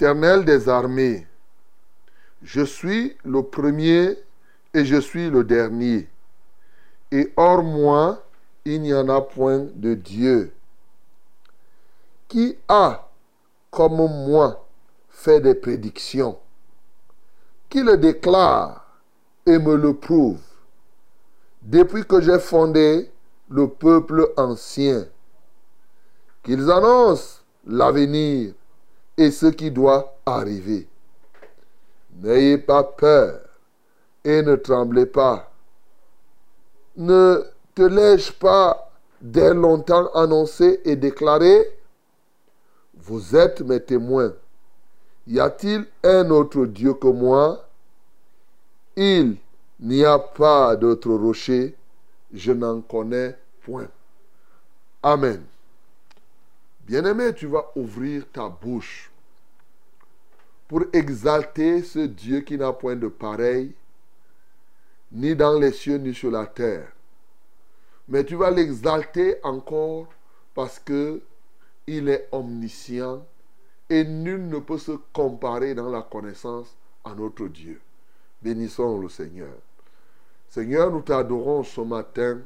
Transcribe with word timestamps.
Des 0.00 0.66
armées, 0.70 1.26
je 2.42 2.62
suis 2.62 3.18
le 3.22 3.42
premier 3.42 4.16
et 4.72 4.82
je 4.86 4.98
suis 4.98 5.28
le 5.28 5.44
dernier. 5.44 6.08
Et 7.12 7.30
hors 7.36 7.62
moi, 7.62 8.24
il 8.64 8.80
n'y 8.80 8.94
en 8.94 9.10
a 9.10 9.20
point 9.20 9.66
de 9.74 9.92
Dieu. 9.92 10.54
Qui 12.28 12.56
a, 12.66 13.10
comme 13.70 13.96
moi, 14.26 14.66
fait 15.10 15.42
des 15.42 15.54
prédictions? 15.54 16.38
Qui 17.68 17.82
le 17.82 17.98
déclare 17.98 19.02
et 19.44 19.58
me 19.58 19.76
le 19.76 19.92
prouve? 19.92 20.40
Depuis 21.60 22.06
que 22.06 22.22
j'ai 22.22 22.38
fondé 22.38 23.10
le 23.50 23.68
peuple 23.68 24.32
ancien, 24.38 25.06
qu'ils 26.42 26.70
annoncent 26.70 27.42
l'avenir 27.66 28.54
et 29.20 29.30
ce 29.30 29.46
qui 29.46 29.70
doit 29.70 30.16
arriver. 30.24 30.88
N'ayez 32.22 32.56
pas 32.56 32.82
peur 32.82 33.42
et 34.24 34.40
ne 34.40 34.56
tremblez 34.56 35.04
pas. 35.04 35.52
Ne 36.96 37.44
te 37.74 37.82
l'ai-je 37.82 38.32
pas 38.32 38.90
dès 39.20 39.52
longtemps 39.52 40.10
annoncé 40.14 40.80
et 40.86 40.96
déclaré 40.96 41.68
Vous 42.94 43.36
êtes 43.36 43.60
mes 43.60 43.80
témoins. 43.80 44.32
Y 45.26 45.38
a-t-il 45.38 45.84
un 46.02 46.30
autre 46.30 46.64
Dieu 46.64 46.94
que 46.94 47.08
moi? 47.08 47.68
Il 48.96 49.36
n'y 49.80 50.02
a 50.02 50.18
pas 50.18 50.76
d'autre 50.76 51.12
rocher, 51.12 51.76
je 52.32 52.52
n'en 52.52 52.80
connais 52.80 53.36
point. 53.60 53.88
Amen. 55.02 55.42
Bien-aimé, 56.86 57.34
tu 57.34 57.46
vas 57.46 57.70
ouvrir 57.76 58.24
ta 58.32 58.48
bouche 58.48 59.09
pour 60.70 60.84
exalter 60.92 61.82
ce 61.82 61.98
Dieu 61.98 62.42
qui 62.42 62.56
n'a 62.56 62.72
point 62.72 62.94
de 62.94 63.08
pareil, 63.08 63.74
ni 65.10 65.34
dans 65.34 65.58
les 65.58 65.72
cieux, 65.72 65.96
ni 65.96 66.14
sur 66.14 66.30
la 66.30 66.46
terre. 66.46 66.92
Mais 68.06 68.24
tu 68.24 68.36
vas 68.36 68.52
l'exalter 68.52 69.38
encore 69.42 70.06
parce 70.54 70.78
que 70.78 71.22
il 71.88 72.08
est 72.08 72.28
omniscient 72.30 73.26
et 73.88 74.04
nul 74.04 74.46
ne 74.46 74.60
peut 74.60 74.78
se 74.78 74.92
comparer 75.12 75.74
dans 75.74 75.88
la 75.90 76.02
connaissance 76.02 76.76
à 77.04 77.16
notre 77.16 77.48
Dieu. 77.48 77.80
Bénissons 78.40 79.00
le 79.00 79.08
Seigneur. 79.08 79.56
Seigneur, 80.48 80.92
nous 80.92 81.02
t'adorons 81.02 81.64
ce 81.64 81.80
matin 81.80 82.38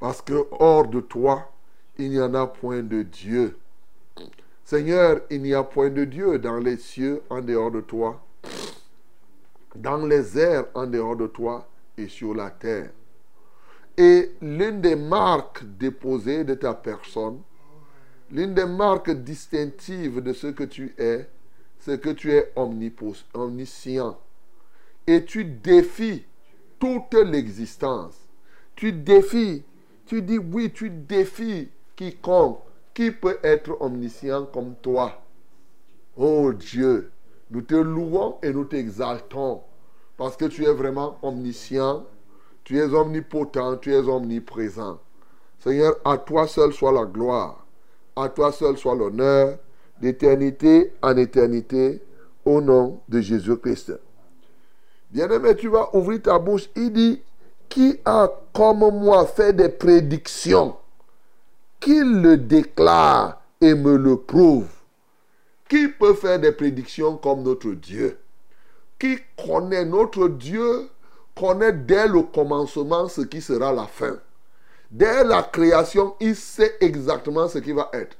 parce 0.00 0.20
que 0.20 0.44
hors 0.58 0.88
de 0.88 0.98
toi, 0.98 1.52
il 1.98 2.10
n'y 2.10 2.20
en 2.20 2.34
a 2.34 2.48
point 2.48 2.82
de 2.82 3.02
Dieu. 3.02 3.56
Seigneur, 4.68 5.22
il 5.30 5.40
n'y 5.40 5.54
a 5.54 5.64
point 5.64 5.88
de 5.88 6.04
Dieu 6.04 6.38
dans 6.38 6.58
les 6.58 6.76
cieux 6.76 7.22
en 7.30 7.40
dehors 7.40 7.70
de 7.70 7.80
toi, 7.80 8.22
dans 9.74 10.04
les 10.04 10.38
airs 10.38 10.66
en 10.74 10.86
dehors 10.86 11.16
de 11.16 11.26
toi 11.26 11.66
et 11.96 12.06
sur 12.06 12.34
la 12.34 12.50
terre. 12.50 12.90
Et 13.96 14.32
l'une 14.42 14.82
des 14.82 14.94
marques 14.94 15.64
déposées 15.64 16.44
de 16.44 16.52
ta 16.52 16.74
personne, 16.74 17.40
l'une 18.30 18.52
des 18.52 18.66
marques 18.66 19.10
distinctives 19.10 20.20
de 20.20 20.34
ce 20.34 20.48
que 20.48 20.64
tu 20.64 20.94
es, 20.98 21.26
c'est 21.78 21.98
que 21.98 22.10
tu 22.10 22.30
es 22.32 22.52
omniscient. 23.32 24.20
Et 25.06 25.24
tu 25.24 25.46
défies 25.46 26.26
toute 26.78 27.14
l'existence. 27.14 28.18
Tu 28.76 28.92
défies, 28.92 29.64
tu 30.04 30.20
dis 30.20 30.36
oui, 30.36 30.70
tu 30.70 30.90
défies 30.90 31.70
quiconque 31.96 32.67
qui 32.98 33.12
peut 33.12 33.38
être 33.44 33.80
omniscient 33.80 34.46
comme 34.46 34.74
toi? 34.82 35.22
Oh 36.16 36.52
Dieu, 36.52 37.12
nous 37.48 37.62
te 37.62 37.76
louons 37.76 38.38
et 38.42 38.52
nous 38.52 38.64
t'exaltons 38.64 39.60
parce 40.16 40.36
que 40.36 40.46
tu 40.46 40.64
es 40.64 40.72
vraiment 40.72 41.16
omniscient, 41.22 42.04
tu 42.64 42.76
es 42.76 42.92
omnipotent, 42.92 43.76
tu 43.76 43.94
es 43.94 44.00
omniprésent. 44.00 44.98
Seigneur, 45.60 45.94
à 46.04 46.18
toi 46.18 46.48
seul 46.48 46.72
soit 46.72 46.90
la 46.90 47.04
gloire, 47.04 47.64
à 48.16 48.28
toi 48.30 48.50
seul 48.50 48.76
soit 48.76 48.96
l'honneur, 48.96 49.58
d'éternité 50.00 50.92
en 51.00 51.16
éternité, 51.16 52.02
au 52.44 52.60
nom 52.60 52.98
de 53.08 53.20
Jésus-Christ. 53.20 53.92
Bien-aimé, 55.12 55.54
tu 55.54 55.68
vas 55.68 55.94
ouvrir 55.94 56.20
ta 56.22 56.36
bouche. 56.40 56.68
Il 56.74 56.92
dit, 56.92 57.22
qui 57.68 58.00
a 58.04 58.28
comme 58.52 58.90
moi 58.90 59.24
fait 59.24 59.52
des 59.52 59.68
prédictions? 59.68 60.74
Qu'il 61.80 62.22
le 62.22 62.36
déclare 62.36 63.40
et 63.60 63.74
me 63.74 63.96
le 63.96 64.16
prouve. 64.16 64.68
Qui 65.68 65.88
peut 65.88 66.14
faire 66.14 66.40
des 66.40 66.52
prédictions 66.52 67.16
comme 67.16 67.42
notre 67.42 67.70
Dieu? 67.72 68.18
Qui 68.98 69.18
connaît 69.36 69.84
notre 69.84 70.28
Dieu 70.28 70.88
connaît 71.38 71.72
dès 71.72 72.08
le 72.08 72.22
commencement 72.22 73.08
ce 73.08 73.20
qui 73.20 73.40
sera 73.40 73.72
la 73.72 73.86
fin. 73.86 74.18
Dès 74.90 75.22
la 75.24 75.42
création, 75.42 76.16
il 76.20 76.34
sait 76.34 76.76
exactement 76.80 77.48
ce 77.48 77.58
qui 77.58 77.72
va 77.72 77.90
être. 77.92 78.16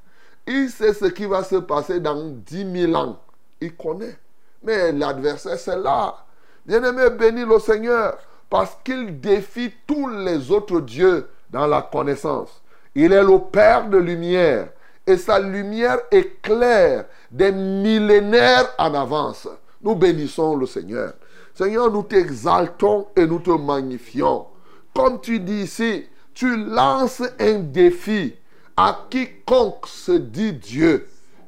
Il 0.46 0.70
sait 0.70 0.94
ce 0.94 1.06
qui 1.06 1.26
va 1.26 1.42
se 1.42 1.56
passer 1.56 2.00
dans 2.00 2.28
10 2.28 2.72
000 2.86 2.94
ans. 2.94 3.18
Il 3.60 3.74
connaît. 3.74 4.16
Mais 4.62 4.92
l'adversaire, 4.92 5.58
c'est 5.58 5.78
là. 5.78 6.24
Bien-aimé, 6.64 7.10
bénis 7.10 7.44
le 7.44 7.58
Seigneur 7.58 8.18
parce 8.50 8.76
qu'il 8.84 9.20
défie 9.20 9.72
tous 9.86 10.08
les 10.08 10.50
autres 10.50 10.80
dieux 10.80 11.28
dans 11.50 11.66
la 11.66 11.82
connaissance. 11.82 12.62
Il 13.00 13.12
est 13.12 13.22
le 13.22 13.38
Père 13.38 13.88
de 13.88 13.96
lumière 13.96 14.70
et 15.06 15.16
sa 15.16 15.38
lumière 15.38 16.00
éclaire 16.10 17.04
des 17.30 17.52
millénaires 17.52 18.74
en 18.76 18.92
avance. 18.92 19.46
Nous 19.80 19.94
bénissons 19.94 20.56
le 20.56 20.66
Seigneur. 20.66 21.12
Seigneur, 21.54 21.92
nous 21.92 22.02
t'exaltons 22.02 23.06
et 23.14 23.24
nous 23.24 23.38
te 23.38 23.52
magnifions. 23.52 24.46
Comme 24.92 25.20
tu 25.20 25.38
dis 25.38 25.62
ici, 25.62 26.06
tu 26.34 26.56
lances 26.56 27.22
un 27.38 27.60
défi 27.60 28.34
à 28.76 29.06
quiconque 29.08 29.86
se 29.86 30.10
dit 30.10 30.54
Dieu. 30.54 31.06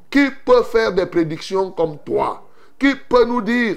Qui 0.09 0.29
peut 0.45 0.63
faire 0.63 0.93
des 0.93 1.05
prédictions 1.05 1.71
comme 1.71 1.97
toi? 1.97 2.47
Qui 2.79 2.95
peut 2.95 3.25
nous 3.25 3.41
dire 3.41 3.75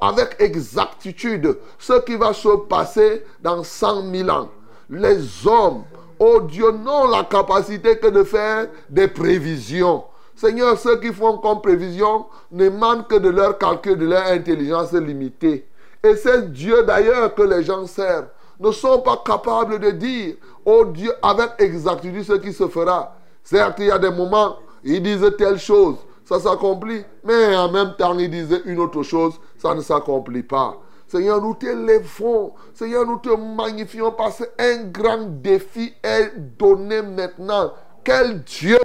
avec 0.00 0.34
exactitude 0.40 1.58
ce 1.78 2.00
qui 2.00 2.16
va 2.16 2.32
se 2.32 2.56
passer 2.66 3.24
dans 3.40 3.62
100 3.62 4.10
000 4.12 4.28
ans? 4.30 4.48
Les 4.90 5.46
hommes, 5.46 5.84
oh 6.18 6.40
Dieu, 6.40 6.70
n'ont 6.70 7.08
la 7.08 7.24
capacité 7.24 7.98
que 7.98 8.08
de 8.08 8.24
faire 8.24 8.68
des 8.88 9.08
prévisions. 9.08 10.04
Seigneur, 10.34 10.78
ceux 10.78 10.98
qui 10.98 11.12
font 11.12 11.38
comme 11.38 11.60
prévision 11.60 12.26
ne 12.50 12.68
manquent 12.68 13.08
que 13.08 13.16
de 13.16 13.28
leur 13.28 13.58
calcul, 13.58 13.96
de 13.96 14.06
leur 14.06 14.26
intelligence 14.26 14.92
limitée. 14.92 15.66
Et 16.02 16.16
c'est 16.16 16.52
Dieu 16.52 16.82
d'ailleurs 16.82 17.34
que 17.34 17.42
les 17.42 17.62
gens 17.62 17.86
servent 17.86 18.28
ne 18.60 18.70
sont 18.70 19.00
pas 19.00 19.22
capables 19.24 19.78
de 19.78 19.90
dire, 19.90 20.36
oh 20.64 20.84
Dieu, 20.86 21.12
avec 21.22 21.50
exactitude 21.58 22.24
ce 22.24 22.34
qui 22.34 22.52
se 22.52 22.68
fera. 22.68 23.16
Certes, 23.42 23.76
il 23.78 23.86
y 23.86 23.90
a 23.90 23.98
des 23.98 24.10
moments, 24.10 24.56
ils 24.82 25.02
disent 25.02 25.30
telle 25.36 25.58
chose, 25.58 25.96
ça 26.24 26.40
s'accomplit, 26.40 27.04
mais 27.24 27.56
en 27.56 27.70
même 27.70 27.94
temps, 27.98 28.16
ils 28.18 28.30
disent 28.30 28.62
une 28.64 28.78
autre 28.78 29.02
chose, 29.02 29.34
ça 29.58 29.74
ne 29.74 29.80
s'accomplit 29.80 30.42
pas. 30.42 30.76
Seigneur, 31.14 31.40
nous 31.40 31.54
t'élèvons. 31.54 32.54
Seigneur, 32.72 33.06
nous 33.06 33.18
te 33.18 33.28
magnifions 33.28 34.10
parce 34.10 34.42
qu'un 34.58 34.82
grand 34.86 35.28
défi 35.40 35.94
est 36.02 36.32
donné 36.58 37.02
maintenant. 37.02 37.72
Quel 38.02 38.42
Dieu 38.42 38.80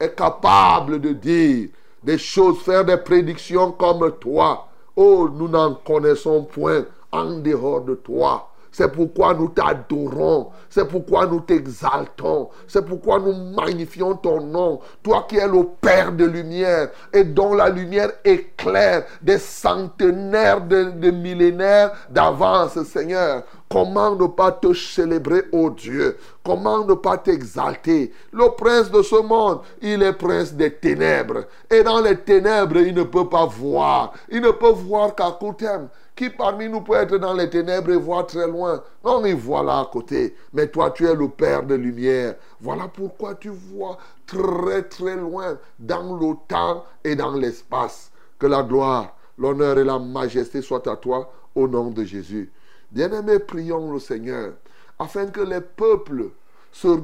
est 0.00 0.16
capable 0.16 1.02
de 1.02 1.12
dire 1.12 1.68
des 2.02 2.16
choses, 2.16 2.60
faire 2.60 2.82
des 2.82 2.96
prédictions 2.96 3.72
comme 3.72 4.10
toi? 4.18 4.68
Oh, 4.96 5.28
nous 5.30 5.48
n'en 5.48 5.74
connaissons 5.74 6.44
point 6.44 6.86
en 7.12 7.40
dehors 7.40 7.82
de 7.82 7.96
toi. 7.96 8.48
C'est 8.76 8.92
pourquoi 8.92 9.32
nous 9.32 9.48
t'adorons. 9.48 10.50
C'est 10.68 10.86
pourquoi 10.86 11.24
nous 11.24 11.40
t'exaltons. 11.40 12.50
C'est 12.68 12.84
pourquoi 12.84 13.18
nous 13.18 13.32
magnifions 13.32 14.14
ton 14.14 14.42
nom. 14.42 14.80
Toi 15.02 15.24
qui 15.26 15.38
es 15.38 15.48
le 15.48 15.64
Père 15.80 16.12
de 16.12 16.26
lumière 16.26 16.90
et 17.10 17.24
dont 17.24 17.54
la 17.54 17.70
lumière 17.70 18.10
éclaire 18.22 19.06
des 19.22 19.38
centenaires 19.38 20.60
de, 20.60 21.10
millénaires 21.10 21.92
d'avance, 22.10 22.78
Seigneur. 22.82 23.44
Comment 23.70 24.14
ne 24.14 24.26
pas 24.26 24.52
te 24.52 24.74
célébrer, 24.74 25.44
ô 25.52 25.70
Dieu? 25.70 26.18
Comment 26.44 26.84
ne 26.84 26.92
pas 26.92 27.16
t'exalter? 27.16 28.12
Le 28.30 28.54
prince 28.56 28.90
de 28.90 29.00
ce 29.00 29.22
monde, 29.22 29.60
il 29.80 30.02
est 30.02 30.12
prince 30.12 30.52
des 30.52 30.74
ténèbres. 30.74 31.46
Et 31.70 31.82
dans 31.82 32.02
les 32.02 32.18
ténèbres, 32.18 32.76
il 32.76 32.94
ne 32.94 33.04
peut 33.04 33.28
pas 33.28 33.46
voir. 33.46 34.12
Il 34.30 34.42
ne 34.42 34.50
peut 34.50 34.68
voir 34.68 35.14
qu'à 35.14 35.30
court 35.30 35.56
terme. 35.56 35.88
Qui 36.16 36.30
parmi 36.30 36.66
nous 36.66 36.80
peut 36.80 36.94
être 36.94 37.18
dans 37.18 37.34
les 37.34 37.50
ténèbres 37.50 37.92
et 37.92 37.96
voir 37.96 38.26
très 38.26 38.46
loin? 38.48 38.82
Non, 39.04 39.22
il 39.26 39.36
voit 39.36 39.62
là 39.62 39.80
à 39.80 39.84
côté. 39.92 40.34
Mais 40.54 40.66
toi, 40.68 40.90
tu 40.90 41.04
es 41.06 41.14
le 41.14 41.28
Père 41.28 41.62
de 41.62 41.74
lumière. 41.74 42.36
Voilà 42.58 42.88
pourquoi 42.88 43.34
tu 43.34 43.50
vois 43.50 43.98
très 44.26 44.82
très 44.84 45.14
loin 45.14 45.58
dans 45.78 46.16
le 46.16 46.34
temps 46.48 46.84
et 47.04 47.14
dans 47.14 47.32
l'espace. 47.32 48.10
Que 48.38 48.46
la 48.46 48.62
gloire, 48.62 49.14
l'honneur 49.36 49.78
et 49.78 49.84
la 49.84 49.98
majesté 49.98 50.62
soient 50.62 50.88
à 50.90 50.96
toi 50.96 51.30
au 51.54 51.68
nom 51.68 51.90
de 51.90 52.02
Jésus. 52.02 52.50
Bien-aimés, 52.90 53.38
prions 53.38 53.92
le 53.92 53.98
Seigneur 53.98 54.54
afin 54.98 55.26
que 55.26 55.42
les 55.42 55.60
peuples 55.60 56.30
se 56.72 57.00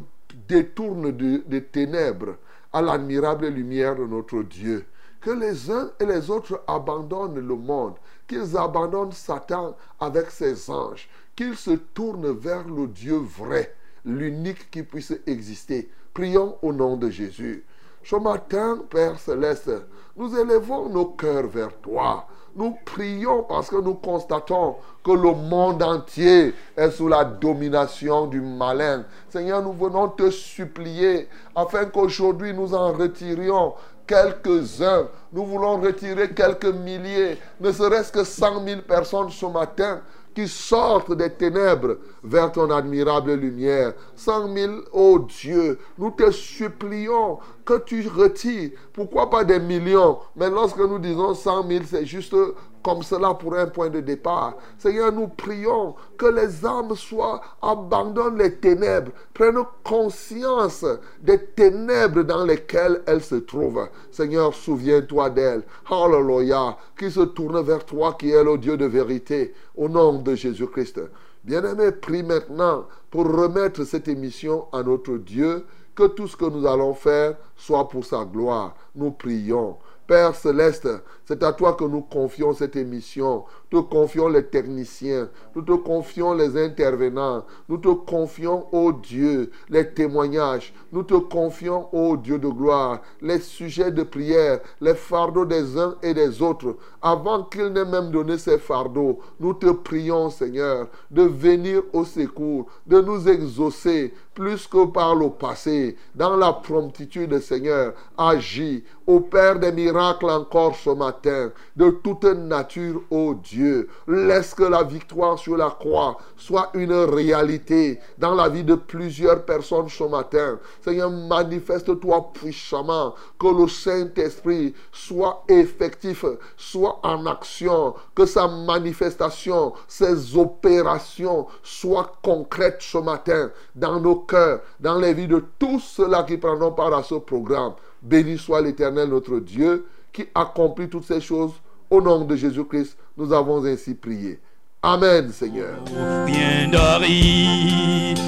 détournent 0.48 1.10
des 1.10 1.64
ténèbres 1.64 2.36
à 2.72 2.80
l'admirable 2.80 3.48
lumière 3.48 3.94
de 3.94 4.06
notre 4.06 4.42
Dieu. 4.42 4.86
Que 5.20 5.30
les 5.30 5.70
uns 5.70 5.90
et 6.00 6.06
les 6.06 6.30
autres 6.30 6.62
abandonnent 6.66 7.46
le 7.46 7.54
monde 7.54 7.94
qu'ils 8.26 8.56
abandonnent 8.56 9.12
Satan 9.12 9.76
avec 10.00 10.30
ses 10.30 10.70
anges, 10.70 11.08
qu'ils 11.36 11.56
se 11.56 11.72
tournent 11.72 12.32
vers 12.32 12.66
le 12.68 12.86
Dieu 12.86 13.16
vrai, 13.16 13.74
l'unique 14.04 14.70
qui 14.70 14.82
puisse 14.82 15.12
exister. 15.26 15.90
Prions 16.14 16.56
au 16.62 16.72
nom 16.72 16.96
de 16.96 17.08
Jésus. 17.08 17.64
Ce 18.04 18.16
matin, 18.16 18.82
Père 18.90 19.18
céleste, 19.18 19.70
nous 20.16 20.36
élevons 20.36 20.88
nos 20.88 21.06
cœurs 21.06 21.46
vers 21.46 21.74
toi. 21.78 22.26
Nous 22.54 22.76
prions 22.84 23.44
parce 23.44 23.70
que 23.70 23.80
nous 23.80 23.94
constatons 23.94 24.76
que 25.02 25.12
le 25.12 25.32
monde 25.32 25.82
entier 25.82 26.52
est 26.76 26.90
sous 26.90 27.08
la 27.08 27.24
domination 27.24 28.26
du 28.26 28.42
malin. 28.42 29.06
Seigneur, 29.30 29.62
nous 29.62 29.72
venons 29.72 30.08
te 30.08 30.30
supplier 30.30 31.28
afin 31.54 31.86
qu'aujourd'hui 31.86 32.52
nous 32.52 32.74
en 32.74 32.92
retirions 32.92 33.72
quelques-uns. 34.06 35.08
Nous 35.32 35.44
voulons 35.44 35.80
retirer 35.80 36.30
quelques 36.34 36.66
milliers, 36.66 37.38
ne 37.60 37.72
serait-ce 37.72 38.12
que 38.12 38.24
100 38.24 38.64
000 38.66 38.80
personnes 38.82 39.30
ce 39.30 39.46
matin 39.46 40.00
qui 40.34 40.48
sortent 40.48 41.12
des 41.12 41.30
ténèbres 41.30 41.96
vers 42.24 42.50
ton 42.52 42.70
admirable 42.70 43.34
lumière. 43.34 43.92
100 44.16 44.54
000, 44.54 44.72
ô 44.92 45.18
Dieu, 45.18 45.78
nous 45.98 46.10
te 46.10 46.30
supplions 46.30 47.38
que 47.64 47.78
tu 47.78 48.08
retires, 48.08 48.70
pourquoi 48.92 49.30
pas 49.30 49.44
des 49.44 49.60
millions, 49.60 50.18
mais 50.34 50.50
lorsque 50.50 50.78
nous 50.78 50.98
disons 50.98 51.34
100 51.34 51.68
000, 51.68 51.84
c'est 51.86 52.06
juste 52.06 52.34
comme 52.82 53.02
cela 53.02 53.34
pour 53.34 53.54
un 53.54 53.66
point 53.66 53.88
de 53.88 54.00
départ. 54.00 54.56
Seigneur, 54.78 55.12
nous 55.12 55.28
prions 55.28 55.94
que 56.16 56.26
les 56.26 56.64
âmes 56.66 56.94
soient, 56.96 57.40
abandonnent 57.60 58.38
les 58.38 58.56
ténèbres, 58.56 59.12
prennent 59.32 59.64
conscience 59.84 60.84
des 61.20 61.38
ténèbres 61.38 62.22
dans 62.22 62.44
lesquelles 62.44 63.02
elles 63.06 63.22
se 63.22 63.36
trouvent. 63.36 63.88
Seigneur, 64.10 64.54
souviens-toi 64.54 65.30
d'elles. 65.30 65.62
Hallelujah. 65.90 66.76
Qui 66.98 67.10
se 67.10 67.20
tourne 67.20 67.60
vers 67.62 67.84
toi, 67.84 68.16
qui 68.18 68.30
est 68.30 68.44
le 68.44 68.58
Dieu 68.58 68.76
de 68.76 68.86
vérité, 68.86 69.54
au 69.76 69.88
nom 69.88 70.20
de 70.20 70.34
Jésus-Christ. 70.34 71.00
Bien-aimé, 71.44 71.90
prie 71.92 72.22
maintenant 72.22 72.86
pour 73.10 73.24
remettre 73.24 73.84
cette 73.84 74.08
émission 74.08 74.66
à 74.72 74.82
notre 74.82 75.16
Dieu, 75.16 75.66
que 75.94 76.06
tout 76.06 76.26
ce 76.26 76.36
que 76.36 76.46
nous 76.46 76.66
allons 76.66 76.94
faire 76.94 77.36
soit 77.56 77.88
pour 77.88 78.04
sa 78.04 78.24
gloire. 78.24 78.74
Nous 78.94 79.10
prions. 79.10 79.76
Père 80.12 80.34
céleste, 80.34 80.86
c'est 81.24 81.42
à 81.42 81.54
toi 81.54 81.72
que 81.72 81.84
nous 81.84 82.02
confions 82.02 82.52
cette 82.52 82.76
émission. 82.76 83.44
Nous 83.72 83.80
te 83.80 83.88
confions 83.88 84.28
les 84.28 84.44
techniciens. 84.44 85.30
Nous 85.56 85.62
te 85.62 85.72
confions 85.72 86.34
les 86.34 86.62
intervenants. 86.62 87.46
Nous 87.66 87.78
te 87.78 87.88
confions, 87.88 88.66
ô 88.72 88.92
Dieu, 88.92 89.50
les 89.70 89.88
témoignages. 89.88 90.74
Nous 90.92 91.02
te 91.02 91.14
confions, 91.14 91.88
ô 91.94 92.18
Dieu 92.18 92.38
de 92.38 92.48
gloire, 92.48 93.00
les 93.22 93.38
sujets 93.38 93.90
de 93.90 94.02
prière, 94.02 94.60
les 94.82 94.94
fardeaux 94.94 95.46
des 95.46 95.78
uns 95.78 95.96
et 96.02 96.12
des 96.12 96.42
autres. 96.42 96.76
Avant 97.00 97.44
qu'ils 97.44 97.68
n'aient 97.68 97.86
même 97.86 98.10
donné 98.10 98.36
ces 98.36 98.58
fardeaux, 98.58 99.20
nous 99.40 99.54
te 99.54 99.70
prions, 99.70 100.28
Seigneur, 100.28 100.88
de 101.10 101.22
venir 101.22 101.84
au 101.94 102.04
secours, 102.04 102.66
de 102.86 103.00
nous 103.00 103.30
exaucer 103.30 104.12
plus 104.34 104.66
que 104.66 104.86
par 104.86 105.14
le 105.14 105.30
passé. 105.30 105.96
Dans 106.14 106.36
la 106.36 106.52
promptitude, 106.52 107.38
Seigneur, 107.40 107.94
agis. 108.16 108.84
Au 109.06 109.20
Père 109.20 109.58
des 109.58 109.72
miracles 109.72 110.30
encore 110.30 110.76
ce 110.76 110.90
matin, 110.90 111.50
de 111.76 111.90
toute 111.90 112.24
nature, 112.24 113.02
ô 113.10 113.34
Dieu. 113.34 113.88
Laisse 114.06 114.54
que 114.54 114.62
la 114.62 114.84
victoire 114.84 115.38
sur 115.38 115.56
la 115.56 115.70
croix 115.70 116.18
soit 116.36 116.70
une 116.74 116.92
réalité 116.92 117.98
dans 118.18 118.34
la 118.34 118.48
vie 118.48 118.62
de 118.62 118.76
plusieurs 118.76 119.44
personnes 119.44 119.88
ce 119.88 120.04
matin. 120.04 120.58
Seigneur, 120.84 121.10
manifeste-toi 121.10 122.30
puissamment, 122.32 123.14
que 123.38 123.48
le 123.48 123.66
Saint-Esprit 123.66 124.74
soit 124.92 125.42
effectif, 125.48 126.24
soit 126.56 127.00
en 127.02 127.26
action, 127.26 127.94
que 128.14 128.24
sa 128.24 128.46
manifestation, 128.46 129.72
ses 129.88 130.36
opérations 130.36 131.46
soient 131.62 132.12
concrètes 132.22 132.80
ce 132.80 132.98
matin 132.98 133.50
dans 133.74 134.00
nos 134.00 134.16
cœurs, 134.26 134.60
dans 134.80 134.98
les 134.98 135.14
vies 135.14 135.28
de 135.28 135.44
tous 135.58 135.80
ceux-là 135.80 136.24
qui 136.24 136.36
prendront 136.36 136.72
part 136.72 136.94
à 136.94 137.02
ce 137.02 137.14
programme. 137.14 137.74
Béni 138.02 138.38
soit 138.38 138.60
l'Éternel 138.60 139.08
notre 139.08 139.38
Dieu 139.38 139.86
qui 140.12 140.26
accomplit 140.34 140.88
toutes 140.88 141.04
ces 141.04 141.20
choses. 141.20 141.52
Au 141.90 142.00
nom 142.00 142.24
de 142.24 142.36
Jésus-Christ, 142.36 142.96
nous 143.16 143.32
avons 143.32 143.64
ainsi 143.64 143.94
prié. 143.94 144.40
Amen, 144.82 145.30
Seigneur. 145.30 145.78
Bien 146.26 146.68
d'Aride 146.70 148.18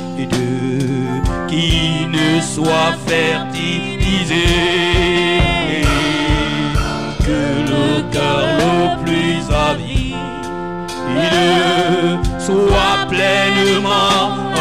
qui 1.49 2.07
ne 2.07 2.41
soit 2.41 2.93
fertilisé, 3.07 4.45
que 7.21 7.41
le 7.71 8.13
cœur 8.13 8.47
le 8.59 9.05
plus 9.05 9.55
avide 9.55 10.15
soit 12.39 13.07
pleinement 13.09 14.54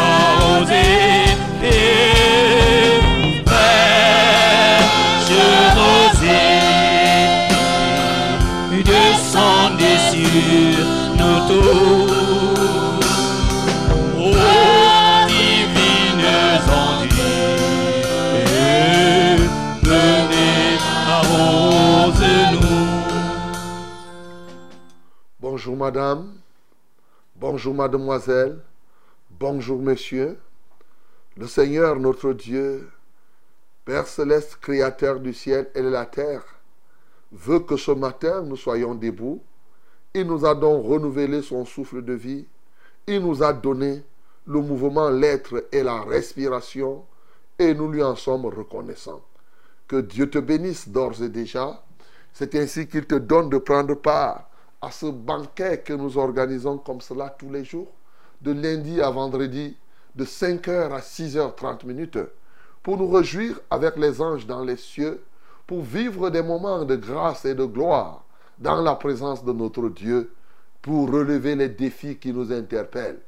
Bonjour 25.74 25.86
madame, 25.86 26.32
bonjour 27.34 27.74
mademoiselle, 27.74 28.60
bonjour 29.40 29.82
monsieur. 29.82 30.38
Le 31.36 31.48
Seigneur 31.48 31.98
notre 31.98 32.32
Dieu, 32.32 32.88
Père 33.84 34.06
céleste, 34.06 34.58
créateur 34.60 35.18
du 35.18 35.34
ciel 35.34 35.68
et 35.74 35.82
de 35.82 35.88
la 35.88 36.06
terre, 36.06 36.44
veut 37.32 37.58
que 37.58 37.76
ce 37.76 37.90
matin 37.90 38.42
nous 38.42 38.54
soyons 38.54 38.94
debout. 38.94 39.42
Il 40.14 40.28
nous 40.28 40.46
a 40.46 40.54
donc 40.54 40.86
renouvelé 40.86 41.42
son 41.42 41.64
souffle 41.64 42.04
de 42.04 42.12
vie. 42.12 42.46
Il 43.08 43.22
nous 43.22 43.42
a 43.42 43.52
donné 43.52 44.04
le 44.46 44.60
mouvement, 44.60 45.10
l'être 45.10 45.66
et 45.72 45.82
la 45.82 46.02
respiration. 46.02 47.04
Et 47.58 47.74
nous 47.74 47.90
lui 47.90 48.04
en 48.04 48.14
sommes 48.14 48.46
reconnaissants. 48.46 49.24
Que 49.88 49.96
Dieu 49.96 50.30
te 50.30 50.38
bénisse 50.38 50.88
d'ores 50.88 51.20
et 51.20 51.28
déjà. 51.28 51.82
C'est 52.32 52.54
ainsi 52.54 52.86
qu'il 52.86 53.06
te 53.06 53.16
donne 53.16 53.50
de 53.50 53.58
prendre 53.58 53.96
part 53.96 54.48
à 54.84 54.90
ce 54.90 55.06
banquet 55.06 55.78
que 55.78 55.92
nous 55.92 56.18
organisons 56.18 56.78
comme 56.78 57.00
cela 57.00 57.30
tous 57.30 57.50
les 57.50 57.64
jours, 57.64 57.88
de 58.42 58.52
lundi 58.52 59.00
à 59.00 59.10
vendredi, 59.10 59.76
de 60.14 60.24
5h 60.24 60.92
à 60.92 61.00
6h30 61.00 61.86
minutes, 61.86 62.18
pour 62.82 62.98
nous 62.98 63.08
réjouir 63.10 63.60
avec 63.70 63.96
les 63.96 64.20
anges 64.20 64.46
dans 64.46 64.62
les 64.62 64.76
cieux, 64.76 65.22
pour 65.66 65.82
vivre 65.82 66.28
des 66.28 66.42
moments 66.42 66.84
de 66.84 66.96
grâce 66.96 67.46
et 67.46 67.54
de 67.54 67.64
gloire 67.64 68.24
dans 68.58 68.82
la 68.82 68.94
présence 68.94 69.42
de 69.42 69.52
notre 69.52 69.88
Dieu, 69.88 70.30
pour 70.82 71.10
relever 71.10 71.56
les 71.56 71.70
défis 71.70 72.16
qui 72.16 72.32
nous 72.32 72.52
interpellent. 72.52 73.20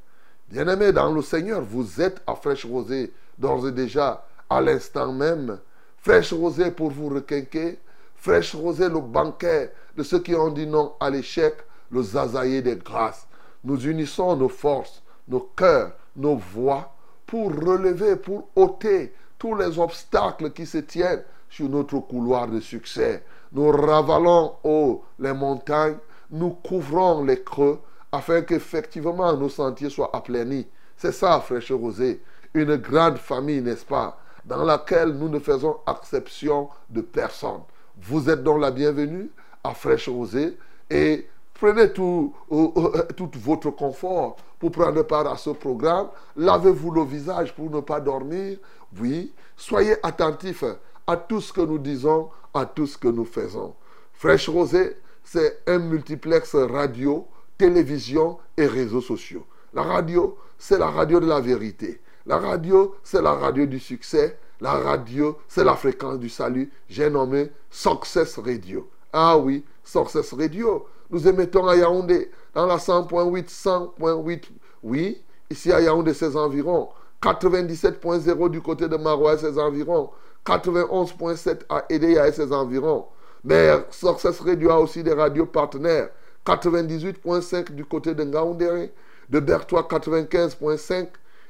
Bien-aimés 0.49 0.91
dans 0.91 1.11
le 1.11 1.23
Seigneur, 1.23 1.61
vous 1.61 1.99
êtes 1.99 2.21
à 2.27 2.35
fraîche 2.35 2.65
rosée 2.65 3.11
d'ores 3.39 3.67
et 3.67 3.71
déjà 3.71 4.25
à 4.49 4.61
l'instant 4.61 5.11
même. 5.11 5.59
Fraîche 5.97 6.31
rosée 6.31 6.69
pour 6.69 6.91
vous 6.91 7.09
requinquer. 7.09 7.79
Fraîche 8.17 8.55
rosée, 8.55 8.89
le 8.89 8.99
banquet 8.99 9.71
de 9.95 10.03
ceux 10.03 10.19
qui 10.19 10.35
ont 10.35 10.49
dit 10.49 10.67
non 10.67 10.93
à 10.99 11.09
l'échec, 11.09 11.55
le 11.91 12.01
zazaïer 12.01 12.61
des 12.61 12.75
grâces. 12.75 13.27
Nous 13.63 13.87
unissons 13.87 14.35
nos 14.35 14.49
forces, 14.49 15.03
nos 15.27 15.39
cœurs, 15.55 15.93
nos 16.15 16.35
voix 16.35 16.93
pour 17.25 17.49
relever, 17.53 18.15
pour 18.15 18.49
ôter 18.55 19.13
tous 19.37 19.55
les 19.55 19.77
obstacles 19.79 20.51
qui 20.51 20.65
se 20.65 20.79
tiennent 20.79 21.23
sur 21.49 21.69
notre 21.69 21.99
couloir 21.99 22.47
de 22.47 22.59
succès. 22.59 23.23
Nous 23.51 23.69
ravalons 23.69 24.55
haut 24.63 25.03
les 25.19 25.33
montagnes, 25.33 25.97
nous 26.31 26.51
couvrons 26.51 27.23
les 27.23 27.41
creux 27.43 27.79
afin 28.11 28.41
qu'effectivement 28.41 29.33
nos 29.37 29.49
sentiers 29.49 29.89
soient 29.89 30.15
aplainis. 30.15 30.67
C'est 30.97 31.11
ça, 31.11 31.39
fraîche 31.39 31.71
rosée, 31.71 32.21
une 32.53 32.75
grande 32.77 33.17
famille, 33.17 33.61
n'est-ce 33.61 33.85
pas, 33.85 34.19
dans 34.43 34.63
laquelle 34.63 35.09
nous 35.09 35.29
ne 35.29 35.39
faisons 35.39 35.77
exception 35.87 36.69
de 36.89 37.01
personne. 37.01 37.61
Vous 38.01 38.29
êtes 38.29 38.43
donc 38.43 38.61
la 38.61 38.71
bienvenue 38.71 39.29
à 39.63 39.73
fraîche 39.73 40.07
rosée 40.07 40.57
et 40.89 41.27
prenez 41.53 41.91
tout, 41.91 42.33
euh, 42.51 42.67
euh, 42.77 43.03
tout 43.15 43.29
votre 43.35 43.71
confort 43.71 44.37
pour 44.59 44.71
prendre 44.71 45.01
part 45.03 45.27
à 45.27 45.37
ce 45.37 45.49
programme. 45.49 46.07
Lavez-vous 46.35 46.91
le 46.91 47.03
visage 47.03 47.55
pour 47.55 47.69
ne 47.71 47.81
pas 47.81 47.99
dormir. 47.99 48.57
Oui, 48.99 49.33
soyez 49.55 49.95
attentifs 50.03 50.63
à 51.07 51.17
tout 51.17 51.41
ce 51.41 51.51
que 51.51 51.61
nous 51.61 51.79
disons, 51.79 52.29
à 52.53 52.65
tout 52.65 52.85
ce 52.85 52.97
que 52.97 53.07
nous 53.07 53.25
faisons. 53.25 53.73
Fraîche 54.13 54.47
Rosée, 54.47 54.97
c'est 55.23 55.63
un 55.67 55.79
multiplex 55.79 56.55
radio, 56.55 57.27
télévision 57.57 58.37
et 58.55 58.67
réseaux 58.67 59.01
sociaux. 59.01 59.45
La 59.73 59.81
radio, 59.81 60.37
c'est 60.57 60.77
la 60.77 60.89
radio 60.89 61.19
de 61.19 61.27
la 61.27 61.39
vérité. 61.39 62.01
La 62.25 62.37
radio, 62.37 62.95
c'est 63.03 63.21
la 63.21 63.33
radio 63.33 63.65
du 63.65 63.79
succès. 63.79 64.37
La 64.59 64.71
radio, 64.73 65.37
c'est 65.47 65.63
la 65.63 65.75
fréquence 65.75 66.17
du 66.17 66.29
salut. 66.29 66.71
J'ai 66.89 67.09
nommé 67.09 67.51
Success 67.69 68.39
Radio. 68.39 68.89
Ah 69.13 69.37
oui, 69.37 69.63
Success 69.83 70.33
Radio. 70.33 70.87
Nous 71.11 71.27
émettons 71.27 71.67
à 71.67 71.75
Yaoundé 71.75 72.31
dans 72.55 72.65
la 72.65 72.77
100.8, 72.77 73.49
100.8. 73.49 74.43
Oui, 74.81 75.21
ici 75.49 75.71
à 75.71 75.79
Yaoundé, 75.79 76.13
ses 76.13 76.35
environs. 76.35 76.89
97.0 77.21 78.49
du 78.49 78.61
côté 78.61 78.87
de 78.87 78.97
Marois 78.97 79.35
et 79.35 79.37
ses 79.37 79.59
environs. 79.59 80.09
91.7 80.45 81.61
à 81.69 81.85
Edea 81.89 82.27
et 82.27 82.31
ses 82.31 82.51
environs. 82.51 83.05
Mais 83.43 83.69
Success 83.91 84.39
Radio 84.39 84.71
a 84.71 84.79
aussi 84.79 85.03
des 85.03 85.13
radios 85.13 85.45
partenaires. 85.45 86.09
98.5 86.45 87.73
du 87.73 87.85
côté 87.85 88.15
de 88.15 88.23
Ngaoundéré, 88.23 88.91
de 89.29 89.39
Bertois 89.39 89.83
95.5, 89.83 91.07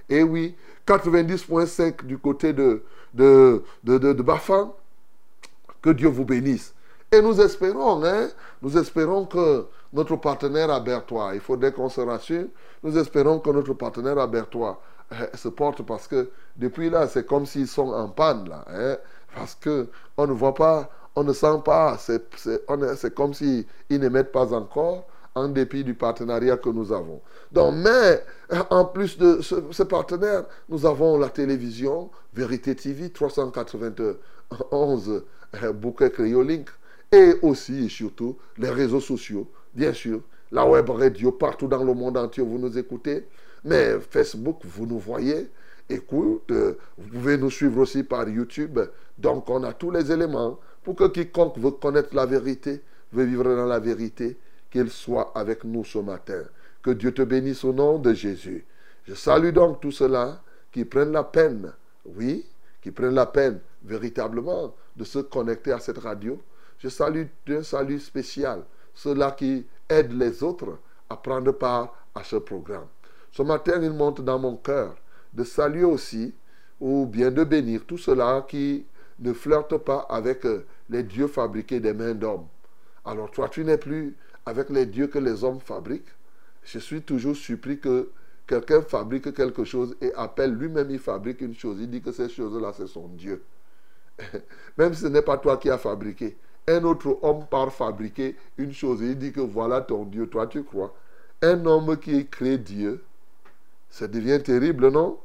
et 0.10 0.24
oui, 0.24 0.56
90.5 0.88 2.06
du 2.06 2.18
côté 2.18 2.54
de, 2.54 2.82
de, 3.14 3.64
de, 3.84 3.98
de, 3.98 4.14
de. 4.14 4.24
Que 5.82 5.90
Dieu 5.92 6.08
vous 6.10 6.26
bénisse. 6.26 6.74
Et 7.12 7.22
nous 7.22 7.40
espérons, 7.40 8.04
hein, 8.04 8.28
nous 8.62 8.78
espérons 8.78 9.26
que 9.26 9.66
notre 9.94 10.18
partenaire 10.18 10.70
à 10.70 10.80
Bertois, 10.80 11.32
il 11.34 11.40
faudrait 11.40 11.72
qu'on 11.72 11.88
se 11.90 12.02
rassure, 12.02 12.48
nous 12.84 12.98
espérons 12.98 13.40
que 13.40 13.50
notre 13.50 13.74
partenaire 13.74 14.18
à 14.20 14.28
Bertois 14.28 14.82
eh, 15.12 15.38
se 15.38 15.48
porte 15.48 15.84
parce 15.84 16.08
que 16.08 16.30
depuis 16.58 16.90
là, 16.90 17.08
c'est 17.08 17.26
comme 17.26 17.46
s'ils 17.46 17.68
sont 17.68 17.90
en 17.94 18.10
panne 18.10 18.50
là. 18.50 18.66
hein, 18.68 18.98
parce 19.34 19.56
que 19.56 19.88
on 20.18 20.28
ne 20.28 20.34
voit 20.34 20.54
pas, 20.54 20.90
on 21.16 21.24
ne 21.24 21.32
sent 21.32 21.62
pas, 21.64 21.98
c'est 21.98 22.24
c'est- 22.36 22.62
on 22.68 22.82
est- 22.84 22.96
c'est 22.98 23.14
comme 23.16 23.34
s'ils 23.34 23.66
n'émettent 23.90 24.32
pas 24.34 24.54
encore 24.54 25.06
en 25.38 25.50
dépit 25.50 25.84
du 25.84 25.94
partenariat 25.94 26.58
que 26.58 26.70
nous 26.70 26.92
avons. 26.92 27.22
Donc, 27.52 27.76
mais 27.76 28.24
euh, 28.52 28.64
en 28.70 28.86
plus 28.86 29.18
de 29.18 29.42
ce, 29.42 29.56
ce 29.72 29.84
partenaire, 29.84 30.46
nous 30.70 30.86
avons 30.86 31.18
la 31.18 31.30
télévision, 31.30 32.10
Vérité 32.34 32.76
TV 32.76 33.10
391 33.10 35.24
euh, 35.64 35.74
bouquet 35.74 36.12
Créolink, 36.12 36.70
et 37.12 37.36
aussi 37.42 37.86
et 37.86 37.90
surtout 37.90 38.38
les 38.58 38.70
réseaux 38.70 39.00
sociaux, 39.00 39.50
bien 39.74 39.94
sûr, 39.94 40.22
la 40.52 40.66
web 40.66 40.90
radio 40.90 41.32
partout 41.32 41.68
dans 41.68 41.84
le 41.84 41.94
monde 41.94 42.18
entier, 42.18 42.44
vous 42.44 42.58
nous 42.58 42.78
écoutez, 42.78 43.28
mais 43.64 44.00
Facebook, 44.00 44.60
vous 44.64 44.86
nous 44.86 45.00
voyez. 45.00 45.50
Écoute, 45.90 46.52
euh, 46.52 46.78
vous 46.98 47.10
pouvez 47.10 47.38
nous 47.38 47.50
suivre 47.50 47.82
aussi 47.82 48.04
par 48.04 48.28
YouTube. 48.28 48.80
Donc, 49.18 49.50
on 49.50 49.64
a 49.64 49.74
tous 49.74 49.92
les 49.92 50.12
éléments 50.12 50.60
pour 50.84 50.96
que 50.96 51.08
quiconque 51.08 51.58
veut 51.58 51.72
connaître 51.72 52.16
la 52.16 52.26
vérité, 52.26 52.82
veut 53.12 53.24
vivre 53.24 53.44
dans 53.44 53.66
la 53.66 53.80
vérité, 53.80 54.38
qu'il 54.78 54.92
soit 54.92 55.32
avec 55.34 55.64
nous 55.64 55.84
ce 55.84 55.98
matin. 55.98 56.44
Que 56.84 56.92
Dieu 56.92 57.12
te 57.12 57.24
bénisse 57.24 57.64
au 57.64 57.74
nom 57.74 57.98
de 57.98 58.14
Jésus. 58.14 58.66
Je 59.06 59.16
salue 59.16 59.52
donc 59.52 59.82
tous 59.82 59.92
ceux-là 59.92 60.42
qui 60.72 60.86
prennent 60.86 61.12
la 61.12 61.24
peine, 61.24 61.74
oui, 62.06 62.46
qui 62.82 62.92
prennent 62.92 63.16
la 63.16 63.26
peine 63.26 63.60
véritablement 63.84 64.76
de 64.96 65.04
se 65.04 65.20
connecter 65.20 65.72
à 65.72 65.80
cette 65.80 65.98
radio. 65.98 66.40
Je 66.78 66.90
salue 66.90 67.26
d'un 67.48 67.64
salut 67.64 68.00
spécial 68.00 68.64
ceux-là 68.94 69.32
qui 69.32 69.66
aident 69.90 70.14
les 70.14 70.44
autres 70.44 70.78
à 71.10 71.18
prendre 71.18 71.52
part 71.52 71.94
à 72.14 72.24
ce 72.24 72.36
programme. 72.36 72.88
Ce 73.32 73.42
matin, 73.42 73.80
il 73.82 73.92
monte 73.92 74.22
dans 74.22 74.40
mon 74.40 74.58
cœur 74.58 74.96
de 75.34 75.44
saluer 75.44 75.84
aussi 75.84 76.34
ou 76.80 77.06
bien 77.06 77.32
de 77.32 77.44
bénir 77.44 77.82
tous 77.88 77.98
ceux-là 77.98 78.46
qui 78.48 78.86
ne 79.20 79.34
flirtent 79.34 79.78
pas 79.78 80.06
avec 80.10 80.46
euh, 80.46 80.66
les 80.90 81.04
dieux 81.04 81.28
fabriqués 81.28 81.80
des 81.80 81.94
mains 81.94 82.14
d'hommes. 82.14 82.48
Alors 83.06 83.32
toi, 83.32 83.50
tu 83.50 83.64
n'es 83.64 83.78
plus 83.78 84.16
avec 84.48 84.70
les 84.70 84.86
dieux 84.86 85.08
que 85.08 85.20
les 85.20 85.44
hommes 85.44 85.60
fabriquent. 85.60 86.16
Je 86.64 86.80
suis 86.80 87.02
toujours 87.02 87.36
surpris 87.36 87.80
que 87.80 88.10
quelqu'un 88.48 88.82
fabrique 88.82 89.34
quelque 89.34 89.66
chose 89.66 89.98
et 90.00 90.14
appelle 90.14 90.54
lui-même, 90.54 90.90
il 90.90 91.00
fabrique 91.00 91.42
une 91.42 91.54
chose. 91.54 91.80
Il 91.82 91.90
dit 91.90 92.02
que 92.02 92.14
cette 92.14 92.32
chose-là, 92.32 92.72
c'est 92.72 92.88
son 92.88 93.10
Dieu. 93.10 93.44
Même 94.78 94.94
si 94.94 95.02
ce 95.02 95.08
n'est 95.08 95.22
pas 95.22 95.38
toi 95.38 95.58
qui 95.58 95.70
as 95.70 95.78
fabriqué. 95.78 96.38
Un 96.66 96.86
autre 96.86 97.20
homme 97.24 97.46
part 97.46 97.74
fabriquer 97.74 98.38
une 98.58 98.72
chose 98.72 99.04
et 99.04 99.08
il 99.08 99.18
dit 99.18 99.34
que 99.34 99.42
voilà 99.42 99.82
ton 99.82 100.06
Dieu, 100.06 100.28
toi 100.28 100.48
tu 100.48 100.64
crois. 100.64 100.96
Un 101.42 101.66
homme 101.66 101.98
qui 101.98 102.26
crée 102.28 102.58
Dieu, 102.58 103.04
ça 103.90 104.08
devient 104.08 104.42
terrible, 104.42 104.88
non? 104.90 105.20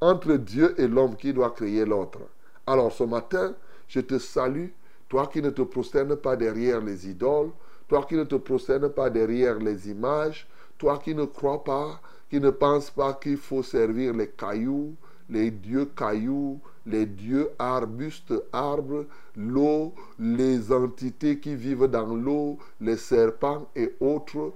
Entre 0.00 0.34
Dieu 0.36 0.80
et 0.80 0.86
l'homme 0.86 1.16
qui 1.16 1.32
doit 1.32 1.50
créer 1.50 1.84
l'autre? 1.84 2.20
Alors 2.68 2.92
ce 2.92 3.02
matin, 3.02 3.52
je 3.88 3.98
te 3.98 4.18
salue, 4.20 4.68
toi 5.08 5.26
qui 5.26 5.42
ne 5.42 5.50
te 5.50 5.62
prosternes 5.62 6.14
pas 6.14 6.36
derrière 6.36 6.80
les 6.80 7.08
idoles, 7.08 7.50
toi 7.90 8.06
qui 8.08 8.14
ne 8.14 8.22
te 8.22 8.36
prosternes 8.36 8.88
pas 8.88 9.10
derrière 9.10 9.58
les 9.58 9.90
images, 9.90 10.46
toi 10.78 11.00
qui 11.02 11.12
ne 11.12 11.24
crois 11.24 11.64
pas, 11.64 12.00
qui 12.30 12.38
ne 12.38 12.50
penses 12.50 12.88
pas 12.88 13.14
qu'il 13.14 13.36
faut 13.36 13.64
servir 13.64 14.14
les 14.14 14.28
cailloux, 14.28 14.94
les 15.28 15.50
dieux 15.50 15.86
cailloux, 15.86 16.60
les 16.86 17.04
dieux 17.04 17.50
arbustes, 17.58 18.32
arbres, 18.52 19.06
l'eau, 19.36 19.92
les 20.20 20.70
entités 20.70 21.40
qui 21.40 21.56
vivent 21.56 21.88
dans 21.88 22.14
l'eau, 22.14 22.58
les 22.80 22.96
serpents 22.96 23.68
et 23.74 23.92
autres. 23.98 24.52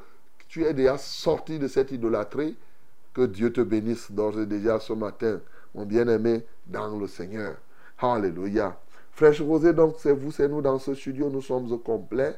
Tu 0.46 0.64
es 0.64 0.72
déjà 0.72 0.96
sorti 0.96 1.58
de 1.58 1.66
cette 1.66 1.90
idolâtrie. 1.90 2.56
Que 3.12 3.26
Dieu 3.26 3.52
te 3.52 3.62
bénisse 3.62 4.12
d'ores 4.12 4.38
et 4.38 4.46
déjà 4.46 4.78
ce 4.78 4.92
matin, 4.92 5.40
mon 5.74 5.84
bien-aimé, 5.84 6.44
dans 6.68 6.96
le 6.96 7.08
Seigneur. 7.08 7.56
Alléluia. 7.98 8.78
Fraîche 9.10 9.40
Rosée, 9.40 9.72
donc, 9.72 9.96
c'est 9.98 10.12
vous, 10.12 10.30
c'est 10.30 10.48
nous 10.48 10.62
dans 10.62 10.78
ce 10.78 10.94
studio, 10.94 11.28
nous 11.30 11.42
sommes 11.42 11.72
au 11.72 11.78
complet. 11.78 12.36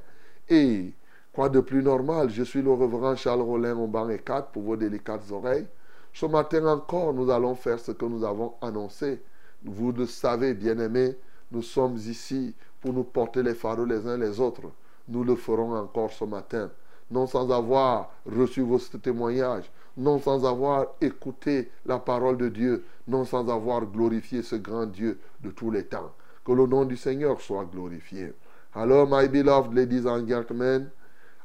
Et 0.48 0.92
Quoi 1.36 1.50
de 1.50 1.60
plus 1.60 1.82
normal 1.82 2.30
Je 2.30 2.42
suis 2.42 2.62
le 2.62 2.72
reverend 2.72 3.14
Charles 3.14 3.42
Rollin 3.42 3.76
au 3.76 3.86
banc 3.86 4.08
et 4.08 4.18
4 4.18 4.52
pour 4.52 4.62
vos 4.62 4.76
délicates 4.76 5.30
oreilles. 5.30 5.66
Ce 6.14 6.24
matin 6.24 6.66
encore, 6.66 7.12
nous 7.12 7.30
allons 7.30 7.54
faire 7.54 7.78
ce 7.78 7.92
que 7.92 8.06
nous 8.06 8.24
avons 8.24 8.54
annoncé. 8.62 9.20
Vous 9.62 9.92
le 9.92 10.06
savez, 10.06 10.54
bien-aimés, 10.54 11.14
nous 11.52 11.60
sommes 11.60 11.96
ici 11.96 12.54
pour 12.80 12.94
nous 12.94 13.04
porter 13.04 13.42
les 13.42 13.52
fardeaux 13.52 13.84
les 13.84 14.06
uns 14.06 14.16
les 14.16 14.40
autres. 14.40 14.62
Nous 15.08 15.24
le 15.24 15.36
ferons 15.36 15.76
encore 15.76 16.10
ce 16.10 16.24
matin. 16.24 16.70
Non 17.10 17.26
sans 17.26 17.50
avoir 17.50 18.10
reçu 18.24 18.62
vos 18.62 18.78
témoignages, 18.78 19.70
non 19.98 20.18
sans 20.18 20.46
avoir 20.46 20.86
écouté 21.02 21.70
la 21.84 21.98
parole 21.98 22.38
de 22.38 22.48
Dieu, 22.48 22.86
non 23.08 23.26
sans 23.26 23.46
avoir 23.50 23.84
glorifié 23.84 24.40
ce 24.40 24.56
grand 24.56 24.86
Dieu 24.86 25.18
de 25.42 25.50
tous 25.50 25.70
les 25.70 25.84
temps. 25.84 26.12
Que 26.46 26.52
le 26.52 26.66
nom 26.66 26.86
du 26.86 26.96
Seigneur 26.96 27.42
soit 27.42 27.66
glorifié. 27.66 28.32
Alors, 28.76 29.09
my 29.09 29.26
beloved 29.26 29.73
ladies 29.73 30.04
and 30.04 30.28
gentlemen, 30.28 30.90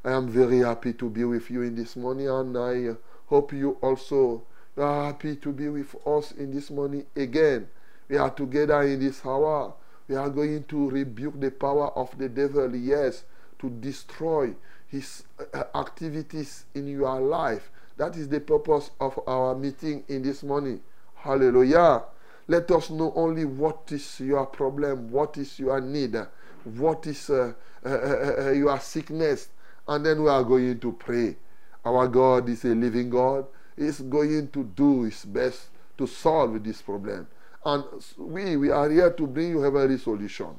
I 0.04 0.10
am 0.10 0.28
very 0.28 0.58
happy 0.58 0.92
to 0.92 1.08
be 1.08 1.24
with 1.24 1.50
you 1.50 1.62
in 1.62 1.74
this 1.74 1.96
morning, 1.96 2.28
and 2.28 2.58
I 2.58 2.94
hope 3.24 3.54
you 3.54 3.78
also 3.80 4.42
are 4.76 5.06
happy 5.06 5.36
to 5.36 5.50
be 5.50 5.70
with 5.70 5.96
us 6.06 6.32
in 6.32 6.54
this 6.54 6.70
morning 6.70 7.06
again. 7.16 7.68
We 8.10 8.18
are 8.18 8.28
together 8.28 8.82
in 8.82 9.00
this 9.00 9.24
hour. 9.24 9.72
We 10.08 10.16
are 10.16 10.28
going 10.28 10.64
to 10.64 10.90
rebuke 10.90 11.40
the 11.40 11.50
power 11.50 11.88
of 11.96 12.18
the 12.18 12.28
devil, 12.28 12.76
yes, 12.76 13.24
to 13.60 13.70
destroy 13.70 14.52
his 14.88 15.22
uh, 15.54 15.64
activities 15.74 16.66
in 16.74 16.86
your 16.86 17.18
life. 17.18 17.70
That 17.96 18.14
is 18.14 18.28
the 18.28 18.40
purpose 18.40 18.90
of 19.00 19.18
our 19.26 19.54
meeting 19.54 20.04
in 20.06 20.22
this 20.22 20.42
morning. 20.42 20.82
Hallelujah. 21.14 22.02
Let 22.46 22.70
us 22.72 22.90
know 22.90 23.10
only 23.16 23.46
what 23.46 23.90
is 23.90 24.20
your 24.20 24.44
problem, 24.44 25.10
what 25.10 25.38
is 25.38 25.58
your 25.58 25.80
need, 25.80 26.14
what 26.64 27.06
is 27.06 27.30
uh, 27.30 27.52
uh, 27.84 27.88
uh, 27.88 28.34
uh, 28.38 28.50
your 28.50 28.78
sickness, 28.80 29.48
and 29.88 30.04
then 30.06 30.22
we 30.22 30.28
are 30.28 30.44
going 30.44 30.78
to 30.78 30.92
pray. 30.92 31.36
Our 31.84 32.06
God 32.08 32.48
is 32.48 32.64
a 32.64 32.74
living 32.74 33.10
God. 33.10 33.46
He 33.76 33.84
is 33.84 34.00
going 34.00 34.48
to 34.48 34.64
do 34.64 35.02
his 35.02 35.24
best 35.24 35.68
to 35.98 36.06
solve 36.06 36.62
this 36.62 36.82
problem. 36.82 37.26
And 37.64 37.84
we, 38.16 38.56
we 38.56 38.70
are 38.70 38.88
here 38.90 39.10
to 39.10 39.26
bring 39.26 39.50
you 39.50 39.60
heavenly 39.60 39.98
solution. 39.98 40.58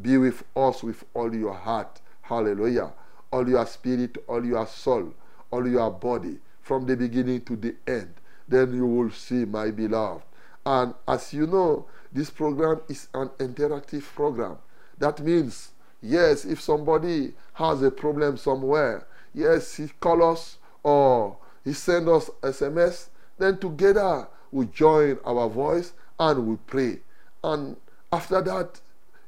Be 0.00 0.18
with 0.18 0.42
us 0.56 0.82
with 0.82 1.04
all 1.14 1.34
your 1.34 1.54
heart. 1.54 2.00
Hallelujah. 2.22 2.92
All 3.30 3.48
your 3.48 3.66
spirit, 3.66 4.18
all 4.26 4.44
your 4.44 4.66
soul, 4.66 5.14
all 5.50 5.68
your 5.68 5.90
body, 5.90 6.38
from 6.60 6.86
the 6.86 6.96
beginning 6.96 7.42
to 7.42 7.56
the 7.56 7.74
end. 7.86 8.14
Then 8.48 8.74
you 8.74 8.86
will 8.86 9.10
see, 9.10 9.44
my 9.44 9.70
beloved. 9.70 10.24
And 10.66 10.94
as 11.06 11.32
you 11.32 11.46
know, 11.46 11.86
this 12.12 12.30
program 12.30 12.80
is 12.88 13.08
an 13.14 13.28
interactive 13.38 14.02
program. 14.02 14.58
That 14.98 15.20
means, 15.20 15.72
yes, 16.02 16.44
if 16.44 16.60
somebody 16.60 17.34
has 17.54 17.82
a 17.82 17.90
problem 17.90 18.36
somewhere, 18.36 19.06
yes, 19.32 19.76
he 19.76 19.88
call 20.00 20.32
us 20.32 20.58
or 20.82 21.36
he 21.64 21.72
send 21.72 22.08
us 22.08 22.30
SMS, 22.42 23.08
then 23.38 23.58
together 23.58 24.28
we 24.52 24.66
join 24.66 25.18
our 25.24 25.48
voice 25.48 25.92
and 26.18 26.46
we 26.46 26.56
pray. 26.66 27.00
And 27.42 27.76
after 28.12 28.40
that, 28.42 28.80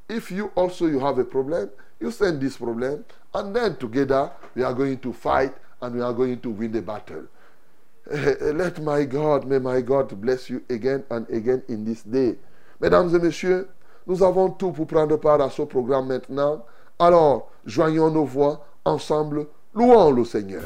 if 0.09 0.31
you 0.31 0.53
also 0.55 0.87
you 0.87 1.01
have 1.01 1.19
a 1.19 1.25
problem, 1.25 1.71
you 1.99 2.11
send 2.11 2.41
this 2.41 2.57
problem, 2.59 3.05
and 3.35 3.57
then 3.57 3.77
together 3.77 4.31
we 4.55 4.63
are 4.63 4.75
going 4.75 4.99
to 4.99 5.13
fight 5.13 5.55
and 5.81 5.95
we 5.95 6.01
are 6.01 6.13
going 6.13 6.41
to 6.41 6.51
win 6.51 6.73
the 6.73 6.83
battle. 6.83 7.27
Let 8.07 8.81
my 8.81 9.05
God, 9.05 9.47
may 9.47 9.59
my 9.59 9.81
God 9.81 10.21
bless 10.21 10.49
you 10.49 10.63
again 10.71 11.05
and 11.11 11.29
again 11.29 11.63
in 11.69 11.85
this 11.85 12.03
day. 12.03 12.37
Mesdames 12.79 13.15
et 13.15 13.23
messieurs, 13.23 13.67
nous 14.07 14.23
avons 14.23 14.51
tout 14.51 14.73
pour 14.73 14.87
prendre 14.87 15.17
part 15.17 15.41
à 15.41 15.51
ce 15.51 15.63
programme 15.63 16.09
maintenant. 16.09 16.65
Alors, 16.99 17.51
joignons 17.65 18.11
nos 18.11 18.25
voix 18.25 18.61
ensemble, 18.85 19.47
louons 19.75 20.11
le 20.11 20.25
Seigneur. 20.25 20.63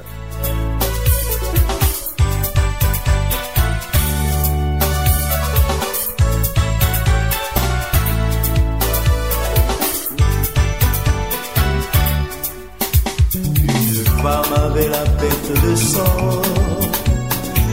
La 14.23 15.05
de 15.05 15.77
sang. 15.77 16.43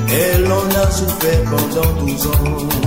Elle 0.09 0.51
en 0.51 0.81
a 0.81 0.91
souffert 0.91 1.43
pendant 1.43 2.05
12 2.05 2.27
ans. 2.27 2.86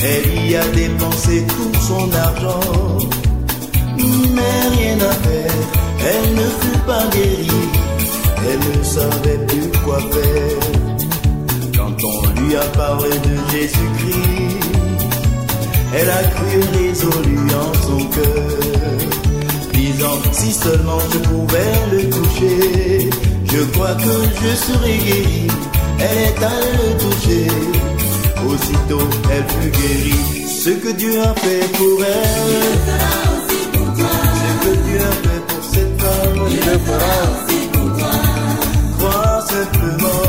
Elle 0.00 0.50
y 0.50 0.56
a 0.56 0.66
dépensé 0.68 1.44
tout 1.46 1.80
son 1.80 2.12
argent. 2.12 2.98
Mais 3.96 4.76
rien 4.76 4.96
à 5.00 5.12
faire, 5.12 5.52
elle 6.00 6.34
ne 6.34 6.48
fut 6.60 6.78
pas 6.86 7.04
guérie. 7.12 7.68
Elle 8.48 8.78
ne 8.78 8.84
savait 8.84 9.46
plus 9.46 9.68
quoi 9.84 9.98
faire. 9.98 10.58
Quand 11.76 12.04
on 12.04 12.40
lui 12.40 12.56
a 12.56 12.64
parlé 12.76 13.10
de 13.10 13.50
Jésus-Christ, 13.50 14.58
elle 15.94 16.10
a 16.10 16.22
cru 16.22 16.60
résolu 16.78 17.38
en 17.54 17.86
son 17.86 18.04
cœur 18.08 18.68
disant 19.98 20.18
si 20.32 20.52
seulement 20.52 21.00
je 21.12 21.18
pouvais 21.18 21.74
le 21.92 22.10
toucher, 22.10 23.10
je 23.44 23.60
crois 23.72 23.94
que 23.94 24.14
je 24.40 24.50
serais 24.56 24.98
guéri. 24.98 25.46
Elle 25.98 26.18
est 26.28 26.44
allée 26.50 26.74
le 26.82 26.90
toucher, 27.02 27.46
aussitôt 28.48 29.08
elle 29.30 29.44
fut 29.48 29.70
guérie. 29.70 30.46
Ce 30.46 30.70
que 30.70 30.90
Dieu 30.92 31.20
a 31.20 31.34
fait 31.34 31.66
pour 31.76 32.02
elle, 32.04 32.78
ce 33.78 33.84
que 34.64 34.72
Dieu 34.86 34.98
a 34.98 35.12
fait 35.24 35.42
pour 35.48 35.62
cette 35.72 35.94
femme, 36.00 36.40
il 36.50 36.56
le 36.56 36.78
fera 36.78 37.16
aussi 37.30 37.60
pour 37.72 37.88
toi. 37.98 38.14
Crois 38.98 39.40
simplement. 39.46 40.26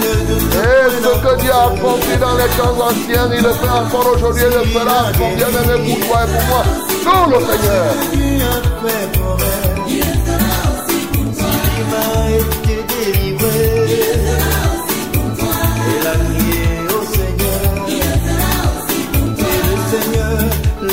Ne 0.00 0.12
doute 0.26 0.54
Et 0.54 0.56
ce 1.02 1.12
que 1.24 1.32
Dieu 1.40 1.52
a 1.52 1.54
accompli 1.66 2.14
dans 2.20 2.36
les 2.36 2.50
temps 2.56 2.76
anciens, 2.80 3.28
il 3.36 3.42
le 3.42 3.52
fait 3.52 3.68
encore 3.68 4.08
aujourd'hui, 4.14 4.44
il 4.50 4.54
le 4.58 4.64
fera 4.64 4.98
pour 5.16 5.30
bien 5.36 5.48
aimé 5.48 5.76
pour 5.86 5.98
toi 6.08 6.18
et 6.24 6.28
pour 6.32 6.44
moi. 6.48 6.62
Nous, 7.04 7.24
le 7.30 7.38
Seigneur. 7.46 7.88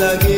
Seigneur 0.06 0.35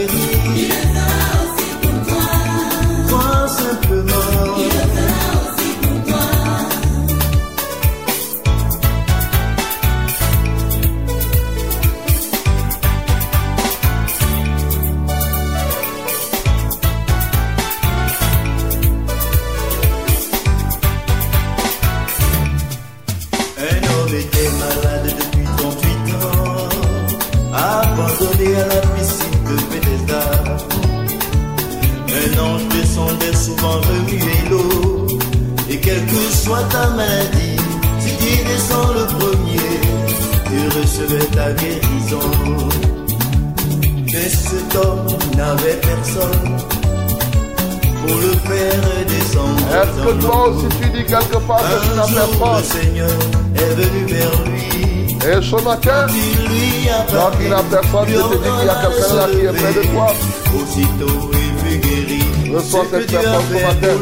ta 36.69 36.87
maladie, 36.89 37.57
si 37.99 38.11
tu 38.17 38.43
descends 38.45 38.93
le 38.93 39.05
premier, 39.17 39.79
tu 40.45 40.79
recevais 40.79 41.25
ta 41.27 41.51
guérison. 41.53 42.29
Mais 44.05 44.29
cet 44.29 44.75
homme 44.75 45.05
n'avait 45.35 45.79
personne 45.81 46.57
pour 48.01 48.15
le 48.17 48.31
faire 48.47 48.81
descendre. 49.07 49.65
Est-ce 49.71 50.07
que 50.07 50.21
toi 50.21 50.49
aussi 50.49 50.67
tu 50.81 50.89
dis 50.89 51.05
quelque 51.05 51.37
part 51.47 51.59
que 51.59 51.87
tu 51.87 51.95
n'as 51.95 52.07
jour, 52.07 52.19
le 52.19 52.37
personne 52.39 52.81
Seigneur 52.81 53.17
est 53.55 53.73
venu 53.75 54.05
vers 54.13 54.35
lui. 54.45 55.17
Et 55.17 55.41
ce 55.41 55.63
matin, 55.63 56.05
Il 56.09 56.47
lui 56.47 56.89
a 56.89 57.03
toi 57.11 57.31
qui 57.39 57.49
n'as 57.49 57.63
personne, 57.63 58.07
je 58.07 58.13
te 58.13 58.35
dis 58.35 58.49
qu'il 58.57 58.65
y 58.65 58.69
a 58.69 58.75
quelqu'un 58.81 59.15
là 59.15 59.27
qui 59.31 59.39
est 59.45 59.53
près 59.53 59.73
de 59.73 59.87
toi. 59.91 60.13
Aussitôt 60.55 61.31
il 61.33 61.53
fut 61.59 61.77
guéri. 61.79 62.23
Reçois 62.55 62.85
cette 62.91 63.11
personne 63.11 63.45
ce 63.49 63.53
matin. 63.65 63.95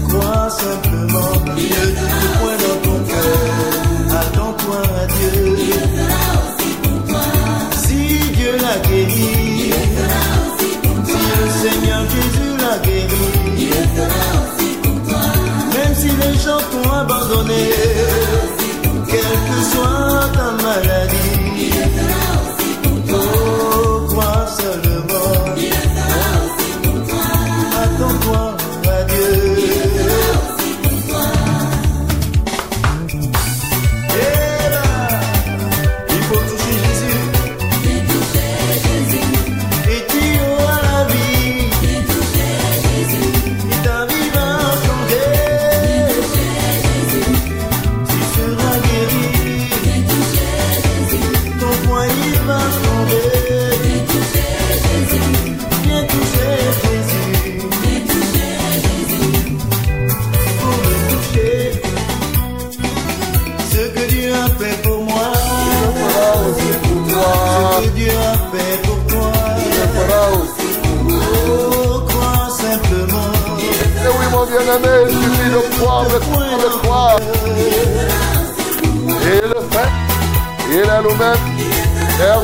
Crois 0.09 0.51
simplement. 0.51 1.33
Ne 1.57 2.08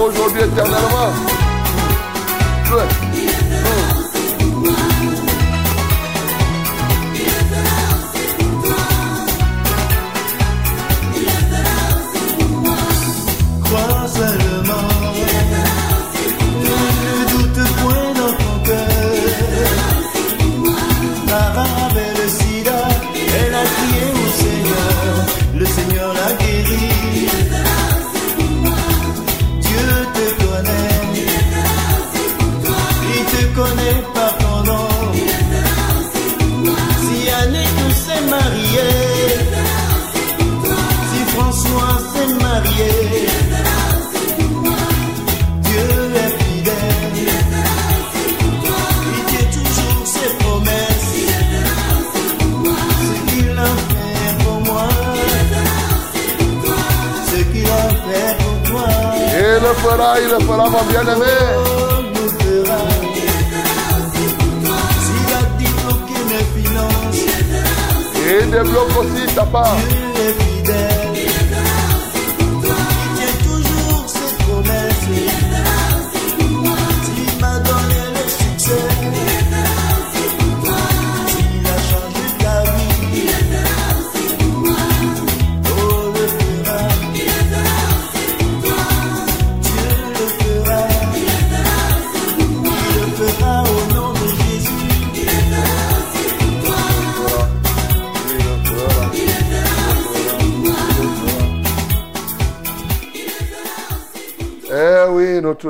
Hier, 0.05 0.13
aujourd'hui, 0.13 0.43
éternellement. 0.43 0.89
Ouais. 0.89 1.34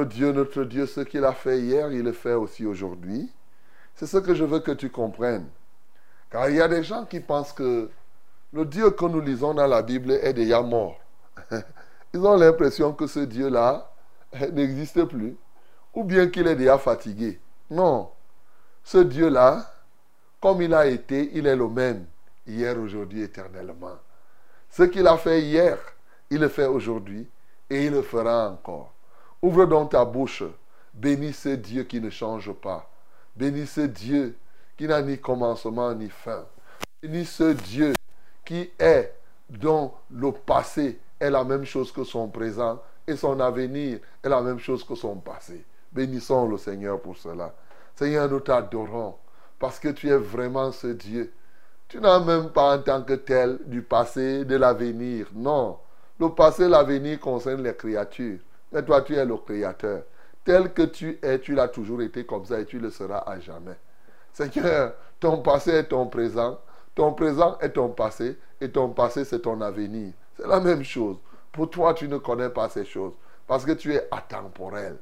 Dieu, 0.02 0.32
notre 0.32 0.64
Dieu, 0.64 0.86
ce 0.86 1.00
qu'il 1.00 1.24
a 1.24 1.32
fait 1.32 1.60
hier, 1.60 1.92
il 1.92 2.02
le 2.02 2.12
fait 2.12 2.34
aussi 2.34 2.66
aujourd'hui. 2.66 3.30
C'est 3.94 4.06
ce 4.06 4.16
que 4.18 4.34
je 4.34 4.44
veux 4.44 4.60
que 4.60 4.72
tu 4.72 4.90
comprennes. 4.90 5.46
Car 6.30 6.48
il 6.50 6.56
y 6.56 6.60
a 6.60 6.68
des 6.68 6.82
gens 6.82 7.04
qui 7.04 7.20
pensent 7.20 7.52
que 7.52 7.90
le 8.52 8.64
Dieu 8.64 8.90
que 8.90 9.04
nous 9.04 9.20
lisons 9.20 9.54
dans 9.54 9.66
la 9.66 9.82
Bible 9.82 10.12
est 10.12 10.32
déjà 10.32 10.62
mort. 10.62 10.98
Ils 12.14 12.20
ont 12.20 12.36
l'impression 12.36 12.92
que 12.92 13.06
ce 13.06 13.20
Dieu-là 13.20 13.90
n'existe 14.52 15.04
plus. 15.04 15.36
Ou 15.94 16.04
bien 16.04 16.28
qu'il 16.28 16.46
est 16.46 16.56
déjà 16.56 16.78
fatigué. 16.78 17.40
Non. 17.70 18.10
Ce 18.82 18.98
Dieu-là, 18.98 19.72
comme 20.40 20.62
il 20.62 20.74
a 20.74 20.86
été, 20.86 21.30
il 21.34 21.46
est 21.46 21.56
le 21.56 21.68
même, 21.68 22.06
hier, 22.46 22.78
aujourd'hui, 22.78 23.22
éternellement. 23.22 23.98
Ce 24.70 24.82
qu'il 24.84 25.06
a 25.06 25.16
fait 25.16 25.40
hier, 25.40 25.78
il 26.30 26.40
le 26.40 26.48
fait 26.48 26.66
aujourd'hui 26.66 27.28
et 27.70 27.86
il 27.86 27.92
le 27.92 28.02
fera 28.02 28.50
encore. 28.50 28.93
Ouvre 29.44 29.66
donc 29.66 29.90
ta 29.90 30.06
bouche, 30.06 30.42
bénis 30.94 31.34
ce 31.34 31.50
Dieu 31.50 31.82
qui 31.82 32.00
ne 32.00 32.08
change 32.08 32.50
pas. 32.50 32.88
Bénis 33.36 33.66
ce 33.66 33.82
Dieu 33.82 34.38
qui 34.74 34.86
n'a 34.88 35.02
ni 35.02 35.18
commencement 35.18 35.94
ni 35.94 36.08
fin. 36.08 36.46
Bénis 37.02 37.26
ce 37.26 37.52
Dieu 37.52 37.92
qui 38.42 38.70
est, 38.78 39.14
dont 39.50 39.92
le 40.10 40.32
passé 40.32 40.98
est 41.20 41.28
la 41.28 41.44
même 41.44 41.66
chose 41.66 41.92
que 41.92 42.04
son 42.04 42.28
présent 42.28 42.80
et 43.06 43.16
son 43.16 43.38
avenir 43.38 43.98
est 44.22 44.28
la 44.30 44.40
même 44.40 44.58
chose 44.58 44.82
que 44.82 44.94
son 44.94 45.16
passé. 45.16 45.62
Bénissons 45.92 46.48
le 46.48 46.56
Seigneur 46.56 46.98
pour 47.02 47.18
cela. 47.18 47.54
Seigneur, 47.96 48.30
nous 48.30 48.40
t'adorons 48.40 49.14
parce 49.58 49.78
que 49.78 49.88
tu 49.88 50.08
es 50.08 50.16
vraiment 50.16 50.72
ce 50.72 50.86
Dieu. 50.86 51.34
Tu 51.88 52.00
n'as 52.00 52.18
même 52.18 52.48
pas 52.48 52.78
en 52.78 52.82
tant 52.82 53.02
que 53.02 53.12
tel 53.12 53.58
du 53.66 53.82
passé, 53.82 54.46
de 54.46 54.56
l'avenir. 54.56 55.28
Non. 55.34 55.76
Le 56.18 56.30
passé, 56.30 56.66
l'avenir 56.66 57.20
concerne 57.20 57.62
les 57.62 57.74
créatures. 57.74 58.38
Mais 58.74 58.82
toi, 58.82 59.02
tu 59.02 59.14
es 59.14 59.24
le 59.24 59.36
créateur. 59.36 60.02
Tel 60.44 60.72
que 60.72 60.82
tu 60.82 61.18
es, 61.22 61.38
tu 61.38 61.54
l'as 61.54 61.68
toujours 61.68 62.02
été 62.02 62.26
comme 62.26 62.44
ça 62.44 62.58
et 62.58 62.66
tu 62.66 62.80
le 62.80 62.90
seras 62.90 63.18
à 63.18 63.38
jamais. 63.38 63.78
Seigneur, 64.32 64.94
ton 65.20 65.38
passé 65.38 65.70
est 65.70 65.84
ton 65.84 66.08
présent, 66.08 66.58
ton 66.94 67.14
présent 67.14 67.56
est 67.60 67.70
ton 67.70 67.90
passé 67.90 68.36
et 68.60 68.68
ton 68.70 68.90
passé 68.90 69.24
c'est 69.24 69.40
ton 69.40 69.60
avenir. 69.60 70.12
C'est 70.36 70.46
la 70.46 70.58
même 70.58 70.82
chose. 70.82 71.16
Pour 71.52 71.70
toi, 71.70 71.94
tu 71.94 72.08
ne 72.08 72.18
connais 72.18 72.50
pas 72.50 72.68
ces 72.68 72.84
choses 72.84 73.14
parce 73.46 73.64
que 73.64 73.72
tu 73.72 73.94
es 73.94 74.08
atemporel. 74.10 74.96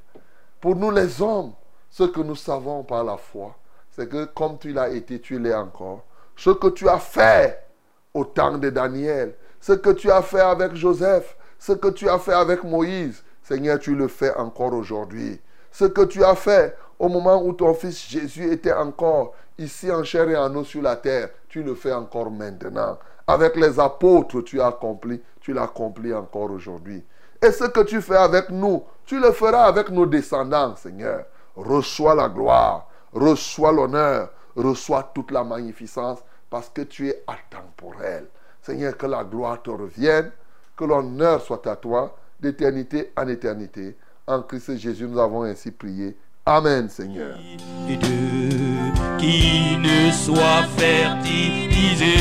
Pour 0.61 0.77
nous 0.77 0.91
les 0.91 1.23
hommes, 1.23 1.55
ce 1.89 2.05
que 2.05 2.21
nous 2.21 2.37
savons 2.37 2.85
par 2.85 3.03
la 3.03 3.17
foi, 3.17 3.57
c'est 3.91 4.09
que 4.09 4.27
comme 4.27 4.59
tu 4.59 4.73
l'as 4.73 4.91
été, 4.91 5.19
tu 5.19 5.39
l'es 5.39 5.55
encore. 5.55 6.05
Ce 6.37 6.51
que 6.51 6.69
tu 6.69 6.89
as 6.89 6.99
fait 6.99 7.67
au 8.13 8.27
temps 8.27 8.59
de 8.59 8.69
Daniel, 8.69 9.35
ce 9.61 9.73
que 9.73 9.91
tu 9.91 10.11
as 10.11 10.23
fait 10.23 10.41
avec 10.41 10.75
Joseph, 10.75 11.37
ce 11.59 11.73
que 11.73 11.89
tu 11.89 12.09
as 12.09 12.19
fait 12.19 12.35
avec 12.35 12.65
Moïse, 12.65 13.25
Seigneur, 13.53 13.79
tu 13.79 13.95
le 13.95 14.09
fais 14.09 14.35
encore 14.37 14.73
aujourd'hui. 14.73 15.39
Ce 15.71 15.85
que 15.85 16.07
tu 16.07 16.25
as 16.25 16.35
fait 16.35 16.75
au 16.99 17.11
moment 17.11 17.45
où 17.45 17.53
ton 17.53 17.75
fils 17.75 18.09
Jésus 18.09 18.51
était 18.51 18.73
encore 18.73 19.35
ici 19.59 19.93
en 19.93 20.03
chair 20.05 20.27
et 20.31 20.37
en 20.39 20.57
eau 20.57 20.65
sur 20.65 20.81
la 20.81 20.97
terre, 20.97 21.29
tu 21.51 21.63
le 21.63 21.75
fais 21.75 21.93
encore 21.93 22.31
maintenant. 22.31 22.99
Avec 23.27 23.57
les 23.57 23.79
apôtres, 23.79 24.41
tu 24.41 24.59
as 24.59 24.69
accompli, 24.69 25.21
tu 25.39 25.53
l'accomplis 25.53 26.15
encore 26.15 26.51
aujourd'hui. 26.51 27.05
Et 27.43 27.51
ce 27.51 27.65
que 27.65 27.81
tu 27.81 28.01
fais 28.01 28.17
avec 28.17 28.49
nous, 28.49 28.85
tu 29.05 29.21
le 29.21 29.33
feras 29.33 29.65
avec 29.65 29.91
nos 29.91 30.07
descendants, 30.07 30.75
Seigneur. 30.77 31.27
Reçois 31.55 32.15
la 32.15 32.31
gloire, 32.31 32.89
reçois 33.13 33.71
l'honneur, 33.71 34.31
reçois 34.57 35.11
toute 35.15 35.31
la 35.31 35.45
magnificence 35.45 36.21
parce 36.49 36.71
que 36.71 36.81
tu 36.81 37.11
es 37.11 37.23
atemporel. 37.27 38.29
Seigneur, 38.63 38.97
que 38.97 39.05
la 39.05 39.25
gloire 39.25 39.61
te 39.61 39.69
revienne, 39.69 40.33
que 40.75 40.85
l'honneur 40.85 41.43
soit 41.43 41.67
à 41.67 41.77
toi 41.77 42.17
d'éternité 42.43 43.13
en 43.17 43.29
éternité. 43.29 43.97
En 44.27 44.43
Christ 44.43 44.77
Jésus, 44.79 45.07
nous 45.07 45.19
avons 45.19 45.43
ainsi 45.45 45.71
prié. 45.71 46.17
Amen, 46.45 46.89
Seigneur. 46.89 47.39
et 47.89 47.97
de 47.97 49.19
qui 49.19 49.77
ne 49.79 50.11
soit 50.11 50.65
fertilisé 50.77 52.17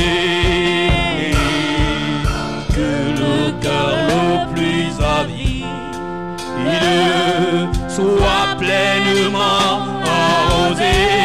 que 2.69 2.91
le 3.19 3.61
cœur 3.61 3.97
le 4.07 4.53
plus 4.53 5.03
avide 5.03 5.41
soit 7.89 8.55
pleinement 8.59 10.01
arrosé 10.05 11.20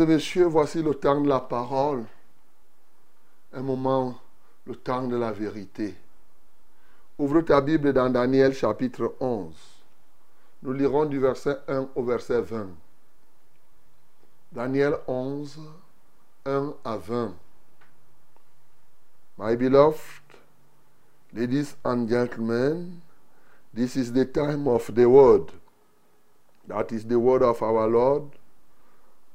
et 0.00 0.06
messieurs, 0.06 0.46
voici 0.46 0.82
le 0.82 0.94
temps 0.94 1.20
de 1.20 1.28
la 1.28 1.40
parole. 1.40 2.04
Un 3.52 3.62
moment, 3.62 4.18
le 4.66 4.76
temps 4.76 5.06
de 5.06 5.16
la 5.16 5.32
vérité. 5.32 5.94
Ouvre 7.18 7.42
ta 7.42 7.60
Bible 7.60 7.92
dans 7.92 8.08
Daniel 8.10 8.54
chapitre 8.54 9.14
11. 9.20 9.54
Nous 10.62 10.72
lirons 10.72 11.06
du 11.06 11.18
verset 11.18 11.58
1 11.68 11.88
au 11.94 12.02
verset 12.02 12.40
20. 12.40 12.68
Daniel 14.52 14.96
11, 15.06 15.60
1 16.46 16.74
à 16.84 16.96
20. 16.96 17.34
My 19.38 19.56
beloved, 19.56 20.20
Ladies 21.32 21.76
and 21.84 22.08
gentlemen, 22.08 23.02
this 23.72 23.94
is 23.94 24.12
the 24.12 24.24
time 24.24 24.66
of 24.66 24.92
the 24.92 25.08
word. 25.08 25.52
That 26.66 26.90
is 26.90 27.04
the 27.04 27.20
word 27.20 27.42
of 27.42 27.62
our 27.62 27.86
Lord. 27.86 28.39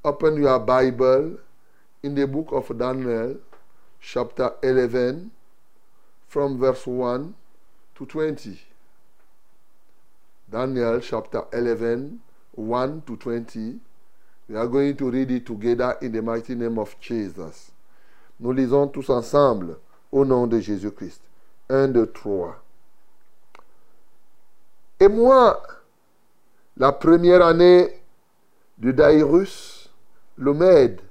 Open 0.05 0.37
your 0.37 0.59
Bible 0.59 1.39
in 2.03 2.13
the 2.13 2.27
book 2.27 2.49
of 2.51 2.77
Daniel, 2.77 3.37
chapter 3.99 4.51
11, 4.61 5.31
from 6.27 6.59
verse 6.59 6.85
1 6.85 7.33
to 7.95 8.05
20. 8.05 8.61
Daniel 10.47 10.99
chapter 10.99 11.41
11, 11.51 12.19
1 12.51 13.01
to 13.07 13.15
20. 13.17 13.79
We 14.47 14.55
are 14.55 14.67
going 14.67 14.95
to 14.95 15.09
read 15.09 15.31
it 15.31 15.43
together 15.47 15.97
in 15.99 16.11
the 16.11 16.21
mighty 16.21 16.53
name 16.53 16.77
of 16.77 16.95
Jesus. 16.99 17.71
Nous 18.39 18.53
lisons 18.53 18.91
tous 18.91 19.09
ensemble 19.09 19.79
au 20.11 20.23
nom 20.23 20.45
de 20.45 20.59
Jésus-Christ. 20.59 21.21
1, 21.67 21.87
2, 21.87 22.05
3. 22.11 22.55
Et 24.99 25.07
moi, 25.07 25.59
la 26.77 26.91
première 26.91 27.43
année 27.43 27.87
de 28.77 28.91
Daïrus, 28.91 29.74
le 30.37 30.53
Mède, 30.53 31.01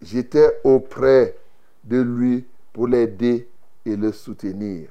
j'étais 0.00 0.60
auprès 0.64 1.36
de 1.84 2.00
lui 2.00 2.46
pour 2.72 2.88
l'aider 2.88 3.48
et 3.84 3.96
le 3.96 4.12
soutenir. 4.12 4.88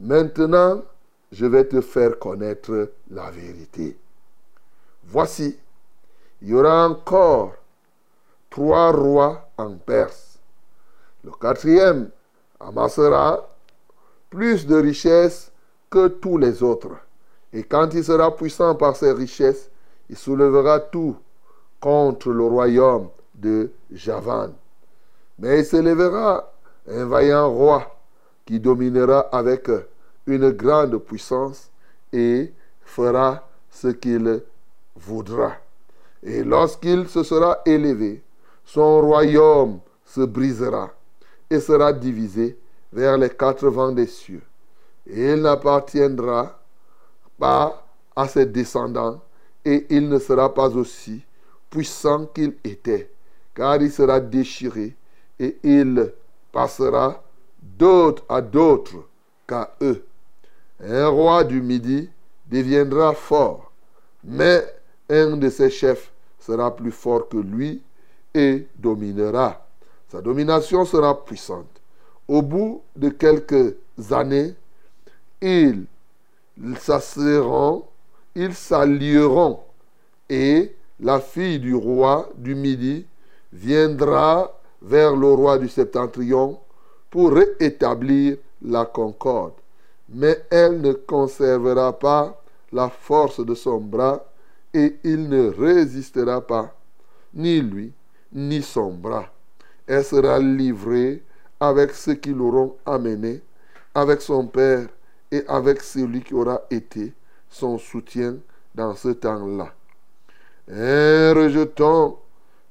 Maintenant, 0.00 0.82
je 1.32 1.46
vais 1.46 1.64
te 1.64 1.80
faire 1.80 2.18
connaître 2.18 2.92
la 3.10 3.30
vérité. 3.30 3.96
Voici, 5.04 5.58
il 6.40 6.48
y 6.48 6.54
aura 6.54 6.88
encore 6.88 7.54
trois 8.50 8.90
rois 8.92 9.50
en 9.58 9.74
Perse. 9.76 10.38
Le 11.24 11.32
quatrième 11.32 12.10
amassera 12.60 13.48
plus 14.30 14.66
de 14.66 14.76
richesses 14.76 15.50
que 15.90 16.08
tous 16.08 16.38
les 16.38 16.62
autres. 16.62 16.96
Et 17.52 17.64
quand 17.64 17.92
il 17.94 18.04
sera 18.04 18.34
puissant 18.34 18.74
par 18.74 18.96
ses 18.96 19.12
richesses, 19.12 19.70
il 20.08 20.16
soulèvera 20.16 20.80
tout 20.80 21.16
contre 21.80 22.30
le 22.30 22.44
royaume 22.44 23.08
de 23.34 23.70
Javan. 23.92 24.50
Mais 25.38 25.60
il 25.60 25.64
se 25.64 25.76
lèvera 25.76 26.52
un 26.88 27.04
vaillant 27.04 27.50
roi 27.50 27.96
qui 28.44 28.60
dominera 28.60 29.20
avec 29.32 29.68
une 30.26 30.50
grande 30.50 30.98
puissance 30.98 31.70
et 32.12 32.52
fera 32.82 33.46
ce 33.70 33.88
qu'il 33.88 34.42
voudra. 34.96 35.52
Et 36.22 36.42
lorsqu'il 36.42 37.08
se 37.08 37.22
sera 37.22 37.58
élevé, 37.66 38.22
son 38.64 39.00
royaume 39.00 39.80
se 40.04 40.22
brisera 40.22 40.90
et 41.50 41.60
sera 41.60 41.92
divisé 41.92 42.58
vers 42.92 43.18
les 43.18 43.30
quatre 43.30 43.68
vents 43.68 43.92
des 43.92 44.06
cieux. 44.06 44.42
Et 45.06 45.32
il 45.32 45.42
n'appartiendra 45.42 46.58
pas 47.38 47.84
à 48.14 48.26
ses 48.26 48.46
descendants 48.46 49.20
et 49.64 49.86
il 49.90 50.08
ne 50.08 50.18
sera 50.18 50.52
pas 50.52 50.68
aussi 50.68 51.25
qu'il 52.34 52.54
était, 52.64 53.10
car 53.54 53.80
il 53.82 53.90
sera 53.90 54.20
déchiré 54.20 54.94
et 55.38 55.58
il 55.62 56.12
passera 56.52 57.22
d'autres 57.60 58.24
à 58.28 58.40
d'autres 58.40 59.08
qu'à 59.46 59.74
eux. 59.82 60.04
Un 60.80 61.08
roi 61.08 61.44
du 61.44 61.60
Midi 61.62 62.08
deviendra 62.46 63.14
fort, 63.14 63.72
mais 64.22 64.62
un 65.08 65.36
de 65.36 65.48
ses 65.48 65.70
chefs 65.70 66.12
sera 66.38 66.74
plus 66.74 66.92
fort 66.92 67.28
que 67.28 67.38
lui 67.38 67.82
et 68.34 68.66
dominera. 68.76 69.66
Sa 70.08 70.20
domination 70.20 70.84
sera 70.84 71.24
puissante. 71.24 71.80
Au 72.28 72.42
bout 72.42 72.82
de 72.94 73.08
quelques 73.08 73.74
années, 74.10 74.54
ils 75.40 75.86
s'allieront, 76.78 77.84
et 80.28 80.75
la 81.00 81.20
fille 81.20 81.58
du 81.58 81.74
roi 81.74 82.30
du 82.36 82.54
Midi 82.54 83.06
viendra 83.52 84.52
vers 84.82 85.14
le 85.14 85.32
roi 85.32 85.58
du 85.58 85.68
Septentrion 85.68 86.58
pour 87.10 87.32
rétablir 87.32 88.38
la 88.62 88.84
concorde. 88.84 89.54
Mais 90.08 90.44
elle 90.50 90.80
ne 90.80 90.92
conservera 90.92 91.98
pas 91.98 92.40
la 92.72 92.88
force 92.88 93.44
de 93.44 93.54
son 93.54 93.80
bras 93.80 94.24
et 94.72 94.96
il 95.04 95.28
ne 95.28 95.48
résistera 95.48 96.40
pas, 96.40 96.74
ni 97.34 97.60
lui, 97.60 97.92
ni 98.32 98.62
son 98.62 98.92
bras. 98.92 99.26
Elle 99.86 100.04
sera 100.04 100.38
livrée 100.38 101.22
avec 101.60 101.92
ceux 101.92 102.14
qui 102.14 102.30
l'auront 102.30 102.76
amené, 102.84 103.42
avec 103.94 104.20
son 104.20 104.46
père 104.46 104.88
et 105.30 105.44
avec 105.48 105.82
celui 105.82 106.22
qui 106.22 106.34
aura 106.34 106.62
été 106.70 107.12
son 107.48 107.78
soutien 107.78 108.36
dans 108.74 108.94
ce 108.94 109.08
temps-là. 109.08 109.75
Un 110.68 111.32
rejeton 111.32 112.18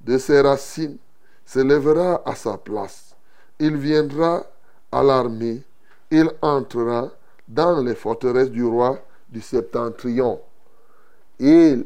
de 0.02 0.18
ses 0.18 0.42
racines 0.42 0.98
se 1.46 1.60
lèvera 1.60 2.22
à 2.26 2.36
sa 2.36 2.58
place. 2.58 3.16
Il 3.60 3.78
viendra 3.78 4.46
à 4.92 5.02
l'armée, 5.02 5.64
il 6.12 6.30
entrera 6.42 7.12
dans 7.48 7.82
les 7.82 7.96
forteresses 7.96 8.52
du 8.52 8.66
roi 8.66 9.00
du 9.30 9.40
septentrion. 9.40 10.42
Il, 11.40 11.86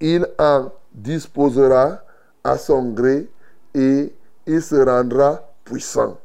il 0.00 0.26
en 0.38 0.70
disposera 0.92 2.02
à 2.44 2.58
son 2.58 2.90
gré 2.90 3.28
et 3.74 4.12
il 4.46 4.62
se 4.62 4.76
rendra 4.76 5.42
puissant. 5.64 6.18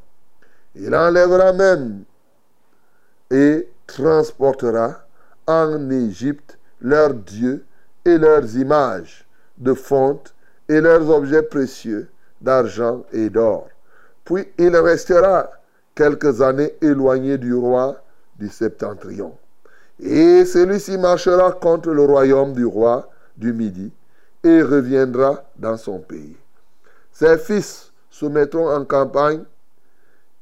Il 0.74 0.94
enlèvera 0.94 1.52
même 1.52 2.04
et 3.30 3.68
transportera 3.86 5.06
en 5.46 5.90
Égypte 5.90 6.55
leurs 6.86 7.14
dieux 7.14 7.64
et 8.04 8.16
leurs 8.16 8.56
images 8.56 9.26
de 9.58 9.74
fonte 9.74 10.34
et 10.68 10.80
leurs 10.80 11.10
objets 11.10 11.42
précieux 11.42 12.08
d'argent 12.40 13.04
et 13.12 13.28
d'or. 13.28 13.66
Puis 14.24 14.46
il 14.56 14.76
restera 14.76 15.50
quelques 15.96 16.40
années 16.42 16.74
éloigné 16.80 17.38
du 17.38 17.54
roi 17.54 18.00
du 18.38 18.48
septentrion. 18.48 19.36
Et 19.98 20.44
celui-ci 20.44 20.96
marchera 20.96 21.50
contre 21.52 21.90
le 21.90 22.04
royaume 22.04 22.52
du 22.52 22.64
roi 22.64 23.10
du 23.36 23.52
Midi 23.52 23.92
et 24.44 24.62
reviendra 24.62 25.42
dans 25.56 25.76
son 25.76 25.98
pays. 25.98 26.36
Ses 27.10 27.36
fils 27.38 27.90
se 28.10 28.26
mettront 28.26 28.70
en 28.70 28.84
campagne 28.84 29.42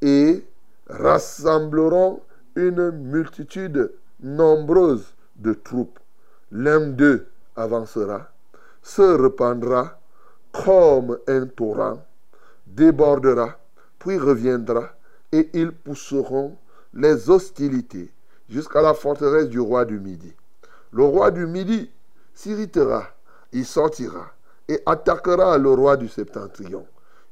et 0.03 0.45
rassembleront 0.91 2.21
une 2.55 2.91
multitude 2.91 3.93
nombreuse 4.21 5.15
de 5.37 5.55
troupes. 5.55 5.99
L'un 6.57 6.87
d'eux 6.87 7.27
avancera, 7.57 8.31
se 8.81 9.03
répandra 9.03 9.99
comme 10.53 11.19
un 11.27 11.47
torrent, 11.47 12.01
débordera, 12.65 13.59
puis 13.99 14.19
reviendra, 14.19 14.91
et 15.33 15.51
ils 15.53 15.73
pousseront 15.73 16.57
les 16.93 17.29
hostilités 17.29 18.13
jusqu'à 18.49 18.83
la 18.83 18.95
forteresse 18.95 19.49
du 19.49 19.59
roi 19.59 19.85
du 19.85 19.99
Midi. 19.99 20.33
Le 20.93 21.03
roi 21.03 21.33
du 21.33 21.45
Midi 21.45 21.91
s'irritera, 22.35 23.09
il 23.53 23.67
sortira 23.67 24.31
et 24.69 24.81
attaquera 24.87 25.59
le 25.59 25.71
roi 25.71 25.97
du 25.97 26.07
Septentrion. 26.07 26.87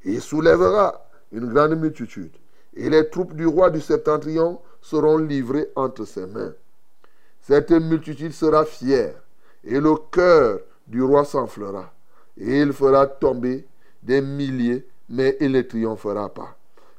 Il 0.05 0.21
soulèvera 0.21 1.01
une 1.31 1.47
grande 1.47 1.77
multitude, 1.77 2.33
et 2.75 2.91
les 2.91 3.09
troupes 3.09 3.37
du 3.37 3.47
roi 3.47 3.71
du 3.71 3.81
Septentrion 3.81 4.61
seront 4.81 5.19
livrées 5.19 5.71
entre 5.77 6.07
ses 6.07 6.27
mains. 6.27 6.55
Cette 7.42 7.72
multitude 7.72 8.33
sera 8.33 8.64
fière, 8.64 9.14
et 9.64 9.81
le 9.81 9.94
cœur 10.12 10.61
du 10.87 11.02
roi 11.02 11.24
s'enflera, 11.24 11.92
et 12.38 12.61
il 12.61 12.72
fera 12.72 13.07
tomber 13.07 13.66
des 14.02 14.20
milliers, 14.20 14.87
mais 15.09 15.37
il 15.40 15.50
ne 15.50 15.62
triomphera 15.62 16.28
pas. 16.28 16.57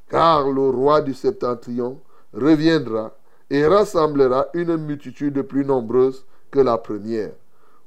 Car 0.09 0.51
le 0.51 0.69
roi 0.69 1.01
du 1.01 1.13
Septentrion 1.13 1.99
reviendra 2.33 3.15
et 3.49 3.65
rassemblera 3.65 4.47
une 4.53 4.77
multitude 4.77 5.41
plus 5.43 5.63
nombreuse 5.63 6.25
que 6.51 6.59
la 6.59 6.77
première. 6.77 7.31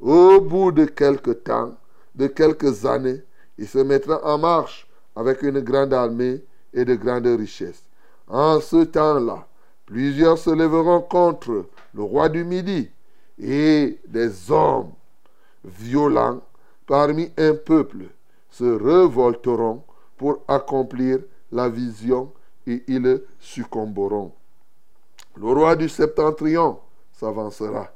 Au 0.00 0.40
bout 0.40 0.72
de 0.72 0.86
quelque 0.86 1.32
temps, 1.32 1.76
de 2.14 2.26
quelques 2.26 2.86
années, 2.86 3.22
il 3.58 3.68
se 3.68 3.78
mettra 3.78 4.24
en 4.24 4.38
marche 4.38 4.88
avec 5.14 5.42
une 5.42 5.60
grande 5.60 5.92
armée 5.92 6.42
et 6.72 6.84
de 6.84 6.94
grandes 6.94 7.26
richesses. 7.26 7.84
En 8.28 8.60
ce 8.60 8.84
temps-là, 8.84 9.46
plusieurs 9.86 10.38
se 10.38 10.50
lèveront 10.50 11.00
contre 11.02 11.66
le 11.96 12.02
roi 12.02 12.28
du 12.28 12.44
Midi 12.44 12.90
et 13.38 13.98
des 14.06 14.50
hommes 14.50 14.92
violents 15.64 16.42
parmi 16.86 17.32
un 17.38 17.54
peuple 17.54 18.04
se 18.50 18.64
révolteront 18.64 19.82
pour 20.16 20.42
accomplir 20.46 21.20
la 21.50 21.68
vision 21.68 22.32
et 22.66 22.84
ils 22.86 23.22
succomberont. 23.38 24.32
Le 25.36 25.46
roi 25.46 25.74
du 25.74 25.88
septentrion 25.88 26.78
s'avancera. 27.12 27.90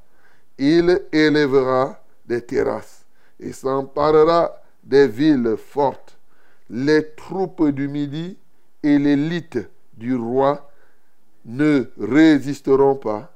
Il 0.58 1.02
élèvera 1.12 2.02
des 2.26 2.42
terrasses 2.42 3.04
et 3.38 3.52
s'emparera 3.52 4.50
des 4.82 5.08
villes 5.08 5.56
fortes. 5.56 6.18
Les 6.70 7.14
troupes 7.14 7.68
du 7.68 7.88
Midi 7.88 8.38
et 8.82 8.98
l'élite 8.98 9.58
du 9.94 10.14
roi 10.14 10.70
ne 11.44 11.84
résisteront 11.98 12.96
pas, 12.96 13.32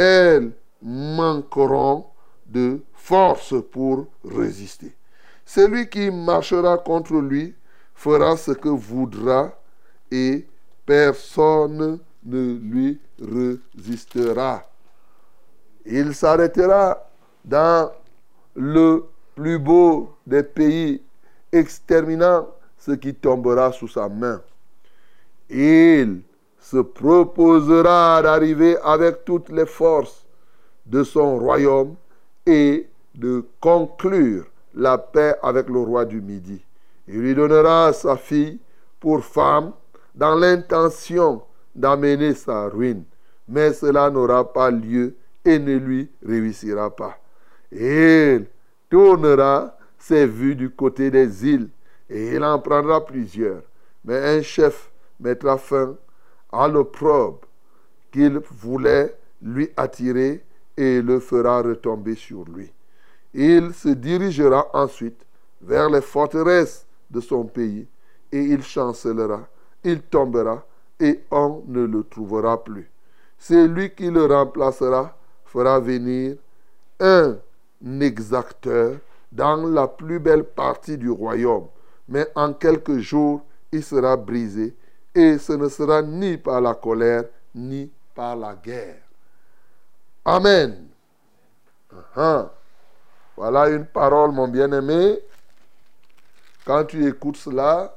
elles 0.00 0.52
manqueront 0.80 2.06
de 2.46 2.80
force 2.94 3.54
pour 3.70 4.06
résister. 4.24 4.96
Celui 5.44 5.90
qui 5.90 6.10
marchera 6.10 6.78
contre 6.78 7.16
lui 7.16 7.54
fera 7.94 8.34
ce 8.38 8.52
que 8.52 8.70
voudra 8.70 9.52
et 10.10 10.46
personne 10.86 11.98
ne 12.24 12.54
lui 12.54 12.98
résistera. 13.20 14.64
Il 15.84 16.14
s'arrêtera 16.14 17.06
dans 17.44 17.90
le 18.54 19.04
plus 19.34 19.58
beau 19.58 20.14
des 20.26 20.42
pays, 20.42 21.02
exterminant 21.52 22.48
ce 22.78 22.92
qui 22.92 23.14
tombera 23.14 23.70
sous 23.72 23.88
sa 23.88 24.08
main. 24.08 24.40
Il 25.50 26.22
se 26.60 26.76
proposera 26.76 28.22
d'arriver 28.22 28.76
avec 28.82 29.24
toutes 29.24 29.48
les 29.48 29.66
forces 29.66 30.24
de 30.86 31.02
son 31.02 31.38
royaume 31.38 31.94
et 32.46 32.88
de 33.14 33.44
conclure 33.60 34.46
la 34.74 34.98
paix 34.98 35.34
avec 35.42 35.68
le 35.68 35.80
roi 35.80 36.04
du 36.04 36.20
Midi. 36.20 36.62
Il 37.08 37.20
lui 37.20 37.34
donnera 37.34 37.92
sa 37.92 38.16
fille 38.16 38.60
pour 39.00 39.24
femme 39.24 39.72
dans 40.14 40.34
l'intention 40.34 41.42
d'amener 41.74 42.34
sa 42.34 42.68
ruine. 42.68 43.04
Mais 43.48 43.72
cela 43.72 44.10
n'aura 44.10 44.52
pas 44.52 44.70
lieu 44.70 45.16
et 45.44 45.58
ne 45.58 45.76
lui 45.76 46.08
réussira 46.24 46.94
pas. 46.94 47.18
Il 47.72 48.46
tournera 48.88 49.76
ses 49.98 50.26
vues 50.26 50.54
du 50.54 50.70
côté 50.70 51.10
des 51.10 51.46
îles 51.46 51.68
et 52.08 52.34
il 52.34 52.44
en 52.44 52.58
prendra 52.58 53.04
plusieurs. 53.04 53.62
Mais 54.04 54.18
un 54.38 54.42
chef 54.42 54.90
mettra 55.18 55.58
fin 55.58 55.96
à 56.52 56.68
l'opprobre 56.68 57.40
qu'il 58.12 58.38
voulait 58.38 59.16
lui 59.42 59.70
attirer 59.76 60.44
et 60.76 61.00
le 61.00 61.20
fera 61.20 61.62
retomber 61.62 62.14
sur 62.14 62.44
lui. 62.44 62.72
Il 63.32 63.72
se 63.72 63.90
dirigera 63.90 64.68
ensuite 64.72 65.24
vers 65.60 65.88
les 65.88 66.00
forteresses 66.00 66.86
de 67.10 67.20
son 67.20 67.44
pays 67.44 67.86
et 68.32 68.42
il 68.42 68.62
chancellera, 68.62 69.46
il 69.84 70.02
tombera 70.02 70.64
et 70.98 71.20
on 71.30 71.62
ne 71.66 71.84
le 71.84 72.02
trouvera 72.04 72.62
plus. 72.62 72.90
Celui 73.38 73.90
qui 73.94 74.10
le 74.10 74.26
remplacera 74.26 75.16
fera 75.44 75.80
venir 75.80 76.36
un 76.98 77.36
exacteur 78.00 78.96
dans 79.32 79.56
la 79.56 79.86
plus 79.86 80.18
belle 80.18 80.44
partie 80.44 80.98
du 80.98 81.10
royaume, 81.10 81.66
mais 82.08 82.26
en 82.34 82.52
quelques 82.52 82.98
jours 82.98 83.42
il 83.72 83.82
sera 83.82 84.16
brisé 84.16 84.74
et 85.14 85.38
ce 85.38 85.52
ne 85.52 85.68
sera 85.68 86.02
ni 86.02 86.36
par 86.36 86.60
la 86.60 86.74
colère 86.74 87.24
ni 87.54 87.90
par 88.14 88.36
la 88.36 88.54
guerre. 88.54 89.02
Amen. 90.24 90.88
Uh-huh. 91.92 92.48
Voilà 93.36 93.68
une 93.70 93.86
parole, 93.86 94.32
mon 94.32 94.48
bien-aimé. 94.48 95.18
Quand 96.64 96.84
tu 96.84 97.06
écoutes 97.06 97.36
cela, 97.36 97.96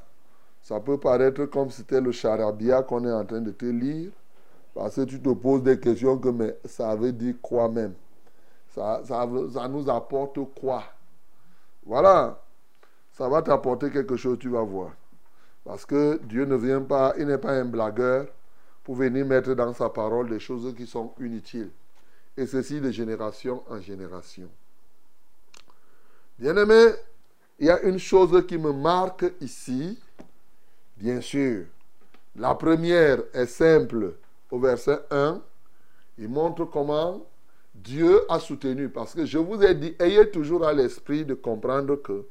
ça 0.62 0.80
peut 0.80 0.98
paraître 0.98 1.46
comme 1.46 1.70
si 1.70 1.78
c'était 1.78 2.02
le 2.02 2.12
charabia 2.12 2.82
qu'on 2.82 3.06
est 3.06 3.12
en 3.12 3.26
train 3.26 3.42
de 3.42 3.52
te 3.52 3.66
lire. 3.66 4.12
Parce 4.74 4.96
que 4.96 5.02
tu 5.02 5.22
te 5.22 5.30
poses 5.30 5.62
des 5.62 5.80
questions 5.80 6.18
que 6.18 6.30
mais 6.30 6.58
ça 6.66 6.96
veut 6.96 7.12
dire 7.12 7.36
quoi 7.42 7.70
même? 7.70 7.94
Ça, 8.74 9.02
ça, 9.06 9.28
ça 9.54 9.68
nous 9.68 9.88
apporte 9.90 10.40
quoi? 10.60 10.84
Voilà. 11.86 12.40
Ça 13.12 13.30
va 13.30 13.44
t'apporter 13.44 13.92
quelque 13.92 14.16
chose, 14.16 14.40
tu 14.40 14.50
vas 14.50 14.64
voir. 14.64 14.92
Parce 15.64 15.86
que 15.86 16.20
Dieu 16.24 16.46
ne 16.46 16.56
vient 16.56 16.82
pas, 16.82 17.14
il 17.18 17.28
n'est 17.28 17.38
pas 17.38 17.54
un 17.54 17.66
blagueur 17.66 18.28
pour 18.84 18.96
venir 18.96 19.26
mettre 19.26 19.54
dans 19.54 19.74
sa 19.74 19.90
parole 19.90 20.30
des 20.30 20.40
choses 20.40 20.74
qui 20.76 20.86
sont 20.86 21.14
inutiles. 21.20 21.72
Et 22.36 22.46
ceci 22.46 22.82
de 22.82 22.92
génération 22.92 23.64
en 23.70 23.80
génération. 23.80 24.50
Bien-aimé, 26.38 26.92
il 27.60 27.68
y 27.68 27.70
a 27.70 27.82
une 27.84 28.00
chose 28.00 28.46
qui 28.48 28.58
me 28.58 28.74
marque 28.74 29.26
ici. 29.40 29.98
Bien 30.98 31.22
sûr, 31.22 31.66
la 32.36 32.56
première 32.56 33.20
est 33.34 33.46
simple 33.46 34.16
au 34.52 34.60
verset 34.60 35.00
1. 35.12 35.42
Il 36.18 36.30
montre 36.30 36.66
comment 36.66 37.26
Dieu 37.74 38.22
a 38.30 38.40
soutenu. 38.40 38.90
Parce 38.90 39.14
que 39.14 39.26
je 39.26 39.38
vous 39.38 39.62
ai 39.64 39.76
dit, 39.76 39.96
ayez 40.00 40.30
toujours 40.30 40.66
à 40.66 40.74
l'esprit 40.74 41.24
de 41.24 41.36
comprendre 41.36 41.96
que 41.98 42.26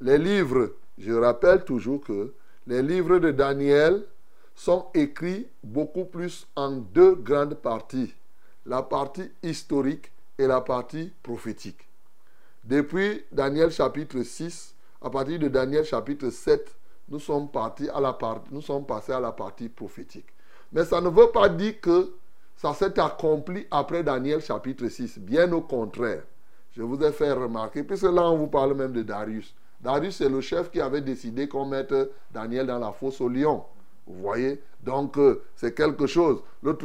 les 0.00 0.18
livres, 0.18 0.70
je 1.00 1.12
rappelle 1.12 1.64
toujours 1.64 2.02
que 2.02 2.34
les 2.66 2.82
livres 2.82 3.18
de 3.18 3.30
Daniel 3.30 4.04
sont 4.54 4.86
écrits 4.92 5.48
beaucoup 5.64 6.04
plus 6.04 6.46
en 6.54 6.72
deux 6.72 7.14
grandes 7.14 7.54
parties. 7.54 8.14
La 8.66 8.82
partie 8.82 9.30
historique 9.42 10.12
et 10.38 10.46
la 10.46 10.60
partie 10.60 11.10
prophétique. 11.22 11.88
Depuis 12.62 13.24
Daniel 13.32 13.70
chapitre 13.70 14.22
6, 14.22 14.74
à 15.00 15.08
partir 15.08 15.38
de 15.38 15.48
Daniel 15.48 15.84
chapitre 15.84 16.28
7, 16.28 16.76
nous 17.08 17.18
sommes, 17.18 17.50
partis 17.50 17.88
à 17.88 17.98
la 17.98 18.16
nous 18.50 18.60
sommes 18.60 18.84
passés 18.84 19.12
à 19.12 19.20
la 19.20 19.32
partie 19.32 19.70
prophétique. 19.70 20.26
Mais 20.70 20.84
ça 20.84 21.00
ne 21.00 21.08
veut 21.08 21.30
pas 21.32 21.48
dire 21.48 21.80
que 21.80 22.12
ça 22.56 22.74
s'est 22.74 23.00
accompli 23.00 23.66
après 23.70 24.02
Daniel 24.04 24.42
chapitre 24.42 24.86
6. 24.86 25.18
Bien 25.18 25.50
au 25.52 25.62
contraire. 25.62 26.22
Je 26.76 26.82
vous 26.82 27.02
ai 27.02 27.10
fait 27.10 27.32
remarquer, 27.32 27.82
puisque 27.82 28.04
là 28.04 28.30
on 28.30 28.36
vous 28.36 28.46
parle 28.46 28.74
même 28.74 28.92
de 28.92 29.02
Darius. 29.02 29.54
Darius, 29.80 30.16
c'est 30.16 30.28
le 30.28 30.40
chef 30.40 30.70
qui 30.70 30.80
avait 30.80 31.00
décidé 31.00 31.48
qu'on 31.48 31.64
mette 31.64 31.94
Daniel 32.32 32.66
dans 32.66 32.78
la 32.78 32.92
fosse 32.92 33.20
au 33.20 33.28
lion. 33.28 33.64
Vous 34.06 34.20
voyez? 34.20 34.60
Donc, 34.82 35.18
euh, 35.18 35.42
c'est 35.56 35.74
quelque 35.74 36.06
chose. 36.06 36.42
Donc, 36.62 36.80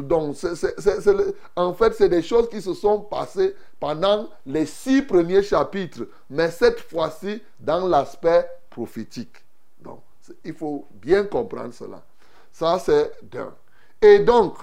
en 1.56 1.74
fait, 1.74 1.94
c'est 1.94 2.10
des 2.10 2.22
choses 2.22 2.50
qui 2.50 2.62
se 2.62 2.74
sont 2.74 3.02
passées 3.02 3.56
pendant 3.80 4.30
les 4.46 4.66
six 4.66 5.02
premiers 5.02 5.42
chapitres, 5.42 6.08
mais 6.30 6.52
cette 6.52 6.80
fois-ci 6.80 7.42
dans 7.60 7.88
l'aspect 7.88 8.48
prophétique. 8.70 9.38
Donc, 9.82 10.02
il 10.44 10.54
faut 10.54 10.88
bien 10.92 11.24
comprendre 11.24 11.74
cela. 11.74 12.04
Ça, 12.52 12.80
c'est 12.80 13.12
d'un. 13.24 13.54
Et 14.02 14.20
donc, 14.20 14.58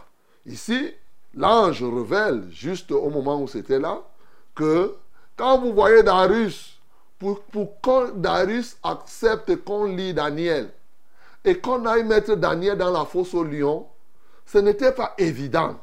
ici, 0.46 0.92
l'ange 1.34 1.82
révèle, 1.82 2.44
juste 2.50 2.92
au 2.92 3.08
moment 3.10 3.40
où 3.42 3.48
c'était 3.48 3.78
là, 3.78 4.02
que 4.54 4.94
quand 5.36 5.58
vous 5.58 5.72
voyez 5.72 6.02
Darius, 6.02 6.71
pour, 7.22 7.40
pour 7.80 8.12
Darius 8.16 8.76
accepte 8.82 9.64
qu'on 9.64 9.84
lit 9.84 10.12
Daniel, 10.12 10.70
et 11.44 11.58
qu'on 11.58 11.86
aille 11.86 12.04
mettre 12.04 12.34
Daniel 12.34 12.76
dans 12.76 12.90
la 12.90 13.04
fosse 13.04 13.32
au 13.34 13.44
lion, 13.44 13.86
ce 14.44 14.58
n'était 14.58 14.92
pas 14.92 15.14
évident. 15.18 15.78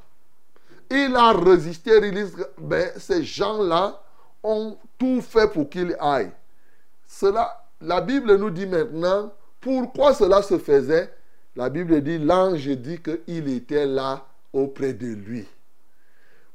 Il 0.92 1.16
a 1.16 1.32
résisté, 1.32 1.92
il 2.04 2.14
dit, 2.14 2.34
ben, 2.58 2.92
ces 2.98 3.24
gens-là 3.24 4.02
ont 4.44 4.78
tout 4.98 5.22
fait 5.22 5.52
pour 5.52 5.70
qu'il 5.70 5.96
aille. 6.00 6.32
Cela, 7.08 7.66
la 7.82 8.02
Bible 8.02 8.36
nous 8.36 8.50
dit 8.50 8.68
maintenant 8.68 9.32
pourquoi 9.62 10.14
cela 10.14 10.42
se 10.42 10.58
faisait? 10.58 11.14
La 11.56 11.70
Bible 11.70 12.02
dit, 12.02 12.18
l'ange 12.18 12.68
dit 12.68 13.00
qu'il 13.02 13.50
était 13.50 13.86
là 13.86 14.26
auprès 14.54 14.94
de 14.94 15.08
lui. 15.08 15.46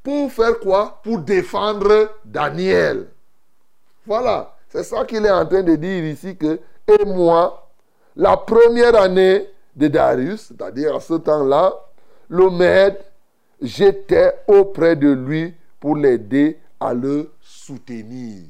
Pour 0.02 0.32
faire 0.32 0.58
quoi? 0.60 1.00
Pour 1.02 1.18
défendre 1.18 2.10
Daniel. 2.24 3.08
Voilà, 4.06 4.53
c'est 4.74 4.82
ça 4.82 5.04
qu'il 5.04 5.24
est 5.24 5.30
en 5.30 5.46
train 5.46 5.62
de 5.62 5.76
dire 5.76 6.04
ici 6.04 6.36
que, 6.36 6.58
et 6.88 7.04
moi, 7.04 7.70
la 8.16 8.36
première 8.36 9.00
année 9.00 9.48
de 9.76 9.86
Darius, 9.86 10.48
c'est-à-dire 10.48 10.96
à 10.96 11.00
ce 11.00 11.14
temps-là, 11.14 11.72
le 12.28 12.50
maître, 12.50 13.04
j'étais 13.62 14.34
auprès 14.48 14.96
de 14.96 15.10
lui 15.10 15.54
pour 15.78 15.94
l'aider 15.94 16.58
à 16.80 16.92
le 16.92 17.30
soutenir. 17.40 18.42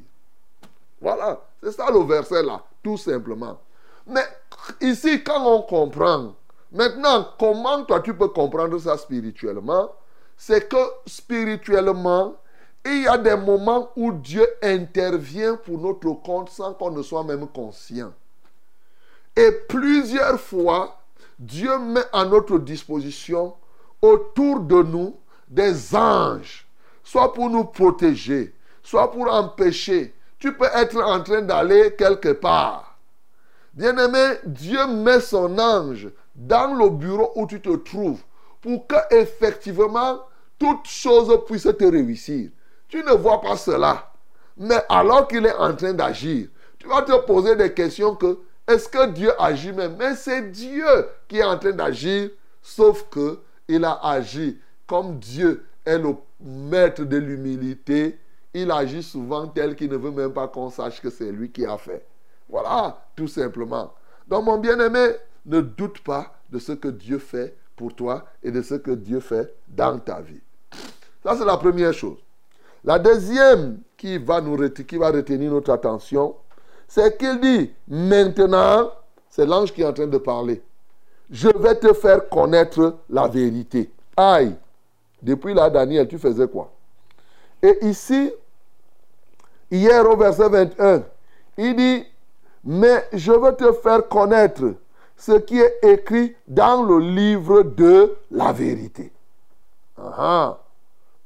Voilà, 0.98 1.42
c'est 1.62 1.72
ça 1.72 1.90
le 1.90 2.02
verset 2.04 2.42
là, 2.42 2.62
tout 2.82 2.96
simplement. 2.96 3.58
Mais 4.06 4.24
ici, 4.80 5.22
quand 5.22 5.46
on 5.46 5.60
comprend, 5.60 6.34
maintenant, 6.72 7.28
comment 7.38 7.84
toi 7.84 8.00
tu 8.00 8.14
peux 8.16 8.28
comprendre 8.28 8.78
ça 8.78 8.96
spirituellement? 8.96 9.90
C'est 10.38 10.70
que 10.70 10.76
spirituellement, 11.06 12.34
il 12.84 13.02
y 13.02 13.06
a 13.06 13.16
des 13.16 13.36
moments 13.36 13.90
où 13.96 14.12
Dieu 14.12 14.46
intervient 14.62 15.56
pour 15.56 15.78
notre 15.78 16.10
compte 16.22 16.50
sans 16.50 16.74
qu'on 16.74 16.90
ne 16.90 17.02
soit 17.02 17.24
même 17.24 17.46
conscient. 17.48 18.12
Et 19.36 19.50
plusieurs 19.68 20.38
fois, 20.38 21.00
Dieu 21.38 21.78
met 21.78 22.04
à 22.12 22.24
notre 22.24 22.58
disposition 22.58 23.54
autour 24.00 24.60
de 24.60 24.82
nous 24.82 25.16
des 25.48 25.94
anges, 25.94 26.66
soit 27.02 27.32
pour 27.32 27.50
nous 27.50 27.64
protéger, 27.64 28.54
soit 28.82 29.10
pour 29.10 29.32
empêcher. 29.32 30.14
Tu 30.38 30.54
peux 30.54 30.68
être 30.74 31.00
en 31.02 31.22
train 31.22 31.42
d'aller 31.42 31.94
quelque 31.96 32.32
part. 32.32 32.98
Bien-aimé, 33.72 34.38
Dieu 34.44 34.86
met 34.86 35.20
son 35.20 35.58
ange 35.58 36.08
dans 36.34 36.74
le 36.74 36.90
bureau 36.90 37.32
où 37.34 37.46
tu 37.46 37.60
te 37.60 37.74
trouves 37.76 38.22
pour 38.60 38.86
que 38.86 38.96
effectivement 39.10 40.20
toute 40.58 40.86
chose 40.86 41.40
puisse 41.46 41.62
te 41.62 41.84
réussir. 41.84 42.50
Tu 42.94 43.02
ne 43.02 43.10
vois 43.10 43.40
pas 43.40 43.56
cela. 43.56 44.12
Mais 44.56 44.80
alors 44.88 45.26
qu'il 45.26 45.44
est 45.44 45.56
en 45.56 45.74
train 45.74 45.92
d'agir, 45.92 46.46
tu 46.78 46.86
vas 46.86 47.02
te 47.02 47.26
poser 47.26 47.56
des 47.56 47.74
questions 47.74 48.14
que 48.14 48.38
est-ce 48.68 48.88
que 48.88 49.08
Dieu 49.08 49.32
agit 49.36 49.72
même? 49.72 49.96
Mais 49.98 50.14
c'est 50.14 50.52
Dieu 50.52 50.86
qui 51.26 51.38
est 51.38 51.44
en 51.44 51.58
train 51.58 51.72
d'agir, 51.72 52.30
sauf 52.62 53.08
que 53.10 53.40
il 53.66 53.84
a 53.84 53.98
agi 54.00 54.60
comme 54.86 55.18
Dieu 55.18 55.66
est 55.84 55.98
le 55.98 56.14
maître 56.40 57.02
de 57.02 57.16
l'humilité. 57.16 58.16
Il 58.54 58.70
agit 58.70 59.02
souvent 59.02 59.48
tel 59.48 59.74
qu'il 59.74 59.90
ne 59.90 59.96
veut 59.96 60.12
même 60.12 60.32
pas 60.32 60.46
qu'on 60.46 60.70
sache 60.70 61.02
que 61.02 61.10
c'est 61.10 61.32
lui 61.32 61.50
qui 61.50 61.66
a 61.66 61.76
fait. 61.76 62.06
Voilà, 62.48 63.04
tout 63.16 63.26
simplement. 63.26 63.92
Donc 64.28 64.44
mon 64.44 64.58
bien-aimé, 64.58 65.16
ne 65.46 65.60
doute 65.60 65.98
pas 66.04 66.32
de 66.48 66.60
ce 66.60 66.70
que 66.70 66.86
Dieu 66.86 67.18
fait 67.18 67.56
pour 67.74 67.92
toi 67.92 68.24
et 68.40 68.52
de 68.52 68.62
ce 68.62 68.76
que 68.76 68.92
Dieu 68.92 69.18
fait 69.18 69.52
dans 69.66 69.98
ta 69.98 70.20
vie. 70.20 70.40
Ça, 71.24 71.36
c'est 71.36 71.44
la 71.44 71.56
première 71.56 71.92
chose. 71.92 72.23
La 72.84 72.98
deuxième 72.98 73.80
qui 73.96 74.18
va, 74.18 74.40
nous, 74.40 74.68
qui 74.68 74.96
va 74.96 75.10
retenir 75.10 75.50
notre 75.50 75.72
attention, 75.72 76.36
c'est 76.86 77.16
qu'il 77.16 77.40
dit, 77.40 77.70
maintenant, 77.88 78.90
c'est 79.30 79.46
l'ange 79.46 79.72
qui 79.72 79.82
est 79.82 79.86
en 79.86 79.92
train 79.92 80.06
de 80.06 80.18
parler, 80.18 80.62
je 81.30 81.48
vais 81.48 81.74
te 81.76 81.92
faire 81.94 82.28
connaître 82.28 82.98
la 83.08 83.26
vérité. 83.26 83.90
Aïe, 84.16 84.54
depuis 85.22 85.54
là, 85.54 85.70
Daniel, 85.70 86.06
tu 86.06 86.18
faisais 86.18 86.46
quoi? 86.46 86.70
Et 87.62 87.86
ici, 87.86 88.30
hier 89.70 90.08
au 90.08 90.16
verset 90.16 90.48
21, 90.48 91.02
il 91.56 91.76
dit, 91.76 92.04
mais 92.64 93.08
je 93.12 93.32
veux 93.32 93.56
te 93.56 93.72
faire 93.72 94.06
connaître 94.08 94.74
ce 95.16 95.32
qui 95.32 95.58
est 95.58 95.78
écrit 95.82 96.34
dans 96.46 96.82
le 96.82 96.98
livre 96.98 97.62
de 97.62 98.14
la 98.30 98.52
vérité. 98.52 99.10
Ah, 99.96 100.58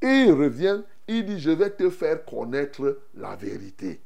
il 0.00 0.32
revient, 0.32 0.82
il 1.08 1.24
dit, 1.24 1.40
je 1.40 1.50
vais 1.50 1.70
te 1.70 1.90
faire 1.90 2.24
connaître 2.24 3.00
la 3.14 3.34
vérité. 3.34 4.00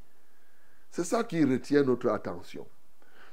C'est 0.91 1.05
ça 1.05 1.25
qui 1.25 1.45
retient 1.45 1.83
notre 1.83 2.09
attention. 2.09 2.67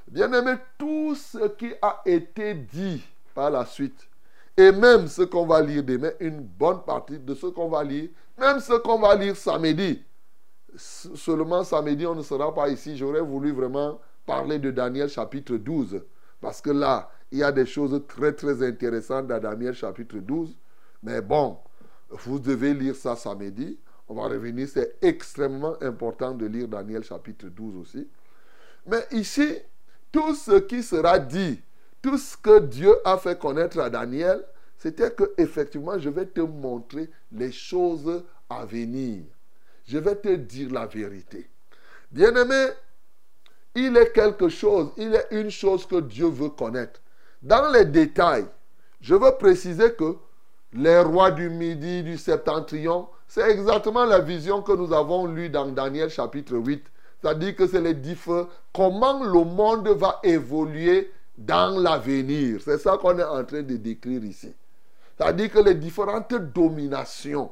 Bien-aimé, 0.08 0.54
tout 0.76 1.14
ce 1.14 1.48
qui 1.48 1.72
a 1.80 2.02
été 2.04 2.54
dit 2.54 3.02
par 3.34 3.50
la 3.50 3.64
suite, 3.64 4.08
et 4.56 4.72
même 4.72 5.06
ce 5.06 5.22
qu'on 5.22 5.46
va 5.46 5.62
lire 5.62 5.84
demain, 5.84 6.10
une 6.18 6.40
bonne 6.40 6.82
partie 6.82 7.18
de 7.18 7.34
ce 7.34 7.46
qu'on 7.46 7.68
va 7.68 7.84
lire, 7.84 8.10
même 8.36 8.60
ce 8.60 8.72
qu'on 8.74 8.98
va 8.98 9.14
lire 9.14 9.36
samedi, 9.36 10.02
seulement 10.76 11.64
samedi, 11.64 12.06
on 12.06 12.14
ne 12.14 12.22
sera 12.22 12.52
pas 12.54 12.68
ici. 12.68 12.96
J'aurais 12.96 13.20
voulu 13.20 13.52
vraiment 13.52 14.00
parler 14.26 14.58
de 14.58 14.70
Daniel 14.70 15.08
chapitre 15.08 15.56
12. 15.56 16.02
Parce 16.40 16.60
que 16.60 16.70
là, 16.70 17.10
il 17.30 17.38
y 17.38 17.42
a 17.42 17.52
des 17.52 17.66
choses 17.66 18.02
très 18.08 18.32
très 18.32 18.66
intéressantes 18.66 19.26
dans 19.26 19.40
Daniel 19.40 19.74
chapitre 19.74 20.16
12. 20.16 20.56
Mais 21.02 21.20
bon, 21.20 21.58
vous 22.10 22.38
devez 22.38 22.74
lire 22.74 22.96
ça 22.96 23.16
samedi. 23.16 23.78
On 24.08 24.14
va 24.14 24.22
revenir. 24.22 24.68
C'est 24.68 24.96
extrêmement 25.02 25.76
important 25.82 26.32
de 26.32 26.46
lire 26.46 26.68
Daniel 26.68 27.04
chapitre 27.04 27.46
12 27.46 27.76
aussi. 27.76 28.08
Mais 28.86 29.06
ici, 29.12 29.56
tout 30.10 30.34
ce 30.34 30.58
qui 30.60 30.82
sera 30.82 31.18
dit, 31.18 31.60
tout 32.02 32.18
ce 32.18 32.36
que 32.36 32.60
Dieu 32.60 32.94
a 33.04 33.18
fait 33.18 33.38
connaître 33.38 33.78
à 33.78 33.90
Daniel, 33.90 34.44
c'était 34.78 35.10
que 35.10 35.32
effectivement, 35.36 35.98
je 35.98 36.08
vais 36.08 36.26
te 36.26 36.40
montrer 36.40 37.10
les 37.30 37.52
choses 37.52 38.24
à 38.48 38.64
venir. 38.64 39.24
Je 39.86 39.98
vais 39.98 40.16
te 40.16 40.34
dire 40.34 40.72
la 40.72 40.86
vérité. 40.86 41.48
Bien-aimé, 42.10 42.68
il 43.74 43.96
est 43.96 44.12
quelque 44.12 44.48
chose, 44.48 44.90
il 44.96 45.14
est 45.14 45.26
une 45.30 45.50
chose 45.50 45.86
que 45.86 46.00
Dieu 46.00 46.26
veut 46.26 46.48
connaître. 46.48 47.00
Dans 47.42 47.70
les 47.70 47.84
détails, 47.84 48.46
je 49.00 49.14
veux 49.14 49.36
préciser 49.38 49.94
que 49.94 50.16
les 50.72 51.00
rois 51.00 51.30
du 51.30 51.50
Midi, 51.50 52.02
du 52.02 52.16
Septentrion, 52.16 53.08
c'est 53.26 53.48
exactement 53.50 54.04
la 54.04 54.20
vision 54.20 54.62
que 54.62 54.72
nous 54.72 54.92
avons 54.92 55.26
lue 55.26 55.50
dans 55.50 55.66
Daniel 55.66 56.10
chapitre 56.10 56.56
8. 56.56 56.84
C'est-à-dire 57.20 57.54
que 57.56 57.66
c'est 57.66 57.80
les 57.80 57.94
différents, 57.94 58.48
comment 58.72 59.22
le 59.22 59.44
monde 59.44 59.88
va 59.88 60.20
évoluer 60.22 61.12
dans 61.36 61.78
l'avenir? 61.78 62.60
C'est 62.64 62.78
ça 62.78 62.96
qu'on 62.96 63.18
est 63.18 63.24
en 63.24 63.44
train 63.44 63.62
de 63.62 63.76
décrire 63.76 64.24
ici. 64.24 64.54
C'est-à-dire 65.16 65.50
que 65.50 65.58
les 65.58 65.74
différentes 65.74 66.34
dominations, 66.34 67.50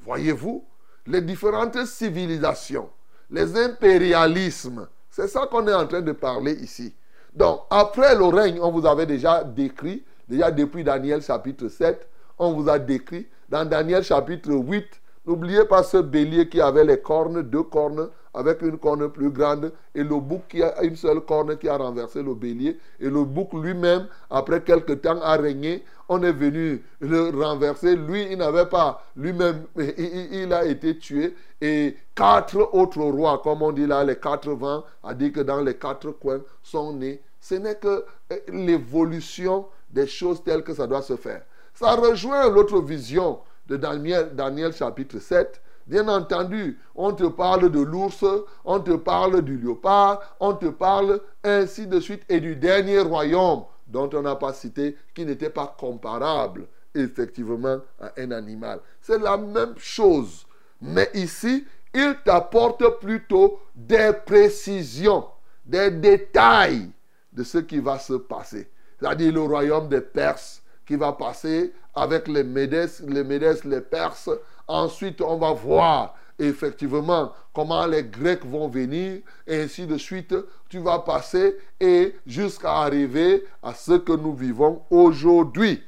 voyez-vous, 0.00 0.64
les 1.06 1.20
différentes 1.20 1.84
civilisations, 1.86 2.88
les 3.30 3.56
impérialismes, 3.56 4.86
c'est 5.10 5.28
ça 5.28 5.46
qu'on 5.46 5.66
est 5.66 5.74
en 5.74 5.86
train 5.86 6.02
de 6.02 6.12
parler 6.12 6.52
ici. 6.52 6.94
Donc, 7.34 7.62
après 7.70 8.14
le 8.14 8.24
règne, 8.24 8.60
on 8.60 8.70
vous 8.70 8.86
avait 8.86 9.06
déjà 9.06 9.42
décrit, 9.42 10.04
déjà 10.28 10.50
depuis 10.50 10.84
Daniel 10.84 11.20
chapitre 11.20 11.68
7, 11.68 12.06
on 12.40 12.54
vous 12.54 12.68
a 12.68 12.78
décrit. 12.78 13.28
Dans 13.48 13.64
Daniel 13.64 14.02
chapitre 14.02 14.50
8, 14.50 14.84
n'oubliez 15.26 15.64
pas 15.66 15.82
ce 15.82 15.98
bélier 15.98 16.48
qui 16.48 16.60
avait 16.60 16.84
les 16.84 16.98
cornes, 16.98 17.42
deux 17.42 17.62
cornes, 17.62 18.08
avec 18.32 18.62
une 18.62 18.78
corne 18.78 19.10
plus 19.10 19.30
grande, 19.30 19.72
et 19.94 20.02
le 20.02 20.18
bouc 20.20 20.42
qui 20.48 20.62
a 20.62 20.82
une 20.82 20.96
seule 20.96 21.20
corne 21.20 21.58
qui 21.58 21.68
a 21.68 21.76
renversé 21.76 22.22
le 22.22 22.34
bélier, 22.34 22.78
et 22.98 23.10
le 23.10 23.24
bouc 23.24 23.52
lui-même, 23.52 24.06
après 24.30 24.62
quelque 24.62 24.92
temps, 24.94 25.20
a 25.20 25.36
régné. 25.36 25.84
On 26.08 26.22
est 26.22 26.32
venu 26.32 26.82
le 27.00 27.28
renverser. 27.30 27.94
Lui, 27.94 28.28
il 28.30 28.38
n'avait 28.38 28.66
pas, 28.66 29.04
lui-même, 29.16 29.64
il, 29.76 30.52
a 30.52 30.64
été 30.64 30.98
tué. 30.98 31.36
Et 31.60 31.96
quatre 32.14 32.70
autres 32.72 33.02
rois, 33.02 33.40
comme 33.44 33.62
on 33.62 33.70
dit 33.72 33.86
là, 33.86 34.02
les 34.02 34.16
quatre 34.16 34.50
vents, 34.50 34.84
a 35.04 35.12
dit 35.12 35.30
que 35.30 35.40
dans 35.40 35.60
les 35.60 35.74
quatre 35.74 36.10
coins 36.12 36.40
sont 36.62 36.94
nés. 36.94 37.20
Ce 37.40 37.54
n'est 37.56 37.76
que 37.76 38.04
eh, 38.30 38.42
l'évolution 38.48 39.66
des 39.90 40.06
choses 40.06 40.42
telles 40.42 40.62
que 40.62 40.74
ça 40.74 40.86
doit 40.86 41.02
se 41.02 41.16
faire. 41.16 41.42
Ça 41.80 41.94
rejoint 41.94 42.50
l'autre 42.50 42.82
vision 42.82 43.38
de 43.66 43.78
Daniel, 43.78 44.74
chapitre 44.74 45.18
7 45.18 45.62
Bien 45.86 46.06
entendu, 46.08 46.78
on 46.94 47.10
te 47.14 47.24
parle 47.24 47.70
de 47.70 47.80
l'ours, 47.80 48.22
on 48.66 48.80
te 48.80 48.96
parle 48.96 49.40
du 49.40 49.56
léopard, 49.56 50.20
on 50.40 50.52
te 50.52 50.66
parle 50.66 51.22
ainsi 51.42 51.86
de 51.86 51.98
suite 51.98 52.22
et 52.28 52.38
du 52.38 52.54
dernier 52.54 53.00
royaume 53.00 53.64
dont 53.86 54.10
on 54.12 54.20
n'a 54.20 54.36
pas 54.36 54.52
cité, 54.52 54.94
qui 55.14 55.24
n'était 55.24 55.48
pas 55.48 55.74
comparable 55.78 56.66
effectivement 56.94 57.78
à 57.98 58.12
un 58.18 58.30
animal. 58.32 58.80
C'est 59.00 59.18
la 59.18 59.38
même 59.38 59.72
chose. 59.78 60.44
Mais 60.82 61.08
ici, 61.14 61.64
il 61.94 62.14
t'apporte 62.26 63.00
plutôt 63.00 63.58
des 63.74 64.12
précisions, 64.26 65.24
des 65.64 65.90
détails 65.90 66.90
de 67.32 67.42
ce 67.42 67.56
qui 67.56 67.78
va 67.78 67.98
se 67.98 68.12
passer. 68.12 68.68
C'est-à-dire 68.98 69.32
le 69.32 69.40
royaume 69.40 69.88
des 69.88 70.02
Perses 70.02 70.59
qui 70.90 70.96
va 70.96 71.12
passer 71.12 71.72
avec 71.94 72.26
les 72.26 72.42
Médès, 72.42 73.00
les 73.06 73.22
Médès, 73.22 73.60
les 73.64 73.80
Perses, 73.80 74.28
Ensuite, 74.66 75.20
on 75.20 75.36
va 75.36 75.52
voir 75.52 76.14
effectivement 76.36 77.32
comment 77.52 77.86
les 77.86 78.02
Grecs 78.04 78.44
vont 78.44 78.68
venir, 78.68 79.20
et 79.46 79.62
ainsi 79.62 79.86
de 79.86 79.96
suite. 79.96 80.34
Tu 80.68 80.78
vas 80.78 81.00
passer 81.00 81.56
et 81.80 82.16
jusqu'à 82.26 82.72
arriver 82.78 83.44
à 83.62 83.72
ce 83.74 83.92
que 83.92 84.12
nous 84.12 84.32
vivons 84.32 84.82
aujourd'hui. 84.90 85.80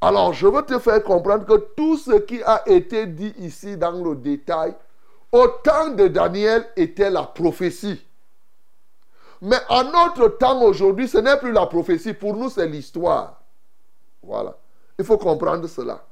Alors, 0.00 0.32
je 0.32 0.46
veux 0.46 0.62
te 0.62 0.78
faire 0.80 1.02
comprendre 1.04 1.46
que 1.46 1.66
tout 1.76 1.96
ce 1.96 2.18
qui 2.18 2.42
a 2.42 2.62
été 2.66 3.06
dit 3.06 3.34
ici 3.38 3.76
dans 3.76 3.92
le 3.92 4.14
détail, 4.16 4.74
au 5.30 5.46
temps 5.64 5.90
de 5.90 6.08
Daniel, 6.08 6.68
était 6.76 7.10
la 7.10 7.22
prophétie. 7.22 8.04
Mais 9.40 9.58
en 9.68 9.84
notre 9.84 10.36
temps 10.36 10.62
aujourd'hui, 10.62 11.06
ce 11.06 11.18
n'est 11.18 11.38
plus 11.38 11.52
la 11.52 11.66
prophétie. 11.66 12.12
Pour 12.12 12.36
nous, 12.36 12.50
c'est 12.50 12.66
l'histoire. 12.66 13.37
Voilà. 14.28 14.56
Il 14.98 15.04
faut 15.04 15.18
comprendre 15.18 15.66
cela 15.66 16.04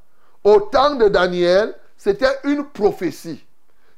au 0.47 0.61
temps 0.61 0.95
de 0.95 1.09
Daniel, 1.09 1.75
c'était 1.97 2.39
une 2.45 2.67
prophétie 2.67 3.45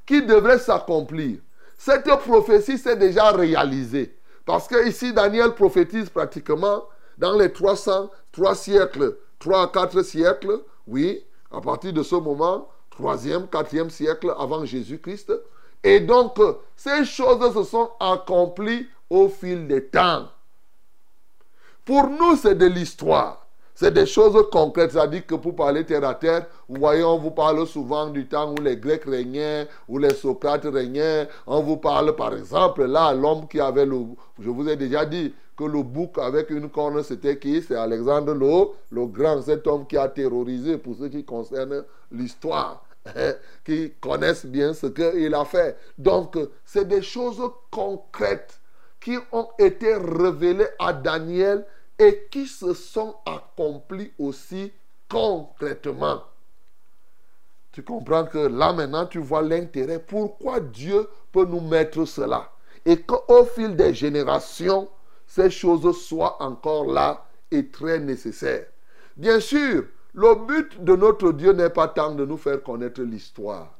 qui 0.06 0.22
devrait 0.22 0.58
s'accomplir. 0.58 1.40
Cette 1.76 2.08
prophétie 2.20 2.78
s'est 2.78 2.96
déjà 2.96 3.32
réalisée. 3.32 4.16
Parce 4.46 4.66
que 4.66 4.88
ici, 4.88 5.12
Daniel 5.12 5.54
prophétise 5.54 6.08
pratiquement 6.08 6.84
dans 7.18 7.36
les 7.36 7.52
300, 7.52 8.08
3 8.32 8.54
siècles, 8.54 9.18
3 9.40 9.62
à 9.62 9.66
4 9.66 10.02
siècles, 10.02 10.62
oui, 10.86 11.22
à 11.52 11.60
partir 11.60 11.92
de 11.92 12.02
ce 12.02 12.14
moment, 12.14 12.66
3e, 12.98 13.46
4e 13.48 13.90
siècle 13.90 14.32
avant 14.38 14.64
Jésus-Christ. 14.64 15.30
Et 15.84 16.00
donc, 16.00 16.38
ces 16.76 17.04
choses 17.04 17.52
se 17.52 17.62
sont 17.64 17.90
accomplies 18.00 18.88
au 19.10 19.28
fil 19.28 19.68
des 19.68 19.84
temps. 19.84 20.28
Pour 21.84 22.08
nous, 22.08 22.36
c'est 22.36 22.54
de 22.54 22.66
l'histoire. 22.66 23.47
C'est 23.80 23.92
des 23.92 24.06
choses 24.06 24.44
concrètes. 24.50 24.90
C'est-à-dire 24.90 25.24
que 25.24 25.36
pour 25.36 25.54
parler 25.54 25.86
terre 25.86 26.02
à 26.02 26.12
terre, 26.12 26.46
vous 26.68 26.80
voyez, 26.80 27.04
on 27.04 27.16
vous 27.16 27.30
parle 27.30 27.64
souvent 27.64 28.08
du 28.08 28.26
temps 28.26 28.52
où 28.52 28.60
les 28.60 28.76
Grecs 28.76 29.04
régnaient, 29.04 29.68
où 29.86 29.98
les 29.98 30.14
Socrates 30.14 30.64
régnaient. 30.64 31.28
On 31.46 31.62
vous 31.62 31.76
parle, 31.76 32.16
par 32.16 32.34
exemple, 32.34 32.86
là, 32.86 33.14
l'homme 33.14 33.46
qui 33.46 33.60
avait 33.60 33.86
le... 33.86 34.00
Je 34.40 34.50
vous 34.50 34.68
ai 34.68 34.74
déjà 34.74 35.06
dit 35.06 35.32
que 35.56 35.62
le 35.62 35.84
bouc 35.84 36.18
avec 36.18 36.50
une 36.50 36.68
corne, 36.68 37.04
c'était 37.04 37.38
qui? 37.38 37.62
C'est 37.62 37.76
Alexandre 37.76 38.34
le, 38.34 38.66
le 38.90 39.06
Grand, 39.06 39.42
cet 39.42 39.64
homme 39.68 39.86
qui 39.86 39.96
a 39.96 40.08
terrorisé, 40.08 40.76
pour 40.76 40.96
ce 40.96 41.04
qui 41.04 41.24
concerne 41.24 41.84
l'histoire 42.10 42.82
hein, 43.06 43.34
qui 43.64 43.92
connaissent 44.00 44.46
bien 44.46 44.74
ce 44.74 44.88
qu'il 44.88 45.32
a 45.32 45.44
fait. 45.44 45.76
Donc, 45.96 46.36
c'est 46.64 46.88
des 46.88 47.02
choses 47.02 47.40
concrètes 47.70 48.58
qui 49.00 49.16
ont 49.30 49.46
été 49.56 49.94
révélées 49.94 50.66
à 50.80 50.92
Daniel 50.92 51.64
et 51.98 52.28
qui 52.30 52.46
se 52.46 52.74
sont 52.74 53.16
accomplis 53.26 54.12
aussi 54.18 54.72
concrètement. 55.08 56.22
Tu 57.72 57.82
comprends 57.82 58.24
que 58.24 58.38
là 58.38 58.72
maintenant 58.72 59.06
tu 59.06 59.18
vois 59.18 59.42
l'intérêt. 59.42 59.98
Pourquoi 59.98 60.60
Dieu 60.60 61.08
peut 61.32 61.44
nous 61.44 61.60
mettre 61.60 62.04
cela? 62.04 62.50
Et 62.84 63.02
qu'au 63.02 63.44
fil 63.44 63.76
des 63.76 63.92
générations, 63.94 64.88
ces 65.26 65.50
choses 65.50 65.96
soient 66.00 66.42
encore 66.42 66.86
là 66.86 67.24
et 67.50 67.68
très 67.68 67.98
nécessaires. 67.98 68.66
Bien 69.16 69.40
sûr, 69.40 69.84
le 70.14 70.46
but 70.46 70.82
de 70.82 70.96
notre 70.96 71.32
Dieu 71.32 71.52
n'est 71.52 71.70
pas 71.70 71.88
tant 71.88 72.14
de 72.14 72.24
nous 72.24 72.36
faire 72.36 72.62
connaître 72.62 73.02
l'histoire, 73.02 73.78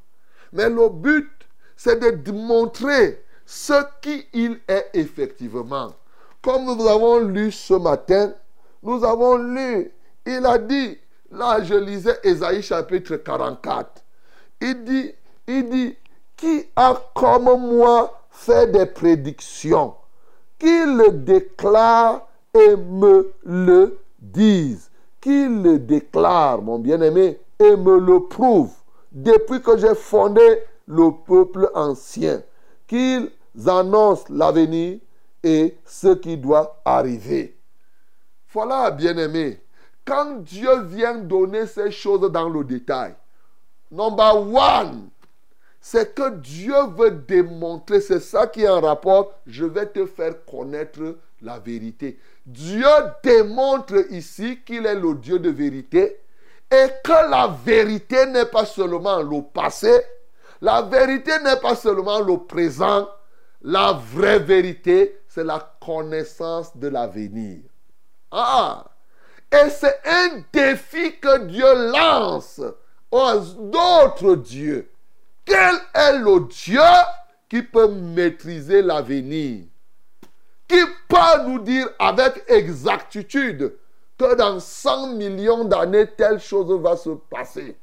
mais 0.53 0.69
le 0.69 0.89
but, 0.89 1.31
c'est 1.77 2.01
de 2.01 2.11
démontrer 2.11 3.25
ce 3.47 3.85
qui 4.03 4.27
il 4.33 4.61
est 4.69 4.91
effectivement. 4.95 5.95
Comme 6.43 6.65
nous 6.65 6.87
avons 6.87 7.19
lu 7.19 7.51
ce 7.51 7.75
matin, 7.75 8.33
nous 8.83 9.05
avons 9.05 9.37
lu, 9.37 9.91
il 10.25 10.47
a 10.47 10.59
dit, 10.59 10.97
là 11.31 11.63
je 11.63 11.75
lisais 11.75 12.19
Ésaïe 12.23 12.63
chapitre 12.63 13.17
44, 13.17 14.05
il 14.61 14.85
dit, 14.85 15.13
il 15.49 15.69
dit, 15.69 15.97
qui 16.37 16.65
a 16.77 16.95
comme 17.15 17.45
moi 17.61 18.23
fait 18.31 18.71
des 18.71 18.87
prédictions, 18.87 19.95
qu'il 20.59 20.97
le 20.97 21.11
déclare 21.11 22.29
et 22.55 22.77
me 22.77 23.33
le 23.45 23.99
dise, 24.21 24.91
qu'il 25.21 25.63
le 25.63 25.81
déclare, 25.81 26.63
mon 26.63 26.79
bien-aimé, 26.79 27.41
et 27.59 27.77
me 27.77 27.99
le 27.99 28.21
prouve, 28.29 28.73
depuis 29.11 29.61
que 29.61 29.77
j'ai 29.77 29.97
fondé 29.97 30.63
le 30.87 31.11
peuple 31.27 31.69
ancien, 31.75 32.43
qu'ils 32.87 33.31
annoncent 33.67 34.27
l'avenir 34.31 34.99
et 35.43 35.77
ce 35.85 36.15
qui 36.15 36.37
doit 36.37 36.81
arriver. 36.85 37.57
Voilà, 38.53 38.91
bien-aimé, 38.91 39.61
quand 40.05 40.43
Dieu 40.43 40.83
vient 40.83 41.17
donner 41.17 41.67
ces 41.67 41.91
choses 41.91 42.31
dans 42.33 42.49
le 42.49 42.65
détail, 42.65 43.15
number 43.91 44.37
one, 44.37 45.11
c'est 45.81 46.15
que 46.15 46.31
Dieu 46.37 46.75
veut 46.97 47.11
démontrer, 47.11 48.01
c'est 48.01 48.21
ça 48.21 48.47
qui 48.47 48.63
est 48.63 48.69
en 48.69 48.81
rapport, 48.81 49.35
je 49.47 49.65
vais 49.65 49.87
te 49.87 50.07
faire 50.07 50.45
connaître 50.45 51.17
la 51.43 51.59
vérité. 51.59 52.19
Dieu 52.45 52.87
démontre 53.23 54.13
ici 54.13 54.61
qu'il 54.65 54.87
est 54.87 54.95
le 54.95 55.15
Dieu 55.15 55.39
de 55.39 55.51
vérité 55.51 56.19
et 56.71 56.87
que 57.05 57.31
la 57.31 57.57
vérité 57.65 58.27
n'est 58.27 58.47
pas 58.47 58.65
seulement 58.65 59.23
le 59.23 59.43
passé, 59.43 59.93
la 60.61 60.83
vérité 60.83 61.33
n'est 61.45 61.61
pas 61.61 61.77
seulement 61.77 62.21
le 62.21 62.39
présent, 62.39 63.09
la 63.63 63.93
vraie 63.93 64.39
vérité, 64.39 65.21
c'est 65.39 65.45
la 65.45 65.61
connaissance 65.81 66.77
de 66.77 66.89
l'avenir. 66.89 67.61
Ah! 68.33 68.85
Et 69.53 69.71
c'est 69.71 70.01
un 70.05 70.43
défi 70.53 71.17
que 71.21 71.45
Dieu 71.45 71.93
lance 71.93 72.61
aux 73.13 73.39
d'autres 73.57 74.35
dieux. 74.35 74.91
Quel 75.45 75.77
est 75.95 76.19
le 76.19 76.41
Dieu 76.49 76.81
qui 77.49 77.63
peut 77.63 77.87
maîtriser 77.87 78.83
l'avenir? 78.83 79.67
Qui 80.67 80.81
peut 81.09 81.43
nous 81.47 81.61
dire 81.61 81.89
avec 82.01 82.43
exactitude 82.49 83.77
que 84.19 84.35
dans 84.35 84.59
100 84.59 85.15
millions 85.15 85.65
d'années, 85.65 86.09
telle 86.17 86.41
chose 86.41 86.83
va 86.83 86.97
se 86.97 87.11
passer? 87.11 87.77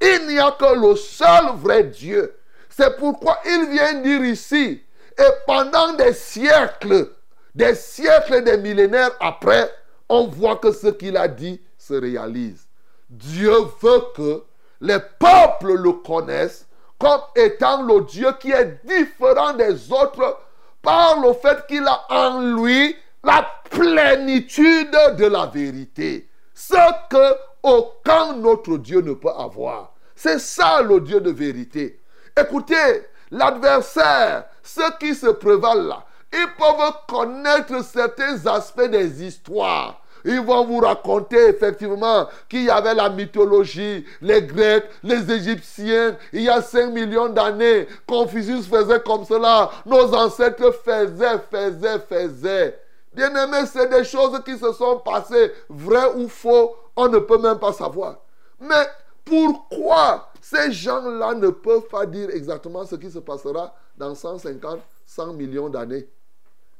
Il 0.00 0.26
n'y 0.26 0.40
a 0.40 0.50
que 0.50 0.74
le 0.74 0.96
seul 0.96 1.54
vrai 1.54 1.84
Dieu. 1.84 2.36
C'est 2.68 2.96
pourquoi 2.96 3.38
il 3.46 3.70
vient 3.70 3.94
dire 4.02 4.24
ici, 4.24 4.82
et 5.18 5.30
pendant 5.46 5.94
des 5.94 6.12
siècles, 6.12 7.10
des 7.54 7.74
siècles, 7.74 8.44
des 8.44 8.56
millénaires 8.56 9.10
après, 9.20 9.70
on 10.08 10.26
voit 10.26 10.56
que 10.56 10.72
ce 10.72 10.88
qu'il 10.88 11.16
a 11.16 11.28
dit 11.28 11.60
se 11.76 11.94
réalise. 11.94 12.68
Dieu 13.10 13.54
veut 13.80 14.02
que 14.14 14.44
les 14.80 14.98
peuples 15.18 15.74
le 15.74 15.92
connaissent 15.92 16.66
comme 16.98 17.20
étant 17.36 17.82
le 17.82 18.02
Dieu 18.02 18.32
qui 18.40 18.50
est 18.50 18.80
différent 18.84 19.54
des 19.54 19.92
autres 19.92 20.38
par 20.82 21.20
le 21.20 21.32
fait 21.32 21.66
qu'il 21.66 21.86
a 21.86 22.04
en 22.10 22.40
lui 22.40 22.96
la 23.24 23.46
plénitude 23.70 24.96
de 25.16 25.26
la 25.26 25.46
vérité. 25.46 26.28
Ce 26.54 26.74
que 27.10 27.36
aucun 27.62 28.42
autre 28.44 28.78
Dieu 28.78 29.00
ne 29.00 29.14
peut 29.14 29.30
avoir. 29.30 29.94
C'est 30.14 30.38
ça 30.38 30.82
le 30.82 31.00
Dieu 31.00 31.20
de 31.20 31.30
vérité. 31.30 32.00
Écoutez, 32.38 33.06
l'adversaire, 33.30 34.44
ceux 34.62 34.90
qui 34.98 35.14
se 35.14 35.28
prévalent 35.28 35.88
là, 35.88 36.04
ils 36.32 36.48
peuvent 36.58 36.92
connaître 37.08 37.82
certains 37.84 38.46
aspects 38.46 38.90
des 38.90 39.24
histoires. 39.24 40.00
Ils 40.24 40.40
vont 40.40 40.64
vous 40.64 40.80
raconter 40.80 41.48
effectivement 41.48 42.26
qu'il 42.48 42.64
y 42.64 42.70
avait 42.70 42.94
la 42.94 43.08
mythologie, 43.08 44.04
les 44.20 44.42
Grecs, 44.42 44.84
les 45.02 45.30
Égyptiens, 45.30 46.16
il 46.32 46.42
y 46.42 46.48
a 46.48 46.60
5 46.60 46.90
millions 46.90 47.28
d'années, 47.28 47.86
Confucius 48.06 48.66
faisait 48.66 49.00
comme 49.00 49.24
cela, 49.24 49.70
nos 49.86 50.12
ancêtres 50.14 50.72
faisaient, 50.84 51.38
faisaient, 51.50 52.00
faisaient. 52.00 52.78
Bien 53.14 53.34
aimé, 53.34 53.58
c'est 53.72 53.88
des 53.88 54.04
choses 54.04 54.40
qui 54.44 54.58
se 54.58 54.72
sont 54.72 54.98
passées, 54.98 55.52
vrai 55.68 56.12
ou 56.16 56.28
faux, 56.28 56.76
on 56.96 57.08
ne 57.08 57.18
peut 57.18 57.38
même 57.38 57.58
pas 57.58 57.72
savoir. 57.72 58.16
Mais 58.60 58.86
pourquoi 59.24 60.27
ces 60.50 60.72
gens-là 60.72 61.34
ne 61.34 61.50
peuvent 61.50 61.88
pas 61.88 62.06
dire 62.06 62.30
exactement 62.30 62.86
ce 62.86 62.94
qui 62.94 63.10
se 63.10 63.18
passera 63.18 63.74
dans 63.98 64.14
150, 64.14 64.80
100 65.04 65.34
millions 65.34 65.68
d'années 65.68 66.08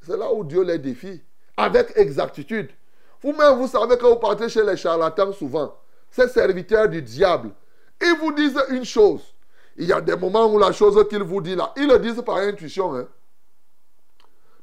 C'est 0.00 0.16
là 0.16 0.32
où 0.32 0.42
Dieu 0.42 0.62
les 0.62 0.78
défie, 0.78 1.20
avec 1.54 1.92
exactitude. 1.96 2.70
Vous-même, 3.20 3.58
vous 3.58 3.66
savez 3.68 3.98
que 3.98 4.06
vous 4.06 4.16
partez 4.16 4.48
chez 4.48 4.64
les 4.64 4.78
charlatans 4.78 5.32
souvent, 5.34 5.76
ces 6.10 6.28
serviteurs 6.28 6.88
du 6.88 7.02
diable. 7.02 7.50
Ils 8.00 8.16
vous 8.18 8.32
disent 8.32 8.58
une 8.70 8.86
chose. 8.86 9.34
Il 9.76 9.86
y 9.86 9.92
a 9.92 10.00
des 10.00 10.16
moments 10.16 10.46
où 10.46 10.58
la 10.58 10.72
chose 10.72 11.06
qu'ils 11.10 11.22
vous 11.22 11.42
disent 11.42 11.56
là, 11.56 11.74
ils 11.76 11.88
le 11.88 11.98
disent 11.98 12.22
par 12.24 12.36
intuition. 12.36 12.96
Hein. 12.96 13.06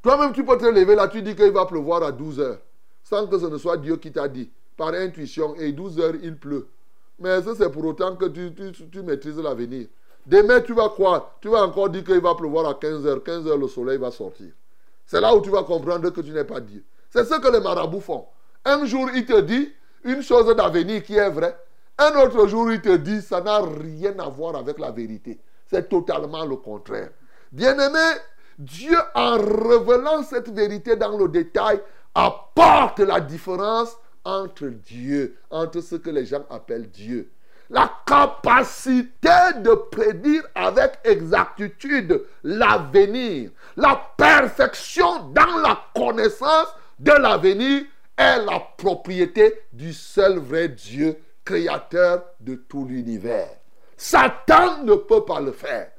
Toi-même, 0.02 0.34
tu 0.34 0.44
peux 0.44 0.58
te 0.58 0.66
lever 0.66 0.96
là, 0.96 1.08
tu 1.10 1.22
dis 1.22 1.36
qu'il 1.36 1.52
va 1.52 1.68
pleuvoir 1.68 2.02
à 2.02 2.12
12 2.12 2.40
heures, 2.40 2.60
sans 3.04 3.28
que 3.28 3.38
ce 3.38 3.46
ne 3.46 3.60
soit 3.60 3.78
Dieu 3.78 3.98
qui 3.98 4.12
t'a 4.12 4.28
dit, 4.28 4.50
par 4.76 4.96
intuition, 4.96 5.54
et 5.58 5.74
12 5.74 6.00
heures, 6.00 6.16
il 6.24 6.36
pleut. 6.38 6.68
Mais 7.20 7.42
ça, 7.42 7.52
c'est 7.58 7.70
pour 7.70 7.86
autant 7.86 8.16
que 8.16 8.26
tu, 8.26 9.02
maîtrises 9.04 9.38
l'avenir. 9.40 9.88
Demain, 10.26 10.62
tu 10.62 10.74
vas 10.74 10.90
croire, 10.90 11.36
tu 11.40 11.50
vas 11.50 11.64
encore 11.64 11.90
dire 11.90 12.04
qu'il 12.04 12.20
va 12.20 12.36
pleuvoir 12.36 12.68
à 12.68 12.74
15 12.74 13.06
heures. 13.06 13.24
15 13.24 13.48
heures, 13.48 13.58
le 13.58 13.68
soleil 13.68 13.98
va 13.98 14.12
sortir. 14.12 14.52
C'est 15.06 15.22
là 15.22 15.36
où 15.36 15.42
tu 15.42 15.50
vas 15.50 15.64
comprendre 15.64 16.10
que 16.10 16.22
tu 16.22 16.32
n'es 16.32 16.44
pas 16.44 16.60
Dieu. 16.60 16.84
C'est 17.10 17.26
ce 17.26 17.40
que 17.40 17.48
les 17.52 17.60
marabouts 17.60 18.02
font. 18.02 18.26
Un 18.66 18.86
jour, 18.86 19.08
il 19.14 19.26
te 19.26 19.40
dit 19.42 19.72
une 20.04 20.22
chose 20.22 20.54
d'avenir 20.56 21.04
qui 21.04 21.16
est 21.16 21.30
vraie. 21.30 21.56
Un 21.98 22.16
autre 22.22 22.48
jour, 22.48 22.72
il 22.72 22.82
te 22.82 22.96
dit 22.98 23.22
ça 23.22 23.40
n'a 23.40 23.60
rien 23.62 24.18
à 24.20 24.28
voir 24.28 24.56
avec 24.56 24.80
la 24.80 24.92
vérité. 24.92 25.40
C'est 25.68 25.88
totalement 25.88 26.46
le 26.46 26.58
contraire. 26.58 27.10
Bien-aimé, 27.52 28.20
Dieu, 28.58 28.98
en 29.14 29.38
révélant 29.38 30.24
cette 30.24 30.50
vérité 30.50 30.96
dans 30.96 31.18
le 31.18 31.28
détail, 31.28 31.82
apporte 32.14 33.00
la 33.00 33.20
différence 33.20 33.96
entre 34.26 34.66
Dieu, 34.68 35.38
entre 35.50 35.80
ce 35.80 35.96
que 35.96 36.10
les 36.10 36.26
gens 36.26 36.46
appellent 36.50 36.90
Dieu. 36.90 37.32
La 37.70 37.92
capacité 38.06 39.30
de 39.58 39.74
prédire 39.74 40.44
avec 40.54 41.00
exactitude 41.04 42.22
l'avenir, 42.44 43.52
la 43.76 44.14
perfection 44.18 45.30
dans 45.30 45.58
la 45.60 45.80
connaissance 45.96 46.68
de 47.00 47.12
l'avenir 47.12 47.84
est 48.18 48.46
la 48.46 48.60
propriété 48.78 49.54
du 49.74 49.94
seul 49.94 50.38
vrai 50.38 50.70
Dieu, 50.70 51.18
créateur 51.44 52.24
de 52.40 52.56
tout 52.56 52.86
l'univers. 52.86 53.50
Satan 53.98 54.84
ne 54.84 54.96
peut 54.96 55.26
pas 55.26 55.40
le 55.40 55.52
faire. 55.52 55.92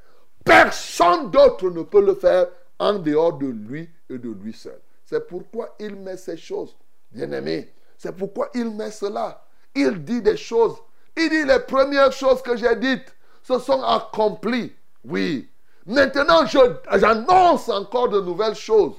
Personne 0.44 1.30
d'autre 1.30 1.70
ne 1.70 1.82
peut 1.82 2.04
le 2.04 2.14
faire 2.14 2.46
en 2.78 2.94
dehors 2.94 3.38
de 3.38 3.46
lui 3.46 3.88
et 4.08 4.18
de 4.18 4.30
lui 4.30 4.52
seul. 4.52 4.78
C'est 5.04 5.26
pourquoi 5.26 5.74
il 5.80 5.96
met 5.96 6.16
ces 6.16 6.36
choses, 6.36 6.76
bien-aimés. 7.10 7.72
C'est 7.98 8.16
pourquoi 8.16 8.50
il 8.54 8.70
met 8.70 8.90
cela. 8.90 9.42
Il 9.74 10.04
dit 10.04 10.22
des 10.22 10.36
choses. 10.36 10.76
Il 11.16 11.30
dit 11.30 11.44
les 11.44 11.60
premières 11.60 12.12
choses 12.12 12.42
que 12.42 12.56
j'ai 12.56 12.76
dites 12.76 13.14
se 13.42 13.58
sont 13.58 13.82
accomplies. 13.82 14.72
Oui. 15.04 15.48
Maintenant, 15.86 16.44
j'annonce 16.46 17.68
encore 17.68 18.08
de 18.08 18.20
nouvelles 18.20 18.56
choses. 18.56 18.94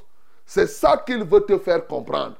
C'est 0.46 0.68
ça 0.68 1.04
qu'il 1.06 1.24
veut 1.24 1.42
te 1.42 1.58
faire 1.58 1.86
comprendre. 1.86 2.36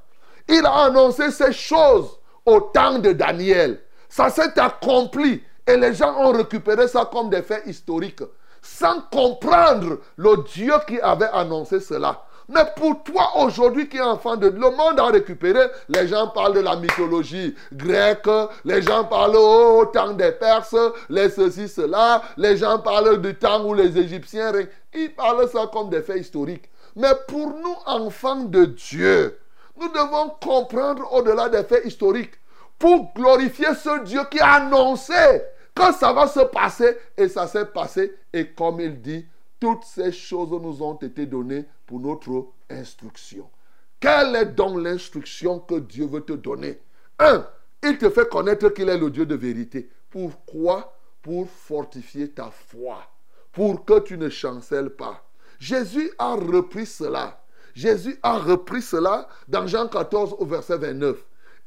Il 0.48 0.66
a 0.66 0.86
annoncé 0.86 1.32
ces 1.32 1.52
choses 1.52 2.18
au 2.46 2.62
temps 2.62 3.00
de 3.00 3.12
Daniel. 3.12 3.82
Ça 4.08 4.30
s'est 4.30 4.58
accompli 4.58 5.44
et 5.68 5.76
les 5.76 5.94
gens 5.94 6.16
ont 6.18 6.32
récupéré 6.32 6.88
ça 6.88 7.10
comme 7.12 7.30
des 7.30 7.42
faits 7.42 7.64
historiques 7.68 8.24
sans 8.62 9.02
comprendre 9.12 10.00
le 10.16 10.44
Dieu 10.54 10.74
qui 10.88 11.00
avait 11.00 11.30
annoncé 11.32 11.80
cela. 11.80 12.24
Mais 12.50 12.64
pour 12.78 13.04
toi 13.04 13.30
aujourd'hui 13.38 13.90
qui 13.90 13.98
es 13.98 14.02
enfant 14.02 14.38
de 14.38 14.48
le 14.48 14.70
monde 14.72 15.00
a 15.00 15.08
récupéré, 15.08 15.60
les 15.90 16.08
gens 16.08 16.30
parlent 16.30 16.54
de 16.54 16.62
la 16.62 16.78
mythologie 16.78 17.54
grecque, 17.74 18.30
les 18.64 18.82
gens 18.82 19.04
parlent 19.04 19.36
au 19.36 19.86
temps 19.88 20.14
des 20.14 20.32
Perses, 20.32 20.76
les 21.10 21.30
ceci, 21.30 21.68
cela, 21.68 22.22
les 22.38 22.56
gens 22.56 22.80
parlent 22.80 23.22
du 23.22 23.36
temps 23.36 23.66
où 23.66 23.74
les 23.74 23.98
Égyptiens, 23.98 24.54
ils 24.94 25.14
parlent 25.14 25.50
ça 25.50 25.70
comme 25.72 25.90
des 25.90 26.02
faits 26.02 26.22
historiques. 26.22 26.70
Mais 26.96 27.14
pour 27.28 27.50
nous, 27.50 27.76
enfants 27.86 28.46
de 28.46 28.64
Dieu, 28.66 29.38
nous 29.80 29.90
devons 29.90 30.32
comprendre 30.42 31.08
au-delà 31.14 31.50
des 31.50 31.64
faits 31.64 31.86
historiques. 31.86 32.34
Pour 32.80 33.14
glorifier 33.14 33.74
ce 33.76 34.04
Dieu 34.04 34.22
qui 34.32 34.40
a 34.40 34.54
annoncé 34.54 35.14
que 35.76 35.94
ça 35.94 36.14
va 36.14 36.28
se 36.28 36.40
passer 36.40 36.98
et 37.18 37.28
ça 37.28 37.48
s'est 37.48 37.66
passé 37.66 38.16
et 38.34 38.52
comme 38.52 38.80
il 38.80 39.02
dit, 39.02 39.26
toutes 39.60 39.84
ces 39.84 40.12
choses 40.12 40.52
nous 40.52 40.84
ont 40.84 40.96
été 40.96 41.26
données 41.26 41.66
pour 41.86 42.00
notre 42.00 42.48
instruction. 42.70 43.50
Quelle 44.00 44.36
est 44.36 44.46
donc 44.46 44.78
l'instruction 44.78 45.60
que 45.60 45.80
Dieu 45.80 46.06
veut 46.06 46.22
te 46.22 46.34
donner? 46.34 46.80
Un, 47.20 47.48
il 47.84 47.98
te 47.98 48.10
fait 48.10 48.30
connaître 48.30 48.70
qu'il 48.70 48.90
est 48.90 48.98
le 48.98 49.10
Dieu 49.10 49.26
de 49.26 49.36
vérité. 49.36 49.90
Pourquoi? 50.10 50.94
Pour 51.22 51.50
fortifier 51.50 52.32
ta 52.32 52.52
foi, 52.52 53.00
pour 53.52 53.84
que 53.84 54.00
tu 54.00 54.18
ne 54.18 54.30
chancelles 54.30 54.92
pas. 54.92 55.28
Jésus 55.60 56.12
a 56.20 56.36
repris 56.36 56.86
cela. 56.86 57.44
Jésus 57.74 58.18
a 58.24 58.38
repris 58.38 58.82
cela 58.82 59.28
dans 59.48 59.68
Jean 59.68 59.88
14 59.88 60.36
au 60.40 60.46
verset 60.46 60.78
29. 60.78 61.18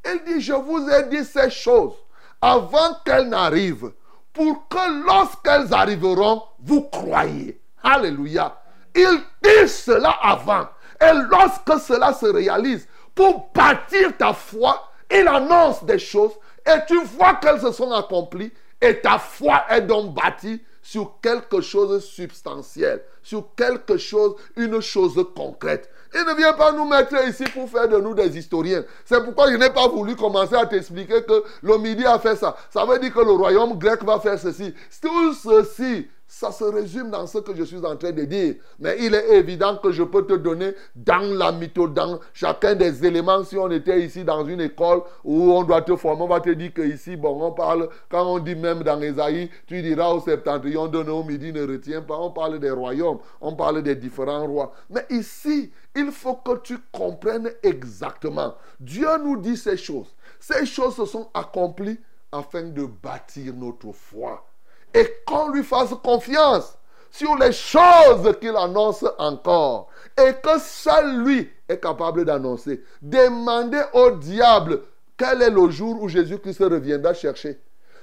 Il 0.06 0.24
dit, 0.24 0.40
je 0.40 0.52
vous 0.52 0.88
ai 0.88 1.08
dit 1.08 1.24
ces 1.24 1.50
choses 1.50 1.94
avant 2.40 2.94
qu'elles 3.04 3.28
n'arrivent, 3.28 3.92
pour 4.32 4.68
que 4.68 5.06
lorsqu'elles 5.06 5.74
arriveront, 5.74 6.42
vous 6.60 6.82
croyez. 6.82 7.59
Alléluia. 7.82 8.60
Il 8.94 9.20
dit 9.42 9.68
cela 9.68 10.10
avant. 10.22 10.68
Et 11.00 11.12
lorsque 11.30 11.80
cela 11.80 12.12
se 12.12 12.26
réalise, 12.26 12.86
pour 13.14 13.50
bâtir 13.54 14.16
ta 14.16 14.32
foi, 14.32 14.90
il 15.10 15.26
annonce 15.26 15.84
des 15.84 15.98
choses 15.98 16.32
et 16.66 16.78
tu 16.86 17.02
vois 17.04 17.34
qu'elles 17.34 17.60
se 17.60 17.72
sont 17.72 17.90
accomplies 17.92 18.52
et 18.80 19.00
ta 19.00 19.18
foi 19.18 19.64
est 19.70 19.82
donc 19.82 20.14
bâtie 20.14 20.62
sur 20.82 21.20
quelque 21.20 21.60
chose 21.60 21.90
de 21.90 21.98
substantiel, 21.98 23.02
sur 23.22 23.54
quelque 23.54 23.96
chose, 23.96 24.36
une 24.56 24.80
chose 24.80 25.22
concrète. 25.36 25.90
Il 26.14 26.24
ne 26.24 26.34
vient 26.34 26.54
pas 26.54 26.72
nous 26.72 26.86
mettre 26.86 27.14
ici 27.28 27.44
pour 27.44 27.68
faire 27.68 27.88
de 27.88 27.98
nous 27.98 28.14
des 28.14 28.36
historiens. 28.36 28.84
C'est 29.04 29.22
pourquoi 29.22 29.50
je 29.50 29.56
n'ai 29.56 29.70
pas 29.70 29.86
voulu 29.88 30.16
commencer 30.16 30.56
à 30.56 30.66
t'expliquer 30.66 31.22
que 31.22 31.44
le 31.62 31.78
midi 31.78 32.04
a 32.04 32.18
fait 32.18 32.36
ça. 32.36 32.56
Ça 32.70 32.84
veut 32.84 32.98
dire 32.98 33.12
que 33.12 33.20
le 33.20 33.32
royaume 33.32 33.78
grec 33.78 34.02
va 34.02 34.18
faire 34.18 34.38
ceci. 34.38 34.74
Tout 35.00 35.34
ceci 35.34 36.08
ça 36.30 36.52
se 36.52 36.62
résume 36.62 37.10
dans 37.10 37.26
ce 37.26 37.38
que 37.38 37.56
je 37.56 37.64
suis 37.64 37.84
en 37.84 37.96
train 37.96 38.12
de 38.12 38.22
dire. 38.24 38.54
Mais 38.78 38.96
il 39.00 39.16
est 39.16 39.30
évident 39.34 39.76
que 39.78 39.90
je 39.90 40.04
peux 40.04 40.24
te 40.24 40.34
donner 40.34 40.74
dans 40.94 41.36
la 41.36 41.50
mytho, 41.50 41.88
dans 41.88 42.20
chacun 42.32 42.76
des 42.76 43.04
éléments. 43.04 43.42
Si 43.42 43.58
on 43.58 43.68
était 43.68 44.00
ici 44.00 44.22
dans 44.22 44.46
une 44.46 44.60
école 44.60 45.02
où 45.24 45.50
on 45.50 45.64
doit 45.64 45.82
te 45.82 45.96
former, 45.96 46.22
on 46.22 46.28
va 46.28 46.38
te 46.38 46.50
dire 46.50 46.72
que 46.72 46.82
ici, 46.82 47.16
bon, 47.16 47.42
on 47.42 47.50
parle, 47.50 47.88
quand 48.08 48.24
on 48.24 48.38
dit 48.38 48.54
même 48.54 48.84
dans 48.84 49.00
Esaïe, 49.00 49.50
tu 49.66 49.82
diras 49.82 50.10
au 50.10 50.20
septentrion 50.20 50.86
de 50.86 50.98
au 50.98 51.24
midi 51.24 51.52
ne 51.52 51.66
retient 51.66 52.02
pas. 52.02 52.16
On 52.16 52.30
parle 52.30 52.60
des 52.60 52.70
royaumes, 52.70 53.18
on 53.40 53.56
parle 53.56 53.82
des 53.82 53.96
différents 53.96 54.46
rois. 54.46 54.72
Mais 54.88 55.04
ici, 55.10 55.72
il 55.96 56.12
faut 56.12 56.36
que 56.36 56.58
tu 56.58 56.78
comprennes 56.92 57.50
exactement. 57.64 58.54
Dieu 58.78 59.08
nous 59.24 59.36
dit 59.36 59.56
ces 59.56 59.76
choses. 59.76 60.14
Ces 60.38 60.64
choses 60.64 60.94
se 60.94 61.06
sont 61.06 61.28
accomplies 61.34 61.98
afin 62.30 62.62
de 62.62 62.84
bâtir 62.84 63.52
notre 63.52 63.90
foi 63.90 64.49
et 64.94 65.22
qu'on 65.26 65.50
lui 65.50 65.62
fasse 65.62 65.90
confiance 66.02 66.76
sur 67.10 67.36
les 67.36 67.52
choses 67.52 68.34
qu'il 68.40 68.56
annonce 68.56 69.04
encore 69.18 69.88
et 70.16 70.34
que 70.42 70.58
seul 70.58 71.22
lui 71.24 71.50
est 71.68 71.80
capable 71.80 72.24
d'annoncer. 72.24 72.82
Demandez 73.02 73.82
au 73.92 74.12
diable 74.12 74.82
quel 75.16 75.42
est 75.42 75.50
le 75.50 75.70
jour 75.70 76.02
où 76.02 76.08
Jésus-Christ 76.08 76.60
reviendra 76.60 77.12
chercher? 77.14 77.60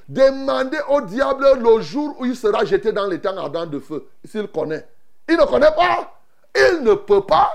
Demandez 0.07 0.77
au 0.89 1.01
diable 1.01 1.47
le 1.59 1.81
jour 1.81 2.15
où 2.19 2.25
il 2.25 2.35
sera 2.35 2.63
jeté 2.63 2.91
dans 2.91 3.07
les 3.07 3.19
temps 3.19 3.35
ardents 3.37 3.65
de 3.65 3.79
feu, 3.79 4.07
s'il 4.23 4.47
connaît. 4.47 4.87
Il 5.27 5.35
ne 5.35 5.43
connaît 5.43 5.73
pas. 5.75 6.13
Il 6.55 6.83
ne 6.83 6.93
peut 6.93 7.25
pas. 7.25 7.51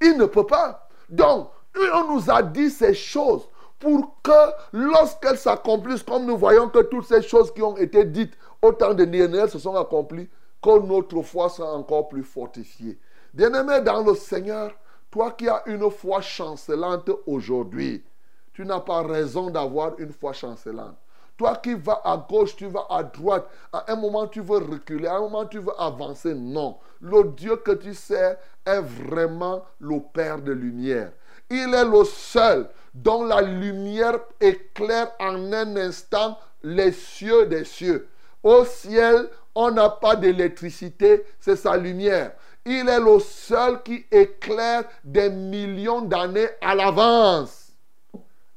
Il 0.00 0.16
ne 0.16 0.24
peut 0.26 0.46
pas. 0.46 0.88
Donc, 1.08 1.50
on 1.94 2.14
nous 2.14 2.30
a 2.30 2.42
dit 2.42 2.70
ces 2.70 2.94
choses 2.94 3.42
pour 3.78 4.16
que 4.22 4.32
lorsqu'elles 4.72 5.36
s'accomplissent, 5.36 6.02
comme 6.02 6.24
nous 6.24 6.38
voyons 6.38 6.68
que 6.68 6.78
toutes 6.78 7.06
ces 7.06 7.22
choses 7.22 7.52
qui 7.52 7.62
ont 7.62 7.76
été 7.76 8.04
dites 8.04 8.34
autant 8.66 8.94
de 8.94 9.04
Nénéel 9.04 9.48
se 9.48 9.58
sont 9.58 9.74
accomplis, 9.74 10.28
que 10.62 10.78
notre 10.80 11.22
foi 11.22 11.48
soit 11.48 11.72
encore 11.72 12.08
plus 12.08 12.22
fortifiée. 12.22 12.98
Bien-aimé 13.32 13.80
dans 13.80 14.02
le 14.02 14.14
Seigneur, 14.14 14.72
toi 15.10 15.32
qui 15.32 15.48
as 15.48 15.62
une 15.66 15.90
foi 15.90 16.20
chancelante 16.20 17.10
aujourd'hui, 17.26 18.04
tu 18.52 18.64
n'as 18.64 18.80
pas 18.80 19.02
raison 19.02 19.50
d'avoir 19.50 19.98
une 19.98 20.12
foi 20.12 20.32
chancelante. 20.32 20.96
Toi 21.36 21.56
qui 21.56 21.74
vas 21.74 22.00
à 22.02 22.16
gauche, 22.16 22.56
tu 22.56 22.66
vas 22.66 22.86
à 22.88 23.02
droite. 23.02 23.46
À 23.70 23.92
un 23.92 23.96
moment, 23.96 24.26
tu 24.26 24.40
veux 24.40 24.56
reculer. 24.56 25.06
À 25.06 25.16
un 25.16 25.20
moment, 25.20 25.44
tu 25.44 25.58
veux 25.58 25.78
avancer. 25.78 26.34
Non. 26.34 26.78
Le 27.00 27.24
Dieu 27.24 27.56
que 27.56 27.72
tu 27.72 27.92
sais 27.92 28.38
est 28.64 28.80
vraiment 28.80 29.62
le 29.78 30.00
Père 30.00 30.40
de 30.40 30.52
lumière. 30.52 31.12
Il 31.50 31.74
est 31.74 31.84
le 31.84 32.04
seul 32.04 32.68
dont 32.94 33.24
la 33.24 33.42
lumière 33.42 34.18
éclaire 34.40 35.12
en 35.20 35.52
un 35.52 35.76
instant 35.76 36.38
les 36.62 36.92
cieux 36.92 37.46
des 37.46 37.64
cieux. 37.64 38.08
Au 38.46 38.64
ciel, 38.64 39.28
on 39.56 39.72
n'a 39.72 39.88
pas 39.88 40.14
d'électricité, 40.14 41.24
c'est 41.40 41.56
sa 41.56 41.76
lumière. 41.76 42.30
Il 42.64 42.88
est 42.88 43.00
le 43.00 43.18
seul 43.18 43.82
qui 43.82 44.06
éclaire 44.08 44.84
des 45.02 45.30
millions 45.30 46.02
d'années 46.02 46.50
à 46.60 46.76
l'avance. 46.76 47.72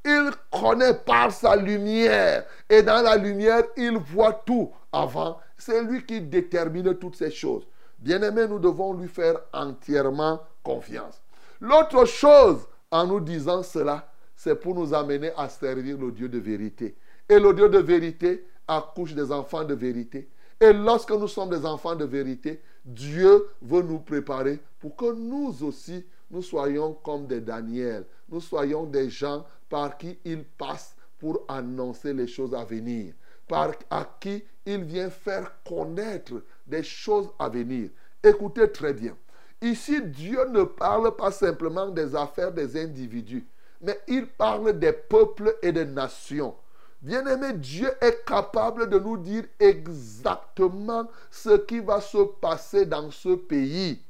Il 0.06 0.30
connaît 0.52 0.94
par 0.94 1.32
sa 1.32 1.56
lumière. 1.56 2.46
Et 2.70 2.84
dans 2.84 3.02
la 3.02 3.16
lumière, 3.16 3.64
il 3.78 3.98
voit 3.98 4.44
tout 4.46 4.72
avant. 4.92 5.40
C'est 5.58 5.82
lui 5.82 6.06
qui 6.06 6.22
détermine 6.22 6.94
toutes 6.94 7.16
ces 7.16 7.32
choses. 7.32 7.66
Bien-aimé, 7.98 8.46
nous 8.48 8.60
devons 8.60 8.94
lui 8.94 9.08
faire 9.08 9.40
entièrement 9.52 10.40
confiance. 10.62 11.20
L'autre 11.60 12.06
chose, 12.06 12.60
en 12.92 13.08
nous 13.08 13.22
disant 13.22 13.64
cela, 13.64 14.08
c'est 14.36 14.54
pour 14.54 14.76
nous 14.76 14.94
amener 14.94 15.32
à 15.36 15.50
servir 15.50 15.98
le 15.98 16.12
Dieu 16.12 16.30
de 16.30 16.38
vérité. 16.38 16.96
Et 17.28 17.40
le 17.40 17.56
Dieu 17.56 17.70
de 17.70 17.80
vérité, 17.80 18.46
accouche 18.70 19.14
des 19.14 19.32
enfants 19.32 19.66
de 19.66 19.74
vérité. 19.74 20.30
Et 20.62 20.72
lorsque 20.72 21.12
nous 21.12 21.28
sommes 21.28 21.50
des 21.50 21.66
enfants 21.66 21.96
de 21.96 22.06
vérité, 22.06 22.62
Dieu 22.86 23.48
veut 23.62 23.82
nous 23.82 24.00
préparer 24.00 24.60
pour 24.80 24.96
que 24.96 25.14
nous 25.14 25.64
aussi, 25.64 26.06
nous 26.30 26.42
soyons 26.42 26.94
comme 26.94 27.28
des 27.28 27.42
Daniel. 27.42 28.06
Nous 28.30 28.42
soyons 28.42 28.86
des 28.86 29.10
gens 29.10 29.46
par 29.70 29.98
qui 29.98 30.18
il 30.24 30.44
passe 30.44 30.96
pour 31.18 31.44
annoncer 31.48 32.14
les 32.14 32.28
choses 32.28 32.54
à 32.54 32.64
venir. 32.64 33.14
Par 33.48 33.72
à 33.90 34.08
qui 34.20 34.44
il 34.66 34.84
vient 34.84 35.10
faire 35.10 35.52
connaître 35.68 36.44
des 36.68 36.84
choses 36.84 37.30
à 37.40 37.50
venir. 37.50 37.90
Écoutez 38.24 38.72
très 38.72 38.94
bien. 38.94 39.18
Ici, 39.62 40.02
Dieu 40.02 40.46
ne 40.50 40.64
parle 40.64 41.16
pas 41.16 41.32
simplement 41.32 41.88
des 41.88 42.16
affaires 42.16 42.52
des 42.52 42.82
individus, 42.82 43.46
mais 43.82 44.00
il 44.08 44.28
parle 44.28 44.78
des 44.78 44.94
peuples 44.94 45.56
et 45.62 45.72
des 45.72 45.86
nations. 45.86 46.56
Bien-aimé, 47.02 47.54
Dieu 47.54 47.90
est 48.02 48.26
capable 48.26 48.90
de 48.90 49.00
nous 49.00 49.18
dire 49.18 49.46
exactement 49.60 51.08
ce 51.32 51.58
qui 51.58 51.80
va 51.80 52.02
se 52.02 52.18
passer 52.42 52.86
dans 52.86 53.10
ce 53.10 53.36
pays 53.36 54.02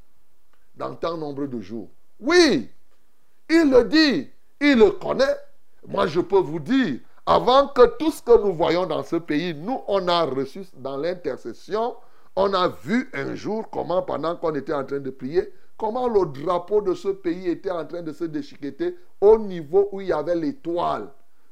dans 0.76 0.96
tant 0.96 1.18
nombre 1.18 1.46
de 1.46 1.62
jours. 1.62 1.90
Oui, 2.20 2.70
il 3.50 3.70
le 3.70 3.84
dit, 3.84 4.30
il 4.60 4.80
le 4.80 4.92
connaît. 4.92 5.36
Moi, 5.88 6.08
je 6.08 6.20
peux 6.20 6.40
vous 6.40 6.60
dire, 6.60 7.00
avant 7.26 7.68
que 7.68 7.86
tout 7.98 8.12
ce 8.12 8.24
que 8.24 8.42
nous 8.44 8.54
voyons 8.54 8.88
dans 8.88 9.04
ce 9.04 9.18
pays, 9.18 9.54
nous, 9.54 9.82
on 9.88 10.08
a 10.08 10.24
reçu 10.24 10.66
dans 10.78 10.98
l'intercession, 10.98 11.96
on 12.36 12.54
a 12.54 12.70
vu 12.70 13.10
un 13.14 13.36
jour 13.36 13.70
comment, 13.70 14.02
pendant 14.02 14.36
qu'on 14.36 14.56
était 14.56 14.74
en 14.74 14.84
train 14.84 15.00
de 15.00 15.10
prier, 15.12 15.54
comment 15.78 16.08
le 16.08 16.26
drapeau 16.26 16.82
de 16.82 16.96
ce 16.96 17.10
pays 17.10 17.50
était 17.50 17.70
en 17.72 17.86
train 17.86 18.02
de 18.02 18.14
se 18.14 18.24
déchiqueter 18.24 18.98
au 19.22 19.38
niveau 19.38 19.90
où 19.92 20.02
il 20.02 20.08
y 20.08 20.14
avait 20.14 20.36
l'étoile. 20.36 21.10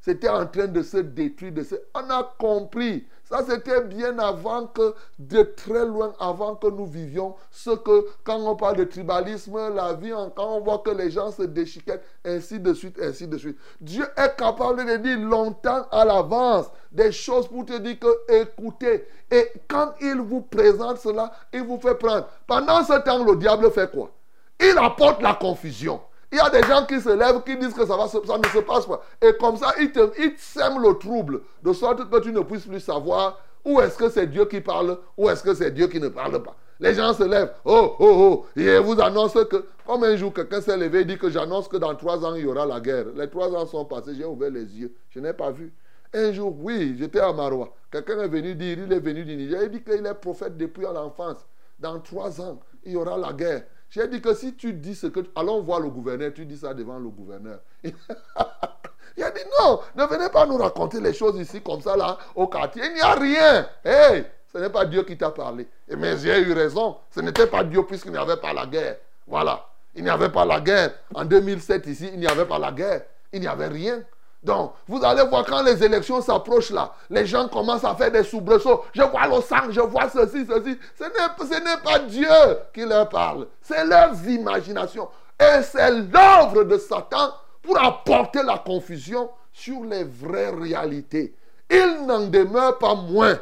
C'était 0.08 0.30
en 0.30 0.48
train 0.48 0.68
de 0.68 0.82
se 0.84 0.96
détruire. 0.96 1.52
De. 1.52 1.66
On 1.94 2.10
a 2.10 2.34
compris. 2.40 3.06
Ça, 3.26 3.44
c'était 3.46 3.82
bien 3.82 4.18
avant 4.20 4.68
que, 4.68 4.96
de 5.20 5.44
très 5.44 5.86
loin 5.86 6.14
avant 6.18 6.56
que 6.56 6.68
nous 6.68 6.86
vivions, 6.86 7.36
ce 7.52 7.72
que, 7.72 8.08
quand 8.24 8.38
on 8.40 8.56
parle 8.56 8.78
de 8.78 8.86
tribalisme, 8.86 9.58
la 9.76 9.96
vie, 9.96 10.14
quand 10.34 10.56
on 10.56 10.62
voit 10.62 10.78
que 10.78 10.92
les 10.92 11.12
gens 11.12 11.30
se 11.32 11.44
déchiquettent, 11.44 12.06
ainsi 12.24 12.58
de 12.58 12.74
suite, 12.74 12.98
ainsi 13.02 13.28
de 13.28 13.38
suite. 13.38 13.58
Dieu 13.82 14.06
est 14.16 14.38
capable 14.38 14.86
de 14.86 14.96
dire 14.96 15.20
longtemps 15.20 15.86
à 15.92 16.06
l'avance 16.06 16.68
des 16.90 17.12
choses 17.12 17.50
pour 17.50 17.66
te 17.66 17.78
dire 17.78 18.00
que, 18.00 18.32
écoutez, 18.32 19.06
et 19.30 19.52
quand 19.68 19.92
il 20.00 20.22
vous 20.22 20.40
présente 20.40 21.00
cela, 21.00 21.34
il 21.52 21.64
vous 21.64 21.82
fait 21.82 21.96
prendre. 21.96 22.30
Pendant 22.48 22.82
ce 22.86 22.98
temps, 23.04 23.26
le 23.26 23.36
diable 23.36 23.70
fait 23.72 23.92
quoi? 23.92 24.10
Il 24.58 24.78
apporte 24.78 25.22
la 25.22 25.34
confusion. 25.34 26.00
Il 26.32 26.38
y 26.38 26.42
a 26.42 26.50
des 26.50 26.62
gens 26.64 26.86
qui 26.86 27.00
se 27.00 27.10
lèvent, 27.10 27.42
qui 27.44 27.58
disent 27.58 27.74
que 27.74 27.86
ça, 27.86 27.96
ne 27.98 28.08
se 28.10 28.60
passe 28.60 28.86
pas. 28.86 29.02
Et 29.22 29.34
comme 29.40 29.56
ça, 29.58 29.74
ils, 29.80 29.92
sèment 30.38 30.82
le 30.82 30.94
trouble, 30.98 31.42
de 31.64 31.72
sorte 31.74 32.10
que 32.10 32.20
tu 32.20 32.32
ne 32.34 32.42
puisses 32.42 32.66
plus 32.66 32.82
savoir 32.82 33.40
où 33.64 33.80
est-ce 33.82 33.98
que 33.98 34.10
c'est 34.10 34.28
Dieu 34.28 34.46
qui 34.46 34.62
parle, 34.62 34.98
ou 35.18 35.30
est-ce 35.30 35.44
que 35.44 35.54
c'est 35.54 35.72
Dieu 35.72 35.88
qui 35.88 36.00
ne 36.00 36.10
parle 36.10 36.42
pas. 36.44 36.56
Les 36.80 36.94
gens 36.94 37.14
se 37.14 37.24
lèvent, 37.24 37.54
oh, 37.66 37.96
oh, 38.00 38.46
oh, 38.56 38.60
et 38.60 38.78
vous 38.80 39.00
annonce 39.02 39.34
que, 39.34 39.66
comme 39.86 40.04
un 40.04 40.16
jour 40.16 40.32
quelqu'un 40.32 40.62
s'est 40.62 40.78
levé 40.78 41.02
et 41.02 41.06
dit 41.06 41.18
que 41.18 41.30
j'annonce 41.30 41.68
que 41.68 41.78
dans 41.78 41.96
trois 41.96 42.24
ans, 42.24 42.36
il 42.36 42.44
y 42.44 42.46
aura 42.46 42.66
la 42.66 42.80
guerre. 42.80 43.06
Les 43.16 43.30
trois 43.30 43.50
ans 43.56 43.66
sont 43.66 43.86
passés, 43.86 44.14
j'ai 44.16 44.26
ouvert 44.26 44.52
les 44.52 44.66
yeux, 44.78 44.94
je 45.10 45.20
n'ai 45.20 45.34
pas 45.34 45.50
vu. 45.50 45.74
Un 46.14 46.32
jour, 46.32 46.56
oui, 46.60 46.96
j'étais 47.00 47.20
à 47.20 47.34
Marois. 47.34 47.74
Quelqu'un 47.92 48.22
est 48.22 48.28
venu 48.28 48.54
dire, 48.56 48.78
il 48.80 48.94
est 48.94 49.00
venu 49.00 49.26
du 49.26 49.36
Niger, 49.36 49.64
il 49.64 49.70
dit 49.70 49.84
qu'il 49.84 50.06
est 50.06 50.14
prophète 50.14 50.56
depuis 50.56 50.84
l'enfance. 50.84 51.46
Dans 51.80 52.00
trois 52.00 52.40
ans, 52.42 52.60
il 52.84 52.94
y 52.94 52.96
aura 52.96 53.18
la 53.18 53.34
guerre. 53.34 53.64
J'ai 53.90 54.08
dit 54.08 54.22
que 54.22 54.34
si 54.34 54.56
tu 54.56 54.74
dis 54.74 54.96
ce 54.96 55.08
que... 55.08 55.22
Allons 55.36 55.62
voir 55.62 55.80
le 55.80 55.90
gouverneur, 55.90 56.34
tu 56.34 56.46
dis 56.46 56.58
ça 56.58 56.74
devant 56.74 57.00
le 57.00 57.10
gouverneur. 57.10 57.60
Il 57.84 59.24
a 59.24 59.32
dit 59.32 59.42
non, 59.60 59.80
ne 59.96 60.06
venez 60.06 60.30
pas 60.30 60.46
nous 60.46 60.58
raconter 60.58 61.00
les 61.02 61.14
choses 61.14 61.40
ici 61.40 61.62
comme 61.62 61.82
ça 61.82 61.98
là 61.98 62.18
au 62.36 62.48
quartier. 62.48 62.84
Il 62.86 62.94
n'y 62.94 63.02
a 63.02 63.16
rien. 63.16 63.68
Hey, 63.84 64.26
ce 64.52 64.60
n'est 64.60 64.70
pas 64.70 64.86
Dieu 64.86 65.04
qui 65.04 65.18
t'a 65.18 65.32
parlé. 65.32 65.68
Et 65.88 65.96
mais 65.96 66.18
j'ai 66.18 66.40
eu 66.40 66.54
raison. 66.54 66.98
Ce 67.10 67.20
n'était 67.22 67.48
pas 67.48 67.64
Dieu 67.64 67.84
puisqu'il 67.84 68.12
n'y 68.12 68.18
avait 68.18 68.38
pas 68.38 68.54
la 68.54 68.68
guerre. 68.68 68.98
Voilà. 69.26 69.66
Il 69.96 70.04
n'y 70.04 70.10
avait 70.10 70.30
pas 70.30 70.46
la 70.46 70.62
guerre. 70.62 70.92
En 71.16 71.26
2007 71.26 71.88
ici, 71.88 72.10
il 72.14 72.20
n'y 72.20 72.28
avait 72.28 72.46
pas 72.46 72.60
la 72.60 72.72
guerre. 72.72 73.02
Il 73.34 73.42
n'y 73.42 73.48
avait 73.48 73.68
rien. 73.68 74.04
Donc, 74.44 74.74
vous 74.88 75.04
allez 75.04 75.24
voir 75.24 75.46
quand 75.46 75.64
les 75.64 75.84
élections 75.84 76.22
s'approchent 76.22 76.70
là, 76.70 76.94
les 77.10 77.26
gens 77.26 77.48
commencent 77.48 77.84
à 77.84 77.96
faire 77.96 78.12
des 78.12 78.24
soubresauts. 78.24 78.86
Je 78.94 79.02
vois 79.02 79.28
le 79.28 79.42
sang, 79.42 79.72
je 79.72 79.82
vois 79.82 80.10
ceci, 80.10 80.46
ceci. 80.46 80.78
Ce 80.98 81.04
n'est 81.04 81.82
pas 81.84 82.00
Dieu 82.00 82.28
qui 82.74 82.86
leur 82.86 83.10
parle. 83.10 83.48
C'est 83.62 83.86
leurs 83.86 84.16
imaginations. 84.28 85.10
Et 85.40 85.62
c'est 85.64 85.92
l'œuvre 85.92 86.64
de 86.64 86.78
Satan 86.78 87.34
pour 87.62 87.82
apporter 87.82 88.44
la 88.44 88.60
confusion 88.60 89.30
sur 89.52 89.84
les 89.84 90.04
vraies 90.04 90.52
réalités. 90.52 91.36
Il 91.70 92.06
n'en 92.06 92.28
demeure 92.28 92.78
pas 92.78 92.96
moins 92.96 93.38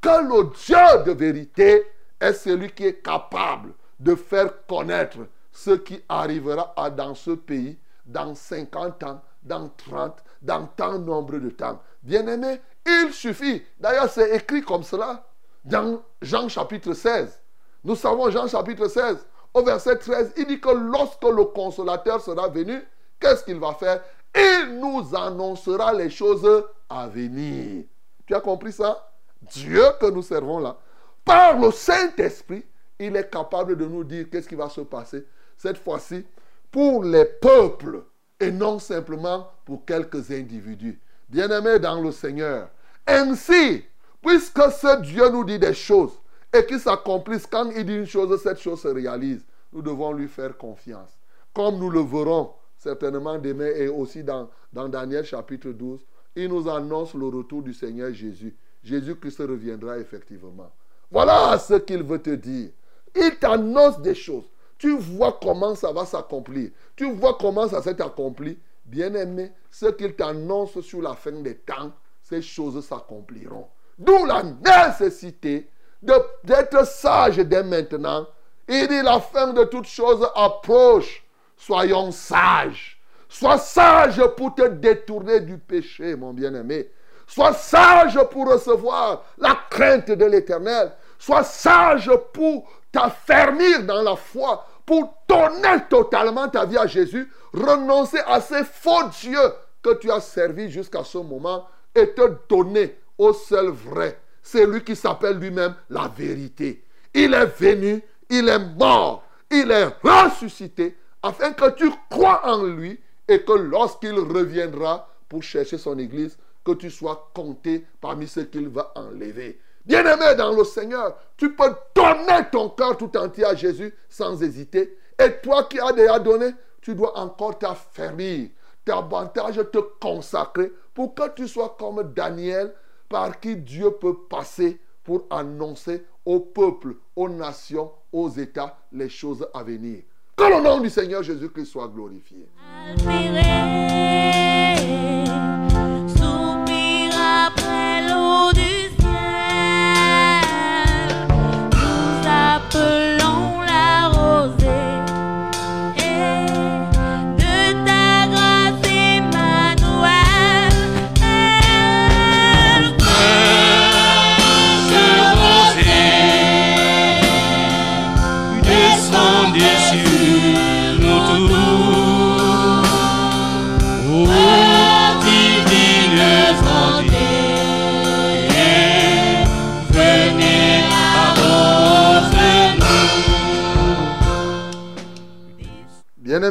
que 0.00 0.08
le 0.08 0.50
Dieu 0.66 1.04
de 1.04 1.12
vérité 1.12 1.86
est 2.20 2.32
celui 2.32 2.70
qui 2.72 2.86
est 2.86 3.02
capable 3.02 3.72
de 3.98 4.14
faire 4.14 4.66
connaître 4.66 5.18
ce 5.52 5.70
qui 5.70 6.02
arrivera 6.08 6.74
dans 6.90 7.14
ce 7.14 7.30
pays 7.30 7.78
dans 8.06 8.34
50 8.34 9.02
ans, 9.04 9.22
dans 9.42 9.68
30, 9.68 10.22
dans 10.40 10.66
tant 10.66 10.98
nombre 10.98 11.38
de 11.38 11.50
temps. 11.50 11.80
Bien-aimé, 12.02 12.60
il 12.86 13.12
suffit. 13.12 13.62
D'ailleurs, 13.78 14.08
c'est 14.08 14.34
écrit 14.34 14.62
comme 14.62 14.82
cela 14.82 15.26
dans 15.64 16.02
Jean 16.22 16.48
chapitre 16.48 16.92
16. 16.92 17.40
Nous 17.84 17.96
savons 17.96 18.30
Jean 18.30 18.46
chapitre 18.46 18.88
16. 18.88 19.26
Au 19.52 19.62
verset 19.62 19.98
13, 19.98 20.34
il 20.36 20.46
dit 20.46 20.60
que 20.60 20.70
lorsque 20.70 21.24
le 21.24 21.44
consolateur 21.46 22.20
sera 22.20 22.48
venu, 22.48 22.80
qu'est-ce 23.18 23.44
qu'il 23.44 23.58
va 23.58 23.74
faire? 23.74 24.02
Il 24.34 24.78
nous 24.78 25.14
annoncera 25.14 25.92
les 25.92 26.08
choses 26.08 26.64
à 26.88 27.08
venir. 27.08 27.84
Tu 28.26 28.34
as 28.34 28.40
compris 28.40 28.72
ça? 28.72 29.10
Dieu 29.42 29.82
que 30.00 30.06
nous 30.06 30.22
servons 30.22 30.60
là, 30.60 30.76
par 31.24 31.58
le 31.58 31.70
Saint-Esprit, 31.70 32.64
il 32.98 33.16
est 33.16 33.30
capable 33.30 33.76
de 33.76 33.86
nous 33.86 34.04
dire 34.04 34.26
qu'est-ce 34.30 34.48
qui 34.48 34.54
va 34.54 34.68
se 34.68 34.82
passer 34.82 35.26
cette 35.56 35.78
fois-ci 35.78 36.24
pour 36.70 37.02
les 37.02 37.24
peuples 37.24 38.04
et 38.38 38.50
non 38.50 38.78
simplement 38.78 39.50
pour 39.70 39.84
quelques 39.84 40.32
individus. 40.32 40.98
Bien-aimés 41.28 41.78
dans 41.78 42.02
le 42.02 42.10
Seigneur. 42.10 42.70
Ainsi, 43.06 43.84
puisque 44.20 44.62
ce 44.72 45.00
Dieu 45.00 45.28
nous 45.30 45.44
dit 45.44 45.60
des 45.60 45.74
choses 45.74 46.10
et 46.52 46.66
qu'il 46.66 46.80
s'accomplisse, 46.80 47.46
quand 47.46 47.70
il 47.70 47.86
dit 47.86 47.94
une 47.94 48.04
chose, 48.04 48.42
cette 48.42 48.58
chose 48.58 48.80
se 48.80 48.88
réalise, 48.88 49.44
nous 49.72 49.80
devons 49.80 50.12
lui 50.12 50.26
faire 50.26 50.58
confiance. 50.58 51.16
Comme 51.54 51.78
nous 51.78 51.88
le 51.88 52.00
verrons 52.00 52.50
certainement 52.78 53.38
demain 53.38 53.68
et 53.68 53.86
aussi 53.86 54.24
dans, 54.24 54.50
dans 54.72 54.88
Daniel 54.88 55.24
chapitre 55.24 55.68
12, 55.70 56.00
il 56.34 56.48
nous 56.48 56.68
annonce 56.68 57.14
le 57.14 57.28
retour 57.28 57.62
du 57.62 57.72
Seigneur 57.72 58.12
Jésus. 58.12 58.56
Jésus-Christ 58.82 59.38
reviendra 59.38 59.98
effectivement. 59.98 60.72
Voilà 61.12 61.56
ce 61.60 61.74
qu'il 61.74 62.02
veut 62.02 62.20
te 62.20 62.30
dire. 62.30 62.70
Il 63.14 63.36
t'annonce 63.38 64.02
des 64.02 64.16
choses. 64.16 64.50
Tu 64.78 64.96
vois 64.96 65.38
comment 65.40 65.76
ça 65.76 65.92
va 65.92 66.04
s'accomplir. 66.06 66.70
Tu 66.96 67.08
vois 67.12 67.38
comment 67.40 67.68
ça 67.68 67.80
s'est 67.82 68.02
accompli. 68.02 68.58
Bien-aimé, 68.90 69.52
ce 69.70 69.86
qu'il 69.86 70.16
t'annonce 70.16 70.80
sur 70.80 71.00
la 71.00 71.14
fin 71.14 71.30
des 71.30 71.58
temps, 71.58 71.92
ces 72.22 72.42
choses 72.42 72.84
s'accompliront. 72.84 73.68
D'où 73.96 74.24
la 74.24 74.42
nécessité 74.42 75.70
d'être 76.02 76.84
sage 76.84 77.36
dès 77.36 77.62
maintenant. 77.62 78.26
Il 78.66 78.88
dit 78.88 79.02
la 79.02 79.20
fin 79.20 79.52
de 79.52 79.62
toutes 79.64 79.86
choses 79.86 80.26
approche. 80.34 81.24
Soyons 81.56 82.10
sages. 82.10 83.00
Sois 83.28 83.58
sage 83.58 84.20
pour 84.36 84.56
te 84.56 84.66
détourner 84.66 85.40
du 85.40 85.56
péché, 85.58 86.16
mon 86.16 86.32
bien-aimé. 86.32 86.90
Sois 87.28 87.52
sage 87.52 88.18
pour 88.30 88.50
recevoir 88.50 89.24
la 89.38 89.56
crainte 89.70 90.10
de 90.10 90.24
l'éternel. 90.24 90.92
Sois 91.16 91.44
sage 91.44 92.10
pour 92.32 92.68
t'affermir 92.90 93.84
dans 93.84 94.02
la 94.02 94.16
foi, 94.16 94.66
pour 94.90 95.14
donner 95.28 95.84
totalement 95.88 96.48
ta 96.48 96.64
vie 96.64 96.76
à 96.76 96.88
Jésus, 96.88 97.30
renoncer 97.52 98.18
à 98.26 98.40
ces 98.40 98.64
faux 98.64 99.08
dieux 99.20 99.52
que 99.80 99.94
tu 99.94 100.10
as 100.10 100.18
servis 100.18 100.68
jusqu'à 100.68 101.04
ce 101.04 101.18
moment 101.18 101.68
et 101.94 102.12
te 102.12 102.22
donner 102.48 102.98
au 103.16 103.32
seul 103.32 103.68
vrai, 103.68 104.18
celui 104.42 104.82
qui 104.82 104.96
s'appelle 104.96 105.38
lui-même 105.38 105.76
la 105.90 106.08
vérité. 106.08 106.82
Il 107.14 107.34
est 107.34 107.46
venu, 107.56 108.02
il 108.30 108.48
est 108.48 108.58
mort, 108.58 109.22
il 109.48 109.70
est 109.70 109.94
ressuscité, 110.02 110.96
afin 111.22 111.52
que 111.52 111.70
tu 111.70 111.88
crois 112.10 112.40
en 112.44 112.64
lui 112.64 112.98
et 113.28 113.42
que 113.42 113.52
lorsqu'il 113.52 114.18
reviendra 114.18 115.08
pour 115.28 115.44
chercher 115.44 115.78
son 115.78 116.00
Église, 116.00 116.36
que 116.64 116.72
tu 116.72 116.90
sois 116.90 117.30
compté 117.32 117.86
parmi 118.00 118.26
ceux 118.26 118.42
qu'il 118.42 118.66
va 118.66 118.92
enlever. 118.96 119.60
Bien-aimé 119.84 120.34
dans 120.36 120.52
le 120.52 120.64
Seigneur, 120.64 121.16
tu 121.36 121.54
peux 121.54 121.74
donner 121.94 122.48
ton 122.52 122.68
cœur 122.70 122.96
tout 122.96 123.16
entier 123.16 123.44
à 123.44 123.54
Jésus 123.54 123.94
sans 124.08 124.42
hésiter. 124.42 124.98
Et 125.18 125.40
toi 125.42 125.64
qui 125.64 125.80
as 125.80 125.92
déjà 125.92 126.18
donné, 126.18 126.50
tu 126.80 126.94
dois 126.94 127.18
encore 127.18 127.58
t'affermir, 127.58 128.50
davantage 128.86 129.56
te 129.72 129.78
consacrer 130.00 130.72
pour 130.94 131.14
que 131.14 131.28
tu 131.34 131.48
sois 131.48 131.76
comme 131.78 132.12
Daniel, 132.14 132.74
par 133.08 133.40
qui 133.40 133.56
Dieu 133.56 133.90
peut 133.92 134.16
passer 134.28 134.80
pour 135.02 135.26
annoncer 135.30 136.04
au 136.24 136.40
peuple, 136.40 136.94
aux 137.16 137.28
nations, 137.28 137.90
aux 138.12 138.28
États 138.28 138.78
les 138.92 139.08
choses 139.08 139.46
à 139.52 139.62
venir. 139.62 140.02
Que 140.36 140.44
le 140.44 140.62
nom 140.62 140.80
du 140.80 140.88
Seigneur 140.88 141.22
Jésus-Christ 141.22 141.66
soit 141.66 141.88
glorifié. 141.88 142.48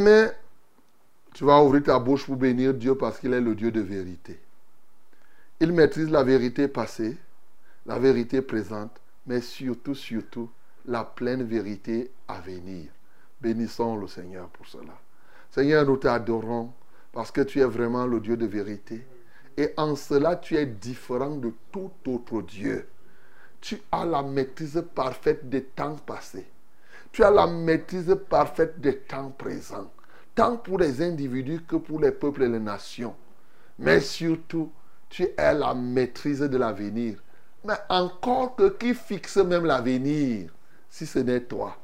Bien-aimé, 0.00 0.30
tu 1.34 1.44
vas 1.44 1.62
ouvrir 1.62 1.82
ta 1.82 1.98
bouche 1.98 2.24
pour 2.24 2.36
bénir 2.36 2.72
Dieu 2.72 2.94
parce 2.94 3.18
qu'il 3.18 3.34
est 3.34 3.40
le 3.40 3.54
Dieu 3.54 3.70
de 3.70 3.82
vérité. 3.82 4.40
Il 5.60 5.72
maîtrise 5.72 6.10
la 6.10 6.22
vérité 6.22 6.68
passée, 6.68 7.18
la 7.84 7.98
vérité 7.98 8.40
présente, 8.40 8.98
mais 9.26 9.42
surtout, 9.42 9.94
surtout, 9.94 10.50
la 10.86 11.04
pleine 11.04 11.42
vérité 11.42 12.10
à 12.28 12.40
venir. 12.40 12.90
Bénissons 13.42 13.96
le 13.96 14.06
Seigneur 14.06 14.48
pour 14.48 14.66
cela. 14.66 14.98
Seigneur, 15.50 15.84
nous 15.84 15.98
t'adorons 15.98 16.72
parce 17.12 17.30
que 17.30 17.42
tu 17.42 17.60
es 17.60 17.66
vraiment 17.66 18.06
le 18.06 18.20
Dieu 18.20 18.38
de 18.38 18.46
vérité. 18.46 19.06
Et 19.58 19.74
en 19.76 19.96
cela, 19.96 20.36
tu 20.36 20.56
es 20.56 20.64
différent 20.64 21.36
de 21.36 21.52
tout 21.70 21.92
autre 22.06 22.40
Dieu. 22.40 22.88
Tu 23.60 23.82
as 23.92 24.06
la 24.06 24.22
maîtrise 24.22 24.82
parfaite 24.94 25.50
des 25.50 25.64
temps 25.64 25.96
passés. 25.96 26.46
Tu 27.12 27.24
as 27.24 27.30
la 27.30 27.46
maîtrise 27.46 28.16
parfaite 28.28 28.80
des 28.80 28.98
temps 28.98 29.30
présents, 29.36 29.90
tant 30.34 30.56
pour 30.56 30.78
les 30.78 31.02
individus 31.02 31.60
que 31.66 31.76
pour 31.76 32.00
les 32.00 32.12
peuples 32.12 32.44
et 32.44 32.48
les 32.48 32.60
nations. 32.60 33.16
Mais 33.78 34.00
surtout, 34.00 34.70
tu 35.08 35.28
as 35.36 35.52
la 35.52 35.74
maîtrise 35.74 36.40
de 36.40 36.56
l'avenir. 36.56 37.18
Mais 37.64 37.74
encore 37.88 38.54
que 38.54 38.68
qui 38.68 38.94
fixe 38.94 39.36
même 39.38 39.64
l'avenir, 39.64 40.50
si 40.88 41.04
ce 41.04 41.18
n'est 41.18 41.40
toi. 41.40 41.76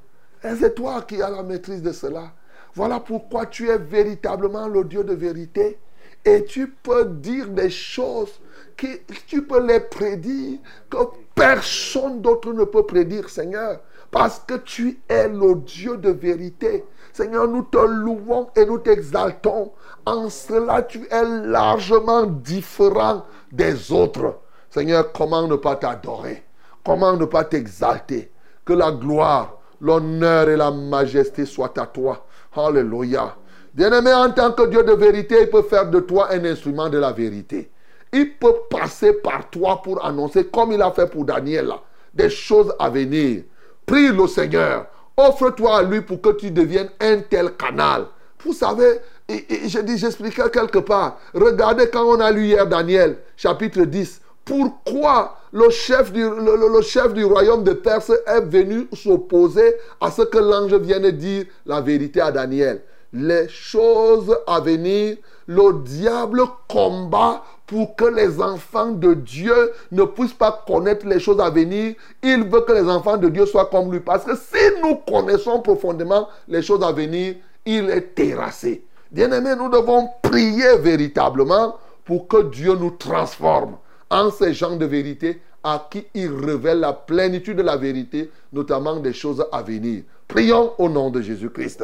Et 0.44 0.54
c'est 0.54 0.74
toi 0.74 1.02
qui 1.02 1.20
as 1.20 1.30
la 1.30 1.42
maîtrise 1.42 1.82
de 1.82 1.92
cela. 1.92 2.32
Voilà 2.74 3.00
pourquoi 3.00 3.46
tu 3.46 3.68
es 3.68 3.78
véritablement 3.78 4.68
le 4.68 4.84
Dieu 4.84 5.02
de 5.02 5.14
vérité. 5.14 5.78
Et 6.24 6.44
tu 6.44 6.68
peux 6.68 7.06
dire 7.06 7.48
des 7.48 7.70
choses 7.70 8.40
que 8.76 8.86
tu 9.26 9.46
peux 9.46 9.64
les 9.66 9.80
prédire 9.80 10.58
que 10.90 10.98
personne 11.34 12.20
d'autre 12.20 12.52
ne 12.52 12.64
peut 12.64 12.84
prédire, 12.84 13.28
Seigneur. 13.28 13.80
Parce 14.16 14.42
que 14.46 14.54
tu 14.54 14.98
es 15.10 15.28
le 15.28 15.56
Dieu 15.56 15.98
de 15.98 16.08
vérité. 16.08 16.86
Seigneur, 17.12 17.46
nous 17.46 17.64
te 17.64 17.76
louons 17.76 18.48
et 18.56 18.64
nous 18.64 18.78
t'exaltons. 18.78 19.72
En 20.06 20.30
cela, 20.30 20.80
tu 20.84 21.06
es 21.10 21.22
largement 21.44 22.22
différent 22.24 23.26
des 23.52 23.92
autres. 23.92 24.38
Seigneur, 24.70 25.12
comment 25.12 25.46
ne 25.46 25.56
pas 25.56 25.76
t'adorer? 25.76 26.44
Comment 26.82 27.14
ne 27.14 27.26
pas 27.26 27.44
t'exalter? 27.44 28.32
Que 28.64 28.72
la 28.72 28.90
gloire, 28.90 29.58
l'honneur 29.82 30.48
et 30.48 30.56
la 30.56 30.70
majesté 30.70 31.44
soient 31.44 31.78
à 31.78 31.84
toi. 31.84 32.24
Alléluia. 32.56 33.36
Bien-aimé, 33.74 34.14
en 34.14 34.30
tant 34.30 34.52
que 34.52 34.66
Dieu 34.66 34.82
de 34.82 34.92
vérité, 34.92 35.42
il 35.42 35.50
peut 35.50 35.60
faire 35.60 35.90
de 35.90 36.00
toi 36.00 36.28
un 36.30 36.42
instrument 36.46 36.88
de 36.88 36.96
la 36.96 37.12
vérité. 37.12 37.70
Il 38.14 38.38
peut 38.38 38.54
passer 38.70 39.12
par 39.12 39.50
toi 39.50 39.82
pour 39.82 40.02
annoncer, 40.02 40.46
comme 40.46 40.72
il 40.72 40.80
a 40.80 40.90
fait 40.90 41.06
pour 41.06 41.26
Daniel 41.26 41.70
des 42.14 42.30
choses 42.30 42.74
à 42.78 42.88
venir. 42.88 43.42
Prie 43.86 44.08
le 44.08 44.26
Seigneur. 44.26 44.86
Offre-toi 45.16 45.78
à 45.78 45.82
lui 45.82 46.02
pour 46.02 46.20
que 46.20 46.30
tu 46.30 46.50
deviennes 46.50 46.90
un 47.00 47.20
tel 47.20 47.52
canal. 47.52 48.06
Vous 48.44 48.52
savez, 48.52 49.00
et, 49.28 49.44
j'expliquais 49.68 50.50
quelque 50.52 50.78
part. 50.78 51.18
Regardez 51.32 51.88
quand 51.88 52.04
on 52.04 52.20
a 52.20 52.30
lu 52.30 52.46
hier 52.46 52.66
Daniel, 52.66 53.18
chapitre 53.36 53.82
10. 53.82 54.20
Pourquoi 54.44 55.38
le 55.52 55.70
chef 55.70 56.12
du, 56.12 56.22
le 56.22 56.80
chef 56.82 57.14
du 57.14 57.24
royaume 57.24 57.64
de 57.64 57.72
Perse 57.72 58.12
est 58.26 58.40
venu 58.42 58.86
s'opposer 58.92 59.74
à 60.00 60.10
ce 60.10 60.22
que 60.22 60.38
l'ange 60.38 60.74
vienne 60.74 61.10
dire 61.10 61.46
la 61.64 61.80
vérité 61.80 62.20
à 62.20 62.30
Daniel? 62.30 62.82
Les 63.12 63.48
choses 63.48 64.36
à 64.46 64.60
venir, 64.60 65.16
le 65.46 65.82
diable 65.82 66.42
combat 66.68 67.42
pour 67.66 67.96
que 67.96 68.04
les 68.04 68.40
enfants 68.40 68.90
de 68.90 69.14
Dieu 69.14 69.72
ne 69.90 70.04
puissent 70.04 70.32
pas 70.32 70.64
connaître 70.66 71.06
les 71.06 71.18
choses 71.18 71.40
à 71.40 71.50
venir. 71.50 71.94
Il 72.22 72.44
veut 72.44 72.60
que 72.60 72.72
les 72.72 72.88
enfants 72.88 73.16
de 73.16 73.28
Dieu 73.28 73.44
soient 73.44 73.66
comme 73.66 73.92
lui. 73.92 74.00
Parce 74.00 74.24
que 74.24 74.36
si 74.36 74.80
nous 74.82 74.96
connaissons 74.96 75.60
profondément 75.60 76.28
les 76.46 76.62
choses 76.62 76.84
à 76.84 76.92
venir, 76.92 77.34
il 77.64 77.90
est 77.90 78.14
terrassé. 78.14 78.84
Bien-aimés, 79.10 79.56
nous 79.56 79.68
devons 79.68 80.08
prier 80.22 80.76
véritablement 80.78 81.76
pour 82.04 82.28
que 82.28 82.44
Dieu 82.44 82.74
nous 82.76 82.92
transforme 82.92 83.76
en 84.10 84.30
ces 84.30 84.54
gens 84.54 84.76
de 84.76 84.86
vérité 84.86 85.40
à 85.64 85.88
qui 85.90 86.06
il 86.14 86.32
révèle 86.32 86.78
la 86.78 86.92
plénitude 86.92 87.56
de 87.56 87.62
la 87.62 87.76
vérité, 87.76 88.30
notamment 88.52 88.96
des 88.96 89.12
choses 89.12 89.44
à 89.50 89.62
venir. 89.62 90.04
Prions 90.28 90.72
au 90.78 90.88
nom 90.88 91.10
de 91.10 91.20
Jésus-Christ. 91.20 91.82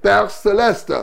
Père 0.00 0.30
céleste, 0.30 0.94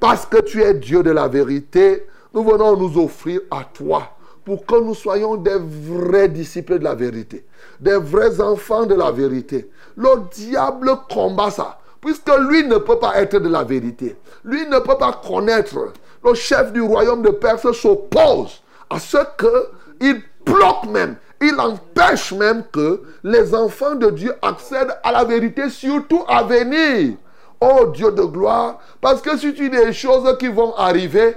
parce 0.00 0.26
que 0.26 0.40
tu 0.40 0.62
es 0.62 0.74
Dieu 0.74 1.04
de 1.04 1.12
la 1.12 1.28
vérité, 1.28 2.06
nous 2.36 2.44
venons 2.44 2.76
nous 2.76 3.02
offrir 3.02 3.40
à 3.50 3.64
toi 3.64 4.10
pour 4.44 4.66
que 4.66 4.78
nous 4.78 4.94
soyons 4.94 5.36
des 5.36 5.56
vrais 5.58 6.28
disciples 6.28 6.78
de 6.78 6.84
la 6.84 6.94
vérité, 6.94 7.46
des 7.80 7.96
vrais 7.96 8.42
enfants 8.42 8.84
de 8.84 8.94
la 8.94 9.10
vérité. 9.10 9.70
Le 9.96 10.28
diable 10.30 10.90
combat 11.10 11.50
ça, 11.50 11.78
puisque 11.98 12.30
lui 12.50 12.66
ne 12.66 12.76
peut 12.76 12.98
pas 12.98 13.22
être 13.22 13.38
de 13.38 13.48
la 13.48 13.64
vérité. 13.64 14.16
Lui 14.44 14.66
ne 14.66 14.78
peut 14.80 14.98
pas 14.98 15.18
connaître. 15.26 15.78
Le 16.22 16.34
chef 16.34 16.74
du 16.74 16.82
royaume 16.82 17.22
de 17.22 17.30
Perse 17.30 17.72
s'oppose 17.72 18.62
à 18.90 19.00
ce 19.00 19.16
qu'il 19.38 20.22
bloque 20.44 20.86
même, 20.92 21.16
il 21.40 21.58
empêche 21.58 22.32
même 22.32 22.64
que 22.70 23.02
les 23.24 23.54
enfants 23.54 23.94
de 23.94 24.10
Dieu 24.10 24.34
accèdent 24.42 24.96
à 25.02 25.10
la 25.10 25.24
vérité, 25.24 25.70
surtout 25.70 26.22
à 26.28 26.42
venir. 26.42 27.14
Oh 27.62 27.86
Dieu 27.86 28.12
de 28.12 28.22
gloire, 28.22 28.78
parce 29.00 29.22
que 29.22 29.38
si 29.38 29.54
tu 29.54 29.70
dis 29.70 29.76
des 29.76 29.94
choses 29.94 30.36
qui 30.38 30.48
vont 30.48 30.74
arriver, 30.76 31.34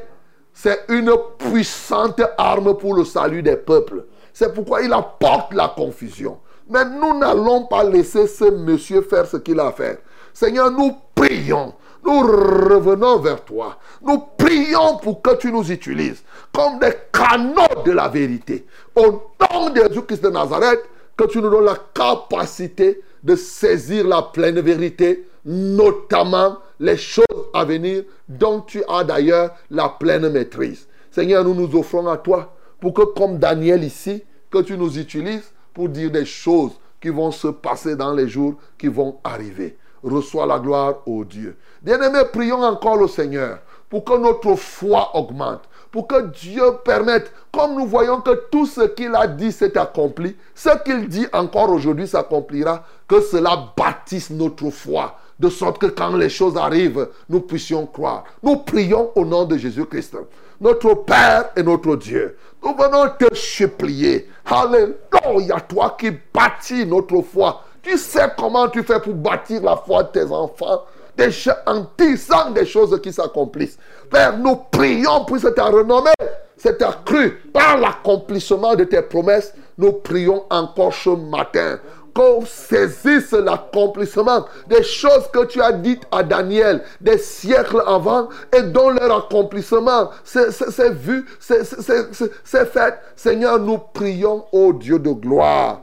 c'est 0.61 0.83
une 0.89 1.13
puissante 1.37 2.21
arme 2.37 2.77
pour 2.77 2.93
le 2.93 3.05
salut 3.05 3.41
des 3.41 3.55
peuples. 3.55 4.03
C'est 4.33 4.53
pourquoi 4.53 4.81
il 4.81 4.91
apporte 4.91 5.53
la 5.53 5.69
confusion. 5.69 6.39
Mais 6.69 6.83
nous 6.83 7.17
n'allons 7.17 7.67
pas 7.67 7.85
laisser 7.85 8.27
ce 8.27 8.43
monsieur 8.43 9.01
faire 9.01 9.25
ce 9.25 9.37
qu'il 9.37 9.57
a 9.61 9.67
à 9.67 9.71
faire. 9.71 9.99
Seigneur, 10.33 10.69
nous 10.69 10.97
prions. 11.15 11.73
Nous 12.03 12.19
revenons 12.19 13.19
vers 13.19 13.45
toi. 13.45 13.77
Nous 14.01 14.21
prions 14.37 14.97
pour 14.97 15.21
que 15.21 15.35
tu 15.35 15.49
nous 15.49 15.71
utilises 15.71 16.23
comme 16.53 16.77
des 16.79 16.93
canaux 17.13 17.83
de 17.85 17.91
la 17.93 18.09
vérité. 18.09 18.65
Au 18.97 19.31
nom 19.39 19.69
de 19.69 19.81
Jésus-Christ 19.81 20.23
de 20.25 20.29
Nazareth, 20.29 20.81
que 21.15 21.23
tu 21.23 21.41
nous 21.41 21.49
donnes 21.49 21.65
la 21.65 21.77
capacité 21.93 23.01
de 23.23 23.37
saisir 23.37 24.05
la 24.05 24.23
pleine 24.23 24.59
vérité, 24.59 25.25
notamment 25.45 26.57
les 26.79 26.97
choses 26.97 27.25
à 27.53 27.65
venir 27.65 28.03
dont 28.27 28.61
tu 28.61 28.83
as 28.87 29.03
d'ailleurs 29.03 29.51
la 29.69 29.89
pleine 29.89 30.29
maîtrise. 30.29 30.87
Seigneur, 31.11 31.43
nous 31.43 31.53
nous 31.53 31.77
offrons 31.77 32.07
à 32.07 32.17
toi 32.17 32.55
pour 32.79 32.93
que 32.93 33.01
comme 33.01 33.37
Daniel 33.37 33.83
ici, 33.83 34.23
que 34.49 34.59
tu 34.59 34.77
nous 34.77 34.97
utilises 34.97 35.51
pour 35.73 35.89
dire 35.89 36.11
des 36.11 36.25
choses 36.25 36.71
qui 37.01 37.09
vont 37.09 37.31
se 37.31 37.47
passer 37.47 37.95
dans 37.95 38.13
les 38.13 38.27
jours 38.27 38.55
qui 38.77 38.87
vont 38.87 39.17
arriver. 39.23 39.77
Reçois 40.03 40.45
la 40.45 40.59
gloire, 40.59 40.99
ô 41.05 41.25
Dieu. 41.25 41.57
Bien-aimés, 41.81 42.23
prions 42.31 42.63
encore 42.63 42.97
le 42.97 43.07
Seigneur 43.07 43.59
pour 43.89 44.03
que 44.03 44.17
notre 44.17 44.55
foi 44.55 45.15
augmente, 45.15 45.63
pour 45.91 46.07
que 46.07 46.27
Dieu 46.27 46.63
permette, 46.85 47.33
comme 47.51 47.75
nous 47.75 47.87
voyons 47.87 48.21
que 48.21 48.47
tout 48.51 48.65
ce 48.65 48.81
qu'il 48.81 49.15
a 49.15 49.27
dit 49.27 49.51
s'est 49.51 49.77
accompli, 49.77 50.35
ce 50.53 50.69
qu'il 50.83 51.07
dit 51.07 51.25
encore 51.33 51.71
aujourd'hui 51.71 52.07
s'accomplira, 52.07 52.85
que 53.07 53.19
cela 53.21 53.73
bâtisse 53.75 54.29
notre 54.29 54.69
foi, 54.69 55.17
de 55.39 55.49
sorte 55.49 55.77
que 55.77 55.87
quand 55.87 56.15
les 56.15 56.29
choses 56.29 56.57
arrivent, 56.57 57.07
nous 57.29 57.41
puissions 57.41 57.85
croire. 57.85 58.25
Nous 58.43 58.57
prions 58.57 59.11
au 59.15 59.25
nom 59.25 59.45
de 59.45 59.57
Jésus-Christ, 59.57 60.17
notre 60.59 60.93
Père 60.93 61.51
et 61.55 61.63
notre 61.63 61.95
Dieu. 61.95 62.37
Nous 62.63 62.75
venons 62.75 63.09
te 63.17 63.33
supplier. 63.33 64.29
Alléluia, 64.45 65.61
toi 65.61 65.95
qui 65.97 66.11
bâtis 66.33 66.85
notre 66.85 67.21
foi. 67.21 67.63
Tu 67.81 67.97
sais 67.97 68.27
comment 68.37 68.67
tu 68.67 68.83
fais 68.83 68.99
pour 68.99 69.13
bâtir 69.13 69.63
la 69.63 69.77
foi 69.77 70.03
de 70.03 70.09
tes 70.09 70.31
enfants 70.31 70.83
choses 71.29 71.53
anti 71.65 72.15
des 72.53 72.65
choses 72.65 72.99
qui 73.01 73.11
s'accomplissent. 73.11 73.77
Père, 74.09 74.37
nous 74.37 74.55
prions 74.71 75.25
pour 75.25 75.37
cette 75.37 75.59
renommée, 75.59 76.11
cette 76.55 76.81
accrue 76.81 77.41
par 77.53 77.77
l'accomplissement 77.77 78.75
de 78.75 78.85
tes 78.85 79.01
promesses. 79.01 79.53
Nous 79.77 79.93
prions 79.93 80.43
encore 80.49 80.93
ce 80.93 81.09
matin 81.09 81.79
qu'on 82.13 82.45
saisisse 82.45 83.31
l'accomplissement 83.31 84.45
des 84.67 84.83
choses 84.83 85.29
que 85.31 85.45
tu 85.45 85.61
as 85.61 85.71
dites 85.71 86.03
à 86.11 86.23
Daniel 86.23 86.83
des 87.01 87.17
siècles 87.17 87.83
avant 87.85 88.29
et 88.55 88.61
dont 88.63 88.89
leur 88.89 89.25
accomplissement 89.25 90.09
s'est 90.23 90.91
vu, 90.91 91.25
c'est 91.39 92.65
fait. 92.65 92.99
Seigneur, 93.15 93.59
nous 93.59 93.77
prions 93.93 94.45
au 94.51 94.73
Dieu 94.73 94.99
de 94.99 95.11
gloire 95.11 95.81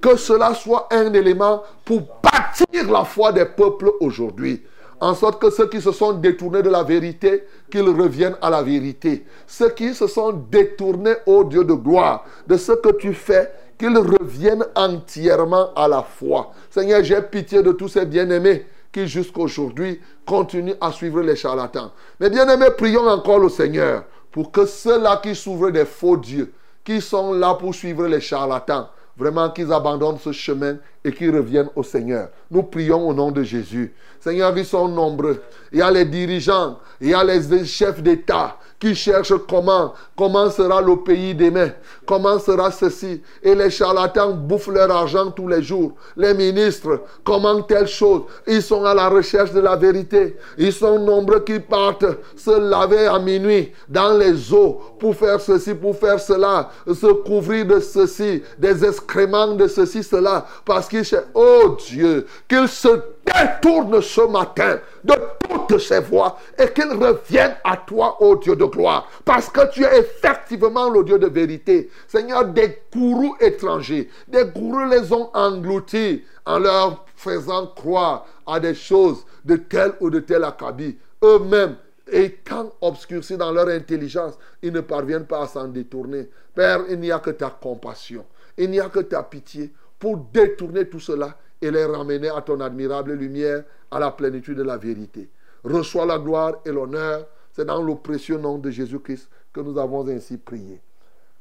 que 0.00 0.16
cela 0.16 0.54
soit 0.54 0.88
un 0.90 1.12
élément 1.12 1.62
pour 1.84 2.02
bâtir 2.22 2.90
la 2.90 3.04
foi 3.04 3.32
des 3.32 3.44
peuples 3.44 3.90
aujourd'hui. 4.00 4.62
En 5.00 5.14
sorte 5.14 5.40
que 5.40 5.50
ceux 5.50 5.68
qui 5.68 5.80
se 5.80 5.92
sont 5.92 6.12
détournés 6.12 6.62
de 6.62 6.70
la 6.70 6.82
vérité, 6.82 7.44
qu'ils 7.70 7.88
reviennent 7.88 8.36
à 8.40 8.48
la 8.48 8.62
vérité. 8.62 9.26
Ceux 9.46 9.68
qui 9.70 9.92
se 9.94 10.06
sont 10.06 10.32
détournés 10.50 11.16
au 11.26 11.44
Dieu 11.44 11.64
de 11.64 11.74
gloire, 11.74 12.24
de 12.46 12.56
ce 12.56 12.72
que 12.72 12.92
tu 12.92 13.12
fais, 13.12 13.52
qu'ils 13.78 13.98
reviennent 13.98 14.64
entièrement 14.74 15.72
à 15.74 15.88
la 15.88 16.02
foi. 16.02 16.52
Seigneur, 16.70 17.02
j'ai 17.04 17.20
pitié 17.22 17.62
de 17.62 17.72
tous 17.72 17.88
ces 17.88 18.06
bien-aimés 18.06 18.66
qui 18.92 19.06
jusqu'aujourd'hui 19.06 20.00
continuent 20.24 20.76
à 20.80 20.90
suivre 20.90 21.20
les 21.20 21.36
charlatans. 21.36 21.92
Mais 22.18 22.30
bien-aimés, 22.30 22.70
prions 22.76 23.06
encore 23.06 23.38
le 23.38 23.48
Seigneur 23.48 24.04
pour 24.32 24.50
que 24.50 24.66
ceux-là 24.66 25.20
qui 25.22 25.34
s'ouvrent 25.34 25.70
des 25.70 25.84
faux 25.84 26.16
dieux, 26.16 26.52
qui 26.84 27.00
sont 27.00 27.32
là 27.32 27.54
pour 27.54 27.74
suivre 27.74 28.06
les 28.06 28.20
charlatans, 28.20 28.88
vraiment 29.16 29.50
qu'ils 29.50 29.72
abandonnent 29.72 30.18
ce 30.18 30.32
chemin 30.32 30.76
et 31.04 31.12
qu'ils 31.12 31.34
reviennent 31.34 31.70
au 31.74 31.82
Seigneur. 31.82 32.28
Nous 32.50 32.62
prions 32.62 33.08
au 33.08 33.14
nom 33.14 33.30
de 33.30 33.42
Jésus. 33.42 33.94
Seigneur, 34.20 34.56
ils 34.56 34.64
sont 34.64 34.88
nombreux. 34.88 35.42
Il 35.72 35.78
y 35.78 35.82
a 35.82 35.90
les 35.90 36.04
dirigeants, 36.04 36.78
il 37.00 37.10
y 37.10 37.14
a 37.14 37.22
les 37.24 37.64
chefs 37.64 38.02
d'État 38.02 38.56
qui 38.78 38.94
cherchent 38.94 39.34
comment, 39.48 39.94
comment 40.16 40.50
sera 40.50 40.80
le 40.82 40.96
pays 40.96 41.34
demain, 41.34 41.70
comment 42.04 42.38
sera 42.38 42.70
ceci. 42.70 43.22
Et 43.42 43.54
les 43.54 43.70
charlatans 43.70 44.32
bouffent 44.32 44.68
leur 44.68 44.90
argent 44.90 45.30
tous 45.30 45.48
les 45.48 45.62
jours. 45.62 45.92
Les 46.16 46.34
ministres, 46.34 47.02
comment 47.24 47.62
telle 47.62 47.86
chose. 47.86 48.22
Ils 48.46 48.62
sont 48.62 48.84
à 48.84 48.94
la 48.94 49.08
recherche 49.08 49.52
de 49.52 49.60
la 49.60 49.76
vérité. 49.76 50.36
Ils 50.58 50.72
sont 50.72 50.98
nombreux 50.98 51.40
qui 51.40 51.58
partent 51.58 52.06
se 52.36 52.58
laver 52.58 53.06
à 53.06 53.18
minuit 53.18 53.72
dans 53.88 54.16
les 54.16 54.52
eaux 54.52 54.80
pour 54.98 55.14
faire 55.14 55.40
ceci, 55.40 55.74
pour 55.74 55.96
faire 55.96 56.20
cela, 56.20 56.70
se 56.86 57.12
couvrir 57.12 57.66
de 57.66 57.80
ceci, 57.80 58.42
des 58.58 58.84
excréments 58.84 59.54
de 59.54 59.66
ceci, 59.66 60.02
cela, 60.02 60.46
parce 60.64 60.88
qu'ils 60.88 61.04
cherchent, 61.04 61.26
oh 61.34 61.76
Dieu, 61.88 62.26
qu'ils 62.48 62.68
se 62.68 62.88
détournent 63.26 64.00
ce 64.00 64.20
matin 64.20 64.78
de 65.04 65.14
toutes 65.48 65.78
ces 65.78 66.00
voies 66.00 66.38
et 66.58 66.68
qu'ils 66.72 66.92
reviennent 66.92 67.56
à 67.64 67.76
toi, 67.76 68.16
ô 68.22 68.36
Dieu 68.36 68.56
de 68.56 68.64
gloire. 68.64 69.08
Parce 69.24 69.48
que 69.48 69.70
tu 69.72 69.84
es 69.84 69.98
effectivement 69.98 70.88
le 70.88 71.04
Dieu 71.04 71.18
de 71.18 71.26
vérité. 71.26 71.90
Seigneur, 72.06 72.46
des 72.46 72.82
gourous 72.92 73.36
étrangers, 73.40 74.08
des 74.28 74.44
gourous 74.44 74.84
les 74.88 75.12
ont 75.12 75.30
engloutis 75.34 76.24
en 76.44 76.58
leur 76.58 77.04
faisant 77.16 77.66
croire 77.68 78.26
à 78.46 78.60
des 78.60 78.74
choses 78.74 79.24
de 79.44 79.56
tel 79.56 79.92
ou 80.00 80.10
de 80.10 80.20
tel 80.20 80.44
acabit. 80.44 80.96
Eux-mêmes, 81.22 81.76
étant 82.10 82.72
obscurcis 82.80 83.36
dans 83.36 83.50
leur 83.50 83.68
intelligence, 83.68 84.34
ils 84.62 84.72
ne 84.72 84.80
parviennent 84.80 85.26
pas 85.26 85.42
à 85.42 85.46
s'en 85.46 85.66
détourner. 85.66 86.28
Père, 86.54 86.84
il 86.88 87.00
n'y 87.00 87.10
a 87.10 87.18
que 87.18 87.30
ta 87.30 87.50
compassion, 87.50 88.24
il 88.56 88.70
n'y 88.70 88.80
a 88.80 88.88
que 88.88 89.00
ta 89.00 89.22
pitié 89.22 89.72
pour 89.98 90.16
détourner 90.32 90.88
tout 90.88 91.00
cela 91.00 91.36
et 91.62 91.70
les 91.70 91.84
ramener 91.84 92.28
à 92.28 92.42
ton 92.42 92.60
admirable 92.60 93.12
lumière, 93.12 93.64
à 93.90 93.98
la 93.98 94.10
plénitude 94.10 94.58
de 94.58 94.62
la 94.62 94.76
vérité. 94.76 95.30
Reçois 95.64 96.06
la 96.06 96.18
gloire 96.18 96.54
et 96.64 96.72
l'honneur. 96.72 97.26
C'est 97.52 97.64
dans 97.64 97.82
le 97.82 97.94
précieux 97.94 98.36
nom 98.36 98.58
de 98.58 98.70
Jésus-Christ 98.70 99.30
que 99.52 99.60
nous 99.60 99.78
avons 99.78 100.06
ainsi 100.08 100.36
prié. 100.36 100.80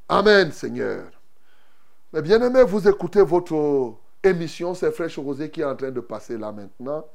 Amen, 0.08 0.52
Seigneur. 0.52 1.04
Mais 2.14 2.22
bien 2.22 2.42
aimé, 2.42 2.64
vous 2.64 2.88
écoutez 2.88 3.22
votre 3.22 3.96
émission, 4.24 4.74
c'est 4.74 4.92
Fraîche 4.92 5.20
Rosée 5.20 5.50
qui 5.50 5.62
est 5.62 5.66
en 5.66 5.76
train 5.76 5.92
de 5.92 6.00
passer 6.00 6.38
là 6.38 6.52
maintenant. 6.52 7.06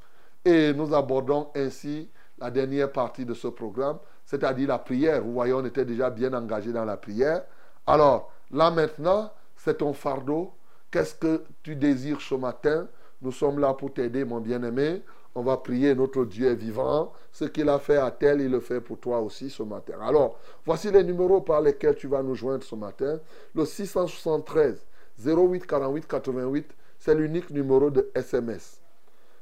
Et 0.45 0.73
nous 0.75 0.95
abordons 0.95 1.49
ainsi 1.57 2.11
la 2.39 2.51
dernière 2.51 2.93
partie 2.93 3.25
de 3.25 3.35
ce 3.35 3.49
programme, 3.49 3.99
c'est-à-dire 4.25 4.69
la 4.69 4.79
prière. 4.79 5.23
Vous 5.23 5.33
voyez, 5.33 5.53
on 5.53 5.65
était 5.65 5.85
déjà 5.85 6.11
bien 6.11 6.33
engagé 6.33 6.73
dans 6.73 6.85
la 6.85 6.97
prière. 6.97 7.45
Alors, 7.87 8.33
là 8.51 8.71
maintenant, 8.71 9.33
c'est 9.57 9.79
ton 9.79 9.93
fardeau 9.93 10.53
Qu'est-ce 10.91 11.15
que 11.15 11.45
tu 11.63 11.77
désires 11.77 12.21
ce 12.21 12.35
matin? 12.35 12.89
Nous 13.23 13.33
sommes 13.33 13.59
là 13.59 13.75
pour 13.75 13.93
t'aider, 13.93 14.25
mon 14.25 14.41
bien-aimé. 14.41 15.03
On 15.35 15.43
va 15.43 15.57
prier, 15.57 15.95
notre 15.95 16.25
Dieu 16.25 16.49
est 16.49 16.57
vivant. 16.57 17.13
Ce 17.31 17.45
qu'il 17.45 17.69
a 17.69 17.79
fait 17.79 17.99
à 17.99 18.11
tel, 18.11 18.41
il 18.41 18.51
le 18.51 18.61
fait 18.61 18.81
pour 18.81 18.99
toi 18.99 19.21
aussi 19.21 19.49
ce 19.49 19.63
matin. 19.63 19.95
Alors, 20.03 20.39
voici 20.67 20.91
les 20.91 21.05
numéros 21.05 21.41
par 21.41 21.61
lesquels 21.61 21.95
tu 21.95 22.09
vas 22.09 22.23
nous 22.23 22.35
joindre 22.35 22.65
ce 22.65 22.75
matin. 22.75 23.21
Le 23.55 23.65
673 23.65 24.85
08 25.25 25.67
48 25.67 26.07
88, 26.09 26.71
c'est 26.99 27.15
l'unique 27.15 27.51
numéro 27.51 27.91
de 27.91 28.11
SMS. 28.15 28.81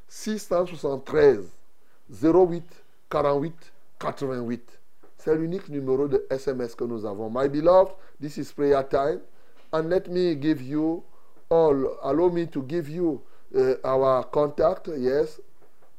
673 0.08 1.46
08 2.22 2.64
48 3.08 3.72
88. 3.98 4.78
C'est 5.16 5.34
l'unique 5.34 5.68
numéro 5.68 6.06
de 6.06 6.26
SMS 6.30 6.74
que 6.74 6.84
nous 6.84 7.06
avons. 7.06 7.30
My 7.30 7.48
beloved, 7.48 7.94
this 8.20 8.36
is 8.36 8.52
prayer 8.52 8.82
time. 8.86 9.20
And 9.72 9.88
let 9.88 10.08
me 10.08 10.34
give 10.34 10.62
you 10.62 11.02
all, 11.48 11.98
allow 12.02 12.28
me 12.28 12.46
to 12.46 12.62
give 12.62 12.88
you 12.88 13.22
uh, 13.56 13.74
our 13.84 14.24
contact, 14.24 14.88
yes, 14.96 15.40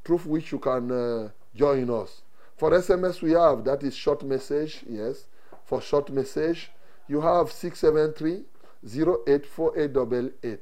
through 0.04 0.20
which 0.20 0.52
you 0.52 0.60
can 0.60 0.92
uh, 0.92 1.30
join 1.56 1.90
us. 1.90 2.22
For 2.58 2.72
SMS, 2.72 3.22
we 3.22 3.32
have 3.32 3.64
that 3.64 3.84
is 3.84 3.96
short 3.96 4.24
message, 4.24 4.84
yes. 4.88 5.26
For 5.66 5.82
short 5.82 6.10
message, 6.12 6.72
you 7.08 7.22
have 7.22 7.52
673 7.52 8.44
084888. 8.86 10.60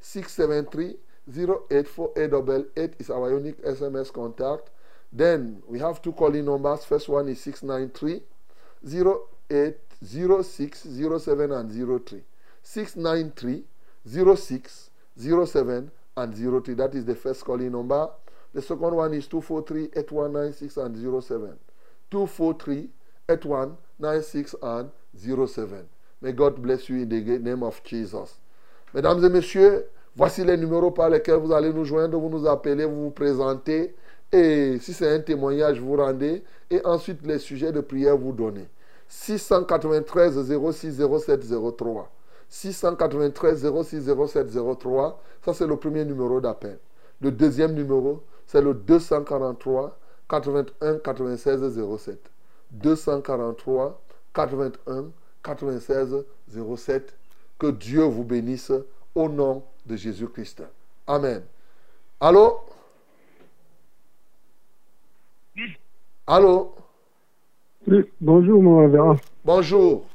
673 0.00 0.96
084888 1.28 2.94
is 2.98 3.10
our 3.10 3.30
unique 3.30 3.62
SMS 3.64 4.12
contact. 4.12 4.70
Then 5.12 5.62
we 5.66 5.78
have 5.78 6.00
two 6.00 6.12
calling 6.12 6.44
numbers. 6.44 6.84
First 6.84 7.08
one 7.08 7.28
is 7.28 7.40
693 7.40 8.22
08 9.50 9.76
06 10.42 10.86
07 11.18 11.52
and 11.52 12.06
03. 12.06 12.22
693 12.62 13.64
06 14.06 14.90
07 15.16 15.90
and 16.16 16.34
03. 16.34 16.74
That 16.74 16.94
is 16.94 17.04
the 17.04 17.14
first 17.14 17.44
calling 17.44 17.72
number. 17.72 18.08
The 18.52 18.62
second 18.62 18.94
one 18.94 19.14
is 19.14 19.26
243 19.28 19.90
8196 19.98 20.76
and 20.76 21.22
07. 21.22 21.58
243 22.10 22.88
8196 23.28 24.54
and 24.62 24.90
07. 25.14 25.86
May 26.20 26.32
God 26.32 26.60
bless 26.60 26.88
you 26.88 27.02
in 27.02 27.08
the 27.08 27.38
name 27.38 27.62
of 27.62 27.80
Jesus. 27.84 28.40
Mesdames 28.92 29.24
et 29.24 29.28
messieurs, 29.28 29.86
voici 30.16 30.44
les 30.44 30.56
numéros 30.56 30.90
par 30.90 31.08
lesquels 31.10 31.38
vous 31.38 31.52
allez 31.52 31.72
nous 31.72 31.84
joindre, 31.84 32.18
vous 32.18 32.28
nous 32.28 32.46
appelez, 32.46 32.84
vous 32.84 33.04
vous 33.04 33.10
présentez. 33.10 33.94
Et 34.32 34.78
si 34.80 34.92
c'est 34.92 35.14
un 35.14 35.20
témoignage, 35.20 35.80
vous 35.80 35.96
rendez. 35.96 36.42
Et 36.70 36.84
ensuite, 36.84 37.24
les 37.24 37.38
sujets 37.38 37.72
de 37.72 37.80
prière, 37.80 38.16
vous 38.16 38.32
donnez. 38.32 38.68
693 39.08 40.38
06 40.72 41.00
07 41.00 41.76
03. 41.76 42.10
693 42.50 43.66
06 43.82 44.10
07 44.26 44.48
03. 44.78 45.22
Ça, 45.42 45.54
c'est 45.54 45.66
le 45.66 45.76
premier 45.76 46.04
numéro 46.04 46.40
d'appel. 46.40 46.78
Le 47.20 47.30
deuxième 47.30 47.72
numéro, 47.74 48.22
c'est 48.46 48.60
le 48.60 48.74
243 48.74 49.96
81 50.28 50.98
96 50.98 51.96
07. 51.98 52.30
243 52.72 54.00
81 54.34 55.10
96 55.42 56.24
07. 56.76 57.16
Que 57.58 57.70
Dieu 57.70 58.02
vous 58.02 58.24
bénisse 58.24 58.72
au 59.14 59.28
nom 59.28 59.62
de 59.86 59.96
Jésus-Christ. 59.96 60.62
Amen. 61.06 61.42
Allô? 62.20 62.60
Allô? 66.26 66.74
Oui, 67.86 68.04
bonjour, 68.20 68.62
mon 68.62 68.78
révérend. 68.78 69.16
Bonjour. 69.44 70.06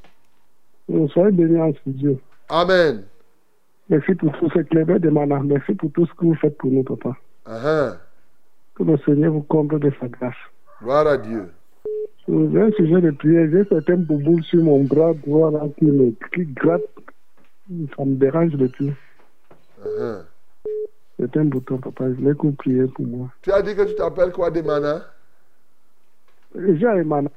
Soyez 1.12 1.32
bénis 1.32 1.60
en 1.60 1.74
ce 1.74 1.80
Dieu. 1.88 2.20
Amen. 2.50 3.04
Merci 3.90 4.16
pour 4.16 4.32
tout 4.38 4.50
ce 4.52 4.60
clément 4.60 5.00
de 5.00 5.10
mana. 5.10 5.40
Merci 5.40 5.74
pour 5.74 5.92
tout 5.92 6.06
ce 6.06 6.14
que 6.14 6.26
vous 6.26 6.36
faites 6.36 6.58
pour 6.58 6.72
nous, 6.72 6.84
papa. 6.84 7.16
Uh-huh. 7.48 7.98
Que 8.76 8.84
le 8.84 8.98
Seigneur 9.00 9.34
vous 9.34 9.44
comble 9.44 9.80
de 9.80 9.92
sa 10.00 10.08
grâce. 10.08 10.36
Gloire 10.82 11.08
à 11.08 11.18
Dieu. 11.18 11.52
J'ai 12.28 12.62
un 12.62 12.72
sujet 12.72 13.02
de 13.02 13.12
prière. 13.12 13.48
J'ai 13.52 13.64
certaines 13.66 14.04
bouboules 14.04 14.44
sur 14.44 14.64
mon 14.64 14.84
bras 14.84 15.14
droit 15.14 15.52
là, 15.52 15.62
qui 15.78 15.86
me 15.86 16.12
qui 16.34 16.46
gratte. 16.46 16.82
Ça 17.96 18.06
me 18.06 18.16
dérange 18.16 18.54
le 18.54 18.70
tout. 18.70 18.94
Uh-huh. 19.84 20.24
C'est 21.20 21.38
un 21.38 21.46
bouton, 21.46 21.78
papa. 21.78 22.10
Je 22.10 22.16
voulais 22.16 22.34
que 22.34 22.42
vous 22.42 22.52
priez 22.54 22.86
pour 22.88 23.06
moi. 23.06 23.30
Tu 23.42 23.52
as 23.52 23.62
dit 23.62 23.76
que 23.76 23.84
tu 23.84 23.96
t'appelles 23.96 24.32
quoi, 24.32 24.52
Demana? 24.52 25.04
J'ai 26.56 26.88
un 26.88 27.04
mana. 27.04 27.30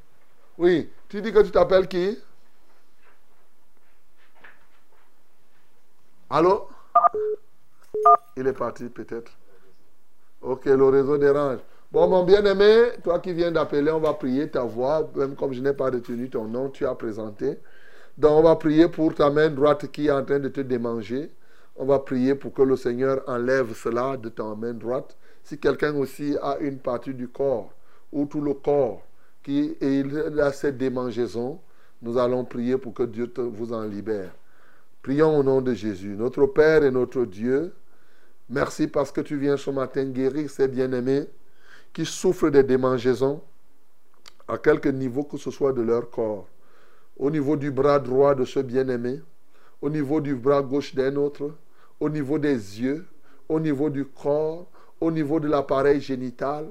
Oui. 0.56 0.88
Tu 1.09 1.20
dis 1.20 1.32
que 1.32 1.42
tu 1.42 1.50
t'appelles 1.50 1.86
qui? 1.88 2.18
Allô? 6.31 6.68
Il 8.37 8.47
est 8.47 8.53
parti 8.53 8.85
peut-être. 8.91 9.33
Ok, 10.43 10.66
le 10.66 10.85
réseau 10.85 11.16
dérange. 11.16 11.61
Bon, 11.91 12.07
mon 12.07 12.22
bien-aimé, 12.22 12.91
toi 13.03 13.18
qui 13.18 13.33
viens 13.33 13.51
d'appeler, 13.51 13.91
on 13.91 13.99
va 13.99 14.12
prier 14.12 14.51
ta 14.51 14.62
voix. 14.62 15.11
Même 15.16 15.35
comme 15.35 15.55
je 15.55 15.62
n'ai 15.62 15.72
pas 15.72 15.87
retenu 15.87 16.29
ton 16.29 16.45
nom, 16.45 16.68
tu 16.68 16.85
as 16.87 16.95
présenté. 16.95 17.59
Donc, 18.18 18.33
on 18.33 18.43
va 18.43 18.57
prier 18.57 18.89
pour 18.89 19.14
ta 19.14 19.31
main 19.31 19.49
droite 19.49 19.91
qui 19.91 20.09
est 20.09 20.11
en 20.11 20.22
train 20.22 20.39
de 20.39 20.49
te 20.49 20.61
démanger. 20.61 21.33
On 21.76 21.87
va 21.87 21.99
prier 21.99 22.35
pour 22.35 22.53
que 22.53 22.62
le 22.62 22.76
Seigneur 22.76 23.22
enlève 23.26 23.74
cela 23.74 24.18
de 24.18 24.29
ta 24.29 24.55
main 24.55 24.74
droite. 24.74 25.16
Si 25.45 25.59
quelqu'un 25.59 25.97
aussi 25.97 26.37
a 26.43 26.59
une 26.59 26.79
partie 26.79 27.14
du 27.14 27.29
corps 27.29 27.70
ou 28.12 28.26
tout 28.26 28.43
le 28.43 28.53
corps 28.53 29.03
qui 29.43 29.76
a 30.41 30.53
cette 30.53 30.76
démangeaison, 30.76 31.59
nous 32.03 32.18
allons 32.18 32.45
prier 32.45 32.76
pour 32.76 32.93
que 32.93 33.05
Dieu 33.05 33.33
vous 33.37 33.72
en 33.72 33.85
libère. 33.85 34.33
Prions 35.03 35.38
au 35.38 35.42
nom 35.42 35.61
de 35.61 35.74
Jésus. 35.74 36.16
Notre 36.16 36.46
Père 36.46 36.82
et 36.84 36.90
notre 36.90 37.24
Dieu, 37.24 37.72
merci 38.49 38.88
parce 38.88 39.12
que 39.12 39.20
tu 39.20 39.36
viens 39.38 39.57
ce 39.57 39.70
matin 39.70 40.05
guérir 40.05 40.51
ces 40.51 40.68
bien-aimés 40.68 41.26
qui 41.92 42.05
souffrent 42.05 42.51
des 42.51 42.62
démangeaisons 42.62 43.40
à 44.49 44.59
quelque 44.59 44.88
niveau 44.88 45.24
que 45.24 45.36
ce 45.36 45.51
soit 45.51 45.72
de 45.72 45.82
leur 45.82 46.11
corps. 46.11 46.49
Au 47.16 47.30
niveau 47.30 47.57
du 47.57 47.70
bras 47.70 47.99
droit 47.99 48.34
de 48.34 48.44
ce 48.44 48.61
bien-aimé, 48.61 49.20
au 49.80 49.90
niveau 49.90 50.20
du 50.20 50.34
bras 50.34 50.62
gauche 50.62 50.94
d'un 50.94 51.16
autre, 51.16 51.53
au 52.01 52.09
niveau 52.09 52.38
des 52.38 52.55
yeux, 52.55 53.07
au 53.49 53.61
niveau 53.61 53.90
du 53.90 54.05
corps, 54.05 54.66
au 55.01 55.11
niveau 55.11 55.40
de 55.40 55.49
l'appareil 55.49 56.01
génital, 56.01 56.70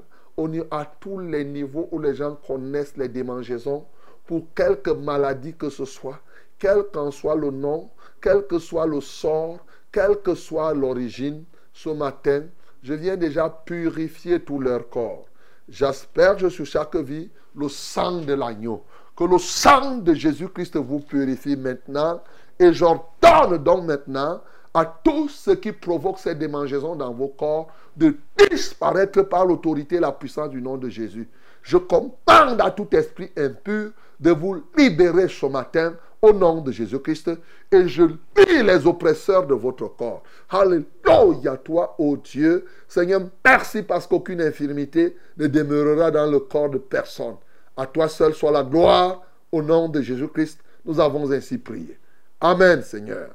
à 0.70 0.84
tous 1.00 1.18
les 1.18 1.44
niveaux 1.44 1.88
où 1.90 1.98
les 1.98 2.14
gens 2.14 2.38
connaissent 2.46 2.96
les 2.96 3.08
démangeaisons, 3.08 3.84
pour 4.26 4.46
quelque 4.54 4.90
maladie 4.90 5.54
que 5.54 5.70
ce 5.70 5.84
soit, 5.84 6.20
quel 6.58 6.84
qu'en 6.92 7.10
soit 7.10 7.34
le 7.34 7.50
nom, 7.50 7.90
quel 8.20 8.46
que 8.46 8.58
soit 8.58 8.86
le 8.86 9.00
sort, 9.00 9.58
quelle 9.92 10.16
que 10.22 10.34
soit 10.34 10.74
l'origine, 10.74 11.44
ce 11.72 11.88
matin, 11.90 12.42
je 12.82 12.94
viens 12.94 13.16
déjà 13.16 13.48
purifier 13.48 14.40
tout 14.40 14.60
leur 14.60 14.88
corps. 14.88 15.26
J'asperge 15.68 16.48
sur 16.48 16.66
chaque 16.66 16.96
vie 16.96 17.30
le 17.54 17.68
sang 17.68 18.20
de 18.20 18.32
l'agneau. 18.32 18.82
Que 19.16 19.24
le 19.24 19.38
sang 19.38 19.98
de 19.98 20.14
Jésus-Christ 20.14 20.76
vous 20.76 21.00
purifie 21.00 21.56
maintenant. 21.56 22.22
Et 22.58 22.72
j'ordonne 22.72 23.58
donc 23.58 23.84
maintenant 23.84 24.40
à 24.74 24.84
tout 24.84 25.28
ce 25.28 25.50
qui 25.52 25.72
provoque 25.72 26.18
ces 26.18 26.34
démangeaisons 26.34 26.96
dans 26.96 27.12
vos 27.12 27.28
corps 27.28 27.68
de 27.96 28.16
disparaître 28.50 29.22
par 29.22 29.44
l'autorité 29.44 29.96
et 29.96 30.00
la 30.00 30.12
puissance 30.12 30.50
du 30.50 30.62
nom 30.62 30.76
de 30.76 30.88
Jésus. 30.88 31.28
Je 31.62 31.76
commande 31.76 32.60
à 32.60 32.70
tout 32.70 32.88
esprit 32.92 33.30
impur 33.36 33.90
de 34.20 34.30
vous 34.30 34.62
libérer 34.76 35.28
ce 35.28 35.46
matin 35.46 35.94
au 36.22 36.32
nom 36.32 36.60
de 36.60 36.72
Jésus-Christ 36.72 37.30
et 37.70 37.88
je 37.88 38.02
lis 38.04 38.62
les 38.62 38.86
oppresseurs 38.86 39.46
de 39.46 39.54
votre 39.54 39.86
corps. 39.88 40.22
Alléluia 40.50 41.56
toi, 41.56 41.94
ô 41.98 42.16
Dieu. 42.16 42.64
Seigneur, 42.88 43.22
merci 43.44 43.82
parce 43.82 44.06
qu'aucune 44.06 44.40
infirmité 44.40 45.16
ne 45.36 45.46
demeurera 45.46 46.10
dans 46.10 46.30
le 46.30 46.40
corps 46.40 46.70
de 46.70 46.78
personne. 46.78 47.36
À 47.76 47.86
toi 47.86 48.08
seul 48.08 48.34
soit 48.34 48.50
la 48.52 48.62
gloire. 48.62 49.22
Au 49.50 49.62
nom 49.62 49.88
de 49.88 50.02
Jésus-Christ, 50.02 50.60
nous 50.84 51.00
avons 51.00 51.30
ainsi 51.32 51.56
prié. 51.56 51.96
Amen, 52.40 52.82
Seigneur. 52.82 53.30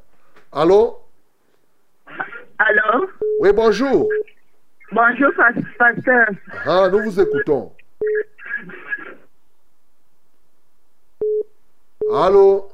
Allô? 0.51 0.97
Allô? 2.59 3.07
Oui, 3.39 3.49
bonjour. 3.53 4.07
Bonjour, 4.91 5.31
pas- 5.35 5.51
pasteur. 5.79 6.27
Ah, 6.65 6.87
nous 6.91 6.99
vous 7.03 7.19
écoutons. 7.19 7.71
Allô? 12.11 12.67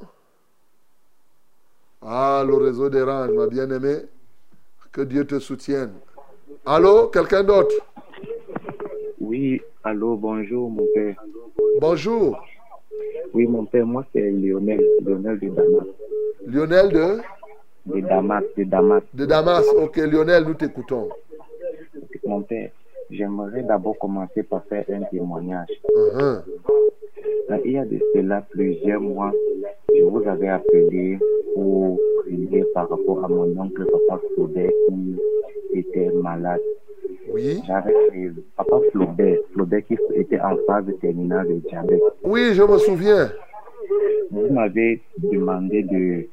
Ah, 2.02 2.42
le 2.46 2.54
réseau 2.54 2.88
dérange, 2.88 3.30
ma 3.30 3.46
bien-aimée. 3.46 4.02
Que 4.92 5.02
Dieu 5.02 5.24
te 5.26 5.38
soutienne. 5.38 5.92
Allô? 6.66 7.08
Quelqu'un 7.08 7.44
d'autre? 7.44 7.74
Oui, 9.20 9.60
allô, 9.84 10.16
bonjour 10.16 10.68
mon 10.70 10.86
père. 10.94 11.16
Bonjour. 11.80 12.38
Oui, 13.32 13.46
mon 13.46 13.64
père, 13.64 13.86
moi 13.86 14.04
c'est 14.12 14.30
Lionel, 14.30 14.80
Lionel 15.04 15.38
de 15.38 15.48
Damas. 15.48 15.86
Lionel 16.46 16.88
de, 16.92 17.20
De 17.86 18.00
Damas, 18.00 18.42
de 18.56 18.64
Damas. 18.64 19.02
de 19.14 19.26
Damas. 19.26 19.64
Ok, 19.76 19.96
Lionel, 19.98 20.44
nous 20.44 20.54
t'écoutons. 20.54 21.08
Mon 22.26 22.42
père, 22.42 22.70
j'aimerais 23.10 23.62
d'abord 23.62 23.98
commencer 23.98 24.42
par 24.42 24.64
faire 24.64 24.84
un 24.88 25.02
témoignage. 25.04 25.68
Euh, 25.94 26.40
il 27.64 27.72
y 27.72 27.78
a 27.78 27.84
de 27.84 27.98
cela 28.14 28.42
plusieurs 28.50 29.00
mois, 29.00 29.32
je 29.94 30.02
vous 30.02 30.22
avais 30.26 30.48
appelé 30.48 31.18
pour 31.54 31.98
prier 32.20 32.64
par 32.74 32.88
rapport 32.88 33.24
à 33.24 33.28
mon 33.28 33.44
oncle 33.60 33.84
Papa 33.86 34.20
Flaubert 34.34 34.70
qui 34.88 35.16
était 35.78 36.10
malade. 36.12 36.60
Oui. 37.32 37.60
J'avais 37.66 37.92
Papa 38.56 38.80
Flaubert, 38.90 39.38
Flaubert 39.52 39.84
qui 39.84 39.96
était 40.14 40.40
en 40.40 40.56
phase 40.66 40.84
terminale 41.00 41.48
de 41.48 41.54
diabète. 41.68 42.00
Oui, 42.22 42.54
je 42.54 42.62
me 42.62 42.78
souviens. 42.78 43.30
Vous 44.30 44.52
m'avez 44.52 45.02
demandé 45.18 45.82
de 45.82 46.28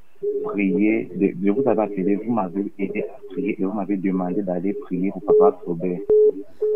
prier, 0.45 1.09
de, 1.15 1.34
je 1.43 1.51
vous 1.51 1.68
avais 1.68 1.82
appelé, 1.82 2.15
vous 2.15 2.32
m'avez 2.32 2.65
aidé 2.80 3.01
à 3.01 3.32
prier 3.32 3.55
et 3.59 3.63
vous 3.63 3.74
m'avez 3.74 3.97
demandé 3.97 4.41
d'aller 4.41 4.74
prier 4.74 5.11
pour 5.11 5.24
Papa 5.24 5.59
Flaubert, 5.63 5.99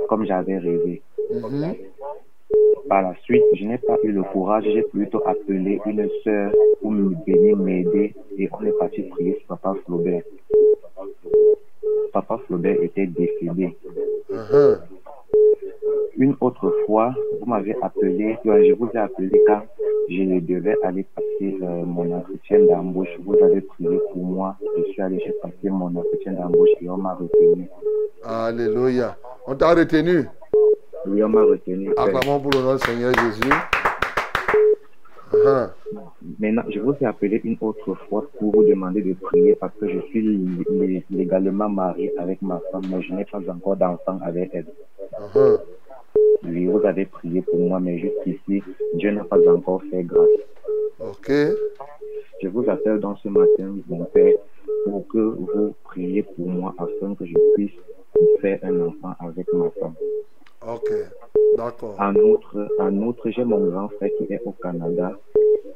comme 0.08 0.26
j'avais 0.26 0.58
rêvé. 0.58 1.02
Mhm. 1.32 1.74
Par 2.88 3.04
la 3.04 3.16
suite, 3.24 3.44
je 3.54 3.66
n'ai 3.66 3.78
pas 3.78 3.98
eu 4.04 4.12
le 4.12 4.24
courage, 4.24 4.66
j'ai 4.66 4.84
plutôt 4.84 5.22
appelé 5.26 5.80
une 5.86 6.10
sœur 6.24 6.52
pour 6.82 6.92
me 6.92 7.16
venir 7.26 7.56
m'aider 7.58 8.14
et 8.38 8.50
on 8.52 8.66
est 8.66 8.78
parti 8.78 9.02
prier 9.04 9.38
sur 9.40 9.48
Papa 9.48 9.76
Flaubert. 9.86 10.24
Papa 12.12 12.40
Flaubert 12.46 12.82
était 12.82 13.08
décédé. 13.08 13.78
Mhm. 14.30 14.78
Une 16.18 16.36
autre 16.42 16.74
fois, 16.86 17.14
vous 17.40 17.46
m'avez 17.46 17.76
appelé, 17.82 18.38
je 18.44 18.74
vous 18.74 18.90
ai 18.94 18.98
appelé 18.98 19.32
quand 19.48 19.62
je 20.10 20.40
devais 20.40 20.76
aller 20.84 21.06
passer 21.16 21.58
euh, 21.62 21.86
mon 21.86 22.12
entretien 22.12 22.60
d'embauche. 22.60 23.10
Vous 23.26 23.36
avez 23.42 23.62
prié 23.62 24.00
pour 24.12 24.24
moi. 24.24 24.58
Je 24.78 24.92
suis 24.92 25.02
allé, 25.02 25.18
passé 25.42 25.70
mon 25.70 25.96
entretien 25.96 26.34
d'embauche 26.34 26.70
et 26.82 26.90
on 26.90 26.98
m'a 26.98 27.14
retenu. 27.14 27.70
Alléluia. 28.24 29.18
On 29.48 29.56
t'a 29.56 29.74
retenu? 29.74 30.26
Oui, 31.08 31.24
on 31.24 31.30
m'a 31.30 31.44
retenu. 31.44 31.92
Acclamons 31.98 32.40
pour 32.40 32.52
le 32.52 32.60
nom 32.60 32.76
du 32.76 32.82
Seigneur 32.82 33.14
Jésus. 33.14 33.81
Mhm. 35.34 35.70
Maintenant, 36.40 36.64
je 36.70 36.80
vous 36.80 36.94
ai 37.02 37.06
appelé 37.06 37.42
une 37.44 37.58
autre 37.62 37.96
fois 38.10 38.24
pour 38.40 38.54
vous 38.54 38.64
demander 38.64 39.02
de 39.02 39.14
prier 39.14 39.56
parce 39.56 39.76
que 39.78 39.88
je 39.90 40.00
suis 40.08 40.22
lé- 40.22 40.66
lé- 40.70 41.06
légalement 41.10 41.70
marié 41.70 42.12
avec 42.18 42.42
ma 42.42 42.62
femme, 42.72 42.88
mais 42.90 43.02
je 43.02 43.14
n'ai 43.14 43.26
pas 43.26 43.40
encore 43.50 43.76
d'enfant 43.78 44.20
avec 44.24 44.52
elle. 44.54 44.68
Mhm. 45.36 45.58
Oui, 46.44 46.66
vous 46.66 46.86
avez 46.86 47.06
prié 47.06 47.42
pour 47.42 47.60
moi, 47.60 47.80
mais 47.80 47.98
jusqu'ici, 48.00 48.64
Dieu 48.96 49.12
n'a 49.12 49.24
pas 49.24 49.38
encore 49.48 49.82
fait 49.92 50.04
grâce. 50.04 50.30
Ok. 51.00 51.32
Je 52.42 52.48
vous 52.48 52.68
appelle 52.70 53.00
dans 53.00 53.16
ce 53.18 53.30
matin, 53.30 53.76
mon 53.88 54.06
Père, 54.06 54.34
pour 54.86 55.08
que 55.08 55.20
vous 55.20 55.76
priez 55.84 56.24
pour 56.24 56.48
moi 56.48 56.74
afin 56.78 57.14
que 57.16 57.26
je 57.26 57.36
puisse 57.56 57.78
faire 58.42 58.60
un 58.64 58.82
enfant 58.88 59.14
avec 59.20 59.48
ma 59.54 59.70
femme. 59.72 59.94
Ok. 60.68 60.90
D'accord. 61.58 61.96
En 62.00 62.16
outre, 62.16 62.68
en 62.80 62.96
outre 62.98 63.30
j'ai 63.30 63.44
mon 63.44 63.68
grand 63.70 63.90
frère 63.90 64.10
qui 64.18 64.32
est 64.32 64.42
au 64.46 64.52
Canada, 64.52 65.18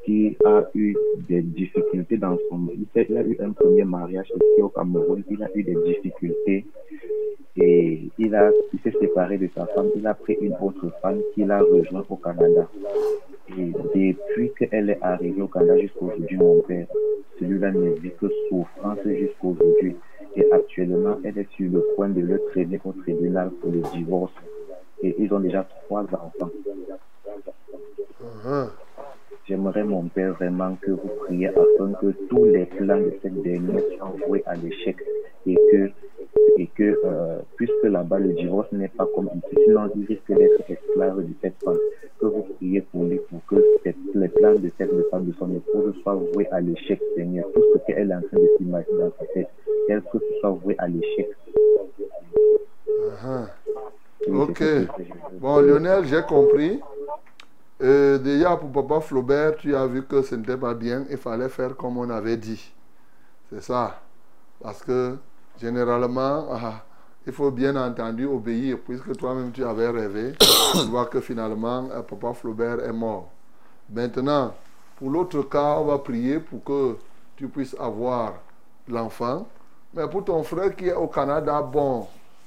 qui 0.04 0.36
a 0.44 0.64
eu 0.74 0.96
des 1.28 1.42
difficultés 1.42 2.16
dans 2.16 2.36
son... 2.48 2.68
Il 2.94 3.16
a- 3.16 3.22
eu 3.22 3.36
un 3.40 3.50
premier 3.50 3.84
mariage 3.84 4.28
ici 4.34 4.62
au 4.62 4.68
Cameroun, 4.68 5.22
il 5.30 5.42
a 5.42 5.48
eu 5.54 5.62
des 5.64 5.74
difficultés 5.74 6.64
et 7.56 8.08
il, 8.18 8.52
il 8.72 8.80
s'est 8.82 8.98
séparé 8.98 9.38
de 9.38 9.48
sa 9.54 9.66
femme, 9.66 9.88
il 9.96 10.06
a 10.06 10.14
pris 10.14 10.34
une 10.40 10.54
autre 10.62 10.90
femme 11.02 11.20
qu'il 11.34 11.50
a 11.50 11.60
rejoint 11.60 12.04
au 12.08 12.16
Canada. 12.16 12.68
Et 13.58 13.72
depuis 13.94 14.52
qu'elle 14.58 14.90
est 14.90 14.98
arrivée 15.02 15.42
au 15.42 15.46
Canada 15.48 15.78
jusqu'aujourd'hui, 15.78 16.36
mon 16.36 16.60
père, 16.62 16.86
celui-là 17.38 17.70
ne 17.72 17.90
vit 18.00 18.10
que 18.20 18.26
souffrance 18.48 18.98
jusqu'aujourd'hui. 19.04 19.96
Et 20.36 20.44
actuellement, 20.52 21.16
elle 21.24 21.38
est 21.38 21.48
sur 21.56 21.70
le 21.70 21.82
point 21.96 22.08
de 22.10 22.20
le 22.20 22.38
traîner 22.50 22.78
au 22.84 22.92
tribunal 22.92 23.50
pour 23.60 23.72
le 23.72 23.80
divorce. 23.94 24.32
Et 25.02 25.14
ils 25.18 25.32
ont 25.32 25.40
déjà 25.40 25.66
trois 25.84 26.02
enfants. 26.02 26.50
Mhm. 28.20 28.70
J'aimerais, 29.44 29.84
mon 29.84 30.08
père, 30.08 30.32
vraiment 30.34 30.74
que 30.80 30.90
vous 30.90 31.10
priez 31.24 31.48
afin 31.48 31.92
que 32.00 32.10
tous 32.28 32.44
les 32.46 32.66
plans 32.66 32.98
de 32.98 33.12
cette 33.22 33.40
dernière 33.42 33.80
soient 33.96 34.14
voués 34.26 34.42
à 34.46 34.56
l'échec 34.56 34.96
et 35.46 35.54
que, 35.70 35.90
et 36.56 36.66
que 36.68 36.98
euh, 37.04 37.38
puisque 37.56 37.84
là-bas 37.84 38.18
le 38.18 38.32
divorce 38.32 38.72
n'est 38.72 38.88
pas 38.88 39.06
comme 39.14 39.30
ici, 39.36 39.56
sinon 39.64 39.88
il 39.94 40.04
risque 40.06 40.32
d'être 40.32 40.68
esclave 40.68 41.22
de 41.24 41.32
cette 41.40 41.54
femme, 41.62 41.78
que 42.18 42.26
vous 42.26 42.42
priez 42.56 42.80
pour 42.80 43.04
lui 43.04 43.20
pour 43.30 43.44
que 43.46 43.62
cette- 43.84 43.94
les 44.14 44.28
plans 44.28 44.54
de 44.54 44.70
cette 44.78 44.90
femme, 45.10 45.26
de 45.26 45.32
son 45.34 45.54
épouse, 45.54 45.94
soient 46.02 46.14
voués 46.14 46.48
à 46.50 46.60
l'échec, 46.60 47.00
Seigneur. 47.14 47.44
Tout 47.54 47.62
ce 47.72 47.78
qu'elle 47.86 48.10
est 48.10 48.14
en 48.14 48.22
train 48.22 48.38
de 48.38 48.48
s'imaginer 48.58 48.98
dans 48.98 49.12
sa 49.20 49.26
tête, 49.26 49.48
qu'elle 49.86 50.02
que 50.02 50.18
ce 50.18 50.40
soit 50.40 50.50
voué 50.50 50.74
à 50.78 50.88
l'échec. 50.88 51.28
Mhm. 52.88 53.46
Ok. 54.28 54.62
Bon, 55.34 55.60
Lionel, 55.60 56.06
j'ai 56.06 56.22
compris. 56.22 56.80
Euh, 57.82 58.18
déjà, 58.18 58.56
pour 58.56 58.72
Papa 58.72 59.00
Flaubert, 59.00 59.56
tu 59.56 59.76
as 59.76 59.86
vu 59.86 60.02
que 60.04 60.22
ce 60.22 60.34
n'était 60.34 60.56
pas 60.56 60.74
bien. 60.74 61.04
Il 61.10 61.18
fallait 61.18 61.48
faire 61.48 61.76
comme 61.76 61.98
on 61.98 62.08
avait 62.08 62.36
dit. 62.36 62.72
C'est 63.50 63.62
ça. 63.62 64.00
Parce 64.62 64.82
que, 64.82 65.16
généralement, 65.60 66.46
ah, 66.50 66.84
il 67.26 67.32
faut 67.32 67.50
bien 67.50 67.76
entendu 67.76 68.26
obéir. 68.26 68.78
Puisque 68.84 69.16
toi-même, 69.16 69.52
tu 69.52 69.64
avais 69.64 69.90
rêvé. 69.90 70.32
tu 70.72 70.86
vois 70.88 71.06
que 71.06 71.20
finalement, 71.20 71.88
euh, 71.92 72.02
Papa 72.02 72.32
Flaubert 72.32 72.80
est 72.80 72.92
mort. 72.92 73.30
Maintenant, 73.90 74.54
pour 74.96 75.10
l'autre 75.10 75.42
cas, 75.42 75.76
on 75.78 75.84
va 75.84 75.98
prier 75.98 76.40
pour 76.40 76.64
que 76.64 76.96
tu 77.36 77.48
puisses 77.48 77.76
avoir 77.78 78.34
l'enfant. 78.88 79.46
Mais 79.94 80.08
pour 80.08 80.24
ton 80.24 80.42
frère 80.42 80.74
qui 80.74 80.88
est 80.88 80.94
au 80.94 81.06
Canada, 81.06 81.62
bon, 81.62 82.06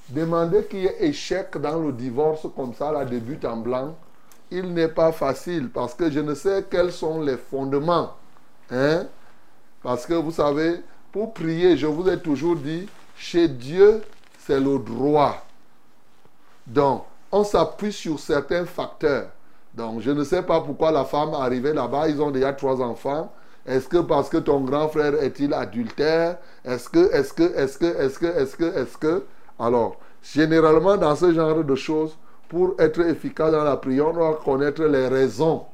demander 0.10 0.64
qu'il 0.65 0.80
y 0.80 0.86
ait 0.86 1.06
échec 1.06 1.57
dans 1.57 1.80
le 1.80 1.91
divorce 1.91 2.48
comme 2.56 2.73
ça, 2.73 2.91
là, 2.91 3.06
de 3.06 3.19
but 3.19 3.44
en 3.45 3.57
blanc, 3.57 3.95
il 4.52 4.73
n'est 4.73 4.88
pas 4.88 5.11
facile 5.11 5.69
parce 5.69 5.94
que 5.94 6.10
je 6.10 6.19
ne 6.19 6.34
sais 6.34 6.65
quels 6.69 6.91
sont 6.91 7.22
les 7.22 7.38
fondements. 7.38 8.14
Hein? 8.72 9.06
Parce 9.84 10.06
que 10.06 10.14
vous 10.14 10.31
savez, 10.31 10.81
pour 11.11 11.34
prier, 11.34 11.77
je 11.77 11.88
vous 11.88 12.10
ai 12.10 12.19
toujours 12.19 12.56
dit, 12.56 12.88
chez 13.15 13.48
Dieu, 13.48 14.02
c'est 14.40 14.60
le 14.60 14.80
droit. 14.80 15.45
Donc, 16.65 17.03
on 17.31 17.44
s'appuie 17.44 17.94
sur 17.94 18.19
certains 18.19 18.65
facteurs. 18.65 19.30
Donc, 19.73 20.02
je 20.02 20.11
ne 20.11 20.23
sais 20.23 20.41
pas 20.41 20.61
pourquoi 20.61 20.91
la 20.91 21.06
femme 21.06 21.34
arrivée 21.34 21.73
là-bas, 21.73 22.10
ils 22.10 22.22
ont 22.22 22.31
déjà 22.31 22.53
trois 22.53 22.81
enfants. 22.81 23.31
Est-ce 23.65 23.88
que 23.88 23.98
parce 23.98 24.30
que 24.30 24.38
ton 24.38 24.61
grand 24.61 24.90
frère 24.90 25.22
est-il 25.22 25.53
adultère? 25.53 26.38
Est-ce 26.65 26.90
que, 26.90 27.11
est-ce 27.14 27.34
que, 27.34 27.44
est-ce 27.56 27.77
que, 27.77 27.86
est-ce 27.86 28.19
que, 28.19 28.26
est-ce 28.26 28.57
que, 28.57 28.77
est-ce 28.77 28.98
que 28.98 29.26
Alors, 29.60 29.98
généralement, 30.23 30.98
dans 30.98 31.15
ce 31.15 31.34
genre 31.34 31.64
de 31.64 31.76
choses, 31.76 32.18
pour 32.48 32.76
être 32.80 33.02
efficace 33.02 33.52
dans 33.52 33.64
la 33.64 33.77
prière, 33.77 34.07
on 34.07 34.14
doit 34.14 34.40
connaître 34.44 34.84
les 34.84 35.07
raisons 35.07 35.65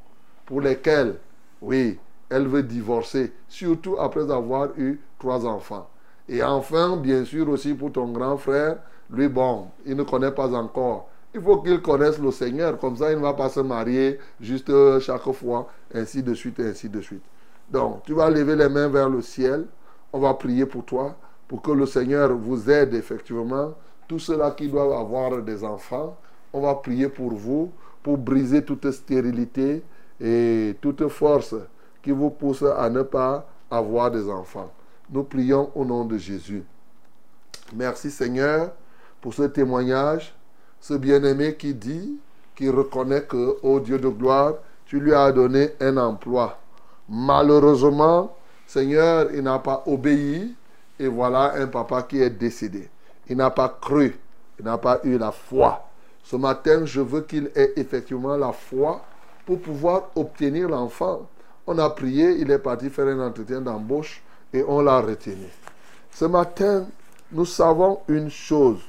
pour 0.45 0.61
lesquelles, 0.61 1.15
oui, 1.61 1.97
elle 2.29 2.47
veut 2.47 2.63
divorcer, 2.63 3.31
surtout 3.47 3.97
après 3.99 4.29
avoir 4.31 4.69
eu 4.77 4.99
trois 5.19 5.45
enfants. 5.45 5.87
Et 6.27 6.43
enfin, 6.43 6.97
bien 6.97 7.23
sûr 7.23 7.47
aussi 7.49 7.73
pour 7.73 7.91
ton 7.91 8.11
grand 8.11 8.37
frère, 8.37 8.77
lui, 9.09 9.27
bon, 9.27 9.67
il 9.85 9.95
ne 9.95 10.03
connaît 10.03 10.31
pas 10.31 10.53
encore. 10.53 11.09
Il 11.33 11.41
faut 11.41 11.57
qu'il 11.57 11.81
connaisse 11.81 12.17
le 12.17 12.31
Seigneur, 12.31 12.77
comme 12.79 12.95
ça 12.95 13.11
il 13.11 13.17
ne 13.17 13.21
va 13.21 13.33
pas 13.33 13.49
se 13.49 13.59
marier 13.59 14.19
juste 14.41 14.69
euh, 14.69 14.99
chaque 14.99 15.29
fois, 15.31 15.69
ainsi 15.93 16.23
de 16.23 16.33
suite, 16.33 16.59
ainsi 16.59 16.89
de 16.89 17.01
suite. 17.01 17.23
Donc, 17.69 18.03
tu 18.03 18.13
vas 18.13 18.29
lever 18.29 18.55
les 18.55 18.69
mains 18.69 18.87
vers 18.87 19.09
le 19.09 19.21
ciel, 19.21 19.65
on 20.13 20.19
va 20.19 20.33
prier 20.33 20.65
pour 20.65 20.85
toi, 20.85 21.15
pour 21.47 21.61
que 21.61 21.71
le 21.71 21.85
Seigneur 21.85 22.33
vous 22.35 22.69
aide 22.69 22.93
effectivement. 22.93 23.73
Tous 24.07 24.19
ceux-là 24.19 24.51
qui 24.51 24.67
doivent 24.67 24.93
avoir 24.93 25.41
des 25.41 25.63
enfants, 25.63 26.15
on 26.53 26.61
va 26.61 26.75
prier 26.75 27.09
pour 27.09 27.33
vous, 27.33 27.71
pour 28.03 28.17
briser 28.17 28.63
toute 28.63 28.89
stérilité 28.91 29.83
et 30.21 30.75
toute 30.79 31.07
force 31.07 31.55
qui 32.01 32.11
vous 32.11 32.29
pousse 32.29 32.63
à 32.63 32.89
ne 32.89 33.01
pas 33.01 33.47
avoir 33.69 34.11
des 34.11 34.29
enfants. 34.29 34.71
Nous 35.09 35.23
prions 35.23 35.71
au 35.75 35.83
nom 35.83 36.05
de 36.05 36.17
Jésus. 36.17 36.63
Merci 37.75 38.11
Seigneur 38.11 38.71
pour 39.21 39.33
ce 39.33 39.43
témoignage, 39.43 40.35
ce 40.79 40.93
bien-aimé 40.93 41.55
qui 41.55 41.73
dit, 41.73 42.17
qui 42.55 42.69
reconnaît 42.69 43.23
que, 43.23 43.57
ô 43.63 43.79
Dieu 43.79 43.97
de 43.97 44.07
gloire, 44.07 44.53
tu 44.85 44.99
lui 44.99 45.13
as 45.13 45.31
donné 45.31 45.71
un 45.79 45.97
emploi. 45.97 46.59
Malheureusement, 47.09 48.35
Seigneur, 48.67 49.29
il 49.33 49.41
n'a 49.41 49.59
pas 49.59 49.83
obéi 49.87 50.55
et 50.99 51.07
voilà 51.07 51.53
un 51.55 51.67
papa 51.67 52.03
qui 52.03 52.21
est 52.21 52.29
décédé. 52.29 52.89
Il 53.27 53.37
n'a 53.37 53.49
pas 53.49 53.77
cru, 53.81 54.17
il 54.59 54.65
n'a 54.65 54.77
pas 54.77 54.99
eu 55.03 55.17
la 55.17 55.31
foi. 55.31 55.87
Ce 56.23 56.35
matin, 56.35 56.85
je 56.85 57.01
veux 57.01 57.21
qu'il 57.21 57.51
ait 57.55 57.73
effectivement 57.75 58.37
la 58.37 58.51
foi 58.51 59.01
pour 59.45 59.59
pouvoir 59.59 60.09
obtenir 60.15 60.69
l'enfant. 60.69 61.27
On 61.67 61.77
a 61.77 61.89
prié, 61.89 62.31
il 62.39 62.51
est 62.51 62.59
parti 62.59 62.89
faire 62.89 63.07
un 63.07 63.27
entretien 63.27 63.61
d'embauche 63.61 64.23
et 64.53 64.63
on 64.67 64.81
l'a 64.81 65.01
retenu. 65.01 65.47
Ce 66.11 66.25
matin, 66.25 66.85
nous 67.31 67.45
savons 67.45 67.99
une 68.07 68.29
chose, 68.29 68.79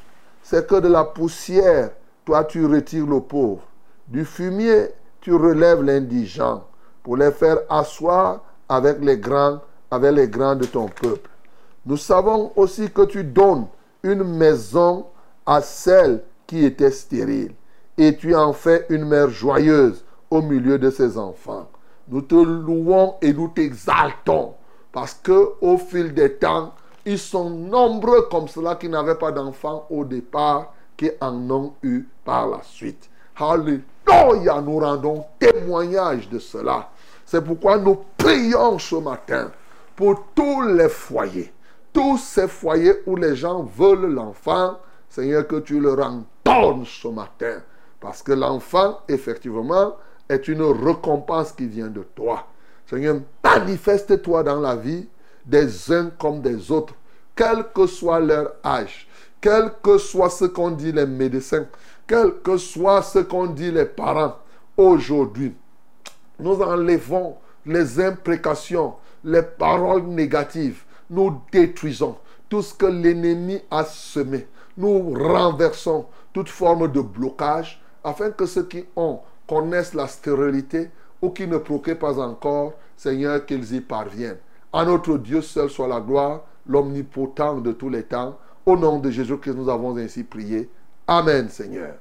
c'est 0.43 0.67
que 0.67 0.77
de 0.77 0.89
la 0.89 1.05
poussière, 1.05 1.91
toi 2.25 2.45
tu 2.45 2.65
retires 2.67 3.07
le 3.07 3.21
pauvre. 3.21 3.63
Du 4.07 4.25
fumier, 4.25 4.91
tu 5.21 5.35
relèves 5.35 5.83
l'indigent 5.83 6.65
pour 7.03 7.17
les 7.17 7.33
faire 7.33 7.59
asseoir 7.69 8.43
avec 8.69 8.99
les 9.01 9.19
grands, 9.19 9.61
avec 9.91 10.13
les 10.13 10.29
grands 10.29 10.55
de 10.55 10.67
ton 10.67 10.87
peuple. 10.87 11.31
Nous 11.87 11.97
savons 11.97 12.53
aussi 12.57 12.91
que 12.91 13.03
tu 13.03 13.25
donnes 13.25 13.67
une 14.03 14.25
maison 14.25 15.07
à 15.47 15.61
celle 15.61 16.23
qui 16.47 16.65
était 16.65 16.91
stérile 16.91 17.55
et 17.97 18.17
tu 18.17 18.35
en 18.35 18.53
fais 18.53 18.87
une 18.89 19.05
mère 19.05 19.31
joyeuse 19.31 20.05
au 20.31 20.43
milieu 20.43 20.79
de 20.79 20.91
ses 20.91 21.17
enfants. 21.17 21.69
Nous 22.09 22.23
te 22.23 22.35
louons 22.35 23.15
et 23.23 23.33
nous 23.33 23.49
t'exaltons. 23.49 24.55
Parce 24.93 25.15
que 25.15 25.53
au 25.61 25.77
fil 25.77 26.15
des 26.15 26.35
temps, 26.35 26.73
ils 27.05 27.19
sont 27.19 27.51
nombreux 27.51 28.23
comme 28.31 28.49
cela 28.49 28.75
qui 28.75 28.89
n'avaient 28.89 29.15
pas 29.15 29.31
d'enfants 29.31 29.87
au 29.91 30.05
départ, 30.05 30.73
qui 30.97 31.11
en 31.21 31.51
ont 31.51 31.75
eu 31.83 32.09
par 32.25 32.49
la 32.49 32.63
suite. 32.63 33.09
Alléluia, 33.37 34.61
nous 34.61 34.79
rendons 34.79 35.25
témoignage 35.39 36.29
de 36.29 36.39
cela. 36.39 36.91
C'est 37.25 37.45
pourquoi 37.45 37.79
nous 37.79 37.99
prions 38.17 38.79
ce 38.79 38.97
matin 38.97 39.51
pour 39.95 40.23
tous 40.35 40.63
les 40.63 40.89
foyers, 40.89 41.53
tous 41.97 42.19
ces 42.19 42.47
foyers 42.47 42.93
où 43.07 43.17
les 43.17 43.35
gens 43.35 43.63
veulent 43.63 44.13
l'enfant. 44.13 44.79
Seigneur, 45.09 45.47
que 45.47 45.57
tu 45.57 45.81
leur 45.81 45.99
entends 46.01 46.85
ce 46.85 47.09
matin. 47.09 47.63
Parce 47.99 48.23
que 48.23 48.33
l'enfant, 48.33 49.01
effectivement, 49.09 49.97
est 50.29 50.47
une 50.47 50.61
récompense 50.61 51.53
qui 51.53 51.67
vient 51.67 51.89
de 51.89 52.03
toi. 52.03 52.49
Seigneur, 52.85 53.21
manifeste-toi 53.43 54.43
dans 54.43 54.61
la 54.61 54.77
vie 54.77 55.09
des 55.47 55.91
uns 55.91 56.11
comme 56.19 56.43
des 56.43 56.71
autres, 56.71 56.93
quel 57.35 57.65
que 57.75 57.87
soit 57.87 58.21
leur 58.21 58.53
âge, 58.63 59.09
quel 59.41 59.73
que 59.83 59.97
soit 59.97 60.29
ce 60.29 60.45
qu'ont 60.45 60.73
dit 60.73 60.93
les 60.93 61.07
médecins, 61.07 61.67
quel 62.07 62.43
que 62.45 62.59
soit 62.59 63.01
ce 63.01 63.21
qu'ont 63.21 63.47
dit 63.47 63.71
les 63.71 63.87
parents. 63.87 64.37
Aujourd'hui, 64.77 65.55
nous 66.39 66.61
enlevons 66.61 67.37
les 67.65 67.99
imprécations, 68.01 68.97
les 69.25 69.43
paroles 69.43 70.03
négatives. 70.03 70.83
Nous 71.11 71.41
détruisons 71.53 72.17
tout 72.49 72.63
ce 72.63 72.75
que 72.75 72.87
l'ennemi 72.87 73.61
a 73.71 73.85
semé. 73.85 74.47
Nous 74.77 75.15
renversons 75.15 76.07
toute 76.33 76.49
forme 76.49 76.91
de 76.91 77.01
blocage 77.01 77.83
afin 78.05 78.31
que 78.31 78.47
ceux 78.47 78.65
qui 78.65 78.85
ont 78.95 79.21
connaissent 79.49 79.95
la 79.95 80.07
stérilité 80.07 80.91
ou 81.23 81.31
qui 81.31 81.47
ne 81.47 81.59
procréent 81.59 81.97
pas 81.97 82.19
encore, 82.19 82.75
Seigneur, 82.97 83.45
qu'ils 83.47 83.75
y 83.75 83.81
parviennent. 83.81 84.39
À 84.73 84.85
notre 84.85 85.17
Dieu 85.19 85.41
seul 85.41 85.71
soit 85.71 85.89
la 85.89 86.01
gloire, 86.01 86.43
l'omnipotent 86.67 87.63
de 87.63 87.73
tous 87.73 87.89
les 87.89 88.03
temps. 88.03 88.39
Au 88.65 88.77
nom 88.77 88.99
de 88.99 89.11
Jésus 89.11 89.39
que 89.39 89.51
nous 89.51 89.69
avons 89.69 89.97
ainsi 89.97 90.25
prié. 90.25 90.69
Amen, 91.07 91.49
Seigneur. 91.49 91.95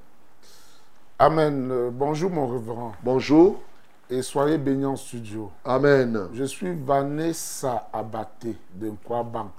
Amen. 1.19 1.69
Euh, 1.71 1.89
bonjour, 1.93 2.31
mon 2.31 2.47
reverend. 2.47 2.93
Bonjour. 3.03 3.61
Et 4.07 4.21
soyez 4.21 4.59
bénis 4.59 4.85
en 4.85 4.95
studio. 4.95 5.51
Amen. 5.63 6.29
Je 6.31 6.43
suis 6.43 6.75
Vanessa 6.75 7.89
Abaté 7.91 8.55
de 8.75 8.89
Nkwaban. 8.89 9.49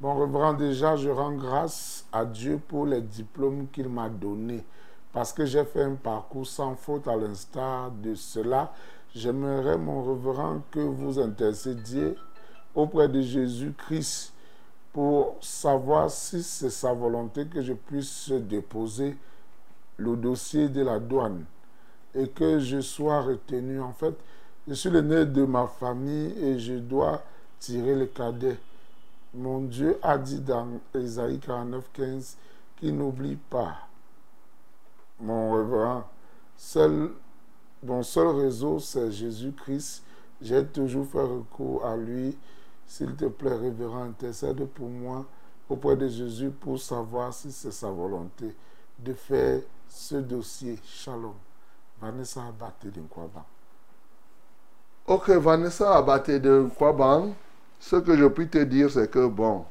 Mon 0.00 0.14
reverend, 0.14 0.54
déjà, 0.54 0.94
je 0.94 1.08
rends 1.08 1.32
grâce 1.32 2.06
à 2.12 2.24
Dieu 2.24 2.60
pour 2.68 2.86
les 2.86 3.00
diplômes 3.00 3.66
qu'il 3.72 3.88
m'a 3.88 4.08
donnés. 4.08 4.64
Parce 5.12 5.32
que 5.32 5.44
j'ai 5.44 5.64
fait 5.64 5.82
un 5.82 5.96
parcours 5.96 6.46
sans 6.46 6.76
faute 6.76 7.08
à 7.08 7.16
l'instar 7.16 7.90
de 7.90 8.14
cela. 8.14 8.72
J'aimerais, 9.12 9.76
mon 9.76 10.04
reverend, 10.04 10.60
que 10.70 10.78
vous 10.78 11.18
intercédiez 11.18 12.14
auprès 12.76 13.08
de 13.08 13.20
Jésus-Christ 13.20 14.32
pour 14.92 15.36
savoir 15.40 16.10
si 16.10 16.44
c'est 16.44 16.70
sa 16.70 16.92
volonté 16.92 17.46
que 17.46 17.60
je 17.60 17.72
puisse 17.72 18.30
déposer 18.30 19.16
le 19.96 20.14
dossier 20.14 20.68
de 20.68 20.82
la 20.82 21.00
douane 21.00 21.44
et 22.16 22.28
que 22.28 22.58
je 22.58 22.80
sois 22.80 23.20
retenu. 23.20 23.80
En 23.80 23.92
fait, 23.92 24.14
je 24.66 24.74
suis 24.74 24.90
l'aîné 24.90 25.26
de 25.26 25.44
ma 25.44 25.66
famille 25.66 26.32
et 26.42 26.58
je 26.58 26.74
dois 26.74 27.22
tirer 27.60 27.94
le 27.94 28.06
cadet. 28.06 28.58
Mon 29.34 29.60
Dieu 29.60 29.98
a 30.02 30.16
dit 30.16 30.40
dans 30.40 30.66
Ésaïe 30.94 31.38
49, 31.38 31.84
15 31.92 32.36
qu'il 32.76 32.96
n'oublie 32.96 33.36
pas. 33.36 33.76
Mon 35.20 35.52
reverend, 35.52 36.04
seul, 36.56 37.10
mon 37.82 38.02
seul 38.02 38.28
réseau, 38.28 38.78
c'est 38.78 39.10
Jésus-Christ. 39.12 40.02
J'ai 40.40 40.64
toujours 40.66 41.06
fait 41.06 41.22
recours 41.22 41.84
à 41.84 41.96
lui. 41.96 42.36
S'il 42.86 43.14
te 43.14 43.26
plaît, 43.26 43.56
révérend, 43.56 44.04
intercède 44.04 44.64
pour 44.66 44.88
moi 44.88 45.24
auprès 45.68 45.96
de 45.96 46.08
Jésus 46.08 46.50
pour 46.50 46.80
savoir 46.80 47.32
si 47.34 47.50
c'est 47.50 47.72
sa 47.72 47.90
volonté 47.90 48.54
de 48.98 49.12
faire 49.12 49.60
ce 49.88 50.16
dossier. 50.16 50.78
Shalom. 50.84 51.45
Vanessa 52.00 52.40
Abaté 52.46 52.90
de 52.90 53.00
Nkwaban. 53.00 53.44
Ok, 55.06 55.30
Vanessa 55.30 55.96
Abaté 55.96 56.40
de 56.40 56.66
Nkwaban, 56.66 57.34
ce 57.78 57.96
que 57.96 58.16
je 58.16 58.26
puis 58.26 58.48
te 58.48 58.58
dire, 58.58 58.90
c'est 58.90 59.10
que, 59.10 59.26
bon, 59.26 59.64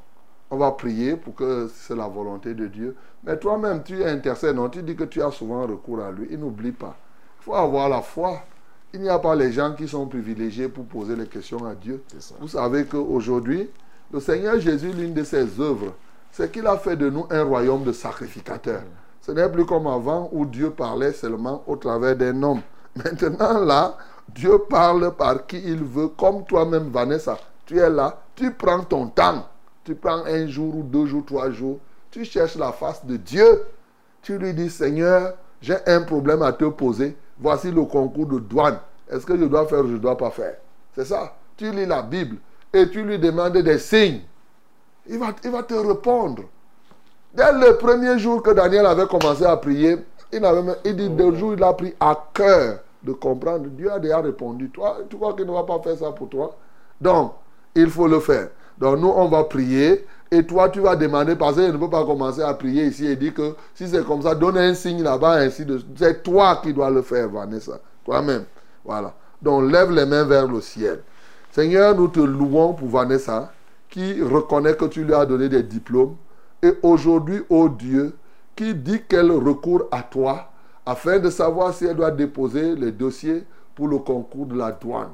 on 0.50 0.58
va 0.58 0.72
prier 0.72 1.16
pour 1.16 1.36
que 1.36 1.70
c'est 1.74 1.96
la 1.96 2.08
volonté 2.08 2.54
de 2.54 2.68
Dieu. 2.68 2.96
Mais 3.24 3.38
toi-même, 3.38 3.84
tu 3.84 4.04
intercèdes, 4.04 4.56
non? 4.56 4.70
Tu 4.70 4.84
dis 4.84 4.96
que 4.96 5.04
tu 5.04 5.22
as 5.22 5.32
souvent 5.32 5.66
recours 5.66 6.02
à 6.02 6.12
lui. 6.12 6.28
Il 6.30 6.40
n'oublie 6.40 6.72
pas. 6.72 6.96
Il 7.42 7.44
faut 7.46 7.56
avoir 7.56 7.90
la 7.90 8.02
foi. 8.02 8.42
Il 8.94 9.02
n'y 9.02 9.10
a 9.10 9.20
pas 9.20 9.36
les 9.36 9.52
gens 9.52 9.74
qui 9.74 9.88
sont 9.88 10.08
privilégiés 10.08 10.70
pour 10.70 10.86
poser 10.86 11.16
les 11.16 11.28
questions 11.28 11.66
à 11.66 11.76
Dieu. 11.76 12.04
Vous 12.40 12.48
savez 12.48 12.86
qu'aujourd'hui, 12.86 13.70
le 14.12 14.20
Seigneur 14.20 14.60
Jésus, 14.60 14.94
l'une 14.94 15.14
de 15.14 15.24
ses 15.24 15.60
œuvres, 15.60 15.94
c'est 16.32 16.52
qu'il 16.52 16.66
a 16.68 16.78
fait 16.78 16.96
de 16.96 17.10
nous 17.10 17.26
un 17.30 17.44
royaume 17.44 17.84
de 17.84 17.92
sacrificateurs. 17.92 18.84
Ce 19.26 19.32
n'est 19.32 19.50
plus 19.50 19.66
comme 19.66 19.88
avant 19.88 20.30
où 20.32 20.46
Dieu 20.46 20.70
parlait 20.70 21.12
seulement 21.12 21.64
au 21.66 21.78
travers 21.78 22.16
d'un 22.16 22.44
homme. 22.44 22.62
Maintenant, 22.96 23.60
là, 23.60 23.98
Dieu 24.30 24.60
parle 24.70 25.16
par 25.16 25.48
qui 25.48 25.58
il 25.58 25.84
veut, 25.84 26.10
comme 26.10 26.46
toi-même, 26.46 26.90
Vanessa. 26.90 27.36
Tu 27.66 27.80
es 27.80 27.90
là, 27.90 28.22
tu 28.36 28.52
prends 28.52 28.84
ton 28.84 29.08
temps. 29.08 29.48
Tu 29.84 29.96
prends 29.96 30.24
un 30.26 30.46
jour 30.46 30.76
ou 30.76 30.84
deux 30.84 31.08
jours, 31.08 31.24
trois 31.26 31.50
jours. 31.50 31.80
Tu 32.12 32.24
cherches 32.24 32.56
la 32.56 32.72
face 32.72 33.04
de 33.04 33.18
Dieu. 33.18 33.64
Tu 34.22 34.38
lui 34.38 34.54
dis, 34.54 34.70
Seigneur, 34.70 35.34
j'ai 35.60 35.78
un 35.88 36.02
problème 36.02 36.44
à 36.44 36.54
te 36.54 36.66
poser. 36.66 37.18
Voici 37.40 37.72
le 37.72 37.84
concours 37.84 38.28
de 38.28 38.38
douane. 38.38 38.78
Est-ce 39.10 39.26
que 39.26 39.36
je 39.36 39.46
dois 39.46 39.66
faire 39.66 39.80
ou 39.80 39.88
je 39.88 39.94
ne 39.94 39.98
dois 39.98 40.18
pas 40.18 40.30
faire? 40.30 40.58
C'est 40.94 41.06
ça. 41.06 41.36
Tu 41.58 41.72
lis 41.72 41.88
la 41.88 42.04
Bible 42.04 42.38
et 42.72 42.88
tu 42.92 43.02
lui 43.02 43.18
demandes 43.18 43.58
des 43.58 43.80
signes. 43.80 44.22
Il 45.08 45.18
va, 45.18 45.34
il 45.44 45.50
va 45.50 45.64
te 45.64 45.74
répondre. 45.74 46.44
Dès 47.36 47.52
le 47.52 47.76
premier 47.76 48.18
jour 48.18 48.42
que 48.42 48.52
Daniel 48.52 48.86
avait 48.86 49.08
commencé 49.08 49.44
à 49.44 49.58
prier, 49.58 49.98
il, 50.32 50.46
avait, 50.46 50.72
il 50.86 50.96
dit 50.96 51.10
deux 51.10 51.36
jours, 51.36 51.54
il 51.54 51.64
a 51.64 51.74
pris 51.74 51.94
à 52.00 52.18
cœur 52.34 52.80
de 53.04 53.12
comprendre. 53.12 53.66
Dieu 53.68 53.92
a 53.92 54.00
déjà 54.00 54.22
répondu. 54.22 54.70
Toi, 54.70 55.00
tu 55.10 55.18
crois 55.18 55.34
qu'il 55.34 55.46
ne 55.46 55.52
va 55.52 55.64
pas 55.64 55.80
faire 55.80 55.98
ça 55.98 56.12
pour 56.12 56.30
toi? 56.30 56.56
Donc, 57.02 57.34
il 57.76 57.90
faut 57.90 58.08
le 58.08 58.22
faire. 58.22 58.48
Donc, 58.78 59.00
nous, 59.00 59.10
on 59.10 59.28
va 59.28 59.44
prier. 59.44 60.06
Et 60.32 60.46
toi, 60.46 60.70
tu 60.70 60.80
vas 60.80 60.96
demander, 60.96 61.36
parce 61.36 61.56
qu'il 61.56 61.72
ne 61.72 61.78
peut 61.78 61.90
pas 61.90 62.06
commencer 62.06 62.42
à 62.42 62.54
prier 62.54 62.86
ici 62.86 63.06
et 63.06 63.18
dire 63.18 63.34
que 63.34 63.56
si 63.74 63.88
c'est 63.88 64.06
comme 64.06 64.22
ça, 64.22 64.34
donne 64.34 64.58
un 64.58 64.74
signe 64.74 65.04
là-bas, 65.04 65.34
ainsi 65.34 65.66
C'est 65.98 66.24
toi 66.24 66.62
qui 66.64 66.74
dois 66.74 66.90
le 66.90 67.02
faire, 67.02 67.30
Vanessa. 67.30 67.80
Toi-même. 68.06 68.46
Voilà. 68.86 69.14
Donc, 69.42 69.70
lève 69.70 69.92
les 69.92 70.06
mains 70.06 70.24
vers 70.24 70.48
le 70.48 70.62
ciel. 70.62 71.02
Seigneur, 71.52 71.96
nous 71.96 72.08
te 72.08 72.22
louons 72.22 72.74
pour 72.74 72.88
Vanessa, 72.88 73.52
qui 73.90 74.22
reconnaît 74.22 74.76
que 74.76 74.86
tu 74.86 75.04
lui 75.04 75.14
as 75.14 75.26
donné 75.26 75.50
des 75.50 75.64
diplômes. 75.64 76.16
Et 76.66 76.74
aujourd'hui, 76.82 77.44
ô 77.48 77.70
Dieu, 77.70 78.16
qui 78.56 78.74
dit 78.74 79.04
qu'elle 79.08 79.32
recourt 79.32 79.84
à 79.92 80.02
toi 80.02 80.50
afin 80.84 81.20
de 81.20 81.30
savoir 81.30 81.76
si 81.76 81.86
elle 81.86 81.96
doit 81.96 82.10
déposer 82.10 82.76
les 82.76 82.92
dossiers 82.92 83.44
pour 83.76 83.88
le 83.88 84.00
concours 84.00 84.48
de 84.48 84.58
la 84.58 84.72
douane? 84.72 85.12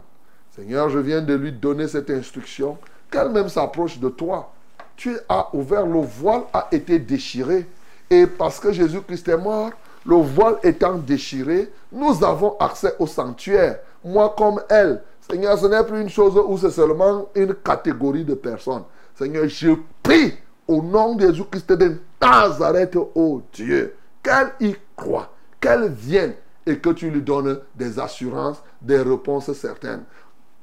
Seigneur, 0.55 0.89
je 0.89 0.99
viens 0.99 1.21
de 1.21 1.33
lui 1.33 1.51
donner 1.51 1.89
cette 1.89 2.09
instruction, 2.09 2.77
qu'elle 3.11 3.31
même 3.31 3.49
s'approche 3.49 3.99
de 3.99 4.07
toi. 4.07 4.53
Tu 4.95 5.17
as 5.27 5.49
ouvert, 5.53 5.85
le 5.85 5.99
voile 5.99 6.43
a 6.53 6.69
été 6.71 6.99
déchiré. 6.99 7.67
Et 8.09 8.27
parce 8.27 8.57
que 8.57 8.71
Jésus-Christ 8.71 9.27
est 9.27 9.37
mort, 9.37 9.71
le 10.05 10.15
voile 10.15 10.55
étant 10.63 10.93
déchiré, 10.93 11.69
nous 11.91 12.23
avons 12.23 12.55
accès 12.61 12.93
au 12.97 13.07
sanctuaire. 13.07 13.79
Moi 14.05 14.33
comme 14.37 14.61
elle. 14.69 15.01
Seigneur, 15.29 15.57
ce 15.57 15.65
n'est 15.65 15.83
plus 15.83 15.99
une 15.99 16.09
chose 16.09 16.41
où 16.47 16.57
c'est 16.57 16.71
seulement 16.71 17.27
une 17.35 17.55
catégorie 17.55 18.23
de 18.23 18.35
personnes. 18.35 18.83
Seigneur, 19.15 19.49
je 19.49 19.71
prie 20.01 20.33
au 20.71 20.81
nom 20.81 21.15
de 21.15 21.27
Jésus-Christ 21.27 21.73
de 21.73 21.97
Nazareth, 22.21 22.97
oh 23.15 23.41
Dieu, 23.51 23.93
qu'elle 24.23 24.53
y 24.61 24.75
croit, 24.95 25.33
qu'elle 25.59 25.89
vienne 25.89 26.33
et 26.65 26.77
que 26.77 26.91
tu 26.91 27.09
lui 27.09 27.21
donnes 27.21 27.59
des 27.75 27.99
assurances, 27.99 28.63
des 28.81 29.01
réponses 29.01 29.51
certaines. 29.51 30.03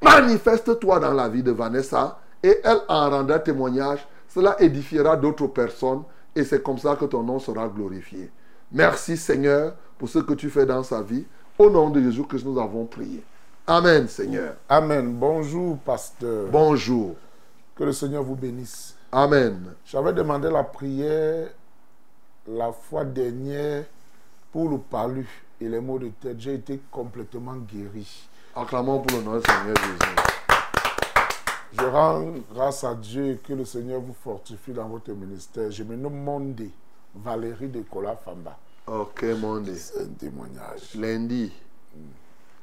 Manifeste-toi 0.01 0.99
dans 1.01 1.13
la 1.13 1.29
vie 1.29 1.43
de 1.43 1.51
Vanessa 1.51 2.19
et 2.43 2.59
elle 2.65 2.81
en 2.89 3.11
rendra 3.11 3.39
témoignage. 3.39 4.07
Cela 4.29 4.57
édifiera 4.63 5.15
d'autres 5.17 5.49
personnes 5.49 6.05
et 6.35 6.45
c'est 6.45 6.63
comme 6.63 6.79
ça 6.79 6.97
que 6.97 7.05
ton 7.05 7.23
nom 7.23 7.39
sera 7.39 7.69
glorifié. 7.69 8.31
Merci 8.73 9.17
Seigneur 9.17 9.75
pour 9.99 10.09
ce 10.09 10.21
que 10.21 10.35
tu 10.35 10.49
fais 10.49 10.65
dans 10.65 10.83
sa 10.83 11.03
vie. 11.03 11.27
Au 11.59 11.69
nom 11.69 11.91
de 11.91 12.01
Jésus 12.01 12.25
Christ, 12.25 12.47
nous 12.47 12.59
avons 12.59 12.87
prié. 12.87 13.23
Amen 13.67 14.09
Seigneur. 14.09 14.55
Amen. 14.71 15.13
Bonjour, 15.13 15.77
pasteur. 15.79 16.47
Bonjour. 16.51 17.15
Que 17.77 17.85
le 17.85 17.93
Seigneur 17.93 18.23
vous 18.23 18.37
bénisse. 18.37 18.98
Amen. 19.11 19.75
J'avais 19.87 20.13
demandé 20.13 20.51
la 20.51 20.65
prière 20.65 21.49
la 22.47 22.73
fois 22.73 23.05
dernière 23.05 23.85
pour 24.53 24.69
le 24.69 24.79
palu 24.79 25.27
et 25.61 25.69
les 25.69 25.81
maux 25.81 25.99
de 25.99 26.09
tête. 26.09 26.39
J'ai 26.39 26.55
été 26.55 26.81
complètement 26.91 27.57
guéri. 27.57 28.29
Acclamons 28.55 29.01
pour 29.01 29.19
le 29.19 29.25
nom 29.25 29.37
du 29.39 29.43
Seigneur 29.47 29.77
Jésus. 29.77 30.15
Je 31.73 31.85
rends 31.85 32.35
grâce 32.53 32.85
à 32.85 32.95
Dieu 32.95 33.39
que 33.47 33.53
le 33.53 33.65
Seigneur 33.65 34.01
vous 34.01 34.15
fortifie 34.25 34.73
dans 34.73 34.89
votre 34.89 35.11
ministère. 35.13 35.71
Je 35.71 35.83
me 35.85 35.97
nomme 35.97 36.23
Mondé, 36.23 36.71
Valérie 37.15 37.69
de 37.69 37.83
Kola 37.83 38.17
Famba. 38.17 38.59
Ok, 38.87 39.23
Mondé. 39.41 39.75
C'est 39.77 40.03
un 40.03 40.07
témoignage. 40.07 40.95
Lundi. 40.97 41.53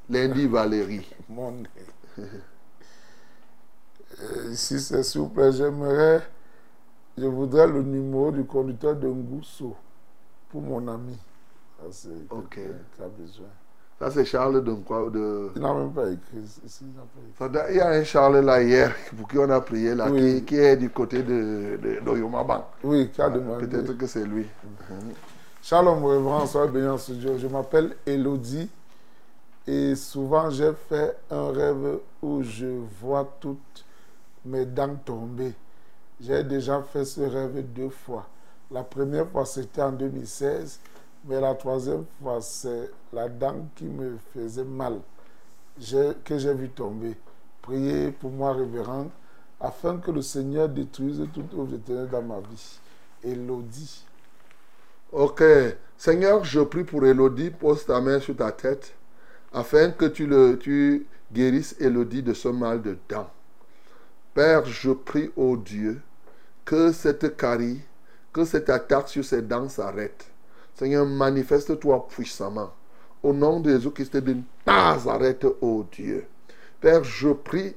Lundi 0.10 0.48
Valérie. 0.48 1.08
Mon 1.30 1.52
nez. 1.52 1.68
Euh, 4.22 4.52
Ici, 4.54 4.80
c'est 4.80 5.04
s'il 5.04 5.20
vous 5.20 5.28
plaît, 5.28 5.52
j'aimerais, 5.52 6.26
je 7.18 7.26
voudrais 7.26 7.68
le 7.68 7.82
numéro 7.82 8.32
du 8.32 8.44
conducteur 8.46 8.96
de 8.96 9.08
Ngousso 9.08 9.76
pour 10.50 10.62
mon 10.62 10.88
ami. 10.88 11.18
Ça, 11.80 11.86
c'est 11.92 12.10
Ok. 12.32 12.56
quelqu'un 12.56 12.74
qui 12.96 13.02
a 13.02 13.08
besoin. 13.08 13.48
Ça, 14.00 14.12
c'est 14.12 14.26
Charles 14.26 14.62
de 14.64 14.74
quoi 14.74 15.10
de... 15.10 15.52
Il 15.56 15.62
n'a 15.62 15.74
même 15.74 15.94
pas 15.94 16.10
écrit. 16.10 16.44
Il 17.70 17.76
y 17.76 17.80
a 17.80 17.90
un 17.90 18.04
Charles 18.04 18.40
là 18.40 18.62
hier 18.62 18.94
pour 19.18 19.28
qui 19.28 19.38
on 19.38 19.50
a 19.50 19.62
prié 19.62 19.96
là, 19.96 20.10
Oui. 20.12 20.40
qui, 20.40 20.46
qui 20.46 20.56
est 20.58 20.76
du 20.76 20.90
côté 20.90 21.24
de, 21.24 21.78
de. 21.82 22.00
Oui, 22.84 23.10
qui 23.10 23.22
a 23.22 23.30
demandé. 23.30 23.68
Peut-être 23.68 23.94
que 23.98 24.06
c'est 24.06 24.26
lui. 24.26 24.46
Shalom, 25.62 26.04
révérend, 26.06 26.46
sois 26.46 26.68
béni 26.68 26.88
en 26.88 26.98
ce 26.98 27.20
jour. 27.20 27.38
Je 27.38 27.48
m'appelle 27.48 27.96
Elodie 28.06 28.70
et 29.66 29.96
souvent 29.96 30.50
j'ai 30.50 30.74
fait 30.90 31.18
un 31.32 31.52
rêve 31.52 32.00
où 32.22 32.44
je 32.44 32.68
vois 33.02 33.28
toutes 33.40 33.86
mes 34.46 34.66
dents 34.66 34.96
tomber. 35.06 35.54
J'ai 36.20 36.44
déjà 36.44 36.82
fait 36.82 37.06
ce 37.06 37.22
rêve 37.22 37.62
deux 37.74 37.90
fois. 37.90 38.28
La 38.72 38.84
première 38.84 39.30
fois 39.30 39.46
c'était 39.46 39.82
en 39.82 39.92
2016, 39.92 40.80
mais 41.26 41.40
la 41.40 41.56
troisième 41.56 42.06
fois 42.22 42.42
c'est 42.42 42.90
la 43.14 43.30
dent 43.30 43.68
qui 43.76 43.86
me 43.86 44.18
faisait 44.34 44.64
mal 44.64 45.00
que 46.24 46.38
j'ai 46.38 46.54
vu 46.54 46.70
tomber. 46.70 47.16
Priez 47.62 48.12
pour 48.12 48.32
moi, 48.32 48.54
révérend, 48.54 49.10
afin 49.60 49.98
que 49.98 50.12
le 50.12 50.22
Seigneur 50.22 50.70
détruise 50.70 51.20
œuvre 51.20 51.74
éternelle 51.74 52.10
dans 52.10 52.22
ma 52.22 52.40
vie. 52.40 52.80
Elodie. 53.24 54.06
Ok. 55.12 55.44
Seigneur, 55.98 56.44
je 56.44 56.60
prie 56.62 56.84
pour 56.84 57.06
Elodie. 57.06 57.50
Pose 57.50 57.86
ta 57.86 58.00
main 58.02 58.20
sur 58.20 58.36
ta 58.36 58.52
tête 58.52 58.94
afin 59.54 59.92
que 59.92 60.06
tu, 60.06 60.28
le, 60.28 60.60
tu 60.60 61.08
guérisses 61.32 61.76
Elodie 61.80 62.22
de 62.22 62.34
ce 62.34 62.50
mal 62.50 62.82
de 62.82 62.98
dents. 63.10 63.30
Père, 64.36 64.66
je 64.66 64.92
prie 64.92 65.32
au 65.38 65.56
Dieu 65.56 66.02
que 66.66 66.92
cette 66.92 67.38
carie, 67.38 67.80
que 68.34 68.44
cette 68.44 68.70
attaque 68.70 69.08
sur 69.08 69.24
ses 69.24 69.42
dents 69.42 69.70
s'arrête. 69.70 70.26
Seigneur, 70.74 71.06
manifeste-toi 71.06 72.06
puissamment. 72.10 72.74
Au 73.24 73.32
nom 73.32 73.62
de 73.62 73.72
Jésus-Christ 73.72 74.18
de 74.18 74.36
Nazareth, 74.68 75.46
ô 75.62 75.86
Dieu. 75.90 76.28
Père, 76.82 77.06
je 77.06 77.30
prie 77.30 77.76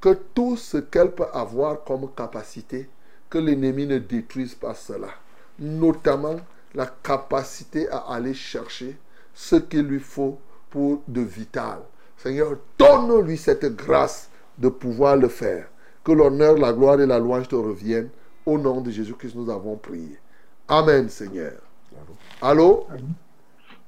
que 0.00 0.18
tout 0.34 0.56
ce 0.56 0.78
qu'elle 0.78 1.10
peut 1.10 1.26
avoir 1.30 1.84
comme 1.84 2.10
capacité, 2.16 2.88
que 3.28 3.36
l'ennemi 3.36 3.86
ne 3.86 3.98
détruise 3.98 4.54
pas 4.54 4.72
cela. 4.72 5.10
Notamment 5.58 6.36
la 6.74 6.86
capacité 6.86 7.86
à 7.90 7.98
aller 8.14 8.32
chercher 8.32 8.96
ce 9.34 9.56
qu'il 9.56 9.82
lui 9.82 10.00
faut 10.00 10.38
pour 10.70 11.02
de 11.06 11.20
vital. 11.20 11.80
Seigneur, 12.16 12.56
donne-lui 12.78 13.36
cette 13.36 13.76
grâce 13.76 14.30
de 14.56 14.70
pouvoir 14.70 15.14
le 15.14 15.28
faire. 15.28 15.68
Que 16.08 16.14
l'honneur, 16.14 16.56
la 16.56 16.72
gloire 16.72 16.98
et 17.02 17.06
la 17.06 17.18
louange 17.18 17.48
te 17.48 17.54
reviennent. 17.54 18.08
Au 18.46 18.56
nom 18.56 18.80
de 18.80 18.90
Jésus-Christ, 18.90 19.34
nous 19.34 19.50
avons 19.50 19.76
prié. 19.76 20.18
Amen, 20.66 21.06
Seigneur. 21.10 21.60
Allô? 22.40 22.86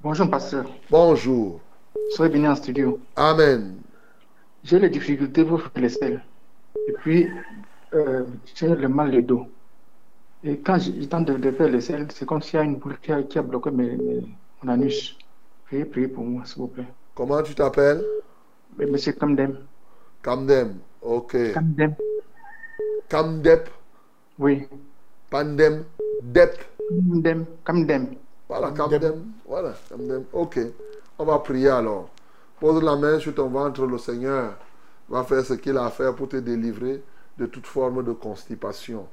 Bonjour, 0.02 0.28
pasteur. 0.28 0.66
Bonjour. 0.90 1.62
Soyez 2.10 2.30
béni 2.30 2.46
en 2.46 2.54
studio. 2.54 3.00
Amen. 3.16 3.78
J'ai 4.62 4.78
les 4.78 4.90
difficultés 4.90 5.46
pour 5.46 5.62
faire 5.62 5.70
les 5.76 5.88
selles. 5.88 6.22
Et 6.88 6.92
puis, 6.92 7.30
euh, 7.94 8.26
j'ai 8.54 8.68
le 8.68 8.88
mal 8.90 9.12
de 9.12 9.22
dos. 9.22 9.46
Et 10.44 10.58
quand 10.58 10.78
je 10.78 10.90
tente 11.06 11.24
de, 11.24 11.50
faire 11.52 11.70
les 11.70 11.80
selles, 11.80 12.06
c'est 12.12 12.26
comme 12.26 12.42
s'il 12.42 12.56
y 12.56 12.60
a 12.60 12.64
une 12.64 12.76
boule 12.76 12.98
qui 13.00 13.12
a, 13.12 13.22
qui 13.22 13.38
a 13.38 13.42
bloqué 13.42 13.70
mes- 13.70 13.96
mes- 13.96 14.26
mon 14.62 14.68
anus. 14.70 15.16
Veuillez 15.72 15.86
prier 15.86 16.08
pour 16.08 16.24
moi, 16.24 16.44
s'il 16.44 16.58
vous 16.58 16.68
plaît. 16.68 16.92
Comment 17.14 17.42
tu 17.42 17.54
t'appelles? 17.54 18.04
Mais 18.76 18.84
Monsieur 18.84 19.12
Kamdem. 19.12 19.56
Kamdem. 20.22 20.80
Ok. 21.02 21.52
Kamdem. 21.54 21.94
Kamdep. 23.08 23.68
Oui. 24.38 24.68
Pandem. 25.30 25.84
Dep. 26.22 26.64
Kamdem. 26.88 27.46
Kamdem. 27.64 28.06
Voilà, 28.48 28.70
Kamdem. 28.72 29.32
Voilà, 29.46 29.74
Kamdem. 29.88 30.24
Ok. 30.32 30.58
On 31.18 31.24
va 31.24 31.38
prier 31.38 31.68
alors. 31.68 32.08
Pose 32.60 32.82
la 32.82 32.96
main 32.96 33.18
sur 33.18 33.34
ton 33.34 33.48
ventre, 33.48 33.86
le 33.86 33.96
Seigneur 33.98 34.56
va 35.08 35.24
faire 35.24 35.44
ce 35.44 35.54
qu'il 35.54 35.76
a 35.76 35.86
à 35.86 35.90
faire 35.90 36.14
pour 36.14 36.28
te 36.28 36.36
délivrer 36.36 37.02
de 37.38 37.46
toute 37.46 37.66
forme 37.66 38.04
de 38.04 38.12
constipation. 38.12 39.06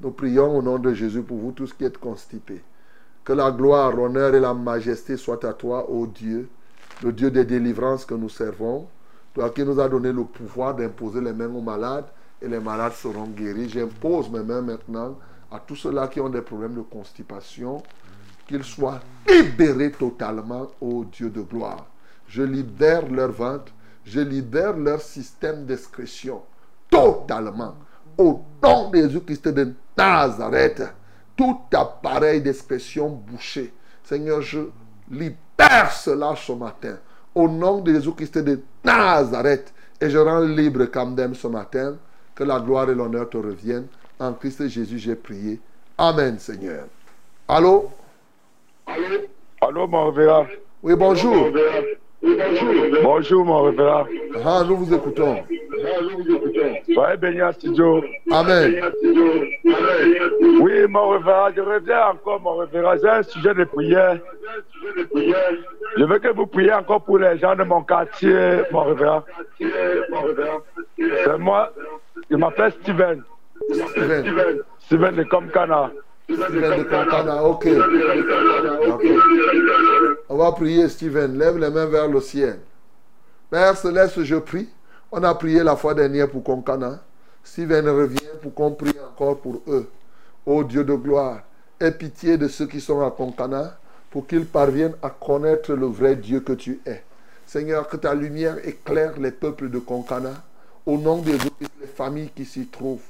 Nous 0.00 0.10
prions 0.10 0.58
au 0.58 0.62
nom 0.62 0.78
de 0.78 0.92
Jésus 0.92 1.22
pour 1.22 1.36
vous 1.36 1.52
tous 1.52 1.72
qui 1.72 1.84
êtes 1.84 1.98
constipés. 1.98 2.62
Que 3.24 3.32
la 3.32 3.50
gloire, 3.50 3.92
l'honneur 3.92 4.34
et 4.34 4.40
la 4.40 4.54
majesté 4.54 5.16
soient 5.16 5.44
à 5.46 5.52
toi, 5.52 5.88
ô 5.90 6.06
Dieu, 6.06 6.48
le 7.02 7.12
Dieu 7.12 7.30
des 7.30 7.44
délivrances 7.44 8.04
que 8.04 8.14
nous 8.14 8.28
servons, 8.28 8.86
toi 9.34 9.50
qui 9.50 9.64
nous 9.64 9.78
as 9.80 9.88
donné 9.88 10.12
le 10.12 10.24
pouvoir 10.24 10.74
d'imposer 10.74 11.20
les 11.20 11.32
mains 11.32 11.52
aux 11.52 11.60
malades 11.60 12.06
et 12.40 12.48
les 12.48 12.60
malades 12.60 12.92
seront 12.92 13.26
guéris. 13.26 13.68
J'impose 13.68 14.30
mes 14.30 14.44
mains 14.44 14.62
maintenant 14.62 15.18
à 15.50 15.58
tous 15.58 15.76
ceux-là 15.76 16.08
qui 16.08 16.20
ont 16.20 16.28
des 16.28 16.40
problèmes 16.40 16.74
de 16.74 16.82
constipation, 16.82 17.82
qu'ils 18.46 18.64
soient 18.64 19.00
libérés 19.28 19.90
totalement, 19.90 20.68
ô 20.80 21.04
Dieu 21.04 21.30
de 21.30 21.42
gloire. 21.42 21.86
Je 22.28 22.42
libère 22.42 23.10
leur 23.10 23.32
ventre, 23.32 23.72
je 24.04 24.20
libère 24.20 24.76
leur 24.76 25.00
système 25.00 25.64
d'excrétion 25.66 26.42
totalement. 26.88 27.74
Au 28.16 28.40
nom 28.62 28.90
de 28.90 28.98
Jésus-Christ 28.98 29.48
de 29.48 29.74
Nazareth, 29.96 30.82
tout 31.36 31.58
appareil 31.72 32.40
d'expression 32.40 33.08
bouché, 33.08 33.72
Seigneur, 34.04 34.40
je 34.42 34.60
libère 35.10 35.90
cela 35.90 36.34
ce 36.36 36.52
matin. 36.52 36.96
Au 37.34 37.48
nom 37.48 37.80
de 37.80 37.92
Jésus-Christ 37.92 38.38
de 38.38 38.60
Nazareth, 38.84 39.72
et 40.00 40.10
je 40.10 40.18
rends 40.18 40.40
libre 40.40 40.84
Camden 40.86 41.34
ce 41.34 41.48
matin, 41.48 41.96
que 42.34 42.44
la 42.44 42.60
gloire 42.60 42.90
et 42.90 42.94
l'honneur 42.94 43.28
te 43.28 43.36
reviennent. 43.36 43.86
En 44.18 44.32
Christ 44.32 44.68
Jésus, 44.68 44.98
j'ai 44.98 45.16
prié. 45.16 45.60
Amen, 45.98 46.38
Seigneur. 46.38 46.86
Allô? 47.48 47.90
Allô, 49.60 49.86
mon 49.86 50.10
révérend. 50.10 50.46
Oui, 50.82 50.94
bonjour. 50.94 51.50
Bonjour, 53.02 53.44
mon 53.44 53.62
révérend. 53.64 54.06
Ah, 54.44 54.62
nous 54.66 54.76
vous 54.76 54.94
écoutons. 54.94 55.44
Soyez 56.92 57.16
béni 57.18 57.42
en 57.42 57.52
studio. 57.52 58.02
Amen. 58.30 58.80
Oui, 60.60 60.72
mon 60.88 61.08
révérend, 61.10 61.48
je 61.54 61.60
reviens 61.60 62.06
encore, 62.08 62.40
mon 62.40 62.56
révérend. 62.56 62.94
J'ai 63.02 63.08
un 63.08 63.22
sujet 63.22 63.54
de 63.54 63.64
prière. 63.64 64.18
Je 65.96 66.04
veux 66.04 66.18
que 66.18 66.28
vous 66.28 66.46
priez 66.46 66.72
encore 66.72 67.02
pour 67.02 67.18
les 67.18 67.38
gens 67.38 67.54
de 67.56 67.64
mon 67.64 67.82
quartier, 67.82 68.62
mon 68.72 68.84
révérend. 68.84 69.22
C'est 69.58 71.38
moi, 71.38 71.72
je 72.30 72.36
m'appelle 72.36 72.72
Steven. 72.82 73.22
Steven. 73.70 74.60
Steven 74.78 75.14
de 75.16 75.24
Comcana. 75.24 75.90
Steven 76.28 76.84
de 76.84 77.42
ok. 77.42 77.68
On 80.28 80.36
va 80.36 80.52
prier, 80.52 80.88
Steven. 80.88 81.38
Lève 81.38 81.58
les 81.58 81.70
mains 81.70 81.86
vers 81.86 82.08
le 82.08 82.20
ciel. 82.20 82.58
Père 83.50 83.76
Céleste, 83.76 84.22
je 84.22 84.36
prie. 84.36 84.68
On 85.12 85.22
a 85.22 85.34
prié 85.34 85.62
la 85.62 85.76
fois 85.76 85.94
dernière 85.94 86.30
pour 86.30 86.42
Concana. 86.42 87.00
Steven 87.44 87.88
revient 87.88 88.18
pour 88.40 88.54
qu'on 88.54 88.72
prie 88.72 88.96
encore 89.12 89.38
pour 89.38 89.60
eux. 89.68 89.86
Ô 90.46 90.64
Dieu 90.64 90.82
de 90.82 90.94
gloire, 90.94 91.42
aie 91.78 91.92
pitié 91.92 92.38
de 92.38 92.48
ceux 92.48 92.66
qui 92.66 92.80
sont 92.80 93.00
à 93.06 93.10
Concana 93.10 93.76
pour 94.10 94.26
qu'ils 94.26 94.46
parviennent 94.46 94.96
à 95.02 95.10
connaître 95.10 95.74
le 95.74 95.86
vrai 95.86 96.16
Dieu 96.16 96.40
que 96.40 96.52
tu 96.52 96.80
es. 96.86 97.02
Seigneur, 97.46 97.86
que 97.88 97.96
ta 97.96 98.14
lumière 98.14 98.56
éclaire 98.66 99.18
les 99.18 99.30
peuples 99.30 99.68
de 99.68 99.78
Concana. 99.78 100.32
Au 100.86 100.98
nom 100.98 101.18
de 101.18 101.32
les 101.32 101.86
familles 101.86 102.30
qui 102.34 102.44
s'y 102.44 102.66
trouvent. 102.66 103.00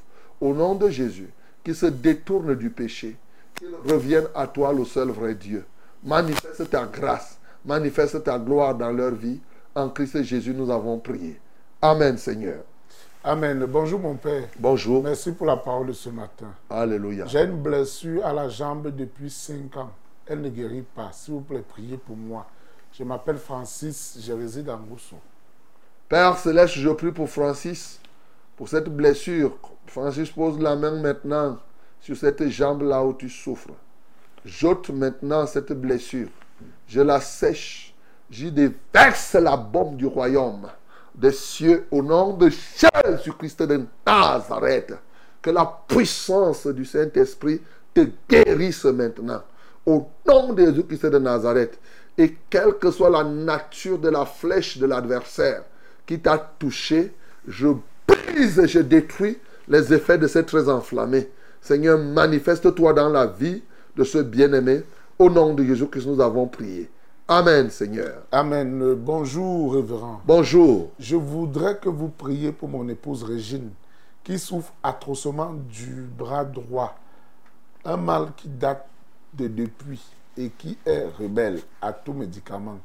Au 0.41 0.53
nom 0.53 0.74
de 0.74 0.89
Jésus, 0.89 1.31
qu'ils 1.65 1.74
se 1.74 1.86
détournent 1.86 2.55
du 2.55 2.70
péché. 2.70 3.16
Qu'ils 3.57 3.74
reviennent 3.91 4.28
à 4.35 4.47
toi, 4.47 4.73
le 4.73 4.85
seul 4.85 5.09
vrai 5.09 5.35
Dieu. 5.35 5.65
Manifeste 6.05 6.70
ta 6.70 6.85
grâce, 6.85 7.39
manifeste 7.65 8.23
ta 8.23 8.39
gloire 8.39 8.74
dans 8.74 8.93
leur 8.93 9.15
vie. 9.15 9.41
En 9.74 9.89
Christ 9.89 10.23
Jésus, 10.23 10.55
nous 10.55 10.70
avons 10.70 10.99
prié. 10.99 11.41
Amen, 11.82 12.16
Seigneur. 12.16 12.62
Amen. 13.24 13.65
Bonjour 13.65 13.99
mon 13.99 14.16
Père. 14.16 14.49
Bonjour. 14.59 15.03
Merci 15.03 15.32
pour 15.32 15.47
la 15.47 15.57
parole 15.57 15.86
de 15.86 15.93
ce 15.95 16.11
matin. 16.11 16.53
Alléluia. 16.69 17.24
J'ai 17.27 17.43
une 17.43 17.62
blessure 17.62 18.24
à 18.24 18.35
la 18.35 18.51
jambe 18.51 18.95
depuis 18.95 19.31
5 19.31 19.77
ans. 19.78 19.91
Elle 20.27 20.43
ne 20.43 20.51
guérit 20.51 20.85
pas. 20.95 21.11
S'il 21.12 21.35
vous 21.35 21.41
plaît, 21.41 21.65
priez 21.66 21.97
pour 21.97 22.16
moi. 22.16 22.47
Je 22.93 23.03
m'appelle 23.03 23.39
Francis, 23.39 24.19
je 24.20 24.32
réside 24.32 24.69
à 24.69 24.77
Gousso. 24.77 25.16
Père 26.09 26.39
Céleste, 26.39 26.74
je 26.74 26.89
prie 26.91 27.12
pour 27.12 27.28
Francis, 27.28 27.99
pour 28.57 28.69
cette 28.69 28.89
blessure. 28.89 29.59
Francis 29.86 30.31
pose 30.31 30.59
la 30.59 30.77
main 30.77 31.01
maintenant 31.01 31.59
sur 32.01 32.16
cette 32.16 32.48
jambe-là 32.48 33.05
où 33.05 33.15
tu 33.15 33.28
souffres. 33.28 33.74
J'ôte 34.44 34.90
maintenant 34.90 35.47
cette 35.47 35.73
blessure. 35.73 36.28
Je 36.86 37.01
la 37.01 37.20
sèche. 37.20 37.94
J'y 38.31 38.51
déverse 38.51 39.35
la 39.35 39.56
bombe 39.56 39.97
du 39.97 40.06
royaume 40.06 40.69
des 41.15 41.32
cieux 41.32 41.86
au 41.90 42.02
nom 42.02 42.36
de 42.36 42.51
Jésus-Christ 42.51 43.62
de 43.62 43.86
Nazareth. 44.06 44.94
Que 45.40 45.51
la 45.51 45.81
puissance 45.86 46.66
du 46.66 46.85
Saint-Esprit 46.85 47.61
te 47.93 48.09
guérisse 48.28 48.85
maintenant. 48.85 49.43
Au 49.86 50.09
nom 50.27 50.52
de 50.52 50.65
Jésus-Christ 50.66 51.06
de 51.06 51.19
Nazareth. 51.19 51.78
Et 52.16 52.36
quelle 52.48 52.74
que 52.74 52.90
soit 52.90 53.11
la 53.11 53.24
nature 53.24 53.98
de 53.98 54.09
la 54.09 54.24
flèche 54.24 54.78
de 54.78 54.86
l'adversaire 54.86 55.65
qui 56.06 56.19
t'a 56.19 56.39
touché, 56.59 57.12
je 57.47 57.69
brise 58.06 58.66
je 58.66 58.81
détruis 58.81 59.39
les 59.69 59.93
effets 59.93 60.19
de 60.19 60.27
cette 60.27 60.47
très 60.47 60.69
enflammée. 60.69 61.28
Seigneur, 61.61 61.99
manifeste-toi 61.99 62.93
dans 62.93 63.09
la 63.09 63.27
vie 63.27 63.62
de 63.97 64.05
ce 64.05 64.19
bien-aimé. 64.19 64.82
Au 65.19 65.31
nom 65.31 65.55
de 65.55 65.65
Jésus 65.65 65.86
Christ, 65.86 66.07
nous 66.07 66.20
avons 66.20 66.47
prié. 66.47 66.91
Amen, 67.27 67.70
Seigneur. 67.70 68.23
Amen. 68.31 68.82
Euh, 68.82 68.95
Bonjour, 68.95 69.74
révérend. 69.74 70.20
Bonjour. 70.27 70.91
Je 70.99 71.16
voudrais 71.16 71.78
que 71.78 71.89
vous 71.89 72.09
priez 72.09 72.53
pour 72.53 72.69
mon 72.69 72.86
épouse 72.89 73.23
Régine, 73.23 73.70
qui 74.23 74.39
souffre 74.39 74.73
atrocement 74.82 75.55
du 75.55 76.07
bras 76.19 76.45
droit. 76.45 76.99
Un 77.85 77.97
mal 77.97 78.32
qui 78.36 78.49
date 78.49 78.86
de 79.32 79.49
depuis 79.49 80.03
et 80.36 80.51
qui 80.51 80.77
est 80.85 81.07
rebelle 81.19 81.61
à 81.81 81.93
tout 81.93 82.12
médicament. 82.12 82.78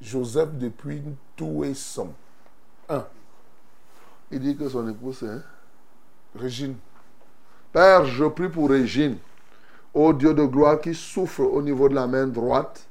Joseph 0.00 0.50
depuis 0.54 1.02
tout 1.36 1.64
et 1.64 1.74
son. 1.74 2.08
Un. 2.88 3.04
Il 4.30 4.40
dit 4.40 4.56
que 4.56 4.68
son 4.68 4.88
épouse, 4.88 5.24
hein? 5.24 5.42
Régine. 6.34 6.74
Père, 7.72 8.04
je 8.06 8.24
prie 8.24 8.48
pour 8.48 8.70
Régine, 8.70 9.18
ô 9.92 10.12
Dieu 10.12 10.34
de 10.34 10.44
gloire 10.44 10.80
qui 10.80 10.94
souffre 10.94 11.42
au 11.42 11.62
niveau 11.62 11.88
de 11.88 11.94
la 11.94 12.06
main 12.06 12.26
droite. 12.26 12.86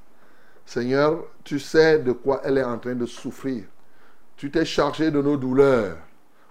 Seigneur, 0.66 1.26
tu 1.44 1.60
sais 1.60 2.00
de 2.00 2.14
quoi 2.14 2.42
elle 2.46 2.58
est 2.58 2.64
en 2.64 2.78
train 2.78 2.96
de 2.96 3.06
souffrir. 3.06 3.66
Tu 4.38 4.50
t'es 4.50 4.64
chargé 4.64 5.12
de 5.12 5.22
nos 5.22 5.36
douleurs. 5.36 5.98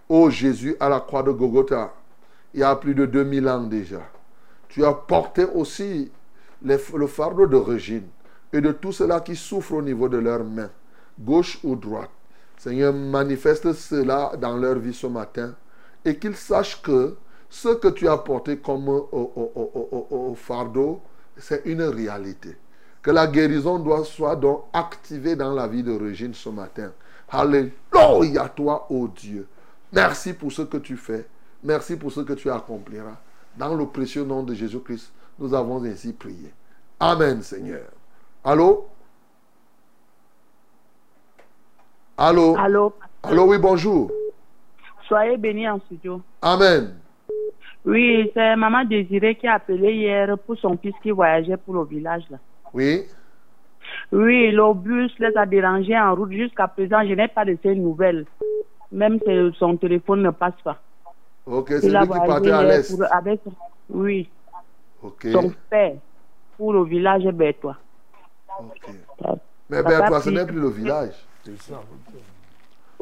Ô 0.08 0.28
Jésus, 0.28 0.76
à 0.80 0.90
la 0.90 1.00
croix 1.00 1.22
de 1.22 1.30
Gogotha, 1.30 1.94
il 2.52 2.60
y 2.60 2.62
a 2.62 2.76
plus 2.76 2.94
de 2.94 3.06
2000 3.06 3.48
ans 3.48 3.62
déjà. 3.62 4.02
Tu 4.68 4.84
as 4.84 4.92
porté 4.92 5.44
aussi 5.44 6.10
le 6.62 7.06
fardeau 7.06 7.46
de 7.46 7.56
Régine 7.56 8.06
et 8.52 8.60
de 8.60 8.70
tous 8.70 8.92
ceux-là 8.92 9.20
qui 9.20 9.34
souffrent 9.34 9.74
au 9.74 9.82
niveau 9.82 10.10
de 10.10 10.18
leurs 10.18 10.44
mains, 10.44 10.70
gauche 11.18 11.58
ou 11.64 11.74
droite. 11.74 12.10
Seigneur, 12.58 12.92
manifeste 12.92 13.72
cela 13.72 14.32
dans 14.38 14.58
leur 14.58 14.78
vie 14.78 14.94
ce 14.94 15.06
matin 15.06 15.54
et 16.04 16.16
qu'ils 16.18 16.36
sachent 16.36 16.80
que 16.82 17.16
ce 17.48 17.68
que 17.74 17.88
tu 17.88 18.08
as 18.08 18.16
porté 18.18 18.58
comme 18.58 18.88
au, 18.88 19.08
au- 19.12 19.32
au- 19.36 19.52
au- 19.54 20.06
au- 20.10 20.30
au 20.30 20.34
fardeau, 20.34 21.00
c'est 21.36 21.62
une 21.66 21.82
réalité. 21.82 22.56
Que 23.02 23.10
la 23.10 23.26
guérison 23.26 23.78
doit 23.78 24.04
soit 24.04 24.36
donc 24.36 24.64
activée 24.72 25.34
dans 25.36 25.52
la 25.52 25.66
vie 25.66 25.82
de 25.82 25.92
Régine 25.96 26.34
ce 26.34 26.48
matin. 26.48 26.92
Alléluia 27.28 28.48
toi, 28.54 28.86
ô 28.90 29.08
Dieu. 29.08 29.46
Merci 29.92 30.32
pour 30.34 30.52
ce 30.52 30.62
que 30.62 30.76
tu 30.76 30.96
fais. 30.96 31.26
Merci 31.64 31.96
pour 31.96 32.12
ce 32.12 32.20
que 32.20 32.32
tu 32.34 32.50
accompliras. 32.50 33.16
Dans 33.56 33.74
le 33.74 33.86
précieux 33.86 34.24
nom 34.24 34.42
de 34.42 34.54
Jésus-Christ, 34.54 35.12
nous 35.38 35.52
avons 35.52 35.82
ainsi 35.84 36.12
prié. 36.12 36.52
Amen, 37.00 37.42
Seigneur. 37.42 37.86
Allô? 38.44 38.86
Allô? 42.16 42.56
Allô? 42.56 42.92
Allô, 43.22 43.44
oui, 43.44 43.58
bonjour. 43.58 44.10
Soyez 45.12 45.36
bénis 45.36 45.68
en 45.68 45.78
studio. 45.80 46.22
Amen. 46.40 46.94
Oui, 47.84 48.30
c'est 48.32 48.56
Maman 48.56 48.82
Désirée 48.86 49.34
qui 49.34 49.46
a 49.46 49.56
appelé 49.56 49.92
hier 49.92 50.38
pour 50.38 50.56
son 50.56 50.74
fils 50.78 50.94
qui 51.02 51.10
voyageait 51.10 51.58
pour 51.58 51.74
le 51.74 51.84
village. 51.84 52.22
Là. 52.30 52.38
Oui. 52.72 53.02
Oui, 54.10 54.50
le 54.52 54.72
bus 54.72 55.12
les 55.18 55.36
a 55.36 55.44
dérangés 55.44 55.98
en 55.98 56.14
route. 56.14 56.32
Jusqu'à 56.32 56.66
présent, 56.66 57.02
je 57.06 57.12
n'ai 57.12 57.28
pas 57.28 57.44
de 57.44 57.58
ces 57.62 57.74
nouvelles. 57.74 58.24
Même 58.90 59.18
si 59.18 59.58
son 59.58 59.76
téléphone 59.76 60.22
ne 60.22 60.30
passe 60.30 60.54
pas. 60.64 60.80
Ok, 61.44 61.68
c'est 61.68 61.82
Il 61.84 61.90
lui 61.90 61.96
a 61.96 62.02
qui 62.06 62.08
partait 62.08 62.50
à 62.50 62.62
l'est. 62.62 63.02
avec, 63.10 63.40
oui, 63.90 64.30
Ok. 65.02 65.26
son 65.30 65.52
père 65.68 65.96
pour 66.56 66.72
le 66.72 66.84
village 66.84 67.24
Bertois. 67.24 67.76
Mais 69.68 69.82
Papa 69.82 69.98
Bertois, 69.98 70.20
ce 70.22 70.30
n'est 70.30 70.46
plus 70.46 70.58
le 70.60 70.70
village. 70.70 71.12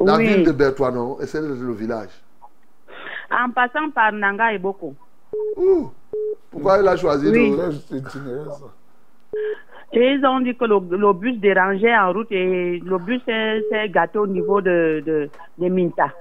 La 0.05 0.17
Oui. 0.17 0.27
ville 0.27 0.45
de 0.47 0.53
Bertois, 0.53 0.91
non, 0.91 1.19
et 1.21 1.27
c'est 1.27 1.41
le 1.41 1.73
village. 1.73 2.09
En 3.31 3.51
passant 3.51 3.91
par 3.95 4.13
Nanga 4.13 4.53
et 4.53 4.59
Boko. 4.59 4.95
Pourquoi 6.51 6.79
il 6.81 6.89
a 6.89 6.97
choisi 6.97 7.29
Oui. 7.31 7.55
Et 9.93 10.13
ils 10.15 10.25
ont 10.25 10.41
dit 10.41 10.57
que 10.57 10.65
le, 10.65 10.79
le 10.97 11.13
bus 11.13 11.39
dérangeait 11.39 11.97
en 11.97 12.13
route 12.13 12.31
et 12.31 12.79
le 12.79 12.99
bus 12.99 13.21
s'est 13.27 13.89
gâté 13.89 14.19
au 14.19 14.27
niveau 14.27 14.61
de, 14.61 15.03
de, 15.05 15.29
de 15.59 15.69
Minta. 15.69 16.13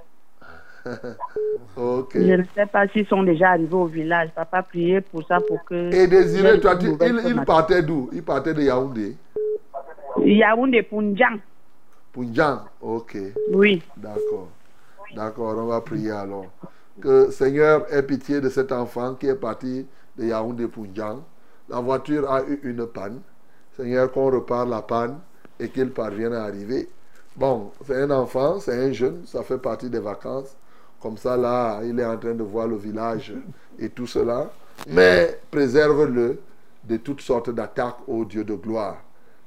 ok. 1.78 2.12
Je 2.16 2.34
ne 2.36 2.44
sais 2.56 2.66
pas 2.66 2.88
s'ils 2.88 3.06
sont 3.08 3.24
déjà 3.24 3.50
arrivés 3.52 3.74
au 3.76 3.86
village. 3.86 4.30
Papa 4.36 4.64
priait 4.64 5.02
pour 5.02 5.24
ça 5.28 5.38
pour 5.40 5.64
que. 5.66 5.94
Et 5.94 6.08
Désiré, 6.08 6.60
toi, 6.60 6.76
tu- 6.78 6.88
il, 6.88 7.22
il 7.28 7.42
partait 7.46 7.84
d'où? 7.84 8.10
Il 8.12 8.24
partait 8.24 8.54
de 8.54 8.62
Yaoundé. 8.64 9.16
Yaoundé 10.18 10.82
Punjang. 10.84 11.38
Punjang, 12.20 12.66
ok. 12.82 13.18
Oui. 13.54 13.82
D'accord. 13.96 14.50
D'accord, 15.16 15.58
on 15.58 15.68
va 15.68 15.80
prier 15.80 16.12
alors. 16.12 16.48
Que 17.00 17.32
Seigneur 17.32 17.86
ait 17.94 18.04
pitié 18.04 18.42
de 18.42 18.50
cet 18.50 18.74
enfant 18.74 19.16
qui 19.16 19.28
est 19.28 19.36
parti 19.36 19.88
de 20.18 20.26
Yaoundé 20.26 20.68
Punjang. 20.68 21.24
La 21.70 21.80
voiture 21.80 22.30
a 22.30 22.44
eu 22.44 22.60
une 22.64 22.86
panne. 22.88 23.22
Seigneur, 23.78 24.12
qu'on 24.12 24.30
repare 24.32 24.66
la 24.66 24.82
panne 24.82 25.18
et 25.58 25.70
qu'il 25.70 25.92
parvienne 25.92 26.34
à 26.34 26.44
arriver. 26.44 26.90
Bon, 27.38 27.72
c'est 27.88 28.02
un 28.02 28.12
enfant, 28.12 28.60
c'est 28.60 28.78
un 28.78 28.92
jeune, 28.92 29.26
ça 29.26 29.42
fait 29.44 29.58
partie 29.58 29.90
des 29.90 30.00
vacances. 30.00 30.58
Comme 31.02 31.16
ça, 31.16 31.38
là, 31.38 31.80
il 31.86 31.98
est 31.98 32.06
en 32.06 32.18
train 32.18 32.34
de 32.34 32.44
voir 32.44 32.68
le 32.68 32.76
village 32.76 33.34
et 33.80 33.88
tout 33.88 34.08
cela. 34.08 34.52
Mais 34.90 35.40
préserve-le 35.50 36.42
de 36.84 36.98
toutes 36.98 37.22
sortes 37.22 37.50
d'attaques, 37.50 38.00
ô 38.08 38.26
Dieu 38.26 38.44
de 38.44 38.56
gloire. 38.56 38.98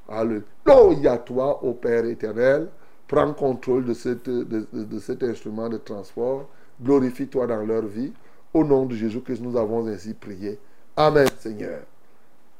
Alléluia, 0.08 1.18
toi, 1.18 1.62
ô 1.62 1.74
Père 1.74 2.04
éternel. 2.04 2.68
Prends 3.06 3.32
contrôle 3.34 3.84
de, 3.84 3.94
cette, 3.94 4.28
de, 4.28 4.98
cet 4.98 5.22
instrument 5.22 5.68
de 5.68 5.76
transport. 5.76 6.46
Glorifie-toi 6.82 7.46
dans 7.46 7.64
leur 7.64 7.82
vie. 7.82 8.12
Au 8.54 8.64
nom 8.64 8.86
de 8.86 8.94
Jésus-Christ, 8.94 9.42
nous 9.42 9.56
avons 9.56 9.86
ainsi 9.86 10.14
prié. 10.14 10.58
Amen, 10.96 11.26
Seigneur. 11.38 11.80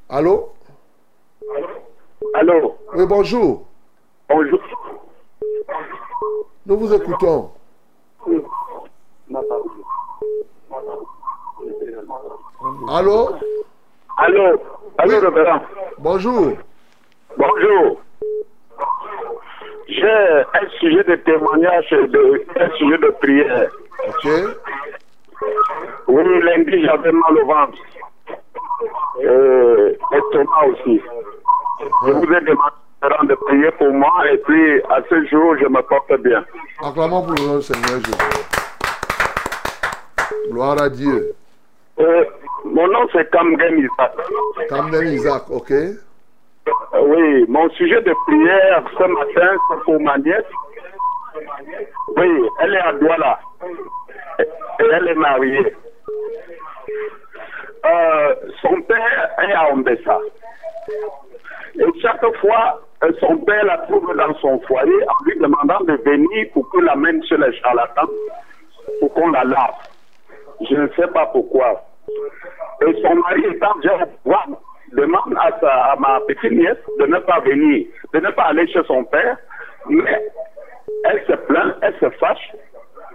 Allô? 0.09 0.49
Allô? 2.35 2.75
Oui, 2.95 3.05
bonjour. 3.05 3.65
Bonjour. 4.29 4.59
Nous 6.65 6.77
vous 6.77 6.93
écoutons. 6.93 7.51
Allô? 12.89 13.35
Allô? 14.17 14.59
Allô? 14.97 15.21
Bonjour. 15.97 16.53
Bonjour. 17.37 18.01
J'ai 19.87 20.07
un 20.09 20.69
sujet 20.79 21.03
de 21.03 21.15
témoignage, 21.15 21.89
de, 21.89 22.45
un 22.59 22.69
sujet 22.77 22.97
de 22.97 23.09
prière. 23.21 23.69
Ok. 24.07 24.29
Oui, 26.07 26.23
lundi, 26.41 26.85
j'avais 26.85 27.11
mal 27.11 27.37
au 27.41 27.45
ventre. 27.45 27.77
Euh, 29.23 29.93
l'estomac 30.11 30.65
aussi. 30.67 31.01
Je 32.05 32.11
vous 32.11 32.23
ai 32.23 32.41
demandé 32.41 33.27
de 33.27 33.35
prier 33.35 33.71
pour 33.71 33.91
moi 33.91 34.13
et 34.31 34.37
puis 34.37 34.81
à 34.89 35.01
ce 35.09 35.25
jour, 35.25 35.55
je 35.59 35.67
me 35.67 35.81
porte 35.81 36.13
bien. 36.21 36.43
Acclamons 36.83 37.23
pour 37.23 37.53
le 37.55 37.61
Seigneur 37.61 37.99
Jésus. 37.99 38.17
Gloire 40.51 40.81
à 40.81 40.89
Dieu. 40.89 41.33
Euh, 41.99 42.23
mon 42.65 42.87
nom 42.87 43.07
c'est 43.11 43.29
Kamgen 43.29 43.77
Isaac. 43.77 44.13
Camden 44.69 45.07
Isaac, 45.07 45.43
ok. 45.49 45.71
Euh, 46.67 47.01
Oui, 47.01 47.45
mon 47.47 47.69
sujet 47.71 48.01
de 48.01 48.13
prière 48.25 48.83
ce 48.97 49.03
matin, 49.03 49.55
c'est 49.69 49.83
pour 49.83 49.99
ma 49.99 50.17
nièce. 50.17 50.43
Oui, 52.15 52.49
elle 52.61 52.75
est 52.75 52.79
à 52.79 52.93
Douala. 52.93 53.39
Elle 54.79 55.07
est 55.07 55.15
mariée. 55.15 55.75
Euh, 57.85 58.35
son 58.61 58.81
père 58.83 59.29
est 59.41 59.53
à 59.53 59.73
Ombessa. 59.73 60.19
Et 61.79 61.99
chaque 62.01 62.25
fois, 62.37 62.81
euh, 63.03 63.11
son 63.19 63.37
père 63.37 63.65
la 63.65 63.79
trouve 63.79 64.15
dans 64.15 64.33
son 64.35 64.59
foyer 64.61 65.03
en 65.07 65.25
lui 65.25 65.37
demandant 65.39 65.81
de 65.81 65.93
venir 66.05 66.47
pour 66.53 66.69
qu'il 66.71 66.83
l'amène 66.83 67.23
chez 67.25 67.37
les 67.37 67.51
charlatans 67.59 68.09
pour 68.99 69.13
qu'on 69.13 69.31
la 69.31 69.43
lave. 69.43 69.75
Je 70.69 70.75
ne 70.75 70.87
sais 70.89 71.07
pas 71.07 71.25
pourquoi. 71.27 71.83
Et 72.87 73.01
son 73.01 73.15
mari 73.15 73.43
étant 73.49 73.75
déjà 73.81 73.97
au 74.25 74.31
demande 74.95 75.35
à, 75.39 75.51
sa, 75.59 75.71
à 75.91 75.95
ma 75.97 76.19
petite 76.27 76.51
nièce 76.51 76.77
de 76.99 77.05
ne 77.05 77.19
pas 77.19 77.39
venir, 77.41 77.87
de 78.13 78.19
ne 78.19 78.31
pas 78.31 78.43
aller 78.43 78.67
chez 78.67 78.83
son 78.85 79.03
père, 79.03 79.37
mais 79.89 80.31
elle 81.05 81.23
se 81.27 81.33
plaint, 81.33 81.75
elle 81.81 81.95
se 81.99 82.09
fâche, 82.17 82.53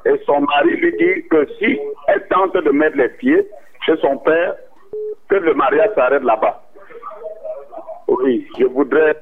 et 0.04 0.20
son 0.26 0.40
mari 0.40 0.70
lui 0.76 0.92
dit 0.96 1.28
que 1.28 1.46
si 1.58 1.78
elle 2.08 2.26
tente 2.28 2.54
de 2.54 2.70
mettre 2.70 2.96
les 2.96 3.08
pieds 3.08 3.46
chez 3.84 3.96
son 3.98 4.18
père, 4.18 4.54
que 5.28 5.36
le 5.36 5.54
mariage 5.54 5.90
s'arrête 5.94 6.22
là-bas. 6.22 6.62
Oui, 8.08 8.46
je 8.58 8.64
voudrais, 8.64 9.16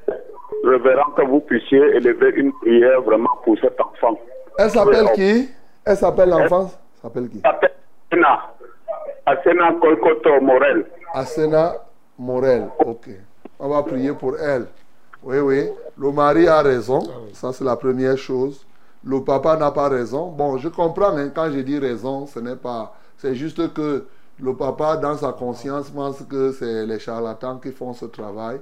révérend, 0.63 1.11
que 1.11 1.23
vous 1.23 1.41
puissiez 1.41 1.79
élever 1.95 2.31
une 2.35 2.53
prière 2.53 3.01
vraiment 3.01 3.37
pour 3.43 3.57
cet 3.59 3.79
enfant. 3.81 4.17
Elle 4.57 4.69
s'appelle 4.69 5.05
Oui, 5.05 5.13
qui? 5.15 5.49
Elle 5.85 5.97
s'appelle 5.97 6.29
l'enfant? 6.29 6.69
S'appelle 7.01 7.29
qui? 7.29 7.41
Elle 7.43 7.51
s'appelle 7.51 7.71
Asena. 8.11 8.41
Asena 9.25 9.73
Kolkoto 9.81 10.39
Morel. 10.41 10.85
Asena 11.13 11.73
Morel, 12.17 12.69
ok. 12.85 13.09
On 13.59 13.69
va 13.69 13.83
prier 13.83 14.13
pour 14.13 14.37
elle. 14.37 14.67
Oui, 15.23 15.39
oui. 15.39 15.69
Le 15.97 16.11
mari 16.11 16.47
a 16.47 16.61
raison. 16.61 17.01
Ça, 17.33 17.51
c'est 17.53 17.63
la 17.63 17.75
première 17.75 18.17
chose. 18.17 18.65
Le 19.03 19.23
papa 19.23 19.55
n'a 19.57 19.71
pas 19.71 19.89
raison. 19.89 20.31
Bon, 20.31 20.57
je 20.57 20.69
comprends. 20.69 21.15
hein, 21.17 21.29
quand 21.33 21.51
je 21.51 21.59
dis 21.59 21.77
raison, 21.79 22.25
ce 22.27 22.39
n'est 22.39 22.55
pas. 22.55 22.95
C'est 23.17 23.35
juste 23.35 23.73
que 23.73 24.05
le 24.39 24.55
papa, 24.55 24.97
dans 24.97 25.17
sa 25.17 25.31
conscience, 25.33 25.89
pense 25.89 26.21
que 26.29 26.51
c'est 26.51 26.85
les 26.85 26.99
charlatans 26.99 27.57
qui 27.59 27.71
font 27.71 27.93
ce 27.93 28.05
travail. 28.05 28.59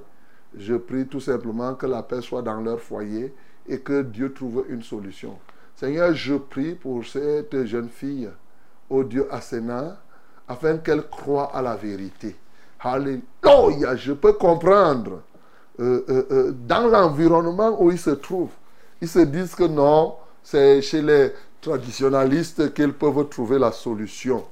Je 0.56 0.74
prie 0.74 1.06
tout 1.06 1.20
simplement 1.20 1.74
que 1.74 1.86
la 1.86 2.02
paix 2.02 2.22
soit 2.22 2.42
dans 2.42 2.60
leur 2.60 2.80
foyer 2.80 3.34
et 3.68 3.80
que 3.80 4.02
Dieu 4.02 4.32
trouve 4.32 4.64
une 4.68 4.82
solution. 4.82 5.36
Seigneur, 5.74 6.14
je 6.14 6.34
prie 6.36 6.74
pour 6.74 7.04
cette 7.04 7.64
jeune 7.64 7.88
fille, 7.90 8.30
au 8.88 9.04
Dieu 9.04 9.26
Asséna, 9.30 9.98
afin 10.48 10.78
qu'elle 10.78 11.06
croie 11.08 11.50
à 11.54 11.60
la 11.60 11.76
vérité. 11.76 12.34
Alléluia, 12.86 13.96
je 13.96 14.12
peux 14.12 14.34
comprendre 14.34 15.22
euh, 15.80 16.04
euh, 16.08 16.26
euh, 16.30 16.52
dans 16.52 16.86
l'environnement 16.86 17.82
où 17.82 17.90
ils 17.90 17.98
se 17.98 18.10
trouvent. 18.10 18.54
Ils 19.00 19.08
se 19.08 19.18
disent 19.18 19.56
que 19.56 19.64
non, 19.64 20.14
c'est 20.44 20.80
chez 20.82 21.02
les 21.02 21.32
traditionalistes 21.60 22.72
qu'ils 22.74 22.92
peuvent 22.92 23.28
trouver 23.28 23.58
la 23.58 23.72
solution. 23.72 24.44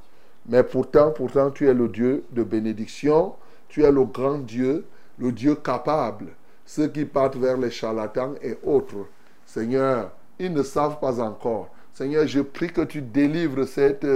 Mais 0.48 0.64
pourtant, 0.64 1.12
pourtant, 1.12 1.52
tu 1.52 1.68
es 1.68 1.74
le 1.74 1.86
Dieu 1.86 2.24
de 2.32 2.42
bénédiction, 2.42 3.34
tu 3.68 3.84
es 3.84 3.92
le 3.92 4.04
grand 4.04 4.38
Dieu, 4.38 4.84
le 5.16 5.30
Dieu 5.30 5.54
capable. 5.54 6.26
Ceux 6.66 6.88
qui 6.88 7.04
partent 7.04 7.36
vers 7.36 7.56
les 7.56 7.70
charlatans 7.70 8.34
et 8.42 8.58
autres, 8.64 9.06
Seigneur, 9.46 10.10
ils 10.40 10.52
ne 10.52 10.64
savent 10.64 10.98
pas 10.98 11.20
encore. 11.20 11.68
Seigneur, 11.92 12.26
je 12.26 12.40
prie 12.40 12.72
que 12.72 12.82
tu 12.82 13.00
délivres 13.00 13.64
cette 13.64 14.06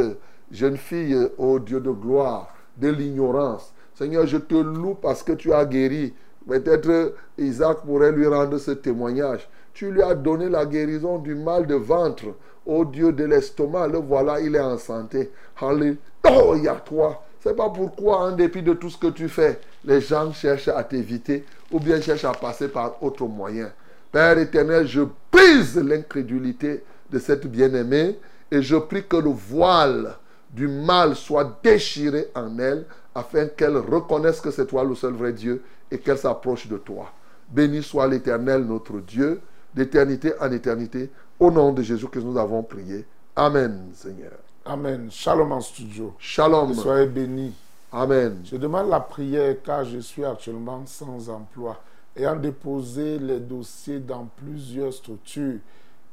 jeune 0.51 0.77
fille, 0.77 1.17
ô 1.39 1.61
Dieu 1.61 1.79
de 1.79 1.93
gloire, 1.93 2.53
de 2.77 2.89
l'ignorance. 2.89 3.73
Seigneur, 3.99 4.29
je 4.29 4.37
te 4.37 4.55
loue 4.55 4.95
parce 4.95 5.25
que 5.25 5.33
tu 5.33 5.53
as 5.53 5.65
guéri. 5.65 6.15
Peut-être 6.47 7.15
Isaac 7.37 7.79
pourrait 7.85 8.13
lui 8.13 8.29
rendre 8.29 8.57
ce 8.59 8.71
témoignage. 8.71 9.49
Tu 9.75 9.91
lui 9.91 10.03
as 10.03 10.15
donné 10.15 10.49
la 10.49 10.67
guérison 10.67 11.19
du 11.19 11.35
mal 11.35 11.67
de 11.67 11.75
ventre. 11.75 12.27
Ô 12.65 12.85
Dieu 12.85 13.11
de 13.13 13.25
l'estomac, 13.25 13.89
le 13.89 13.99
voilà, 13.99 14.41
il 14.41 14.55
est 14.55 14.61
en 14.61 14.79
santé. 14.79 15.33
Alléluia, 15.61 16.77
toi. 16.85 17.25
C'est 17.41 17.57
pas 17.57 17.71
pourquoi, 17.71 18.19
en 18.21 18.33
dépit 18.37 18.63
de 18.63 18.75
tout 18.75 18.89
ce 18.89 18.99
que 18.99 19.09
tu 19.09 19.29
fais, 19.29 19.59
les 19.85 20.01
gens 20.01 20.33
cherchent 20.33 20.69
à 20.69 20.85
t'éviter 20.85 21.45
ou 21.73 21.81
bien 21.81 22.01
cherchent 22.01 22.25
à 22.25 22.33
passer 22.33 22.69
par 22.69 23.03
autre 23.03 23.27
moyen. 23.27 23.73
Père 24.13 24.39
éternel, 24.39 24.87
je 24.87 25.01
brise 25.33 25.77
l'incrédulité 25.77 26.85
de 27.11 27.19
cette 27.19 27.49
bien-aimée 27.49 28.17
et 28.53 28.63
je 28.63 28.77
prie 28.77 29.05
que 29.09 29.17
le 29.17 29.31
voile 29.31 30.15
du 30.51 30.69
mal 30.69 31.17
soit 31.17 31.59
déchiré 31.65 32.29
en 32.35 32.59
elle 32.61 32.87
afin 33.19 33.47
qu'elle 33.49 33.77
reconnaisse 33.77 34.41
que 34.41 34.51
c'est 34.51 34.67
toi 34.67 34.85
le 34.85 34.95
seul 34.95 35.13
vrai 35.13 35.33
Dieu 35.33 35.63
et 35.91 35.99
qu'elle 35.99 36.19
s'approche 36.19 36.69
de 36.69 36.77
toi. 36.77 37.11
Béni 37.49 37.83
soit 37.83 38.07
l'Éternel, 38.07 38.65
notre 38.65 39.01
Dieu, 39.01 39.41
d'éternité 39.75 40.33
en 40.41 40.51
éternité. 40.53 41.11
Au 41.41 41.51
nom 41.51 41.73
de 41.73 41.83
Jésus 41.83 42.07
que 42.09 42.19
nous 42.19 42.37
avons 42.39 42.63
prié. 42.63 43.07
Amen, 43.35 43.91
Seigneur. 43.95 44.33
Amen. 44.65 45.09
Shalom 45.11 45.53
en 45.53 45.61
studio. 45.61 46.15
Shalom. 46.19 46.75
soyez 46.75 47.07
bénis. 47.07 47.55
Amen. 47.91 48.41
Je 48.45 48.57
demande 48.57 48.91
la 48.91 49.01
prière 49.01 49.57
car 49.65 49.85
je 49.85 49.99
suis 49.99 50.25
actuellement 50.25 50.83
sans 50.85 51.31
emploi, 51.31 51.81
ayant 52.17 52.37
déposé 52.37 53.19
les 53.19 53.41
dossiers 53.41 54.01
dans 54.01 54.29
plusieurs 54.37 54.93
structures 54.93 55.59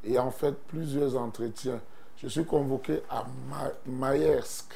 et 0.03 0.18
en 0.18 0.32
fait 0.32 0.56
plusieurs 0.68 1.18
entretiens. 1.18 1.82
Je 2.18 2.27
suis 2.30 2.45
convoqué 2.45 3.02
à 3.10 3.26
Maersk 3.86 4.73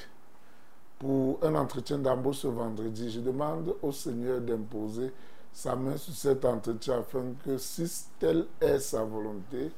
pour 1.00 1.40
un 1.42 1.56
entretien 1.56 1.98
d'embauche 1.98 2.40
ce 2.40 2.48
vendredi. 2.48 3.10
Je 3.10 3.22
demande 3.22 3.74
au 3.82 3.92
Seigneur 3.92 4.42
d'imposer 4.42 5.12
sa 5.52 5.76
main 5.76 5.98
sur 5.98 6.14
cet 6.14 6.46
entretien 6.46 7.00
afin 7.00 7.24
que 7.44 7.58
si 7.58 7.90
telle 8.20 8.46
est 8.62 8.80
sa 8.80 9.04
volonté, 9.04 9.72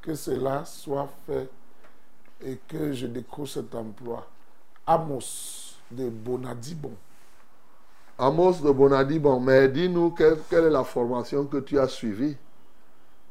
que 0.00 0.14
cela 0.14 0.64
soit 0.64 1.08
fait 1.26 1.50
et 2.42 2.58
que 2.68 2.92
je 2.92 3.06
décroche 3.06 3.50
cet 3.54 3.74
emploi. 3.74 4.26
Amos 4.86 5.76
de 5.90 6.08
Bonadibon. 6.08 6.92
Amos 8.18 8.60
de 8.62 8.70
Bonadibon, 8.70 9.40
mais 9.40 9.68
dis-nous 9.68 10.10
quelle, 10.12 10.38
quelle, 10.48 10.64
est 10.64 10.70
la 10.70 10.84
formation 10.84 11.44
que 11.46 11.58
tu 11.58 11.78
as 11.78 11.88
suivie? 11.88 12.36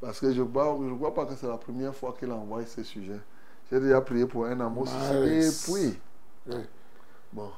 Parce 0.02 0.20
que 0.20 0.32
je 0.32 0.42
ne 0.42 0.48
crois, 0.48 0.78
je 0.88 0.94
crois 0.94 1.14
pas 1.14 1.26
que 1.26 1.36
c'est 1.36 1.48
la 1.48 1.58
première 1.58 1.96
fois 1.96 2.16
qu'il 2.18 2.32
envoie 2.32 2.66
ce 2.66 2.84
sujet. 2.84 3.20
J'ai 3.72 3.80
déjà 3.80 4.02
prié 4.02 4.26
pour 4.26 4.46
un 4.46 4.60
Amos. 4.60 4.86
Et 4.86 5.50
puis, 5.66 6.00
oui. 6.48 6.56
Bon. 7.34 7.50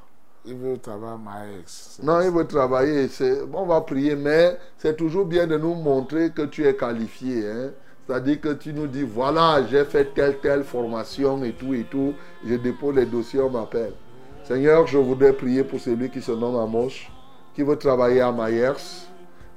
Il 0.43 0.55
veut 0.55 0.77
travailler 0.79 1.17
ma 1.23 1.59
ex. 1.59 1.99
Non, 2.01 2.19
il 2.21 2.31
veut 2.31 2.47
travailler. 2.47 3.07
On 3.53 3.65
va 3.65 3.81
prier, 3.81 4.15
mais 4.15 4.57
c'est 4.77 4.97
toujours 4.97 5.25
bien 5.25 5.45
de 5.45 5.55
nous 5.57 5.75
montrer 5.75 6.31
que 6.31 6.41
tu 6.43 6.65
es 6.65 6.75
qualifié. 6.75 7.47
Hein? 7.47 7.69
C'est-à-dire 8.07 8.41
que 8.41 8.53
tu 8.53 8.73
nous 8.73 8.87
dis, 8.87 9.03
voilà, 9.03 9.63
j'ai 9.69 9.85
fait 9.85 10.13
telle, 10.15 10.39
telle 10.39 10.63
formation 10.63 11.43
et 11.43 11.51
tout 11.53 11.75
et 11.75 11.83
tout. 11.83 12.15
Je 12.43 12.55
dépose 12.55 12.95
les 12.95 13.05
dossiers, 13.05 13.39
on 13.39 13.51
m'appelle. 13.51 13.93
Seigneur, 14.43 14.87
je 14.87 14.97
voudrais 14.97 15.33
prier 15.33 15.63
pour 15.63 15.79
celui 15.79 16.09
qui 16.09 16.21
se 16.21 16.31
nomme 16.31 16.55
Amos, 16.55 16.89
qui 17.53 17.61
veut 17.61 17.77
travailler 17.77 18.21
à 18.21 18.31
Myers. 18.31 19.07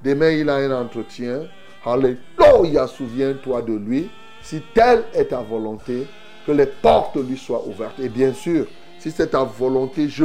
Demain, 0.02 0.30
il 0.32 0.50
a 0.50 0.56
un 0.56 0.82
entretien. 0.82 1.44
Alléluia, 1.84 2.86
souviens-toi 2.86 3.62
de 3.62 3.72
lui. 3.72 4.10
Si 4.42 4.62
telle 4.74 5.04
est 5.14 5.30
ta 5.30 5.40
volonté, 5.40 6.06
que 6.46 6.52
les 6.52 6.66
portes 6.66 7.16
lui 7.16 7.38
soient 7.38 7.66
ouvertes. 7.66 7.98
Et 7.98 8.10
bien 8.10 8.34
sûr, 8.34 8.66
si 9.04 9.10
c'est 9.10 9.26
ta 9.26 9.44
volonté, 9.44 10.08
je 10.08 10.24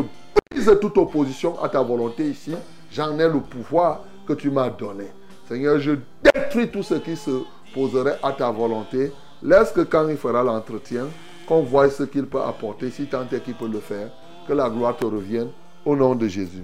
brise 0.49 0.77
toute 0.79 0.97
opposition 0.97 1.61
à 1.61 1.67
ta 1.67 1.81
volonté 1.81 2.29
ici. 2.29 2.55
J'en 2.89 3.19
ai 3.19 3.27
le 3.27 3.41
pouvoir 3.41 4.05
que 4.25 4.31
tu 4.31 4.49
m'as 4.49 4.69
donné. 4.69 5.03
Seigneur, 5.49 5.79
je 5.79 5.95
détruis 6.23 6.69
tout 6.69 6.81
ce 6.81 6.93
qui 6.93 7.17
se 7.17 7.43
poserait 7.73 8.17
à 8.23 8.31
ta 8.31 8.49
volonté. 8.49 9.11
Laisse 9.43 9.73
que 9.73 9.81
quand 9.81 10.07
il 10.07 10.15
fera 10.15 10.43
l'entretien, 10.43 11.07
qu'on 11.45 11.61
voit 11.61 11.89
ce 11.89 12.03
qu'il 12.03 12.25
peut 12.25 12.41
apporter, 12.41 12.89
si 12.89 13.07
tant 13.07 13.25
est 13.29 13.43
qu'il 13.43 13.55
peut 13.55 13.67
le 13.67 13.81
faire, 13.81 14.11
que 14.47 14.53
la 14.53 14.69
gloire 14.69 14.95
te 14.95 15.03
revienne 15.03 15.49
au 15.85 15.93
nom 15.93 16.15
de 16.15 16.29
Jésus. 16.29 16.63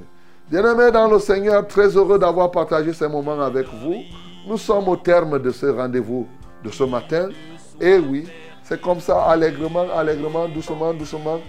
Bien-aimés 0.49 0.91
dans 0.91 1.09
le 1.09 1.19
Seigneur, 1.19 1.67
très 1.67 1.97
heureux 1.97 2.17
d'avoir 2.17 2.49
partagé 2.49 2.93
ces 2.93 3.09
moments 3.09 3.41
avec 3.41 3.67
vous. 3.83 3.97
Nous 4.47 4.57
sommes 4.57 4.87
au 4.87 4.95
terme 4.95 5.37
de 5.37 5.51
ce 5.51 5.65
rendez-vous 5.65 6.29
de 6.63 6.69
ce 6.69 6.85
matin. 6.85 7.27
Et 7.81 7.97
oui, 7.97 8.25
c'est 8.63 8.79
comme 8.79 9.01
ça, 9.01 9.21
allègrement, 9.23 9.87
allègrement, 9.93 10.47
doucement, 10.47 10.93
doucement. 10.93 11.41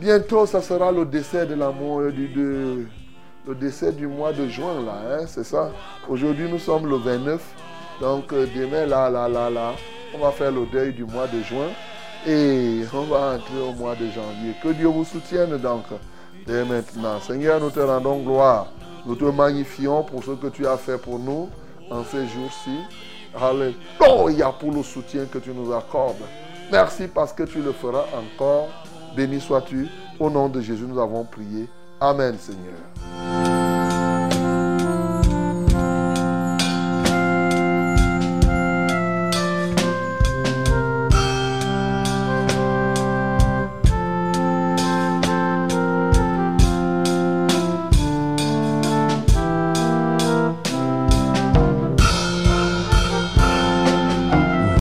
Bientôt, 0.00 0.46
ça 0.46 0.62
sera 0.62 0.90
le 0.90 1.04
décès 1.04 1.44
de 1.44 1.54
l'amour 1.54 2.10
du, 2.10 2.28
de, 2.28 2.86
le 3.46 3.54
décès 3.54 3.92
du 3.92 4.06
mois 4.06 4.32
de 4.32 4.48
juin, 4.48 4.82
là, 4.82 4.94
hein, 5.10 5.24
c'est 5.26 5.44
ça. 5.44 5.72
Aujourd'hui, 6.08 6.48
nous 6.50 6.58
sommes 6.58 6.88
le 6.88 6.96
29. 6.96 7.38
Donc, 8.00 8.32
euh, 8.32 8.46
demain, 8.56 8.86
là, 8.86 9.10
là, 9.10 9.28
là, 9.28 9.50
là, 9.50 9.72
on 10.14 10.18
va 10.20 10.30
faire 10.30 10.52
le 10.52 10.64
deuil 10.72 10.94
du 10.94 11.04
mois 11.04 11.26
de 11.26 11.42
juin. 11.42 11.68
Et 12.26 12.80
on 12.94 13.02
va 13.02 13.34
entrer 13.34 13.60
au 13.60 13.72
mois 13.72 13.94
de 13.94 14.06
janvier. 14.06 14.54
Que 14.62 14.68
Dieu 14.68 14.86
vous 14.86 15.04
soutienne 15.04 15.58
donc 15.58 15.84
dès 16.46 16.64
maintenant. 16.64 17.20
Seigneur, 17.20 17.60
nous 17.60 17.70
te 17.70 17.80
rendons 17.80 18.22
gloire. 18.22 18.68
Nous 19.04 19.16
te 19.16 19.24
magnifions 19.24 20.02
pour 20.02 20.24
ce 20.24 20.30
que 20.30 20.46
tu 20.46 20.66
as 20.66 20.78
fait 20.78 20.96
pour 20.96 21.18
nous 21.18 21.50
en 21.90 22.04
ces 22.04 22.26
jours-ci. 22.26 22.78
Alléluia 23.38 24.50
pour 24.58 24.72
le 24.72 24.82
soutien 24.82 25.26
que 25.26 25.36
tu 25.36 25.50
nous 25.50 25.74
accordes. 25.74 26.24
Merci 26.72 27.06
parce 27.06 27.34
que 27.34 27.42
tu 27.42 27.60
le 27.60 27.72
feras 27.72 28.06
encore. 28.14 28.68
Béni 29.16 29.40
sois-tu. 29.40 29.88
Au 30.18 30.30
nom 30.30 30.48
de 30.48 30.60
Jésus, 30.60 30.84
nous 30.86 31.00
avons 31.00 31.24
prié. 31.24 31.68
Amen, 32.00 32.36
Seigneur. 32.38 33.49